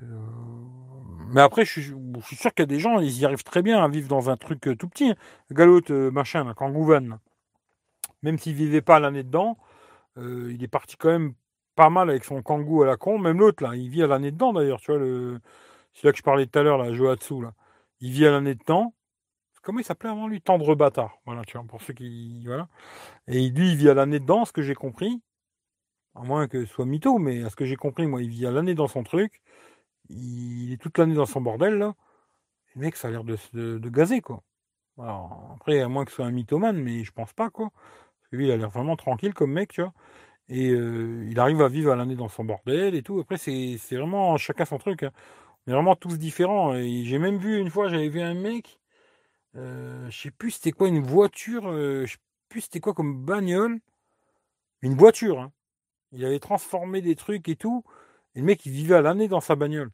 [0.00, 3.84] mais après, je suis, sûr qu'il y a des gens, ils y arrivent très bien
[3.84, 5.12] à vivre dans un truc euh, tout petit.
[5.52, 7.18] Galote, euh, machin, là, Kangouven.
[8.22, 9.58] Même s'il vivait pas l'année dedans,
[10.18, 11.34] euh, il est parti quand même
[11.76, 13.18] pas mal avec son kangou à la con.
[13.18, 14.80] Même l'autre, là, il vit à l'année dedans d'ailleurs.
[14.80, 15.40] Tu vois, le...
[15.94, 17.54] celui-là que je parlais tout à l'heure, là, Joatsu, là.
[18.00, 18.94] Il vit à l'année dedans.
[19.62, 20.40] Comment il s'appelait avant lui?
[20.40, 21.18] Tendre bâtard.
[21.26, 22.44] Voilà, tu vois, pour ceux qui.
[22.46, 22.68] Voilà.
[23.28, 25.22] Et lui, il vit à l'année dedans, ce que j'ai compris.
[26.14, 28.46] À moins que ce soit mytho, mais à ce que j'ai compris, moi, il vit
[28.46, 29.42] à l'année dans son truc
[30.08, 31.94] il est toute l'année dans son bordel, là.
[32.74, 34.42] Le mec, ça a l'air de, de, gazer, quoi.
[35.54, 37.70] Après, à moins que ce soit un mythomane, mais je pense pas, quoi.
[38.32, 39.92] Lui, il a l'air vraiment tranquille comme mec, tu vois.
[40.48, 43.20] Et euh, il arrive à vivre à l'année dans son bordel et tout.
[43.20, 45.02] Après, c'est vraiment chacun son truc.
[45.02, 45.12] Hein.
[45.66, 46.74] On est vraiment tous différents.
[46.74, 48.80] Et j'ai même vu une fois, j'avais vu un mec,
[49.56, 53.24] euh, je sais plus c'était quoi, une voiture, euh, je sais plus c'était quoi comme
[53.24, 53.80] bagnole.
[54.82, 55.52] Une voiture, hein.
[56.12, 57.84] Il avait transformé des trucs et tout.
[58.34, 59.90] Et le mec, il vivait à l'année dans sa bagnole.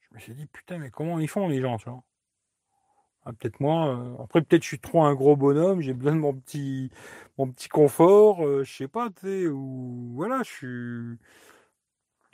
[0.00, 2.02] Je me suis dit, putain, mais comment ils font les gens, tu vois?
[3.30, 3.88] Ah, Peut-être moi.
[3.96, 6.90] Euh, après, peut-être je suis trop un gros bonhomme, j'ai besoin de mon petit,
[7.38, 11.18] mon petit confort, euh, je sais pas, tu sais, ou voilà, je suis.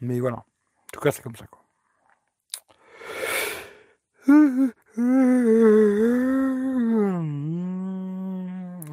[0.00, 0.39] Mais voilà.
[0.39, 0.44] En
[0.92, 1.62] tout cas, c'est comme ça, quoi.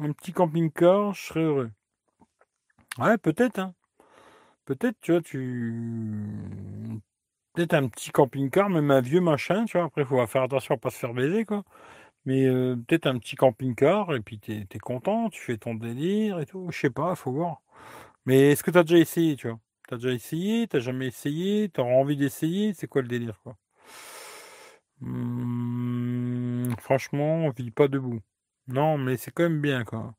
[0.02, 1.70] Un petit camping-car, je serais heureux.
[2.98, 3.74] Ouais, peut-être, hein.
[4.66, 7.00] Peut-être, tu vois, tu.
[7.54, 9.86] Peut-être un petit camping-car, même un vieux machin, tu vois.
[9.86, 11.62] Après, il faut faire attention à pas se faire baiser, quoi.
[12.26, 16.40] Mais euh, peut-être un petit camping-car, et puis t'es es content, tu fais ton délire
[16.40, 16.68] et tout.
[16.72, 17.62] Je sais pas, faut voir.
[18.26, 19.60] Mais est-ce que tu as déjà essayé, tu vois?
[19.88, 20.68] T'as déjà essayé?
[20.68, 21.68] T'as jamais essayé?
[21.70, 22.74] T'auras envie d'essayer?
[22.74, 23.56] C'est quoi le délire, quoi?
[25.00, 28.20] Mmh, Franchement, on vit pas debout.
[28.68, 30.14] Non, mais c'est quand même bien, quoi.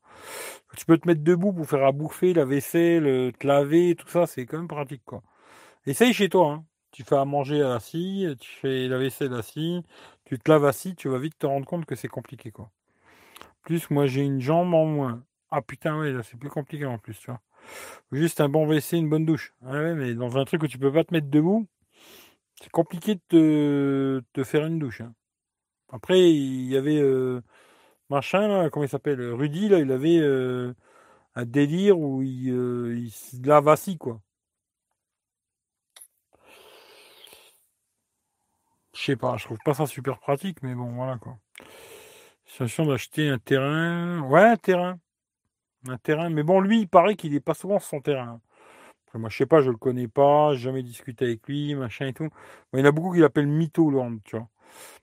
[0.76, 4.26] Tu peux te mettre debout pour faire à bouffer, la vaisselle, te laver, tout ça,
[4.26, 5.22] c'est quand même pratique, quoi.
[5.86, 6.66] Essaye chez toi, hein.
[6.96, 9.82] Tu fais à manger assis, tu fais la vaisselle assis,
[10.24, 12.70] tu te laves assis, tu vas vite te rendre compte que c'est compliqué, quoi.
[13.64, 15.22] Plus, moi, j'ai une jambe en moins.
[15.50, 17.42] Ah putain, ouais, là, c'est plus compliqué en plus, tu vois.
[18.12, 19.52] Juste un bon WC, une bonne douche.
[19.60, 21.66] ouais, mais dans un truc où tu peux pas te mettre debout,
[22.62, 25.02] c'est compliqué de te, faire une douche.
[25.02, 25.14] Hein.
[25.90, 27.42] Après, il y avait euh,
[28.10, 30.74] machin, là, comment il s'appelle Rudy, là, il avait euh,
[31.34, 34.22] un délire où il, euh, il se lave assis, quoi.
[38.96, 41.36] Je sais pas, je trouve pas ça super pratique, mais bon, voilà, quoi.
[42.46, 44.22] Situation d'acheter un terrain.
[44.22, 44.98] Ouais, un terrain.
[45.88, 46.30] Un terrain.
[46.30, 48.40] Mais bon, lui, il paraît qu'il est pas souvent sur son terrain.
[49.14, 52.28] moi, je sais pas, je le connais pas, jamais discuté avec lui, machin et tout.
[52.72, 54.48] il y en a beaucoup qui l'appellent Mytho, Land, tu vois.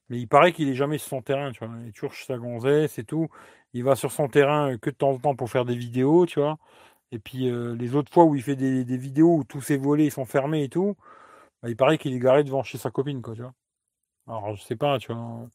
[0.09, 1.75] Mais il paraît qu'il est jamais sur son terrain, tu vois.
[1.83, 3.29] Il est toujours chez sa gonzesse et tout.
[3.73, 6.39] Il va sur son terrain que de temps en temps pour faire des vidéos, tu
[6.39, 6.57] vois.
[7.11, 10.09] Et puis euh, les autres fois où il fait des, vidéos où tous ses volets
[10.09, 10.95] sont fermés et tout,
[11.63, 13.53] bah, il paraît qu'il est garé devant chez sa copine, quoi, tu vois.
[14.27, 15.47] Alors, je sais pas, tu vois.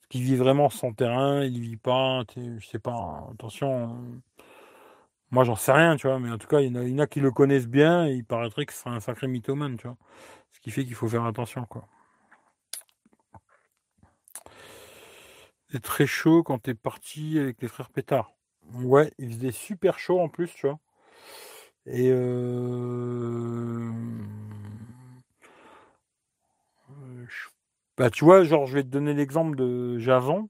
[0.00, 3.28] Est-ce qu'il vit vraiment son terrain Il vit pas Je sais pas.
[3.32, 4.22] Attention.
[5.30, 6.18] Moi, j'en sais rien, tu vois.
[6.18, 8.66] Mais en tout cas, il y en a, qui le connaissent bien et il paraîtrait
[8.66, 9.96] que c'est un sacré mythomane, tu vois.
[10.52, 11.88] Ce qui fait qu'il faut faire attention, quoi.
[15.70, 18.32] C'est très chaud quand t'es parti avec les frères Pétard.
[18.74, 20.78] Ouais, il faisait super chaud en plus, tu vois.
[21.86, 23.92] Et euh...
[27.98, 30.48] Bah, tu vois, genre, je vais te donner l'exemple de Jason.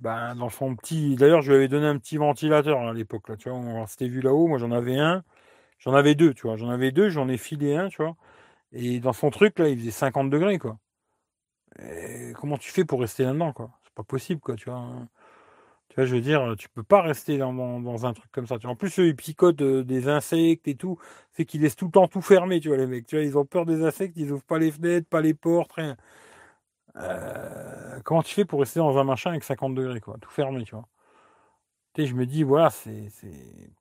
[0.00, 1.16] Bah, dans son petit.
[1.16, 3.58] D'ailleurs, je lui avais donné un petit ventilateur hein, à l'époque, là, tu vois.
[3.58, 4.46] On s'était vu là-haut.
[4.48, 5.24] Moi, j'en avais un.
[5.78, 6.56] J'en avais deux, tu vois.
[6.56, 8.16] J'en avais deux, j'en ai filé un, tu vois.
[8.72, 10.78] Et dans son truc, là, il faisait 50 degrés, quoi.
[12.40, 13.70] comment tu fais pour rester là-dedans, quoi?
[13.84, 14.86] C'est pas possible, quoi, tu vois.
[15.94, 18.56] Tu vois, je veux dire, tu peux pas rester dans, un truc comme ça.
[18.64, 20.98] En plus, eux, ils des insectes et tout.
[21.32, 23.06] C'est qu'ils laissent tout le temps tout fermé, tu vois, les mecs.
[23.06, 25.72] Tu vois, ils ont peur des insectes, ils ouvrent pas les fenêtres, pas les portes,
[25.72, 25.96] rien.
[28.04, 30.74] Comment tu fais pour rester dans un machin avec 50 degrés, quoi, tout fermé, tu
[30.74, 30.88] vois
[31.94, 33.10] tu je me dis, voilà, c'est,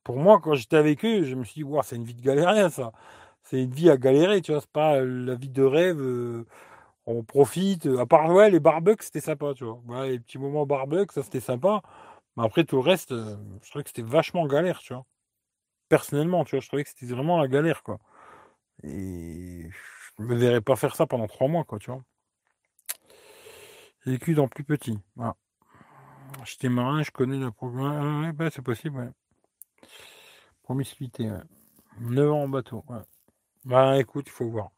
[0.03, 2.22] Pour moi, quand j'étais avec eux, je me suis dit, voilà, c'est une vie de
[2.22, 2.92] galérien, ça.
[3.43, 6.00] C'est une vie à galérer, tu vois, c'est pas la vie de rêve.
[7.06, 7.88] On profite.
[8.00, 10.08] À part, ouais, les barbecues, c'était sympa, tu vois.
[10.08, 11.82] les petits moments barbecues, ça, c'était sympa.
[12.38, 15.06] Mais après, tout le reste, euh, je trouvais que c'était vachement galère, tu vois.
[15.90, 18.00] Personnellement, tu vois, je trouvais que c'était vraiment la galère, quoi.
[18.84, 19.70] Et
[20.18, 22.03] je me verrais pas faire ça pendant trois mois, quoi, tu vois.
[24.06, 25.00] J'ai vécu dans plus petit.
[25.16, 25.36] Voilà.
[26.45, 28.26] J'étais marin, je connais la programme.
[28.26, 29.10] Ouais, bah, c'est possible, ouais.
[30.64, 31.42] Promiscuité, ouais.
[32.00, 33.02] 9 ans en bateau, ouais.
[33.66, 34.72] Bah écoute, il faut voir.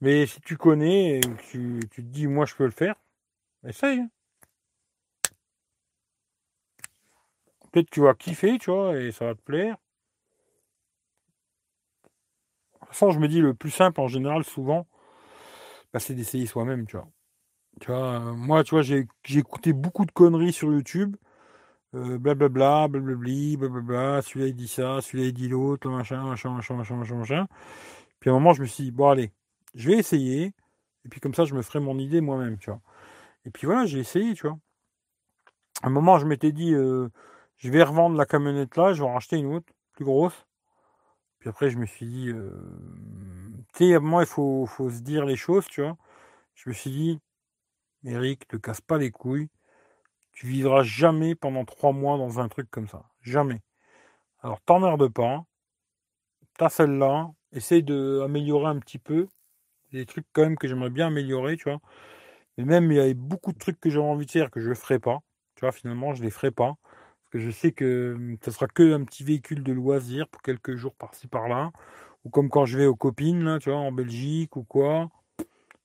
[0.00, 2.96] Mais si tu connais que tu, te dis, moi je peux le faire,
[3.66, 4.02] essaye.
[7.72, 9.76] Peut-être tu vas kiffer, tu vois, et ça va te plaire.
[12.82, 14.86] De toute façon, je me dis, le plus simple en général, souvent,
[15.92, 17.08] bah, c'est d'essayer soi-même, tu vois.
[17.80, 21.16] Tu vois, euh, moi, tu vois, j'ai écouté beaucoup de conneries sur YouTube.
[21.94, 26.74] Euh, blablabla, blablabli, blablabla, celui-là il dit ça, celui-là il dit l'autre, machin, machin, machin,
[26.76, 27.46] machin, machin, machin.
[28.20, 29.32] Puis à un moment, je me suis dit, bon, allez,
[29.74, 30.54] je vais essayer.
[31.04, 32.80] Et puis comme ça, je me ferai mon idée moi-même, tu vois.
[33.46, 34.58] Et puis voilà, j'ai essayé, tu vois.
[35.82, 37.08] À un moment, je m'étais dit, euh,
[37.62, 40.46] je vais revendre la camionnette là, je vais en racheter une autre, plus grosse.
[41.38, 42.32] Puis après, je me suis dit,
[43.74, 45.96] tu sais, moment, il faut, se dire les choses, tu vois.
[46.54, 47.20] Je me suis dit,
[48.04, 49.48] Eric, te casse pas les couilles.
[50.32, 53.04] Tu vivras jamais pendant trois mois dans un truc comme ça.
[53.22, 53.60] Jamais.
[54.40, 55.44] Alors t'emmerdes pas.
[56.58, 57.30] T'as celle-là.
[57.52, 59.28] Essaye d'améliorer un petit peu.
[59.92, 61.80] Des trucs quand même que j'aimerais bien améliorer, tu vois.
[62.58, 64.70] Mais même il y a beaucoup de trucs que j'aurais envie de faire que je
[64.70, 65.20] ne ferai pas.
[65.54, 66.76] Tu vois, finalement, je ne les ferai pas.
[67.34, 70.94] Je sais que hum, ça sera que un petit véhicule de loisir pour quelques jours
[70.94, 71.72] par-ci par-là.
[72.24, 75.10] Ou comme quand je vais aux copines, là, tu vois, en Belgique ou quoi.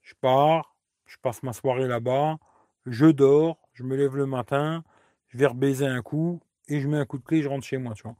[0.03, 2.37] Je pars, je passe ma soirée là-bas,
[2.85, 4.83] je dors, je me lève le matin,
[5.29, 7.77] je vais rebaiser un coup et je mets un coup de clé, je rentre chez
[7.77, 8.15] moi, tu vois.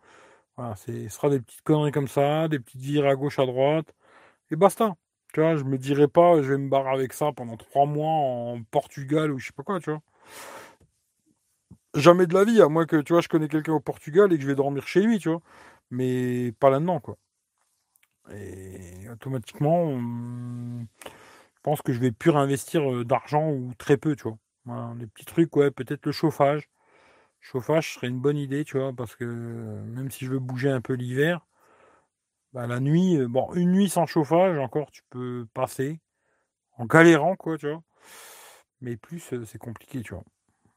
[0.57, 3.93] Voilà, ce sera des petites conneries comme ça, des petites vires à gauche, à droite,
[4.51, 4.95] et basta.
[5.33, 8.09] Tu vois, je me dirais pas, je vais me barrer avec ça pendant trois mois
[8.11, 10.01] en Portugal ou je sais pas quoi, tu vois.
[11.97, 14.37] Jamais de la vie, à moins que, tu vois, je connais quelqu'un au Portugal et
[14.37, 15.41] que je vais dormir chez lui, tu vois.
[15.91, 17.17] Mais pas là-dedans, quoi.
[18.33, 24.23] Et automatiquement, je pense que je vais plus réinvestir euh, d'argent ou très peu, tu
[24.23, 24.37] vois.
[24.95, 26.69] Des petits trucs, ouais, peut-être le chauffage.
[27.41, 30.81] Chauffage serait une bonne idée, tu vois, parce que même si je veux bouger un
[30.81, 31.45] peu l'hiver,
[32.53, 35.99] bah, la nuit, euh, bon, une nuit sans chauffage, encore, tu peux passer
[36.77, 37.83] en galérant, quoi, tu vois.
[38.81, 40.23] Mais plus, euh, c'est compliqué, tu vois.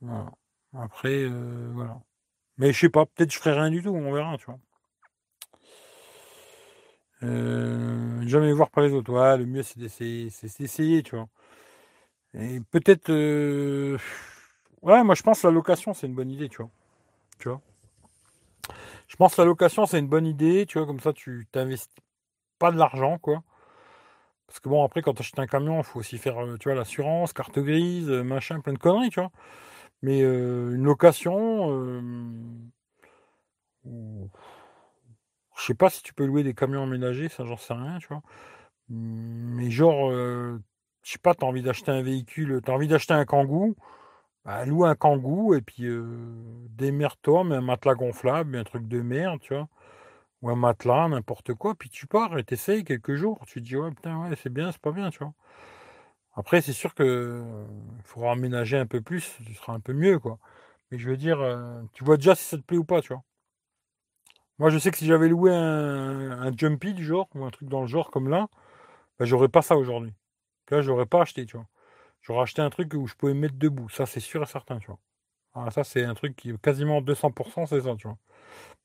[0.01, 0.33] Voilà.
[0.75, 2.01] Après, voilà.
[2.59, 4.59] Mais je sais pas, peut-être je ferai rien du tout, on verra, tu vois.
[7.23, 9.13] Euh, jamais voir par les autres.
[9.13, 11.29] Ouais, le mieux, c'est d'essayer, c'est d'essayer, tu vois.
[12.35, 13.11] Et peut-être.
[13.11, 13.99] Euh,
[14.83, 16.71] ouais, moi, je pense que la location, c'est une bonne idée, tu vois.
[17.39, 17.61] Tu vois.
[19.09, 20.87] Je pense que la location, c'est une bonne idée, tu vois.
[20.87, 21.95] Comme ça, tu t'investis
[22.59, 23.43] pas de l'argent, quoi.
[24.47, 26.69] Parce que bon, après, quand tu achètes un camion, il faut aussi faire, euh, tu
[26.69, 29.31] vois, l'assurance, carte grise, machin, plein de conneries, tu vois.
[30.03, 32.71] Mais une location.
[35.57, 38.09] Je sais pas si tu peux louer des camions aménagés, ça j'en sais rien, tu
[38.09, 38.23] vois.
[38.91, 40.59] Mais genre, euh,
[41.03, 43.77] je sais pas, tu as envie d'acheter un véhicule, tu as envie d'acheter un Kangoo,
[44.45, 46.07] bah, loue un Kangoo et puis euh,
[46.71, 49.69] démerde-toi, mais un matelas gonflable, un truc de merde, tu vois.
[50.43, 53.41] Ou un matelas, n'importe quoi, puis tu pars et t'essayes quelques jours.
[53.47, 55.35] Tu te dis, ouais, putain, ouais, c'est bien, c'est pas bien, tu vois.
[56.41, 57.45] Après, c'est sûr que
[57.99, 60.39] il faudra aménager un peu plus, tu seras un peu mieux, quoi.
[60.91, 63.13] Mais je veux dire, euh, tu vois déjà si ça te plaît ou pas, tu
[63.13, 63.23] vois.
[64.59, 67.83] Moi, je sais que si j'avais loué un, jumpy du genre, ou un truc dans
[67.83, 68.49] le genre comme là,
[69.19, 70.15] ben, j'aurais pas ça aujourd'hui.
[70.71, 71.67] Là, j'aurais pas acheté, tu vois.
[72.23, 73.91] J'aurais acheté un truc où je pouvais me mettre debout.
[73.91, 75.01] Ça, c'est sûr et certain, tu vois.
[75.55, 78.19] Ah, ça, c'est un truc qui est quasiment 200%, c'est ça, tu vois.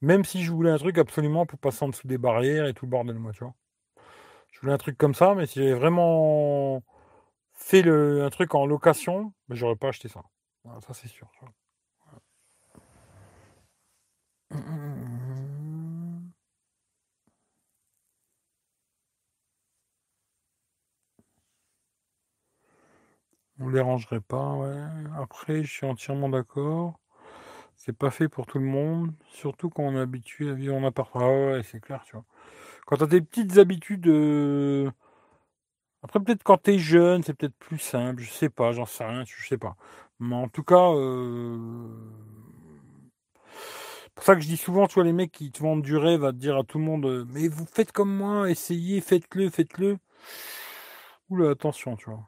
[0.01, 2.85] Même si je voulais un truc absolument pour passer en dessous des barrières et tout
[2.85, 3.55] le bordel, moi, tu vois.
[4.51, 6.83] Je voulais un truc comme ça, mais si j'avais vraiment
[7.55, 10.21] fait le, un truc en location, ben, j'aurais pas acheté ça.
[10.65, 11.29] ça, c'est sûr.
[11.39, 11.45] Tu.
[23.59, 24.75] On dérangerait pas, ouais.
[25.17, 26.99] Après, je suis entièrement d'accord.
[27.77, 30.85] C'est pas fait pour tout le monde, surtout quand on est habitué à vivre en
[30.85, 31.25] appartement.
[31.25, 32.25] Ah ouais, c'est clair, tu vois.
[32.87, 34.07] Quand t'as des petites habitudes.
[34.07, 34.91] Euh,
[36.05, 39.23] après, peut-être quand t'es jeune, c'est peut-être plus simple, je sais pas, j'en sais rien,
[39.25, 39.75] je sais pas.
[40.19, 41.87] Mais en tout cas, euh...
[44.13, 46.23] pour ça que je dis souvent, tu vois, les mecs qui te vendent du rêve
[46.23, 49.49] à te dire à tout le monde, euh, mais vous faites comme moi, essayez, faites-le,
[49.49, 49.97] faites-le.
[51.29, 52.27] Oula, attention, tu vois.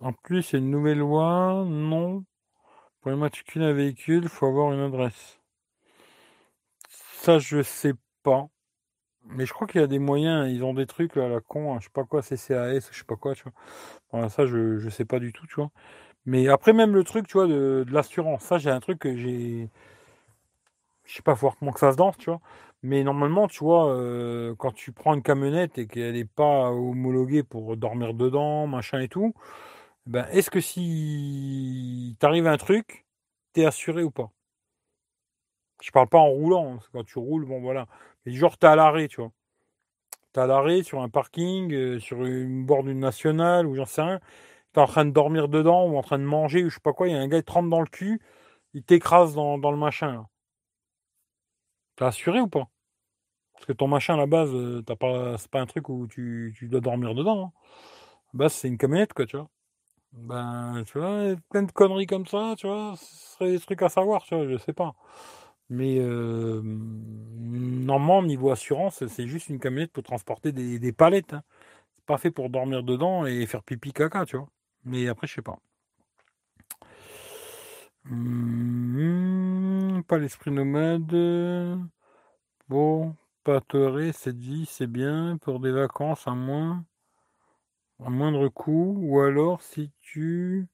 [0.00, 1.64] En plus, il y a une nouvelle loi.
[1.66, 2.24] Non.
[3.00, 5.40] Pour immatriculer un véhicule, il faut avoir une adresse.
[7.22, 8.48] Ça, je sais pas.
[9.26, 10.50] Mais je crois qu'il y a des moyens.
[10.50, 11.78] Ils ont des trucs à la con.
[11.78, 13.52] Je sais pas quoi, CCAS, je sais pas quoi, tu vois.
[14.12, 15.70] Voilà, ça, je, je sais pas du tout, tu vois.
[16.26, 18.42] Mais après, même le truc, tu vois, de, l'assurance.
[18.44, 19.70] Ça, j'ai un truc que j'ai.
[21.04, 22.40] Je sais pas fortement que ça se danse, tu vois.
[22.82, 27.42] Mais normalement, tu vois, euh, quand tu prends une camionnette et qu'elle n'est pas homologuée
[27.42, 29.34] pour dormir dedans, machin et tout,
[30.06, 33.06] ben, est-ce que si t'arrive un truc,
[33.52, 34.30] t'es assuré ou pas?
[35.82, 37.86] Je parle pas en roulant, hein, quand tu roules, bon voilà.
[38.26, 39.32] Mais genre t'es à l'arrêt, tu vois.
[40.32, 44.02] T'es à l'arrêt sur un parking, euh, sur une bord d'une nationale, ou j'en sais
[44.02, 44.20] rien.
[44.72, 46.92] T'es en train de dormir dedans, ou en train de manger, ou je sais pas
[46.92, 48.20] quoi, il y a un gars qui te rentre dans le cul,
[48.74, 50.26] il t'écrase dans, le machin.
[51.96, 52.68] T'es assuré ou pas?
[53.54, 56.06] Parce que ton machin à la base, euh, t'as pas, c'est pas un truc où
[56.08, 57.46] tu, dois dormir dedans.
[57.46, 57.52] Hein.
[58.34, 59.48] base, c'est une camionnette, quoi, tu vois.
[60.12, 63.88] Ben, tu vois, plein de conneries comme ça, tu vois, ce serait des trucs à
[63.88, 64.94] savoir, tu vois, je sais pas.
[65.70, 71.34] Mais euh, normalement, niveau assurance, c'est juste une camionnette pour transporter des, palettes.
[71.34, 71.42] Hein.
[71.96, 74.48] C'est pas fait pour dormir dedans et faire pipi caca, tu vois.
[74.84, 75.58] Mais après, je sais pas.
[78.04, 81.14] Mmh, pas l'esprit nomade.
[82.68, 83.60] Bon, pas
[84.12, 85.38] cette vie, c'est bien.
[85.38, 86.84] Pour des vacances à moins
[88.04, 90.66] à moindre coût, ou alors si tu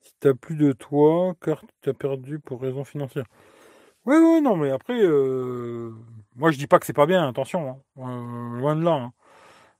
[0.00, 3.24] si t'as plus de toi car tu as perdu pour raison financière.
[4.06, 5.90] Oui, oui, non, mais après, euh,
[6.36, 7.78] moi je dis pas que c'est pas bien, attention, hein.
[7.98, 8.92] euh, loin de là.
[8.92, 9.12] Hein.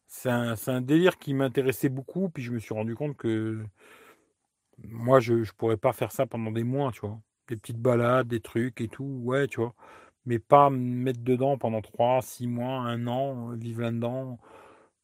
[0.09, 3.65] C'est un, un, délire qui m'intéressait beaucoup, puis je me suis rendu compte que
[4.83, 7.19] Moi, je ne pourrais pas faire ça pendant des mois, tu vois.
[7.49, 9.75] Des petites balades, des trucs et tout, ouais, tu vois.
[10.27, 14.39] Mais pas me mettre dedans pendant 3, 6 mois, un an, vivre là-dedans.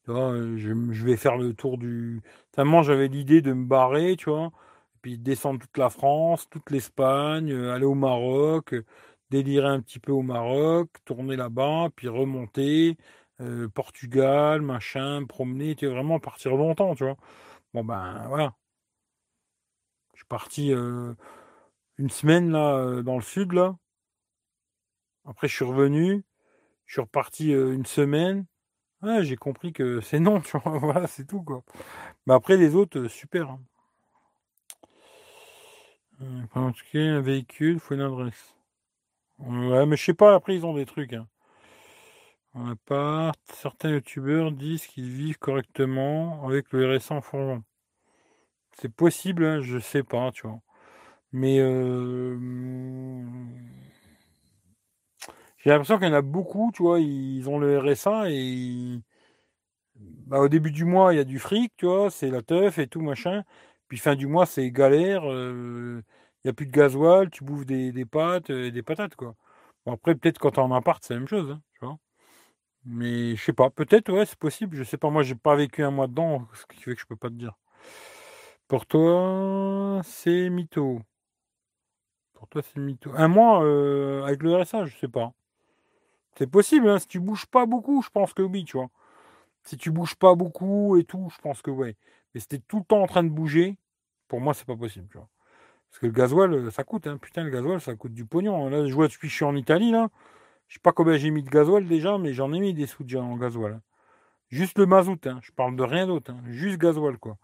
[0.05, 2.21] Tu vois, je, je vais faire le tour du.
[2.51, 4.51] Tellement j'avais l'idée de me barrer, tu vois.
[5.01, 8.75] Puis descendre toute la France, toute l'Espagne, aller au Maroc,
[9.31, 12.97] délirer un petit peu au Maroc, tourner là-bas, puis remonter,
[13.73, 17.17] Portugal, machin, promener, tu vraiment partir longtemps, tu vois.
[17.73, 18.53] Bon ben voilà,
[20.31, 23.75] parti une semaine là dans le sud là.
[25.25, 26.23] Après je suis revenu,
[26.85, 28.45] je suis reparti une semaine.
[29.21, 31.63] j'ai compris que c'est non, tu vois, voilà, c'est tout quoi.
[32.27, 33.49] Mais après les autres, super.
[33.51, 33.59] Hein.
[36.93, 38.55] un véhicule, faut une adresse.
[39.41, 41.11] Ouais, mais je sais pas, après ils ont des trucs.
[41.13, 41.27] Hein.
[42.53, 43.33] On pas.
[43.55, 47.61] Certains youtubeurs disent qu'ils vivent correctement avec le RSA en.
[48.73, 50.59] C'est possible, hein, je sais pas, tu vois.
[51.33, 52.37] Mais euh,
[55.57, 58.99] j'ai l'impression qu'il y en a beaucoup, tu vois, ils ont le RSA et
[59.95, 62.77] bah, au début du mois, il y a du fric, tu vois, c'est la teuf
[62.79, 63.43] et tout, machin.
[63.87, 66.01] Puis fin du mois, c'est galère, euh,
[66.45, 69.35] n'y a plus de gasoil, tu bouffes des, pâtes et euh, des patates, quoi.
[69.85, 71.97] Bon, après, peut-être quand t'es en appart, c'est la même chose, hein, tu vois.
[72.85, 75.83] Mais je sais pas, peut-être, ouais, c'est possible, je sais pas, moi j'ai pas vécu
[75.83, 77.53] un mois dedans, ce qui fait que je peux pas te dire.
[78.67, 81.01] Pour toi, c'est mytho.
[82.33, 83.11] Pour toi, c'est mytho.
[83.15, 85.33] Un mois euh, avec le RSA, je sais pas.
[86.37, 88.89] C'est possible, hein, si tu bouges pas beaucoup, je pense que oui, tu vois.
[89.63, 91.97] Si tu bouges pas beaucoup et tout, je pense que ouais.
[92.33, 93.77] Mais si t'es tout le temps en train de bouger,
[94.27, 95.29] pour moi, c'est pas possible, tu vois.
[95.91, 97.17] Parce que le gasoil, euh, ça coûte, hein.
[97.17, 98.69] Putain, le gasoil, ça coûte du pognon.
[98.69, 100.09] Là, je vois depuis que je suis en Italie, là.
[100.67, 103.03] Je sais pas combien j'ai mis de gasoil déjà, mais j'en ai mis des sous
[103.03, 103.73] déjà en gasoil.
[103.73, 103.81] Hein.
[104.49, 105.39] Juste le mazout, hein.
[105.43, 106.41] Je parle de rien d'autre, hein.
[106.47, 107.37] Juste gasoil, quoi.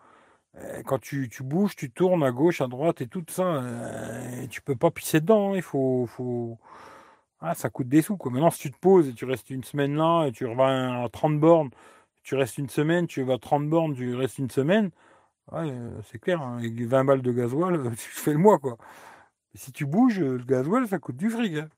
[0.58, 4.62] Euh, quand tu, bouges, tu tournes à gauche, à droite et tout ça, euh, tu
[4.62, 5.54] peux pas pisser dedans.
[5.54, 6.58] Hein, il faut.
[7.40, 8.18] Ah, ça coûte des sous.
[8.18, 8.32] Quoi.
[8.32, 11.10] Maintenant, si tu te poses et tu restes une semaine là et tu vas à
[11.10, 11.70] 30 bornes,
[12.24, 14.90] tu restes une semaine, tu vas à 30 bornes, tu restes une semaine,
[15.54, 18.60] euh, c'est clair, hein, avec 20 balles de gasoil, tu fais le mois.
[18.60, 18.78] Quoi.
[19.56, 21.58] si tu bouges, le gasoil, ça coûte du fric.
[21.58, 21.70] Hein.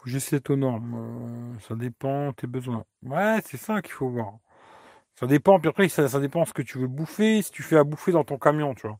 [0.00, 2.84] Faut juste ça dépend tes besoins.
[3.02, 4.38] Ouais, c'est ça qu'il faut voir.
[5.16, 7.84] Ça dépend, puis après, ça, dépend ce que tu veux bouffer, si tu fais à
[7.84, 8.98] bouffer dans ton camion, tu vois.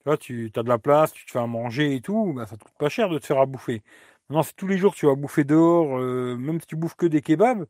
[0.00, 2.46] Tu vois, tu as de la place, tu te fais à manger et tout, bah,
[2.46, 3.82] ça te coûte pas cher de te faire à bouffer.
[4.28, 7.06] Maintenant, si tous les jours tu vas bouffer dehors, euh, même si tu bouffes que
[7.06, 7.66] des kebabs,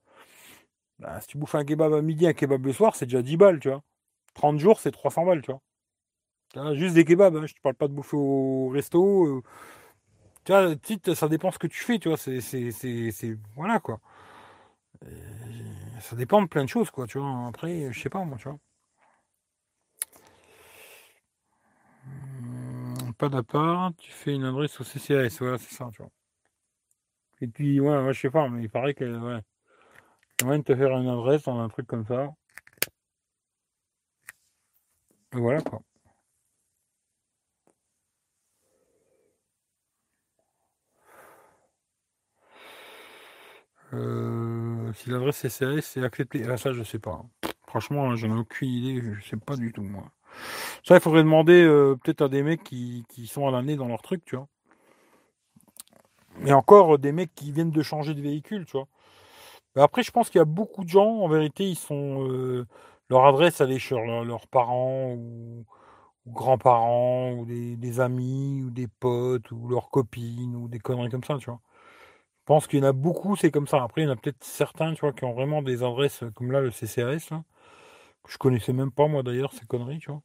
[0.98, 3.36] bah, si tu bouffes un kebab à midi, un kebab le soir, c'est déjà 10
[3.36, 3.82] balles, tu vois.
[4.38, 5.52] 30 jours, c'est 300 balles, tu
[6.54, 6.74] vois.
[6.74, 9.26] juste des kebabs, hein, je te parle pas de bouffer au resto.
[9.26, 9.42] Euh.
[10.44, 12.16] tu vois, ça dépend ce que tu fais, tu vois.
[12.18, 12.40] C'est,
[13.56, 14.00] voilà, quoi.
[15.04, 15.08] Euh,
[16.00, 17.46] ça dépend de plein de choses, quoi, tu vois.
[17.48, 18.58] Après, je sais pas, moi, tu vois.
[22.04, 26.10] Hmm, pas d'appart, tu fais une adresse au CCAS, voilà, c'est ça, tu vois.
[27.40, 29.42] Et puis, ouais, ouais, je sais pas, mais il paraît que, ouais.
[30.40, 32.30] Il de te faire une adresse dans un truc comme ça.
[35.32, 35.80] Voilà, quoi.
[43.94, 47.22] Euh, si l'adresse CCAS c'est accepté, ah, ça je sais pas.
[47.66, 50.04] Franchement, j'en ai aucune idée, je sais pas du tout moi.
[50.84, 54.02] Ça, il faudrait demander euh, peut-être à des mecs qui, sont à l'année dans leur
[54.02, 54.48] truc, tu vois.
[56.40, 58.88] Mais encore euh, des mecs qui viennent de changer de véhicule, tu vois.
[59.76, 62.66] après, je pense qu'il y a beaucoup de gens, en vérité, ils sont
[63.10, 65.64] leur adresse elle est chez leurs parents ou,
[66.26, 71.38] grands-parents ou des, amis ou des potes ou leurs copines ou des conneries comme ça,
[71.38, 71.60] tu vois.
[72.40, 73.82] Je pense qu'il y en a beaucoup, c'est comme ça.
[73.82, 76.30] Après, il y en a peut-être certains, tu vois, qui ont vraiment des adresses euh,
[76.30, 77.44] comme là, le CCAS, là,
[78.24, 80.22] que je connaissais même pas, moi, d'ailleurs, ces conneries, tu vois.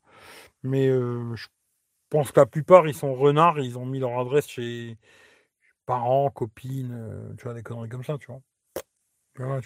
[0.64, 1.48] Mais euh, je
[2.10, 4.98] pense que la plupart, ils sont renards, ils ont mis leur adresse chez
[5.86, 8.42] parents, copines, euh, tu vois, des conneries comme ça, tu vois.
[9.36, 9.62] Tu vois.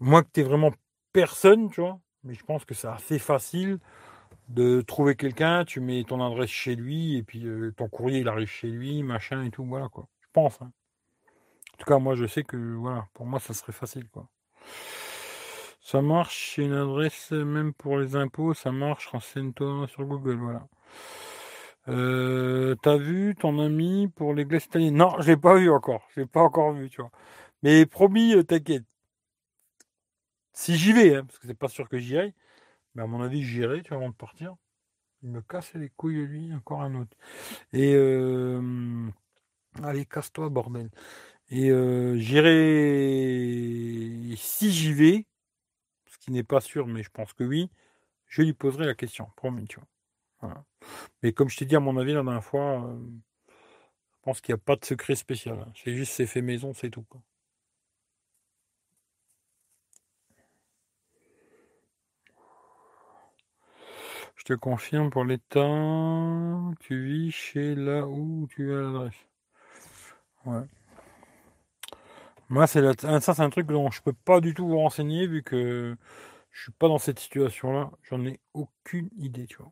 [0.00, 0.72] Moi, que t'es vraiment
[1.12, 3.78] personne, tu vois, mais je pense que c'est assez facile
[4.48, 8.48] de trouver quelqu'un, tu mets ton adresse chez lui, et puis ton courrier, il arrive
[8.48, 10.08] chez lui, machin et tout, voilà, quoi.
[10.20, 10.72] Je pense, hein.
[11.74, 14.28] En tout cas, moi, je sais que, voilà, pour moi, ça serait facile, quoi.
[15.80, 20.66] Ça marche, une adresse, même pour les impôts, ça marche, renseigne-toi sur Google, voilà.
[21.88, 26.06] Euh, t'as vu ton ami pour les glaces italiennes Non, je l'ai pas vu encore.
[26.16, 27.10] Je pas encore vu, tu vois.
[27.62, 28.84] Mais promis, euh, t'inquiète.
[30.52, 32.34] Si j'y vais, hein, parce que c'est pas sûr que j'y aille,
[32.94, 34.54] mais à mon avis, j'irai, tu vois, avant de partir.
[35.22, 37.16] Il me casse les couilles, lui, encore un autre.
[37.72, 37.94] Et
[39.82, 40.90] allez, casse-toi, bordel.
[41.50, 41.68] Et
[42.18, 42.56] j'irai,
[44.36, 45.26] si j'y vais,
[46.06, 47.70] ce qui n'est pas sûr, mais je pense que oui,
[48.26, 49.78] je lui poserai la question, promis, tu
[50.40, 50.64] vois.
[51.22, 52.92] Mais comme je t'ai dit, à mon avis, la dernière fois,
[54.12, 55.58] je pense qu'il n'y a pas de secret spécial.
[55.60, 55.72] Hein.
[55.76, 57.04] C'est juste c'est fait maison, c'est tout.
[64.42, 65.60] Je te confirme pour l'état,
[66.80, 69.28] tu vis chez là où tu as l'adresse.
[70.44, 70.64] Ouais.
[72.48, 75.44] Moi, c'est ça, c'est un truc dont je peux pas du tout vous renseigner vu
[75.44, 75.96] que
[76.50, 77.92] je suis pas dans cette situation-là.
[78.10, 79.70] J'en ai aucune idée, tu vois.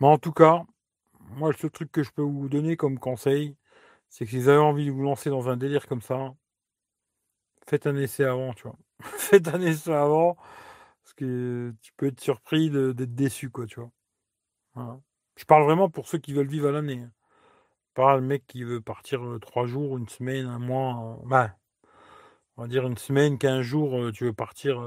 [0.00, 0.62] Mais en tout cas,
[1.20, 3.56] moi, le seul truc que je peux vous donner comme conseil,
[4.08, 6.34] c'est que si vous avez envie de vous lancer dans un délire comme ça,
[7.66, 8.78] faites un essai avant, tu vois.
[9.18, 10.38] faites un essai avant,
[11.08, 15.00] parce que tu peux être surpris d'être déçu, quoi, tu vois.
[15.36, 17.00] Je parle vraiment pour ceux qui veulent vivre à l'année.
[17.00, 17.12] Hein.
[17.94, 21.18] Pas le mec qui veut partir euh, trois jours, une semaine, un mois.
[21.24, 21.56] bah,
[22.56, 24.78] on va dire une semaine, quinze jours, euh, tu veux partir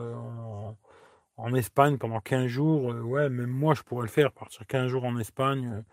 [1.37, 2.83] en, Espagne pendant 15 jours.
[3.03, 5.83] ouais, même moi, je pourrais le faire, partir 15 jours en Espagne.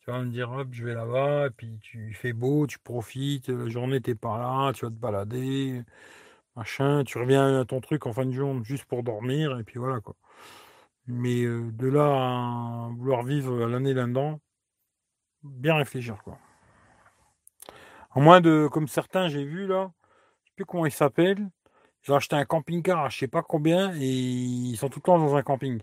[0.00, 3.70] tu vas me dire, hop, je vais là-bas, puis tu fais beau, tu profites, la
[3.70, 5.82] journée, t'es pas là, tu vas te balader
[6.56, 9.78] machin, tu reviens à ton truc en fin de journée juste pour dormir, et puis
[9.78, 10.14] voilà quoi.
[11.06, 12.06] Mais de là
[12.86, 14.40] à vouloir vivre l'année là-dedans,
[15.42, 16.38] bien réfléchir quoi.
[18.12, 19.92] En moins de, comme certains j'ai vu là,
[20.44, 21.48] je sais plus comment ils s'appellent,
[22.06, 25.04] ils ont acheté un camping-car à je sais pas combien et ils sont tout le
[25.04, 25.80] temps dans un camping.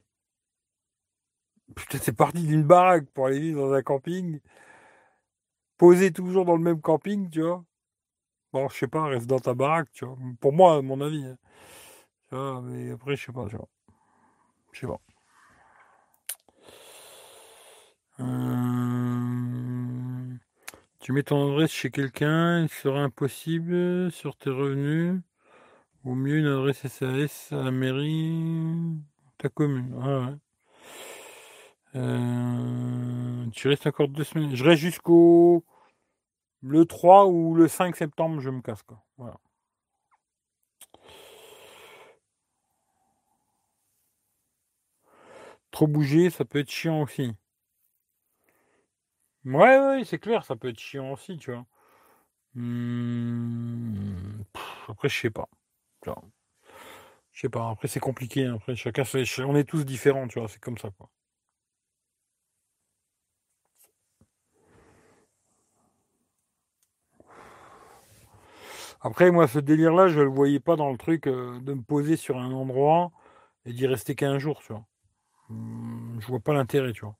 [1.75, 4.39] Putain, c'est parti d'une baraque pour aller vivre dans un camping,
[5.77, 7.63] poser toujours dans le même camping, tu vois.
[8.53, 10.17] Bon, je sais pas, reste dans ta baraque, tu vois.
[10.39, 11.23] Pour moi, à mon avis.
[12.31, 12.61] Hein.
[12.63, 13.69] Mais après, je sais pas, tu vois.
[14.73, 14.99] Je sais pas.
[18.19, 18.25] Euh,
[20.99, 25.21] tu mets ton adresse chez quelqu'un, il serait impossible sur tes revenus.
[26.03, 28.99] Ou mieux une adresse SAS à la mairie,
[29.37, 29.95] ta commune.
[30.01, 30.35] Ah ouais.
[31.95, 34.55] Euh, tu restes encore deux semaines.
[34.55, 35.63] Je reste jusqu'au
[36.61, 38.83] le 3 ou le 5 septembre, je me casse.
[38.83, 39.03] Quoi.
[39.17, 39.37] Voilà.
[45.71, 47.35] Trop bouger, ça peut être chiant aussi.
[49.45, 51.65] Ouais, ouais, c'est clair, ça peut être chiant aussi, tu vois.
[52.55, 54.43] Hmm,
[54.89, 55.49] après, je sais pas.
[57.31, 57.69] Je sais pas.
[57.69, 58.45] Après, c'est compliqué.
[58.45, 58.55] Hein.
[58.55, 59.03] Après, chacun.
[59.45, 60.47] On est tous différents, tu vois.
[60.49, 61.09] C'est comme ça, quoi.
[69.03, 72.17] Après, moi, ce délire-là, je le voyais pas dans le truc euh, de me poser
[72.17, 73.11] sur un endroit
[73.65, 74.85] et d'y rester qu'un jour, tu vois.
[75.49, 77.15] Hum, je vois pas l'intérêt, tu vois.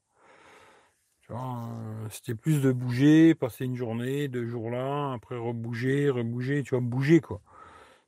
[1.30, 6.70] Euh, c'était plus de bouger, passer une journée, deux jours là, après rebouger, rebouger, tu
[6.70, 7.40] vois, bouger, quoi.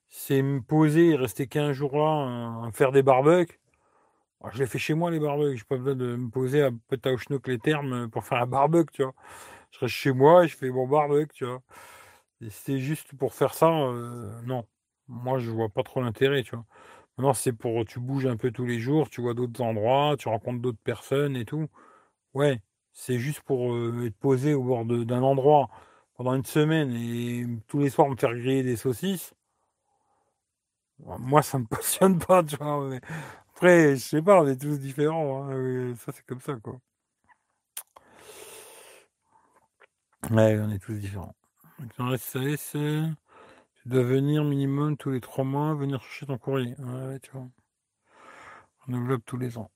[0.09, 3.61] C'est me poser rester qu'un jour là, faire des barbecues.
[4.53, 5.59] je l'ai fait chez moi, les barbecues.
[5.59, 9.03] J'ai pas besoin de me poser à Petauschnock les termes pour faire un barbecue, tu
[9.05, 9.15] vois.
[9.73, 11.63] Je reste chez moi et je fais mon barbecue, tu vois
[12.51, 14.67] c'est juste pour faire ça, euh, non.
[15.09, 16.65] Moi, je vois pas trop l'intérêt, tu vois.
[17.19, 20.29] Maintenant, c'est pour tu bouges un peu tous les jours, tu vois d'autres endroits, tu
[20.29, 21.69] rencontres d'autres personnes et tout.
[22.35, 22.61] Ouais,
[22.93, 25.71] c'est juste pour euh, être posé au bord d'un endroit
[26.17, 29.35] pendant une semaine et tous les soirs me faire griller des saucisses.
[30.99, 32.99] Moi, ça me passionne pas, tu vois.
[33.55, 35.49] après, je sais pas, on est tous différents.
[35.51, 36.81] Hein, ça, c'est comme ça, quoi.
[40.31, 41.35] Ouais, on est tous différents.
[41.99, 46.75] Dans SAS, tu dois venir minimum tous les trois mois, venir chercher ton courrier.
[46.79, 47.49] Ouais, tu vois.
[48.87, 49.71] Renouvelable tous les ans.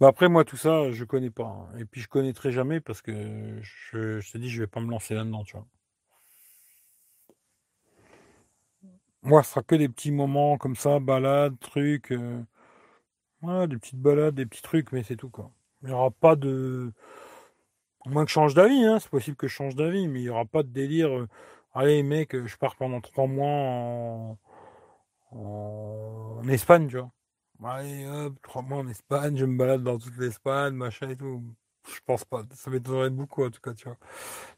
[0.00, 1.44] Bah après, moi, tout ça, je connais pas.
[1.44, 1.78] Hein.
[1.78, 5.14] Et puis, je connaîtrai jamais parce que je, te dis, je vais pas me lancer
[5.14, 5.66] là-dedans, tu vois.
[9.22, 12.10] Moi, ce sera que des petits moments comme ça, balades, trucs.
[12.12, 12.42] Euh,
[13.66, 15.50] des petites balades, des petits trucs, mais c'est tout, quoi.
[15.82, 16.92] Il n'y aura pas de
[18.06, 20.24] au moins que je change d'avis, hein, c'est possible que je change d'avis, mais il
[20.24, 21.08] n'y aura pas de délire.
[21.16, 21.28] Euh,
[21.74, 24.38] allez, mec, je pars pendant trois mois en,
[25.32, 26.42] en...
[26.48, 27.10] Espagne, tu vois.
[27.64, 31.42] Allez, hop, trois mois en Espagne, je me balade dans toute l'Espagne, machin et tout.
[31.88, 33.96] Je pense pas, ça m'étonnerait beaucoup en tout cas, tu vois.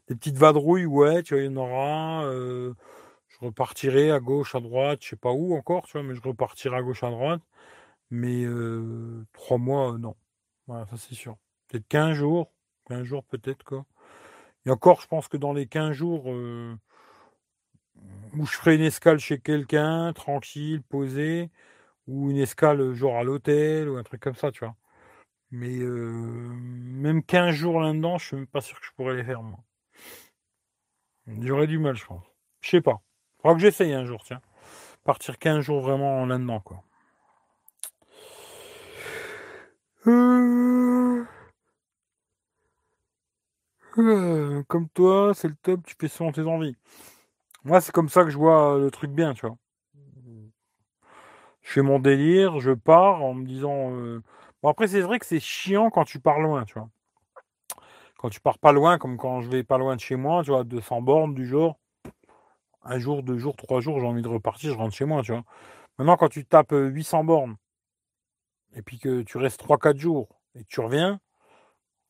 [0.07, 2.25] Des petites vadrouilles, ouais, tu vois, il y en aura.
[2.25, 2.73] Euh,
[3.29, 6.21] je repartirai à gauche, à droite, je sais pas où encore, tu vois, mais je
[6.21, 7.41] repartirai à gauche, à droite.
[8.11, 10.15] Mais euh, trois mois, non.
[10.67, 11.37] Voilà, ça c'est sûr.
[11.67, 12.51] Peut-être 15 jours,
[12.87, 13.85] 15 jours peut-être, quoi.
[14.65, 16.75] Et encore, je pense que dans les 15 jours, euh,
[18.35, 21.49] où je ferai une escale chez quelqu'un, tranquille, posé,
[22.07, 24.75] ou une escale genre à l'hôtel, ou un truc comme ça, tu vois.
[25.51, 29.41] Mais euh, même 15 jours là-dedans, je suis pas sûr que je pourrais les faire,
[29.43, 29.59] moi.
[31.41, 32.23] J'aurais du mal, je pense.
[32.61, 33.01] Je sais pas.
[33.41, 34.41] Faudra que j'essaye un jour, tiens.
[35.03, 36.83] Partir 15 jours vraiment là-dedans, quoi.
[40.07, 41.23] Euh,
[43.97, 46.75] euh, comme toi, c'est le top, tu fais selon tes envies.
[47.63, 49.57] Moi, c'est comme ça que je vois le truc bien, tu vois.
[51.61, 53.91] Je fais mon délire, je pars en me disant.
[53.95, 54.21] Euh,
[54.61, 56.89] bon, après, c'est vrai que c'est chiant quand tu pars loin, tu vois.
[58.17, 60.51] Quand tu pars pas loin, comme quand je vais pas loin de chez moi, tu
[60.51, 61.79] vois, 200 bornes du jour,
[62.83, 65.31] un jour, deux jours, trois jours, j'ai envie de repartir, je rentre chez moi, tu
[65.31, 65.43] vois.
[65.97, 67.55] Maintenant, quand tu tapes 800 bornes,
[68.75, 71.19] et puis que tu restes 3-4 jours, et tu reviens,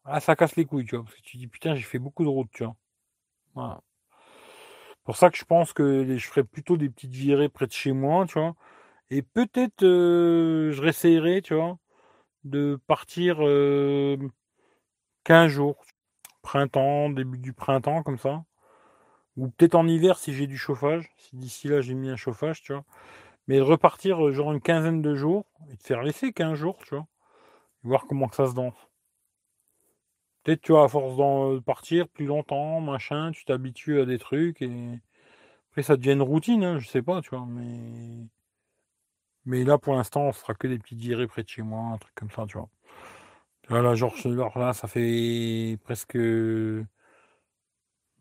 [0.06, 2.24] ah, ça casse les couilles, tu vois, parce que tu dis, putain, j'ai fait beaucoup
[2.24, 2.76] de routes, tu vois.
[3.56, 3.82] Voilà.
[5.04, 7.92] Pour ça que je pense que je ferai plutôt des petites virées près de chez
[7.92, 8.56] moi, tu vois.
[9.12, 11.78] Et peut-être euh, je réessayerai, tu vois,
[12.46, 14.28] de partir 15 euh,
[15.50, 15.86] jours.
[16.42, 18.46] Printemps, début du printemps, comme ça.
[19.38, 21.10] Ou peut-être en hiver si j'ai du chauffage.
[21.18, 22.86] Si d'ici là j'ai mis un chauffage, tu vois.
[23.48, 26.96] Mais repartir euh, genre une quinzaine de jours et te faire laisser 15 jours, tu
[26.96, 27.08] vois.
[27.84, 28.76] voir comment ça se danse.
[30.46, 34.62] Peut-être, tu vois, à force de partir plus longtemps, machin, tu t'habitues à des trucs
[34.62, 35.00] et
[35.72, 37.46] après ça devient une routine, hein, je sais pas, tu vois.
[37.48, 38.28] Mais
[39.46, 41.98] mais là, pour l'instant, on fera que des petites virées près de chez moi, un
[41.98, 42.70] truc comme ça, tu vois.
[43.70, 44.14] Là, là, genre,
[44.58, 46.18] là, ça fait presque.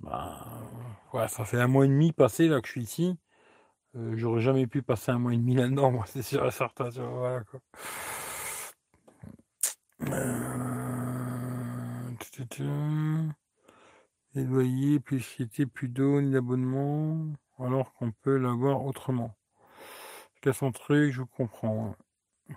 [0.01, 3.17] Bah, ça fait un mois et demi passé là que je suis ici.
[3.97, 6.91] Euh, j'aurais jamais pu passer un mois et demi là-dedans, moi, c'est sûr et certain,
[6.91, 7.61] tu vois, voilà, quoi.
[10.03, 10.74] Euh...
[14.35, 15.39] Les loyers, plus
[15.73, 19.36] plus d'eau, ni d'abonnement, alors qu'on peut l'avoir autrement
[20.53, 21.94] son truc, je vous comprends.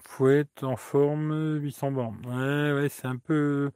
[0.01, 2.25] Faut être en forme 800 bornes.
[2.25, 3.71] Ouais, ouais, c'est un peu.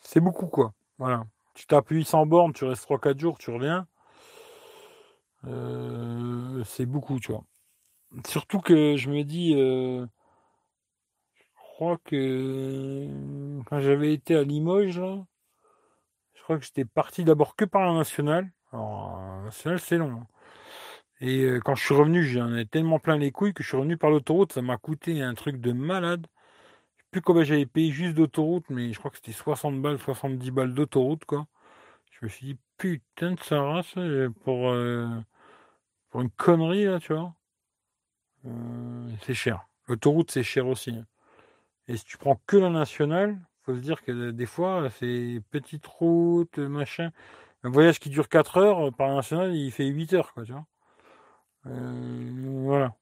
[0.00, 0.72] C'est beaucoup, quoi.
[0.98, 1.24] Voilà.
[1.54, 3.86] Tu tapes 800 bornes, tu restes 3-4 jours, tu reviens.
[5.46, 7.44] Euh, c'est beaucoup, tu vois.
[8.26, 9.54] Surtout que je me dis.
[9.56, 10.23] Euh, je
[11.74, 13.08] crois que.
[13.66, 15.00] Quand j'avais été à Limoges,
[16.34, 18.50] je crois que j'étais parti d'abord que par la nationale.
[18.72, 20.12] Alors, nationale, c'est long.
[20.12, 20.26] Hein.
[21.20, 23.96] Et quand je suis revenu, j'en ai tellement plein les couilles que je suis revenu
[23.96, 24.52] par l'autoroute.
[24.52, 26.26] Ça m'a coûté un truc de malade.
[26.96, 29.98] Je sais plus combien j'avais payé juste d'autoroute, mais je crois que c'était 60 balles,
[29.98, 31.46] 70 balles d'autoroute, quoi.
[32.12, 33.94] Je me suis dit, putain de sa race,
[34.44, 34.74] pour,
[36.10, 37.34] pour une connerie, là, tu vois.
[39.22, 39.66] c'est cher.
[39.88, 40.90] L'autoroute, c'est cher aussi.
[40.90, 41.06] Hein.
[41.88, 45.86] Et si tu prends que la nationale, faut se dire que des fois, c'est petite
[45.86, 47.10] route, machin.
[47.64, 50.52] Un voyage qui dure 4 heures, par la nationale, il fait 8 heures, quoi, tu
[50.52, 50.66] vois.
[51.66, 52.30] Euh,
[52.64, 52.94] voilà.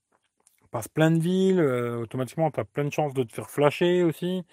[0.65, 3.51] On passe plein de villes, euh, automatiquement, tu as plein de chances de te faire
[3.51, 4.45] flasher aussi.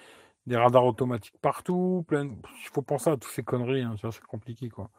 [0.48, 2.06] Des radars automatiques partout.
[2.08, 4.69] Plein Il faut penser à toutes ces conneries, hein, c'est compliqué.
[4.69, 4.90] quoi.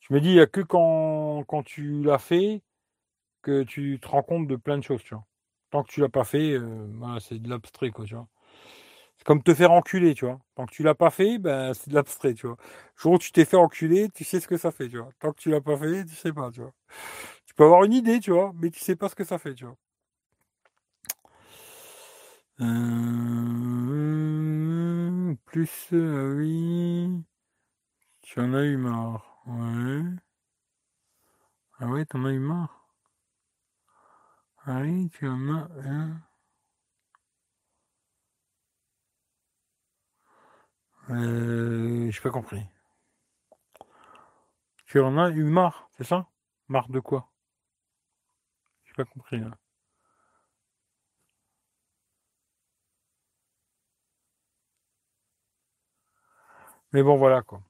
[0.00, 2.62] Je me dis, il n'y a que quand, quand tu l'as fait
[3.42, 5.24] que tu te rends compte de plein de choses, tu vois.
[5.70, 8.28] Tant que tu l'as pas fait, euh, c'est de l'abstrait, quoi, tu vois.
[9.24, 10.38] C'est comme te faire enculer, tu vois.
[10.54, 12.56] Tant que tu l'as pas fait, ben, c'est de l'abstrait, tu vois.
[12.60, 15.08] Le jour où tu t'es fait enculer, tu sais ce que ça fait, tu vois.
[15.18, 16.72] Tant que tu l'as pas fait, tu sais pas, tu vois.
[17.46, 19.54] Tu peux avoir une idée, tu vois, mais tu sais pas ce que ça fait,
[19.54, 19.76] tu vois.
[22.60, 23.74] Euh,
[25.46, 27.24] plus, euh, oui.
[28.22, 29.40] Tu en as eu marre.
[29.46, 30.02] Ouais.
[31.78, 32.88] Ah ouais, t'en as eu marre?
[34.66, 35.68] Ah oui, tu en as.
[35.84, 36.20] Hein.
[41.10, 42.62] Euh, J'ai pas compris.
[44.86, 46.26] Tu en as eu marre, c'est ça?
[46.68, 47.30] Marre de quoi?
[48.96, 49.42] Pas compris.
[56.92, 57.58] Mais bon, voilà quoi.
[57.58, 57.62] En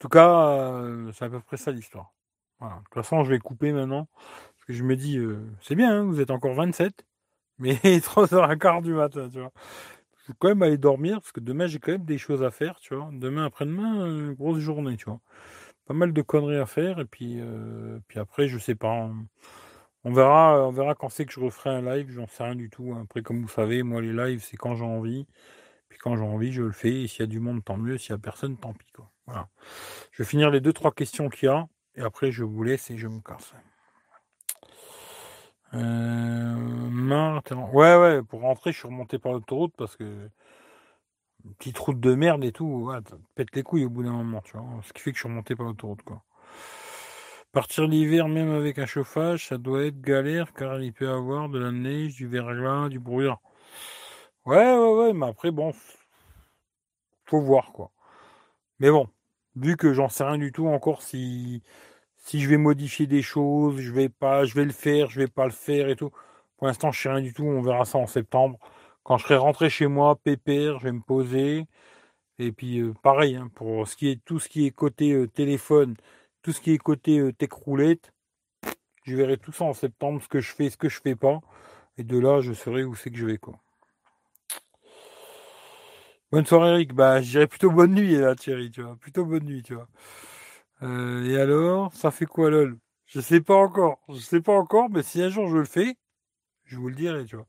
[0.00, 2.12] tout cas, euh, c'est à peu près ça l'histoire.
[2.60, 2.76] Voilà.
[2.76, 4.08] De toute façon, je vais couper maintenant.
[4.16, 7.06] Parce que je me dis, euh, c'est bien, hein, vous êtes encore 27,
[7.58, 9.52] mais 3h15 du matin, tu vois.
[10.38, 12.94] Quand même aller dormir, parce que demain, j'ai quand même des choses à faire, tu
[12.94, 13.10] vois.
[13.12, 15.20] Demain, après-demain, euh, grosse journée, tu vois.
[15.86, 17.40] Pas mal de conneries à faire, et puis,
[18.08, 19.10] puis après, je sais pas.
[20.04, 22.70] On verra, on verra quand c'est que je referai un live, j'en sais rien du
[22.70, 22.96] tout.
[23.02, 25.26] Après, comme vous savez, moi, les lives, c'est quand j'ai envie.
[25.88, 27.02] Puis quand j'ai envie, je le fais.
[27.02, 27.98] Et s'il y a du monde, tant mieux.
[27.98, 28.86] S'il n'y a personne, tant pis.
[28.94, 29.10] Quoi.
[29.26, 29.48] Voilà.
[30.12, 31.66] Je vais finir les deux, trois questions qu'il y a.
[31.96, 33.52] Et après, je vous laisse et je me casse.
[35.74, 36.54] Euh,
[37.72, 40.30] ouais, ouais, pour rentrer, je suis remonté par l'autoroute parce que.
[41.58, 42.98] petite route de merde et tout, ouais,
[43.34, 44.64] pète les couilles au bout d'un moment, tu vois.
[44.82, 46.22] Ce qui fait que je suis remonté par l'autoroute, quoi.
[47.52, 51.58] Partir l'hiver, même avec un chauffage, ça doit être galère car il peut avoir de
[51.58, 53.40] la neige, du verglas, du brouillard.
[54.44, 55.72] Ouais, ouais, ouais, mais après, bon,
[57.26, 57.90] faut voir quoi.
[58.80, 59.08] Mais bon,
[59.56, 61.62] vu que j'en sais rien du tout encore si,
[62.28, 65.28] si je vais modifier des choses, je vais pas, je vais le faire, je vais
[65.28, 66.10] pas le faire et tout.
[66.58, 68.58] Pour l'instant, je sais rien du tout, on verra ça en septembre
[69.02, 71.66] Quand je serai rentré chez moi, pépère, je vais me poser.
[72.38, 75.26] Et puis euh, pareil, hein, pour ce qui est tout ce qui est côté euh,
[75.26, 75.96] téléphone,
[76.42, 77.32] tout ce qui est côté euh,
[79.04, 81.40] je verrai tout ça en septembre, ce que je fais, ce que je fais pas.
[81.98, 83.58] Et de là, je saurai où c'est que je vais quoi.
[86.30, 88.96] Bonne soirée Eric, bah je dirais plutôt bonne nuit là Thierry, tu vois.
[88.96, 89.88] Plutôt bonne nuit, tu vois.
[90.82, 92.78] Et alors, ça fait quoi lol?
[93.06, 94.00] Je sais pas encore.
[94.08, 95.96] Je sais pas encore, mais si un jour je le fais,
[96.64, 97.46] je vous le dirai, tu vois.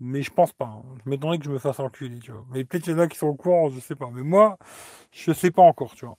[0.00, 0.66] Mais je pense pas.
[0.66, 0.82] Hein.
[1.04, 2.46] Je m'étonnerais que je me fasse enculer, tu vois.
[2.50, 4.10] Mais peut-être qu'il y en a qui sont au courant, je sais pas.
[4.12, 4.58] Mais moi,
[5.12, 6.18] je sais pas encore, tu vois.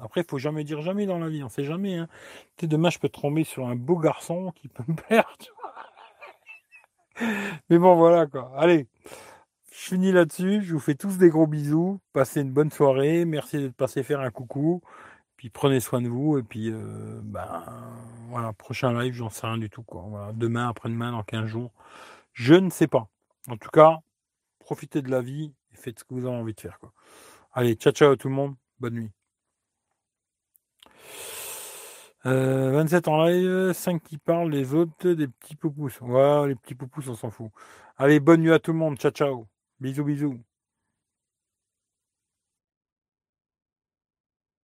[0.00, 1.96] Après, il faut jamais dire jamais dans la vie, on sait jamais.
[1.98, 2.08] Hein.
[2.56, 5.74] Tu demain, je peux tomber sur un beau garçon qui peut me perdre, tu vois.
[7.70, 8.52] Mais bon, voilà, quoi.
[8.56, 8.88] Allez,
[9.72, 10.62] je finis là-dessus.
[10.62, 12.00] Je vous fais tous des gros bisous.
[12.12, 13.24] Passez une bonne soirée.
[13.24, 14.82] Merci d'être passé faire un coucou.
[15.50, 16.38] Prenez soin de vous.
[16.38, 17.62] Et puis, euh, ben,
[18.28, 20.04] voilà, prochain live, j'en sais rien du tout, quoi.
[20.08, 21.72] Voilà, demain, après-demain, dans 15 jours.
[22.32, 23.08] Je ne sais pas.
[23.48, 23.98] En tout cas,
[24.58, 26.78] profitez de la vie et faites ce que vous avez envie de faire.
[26.78, 26.92] Quoi.
[27.52, 28.54] Allez, ciao ciao tout le monde.
[28.80, 29.10] Bonne nuit.
[32.24, 35.90] 27 euh, en live, 5 qui parlent, les autres des petits poupous.
[36.00, 37.50] Ouais, les petits poupous, on s'en fout.
[37.98, 38.96] Allez, bonne nuit à tout le monde.
[38.98, 39.46] Ciao ciao.
[39.78, 40.40] Bisous bisous.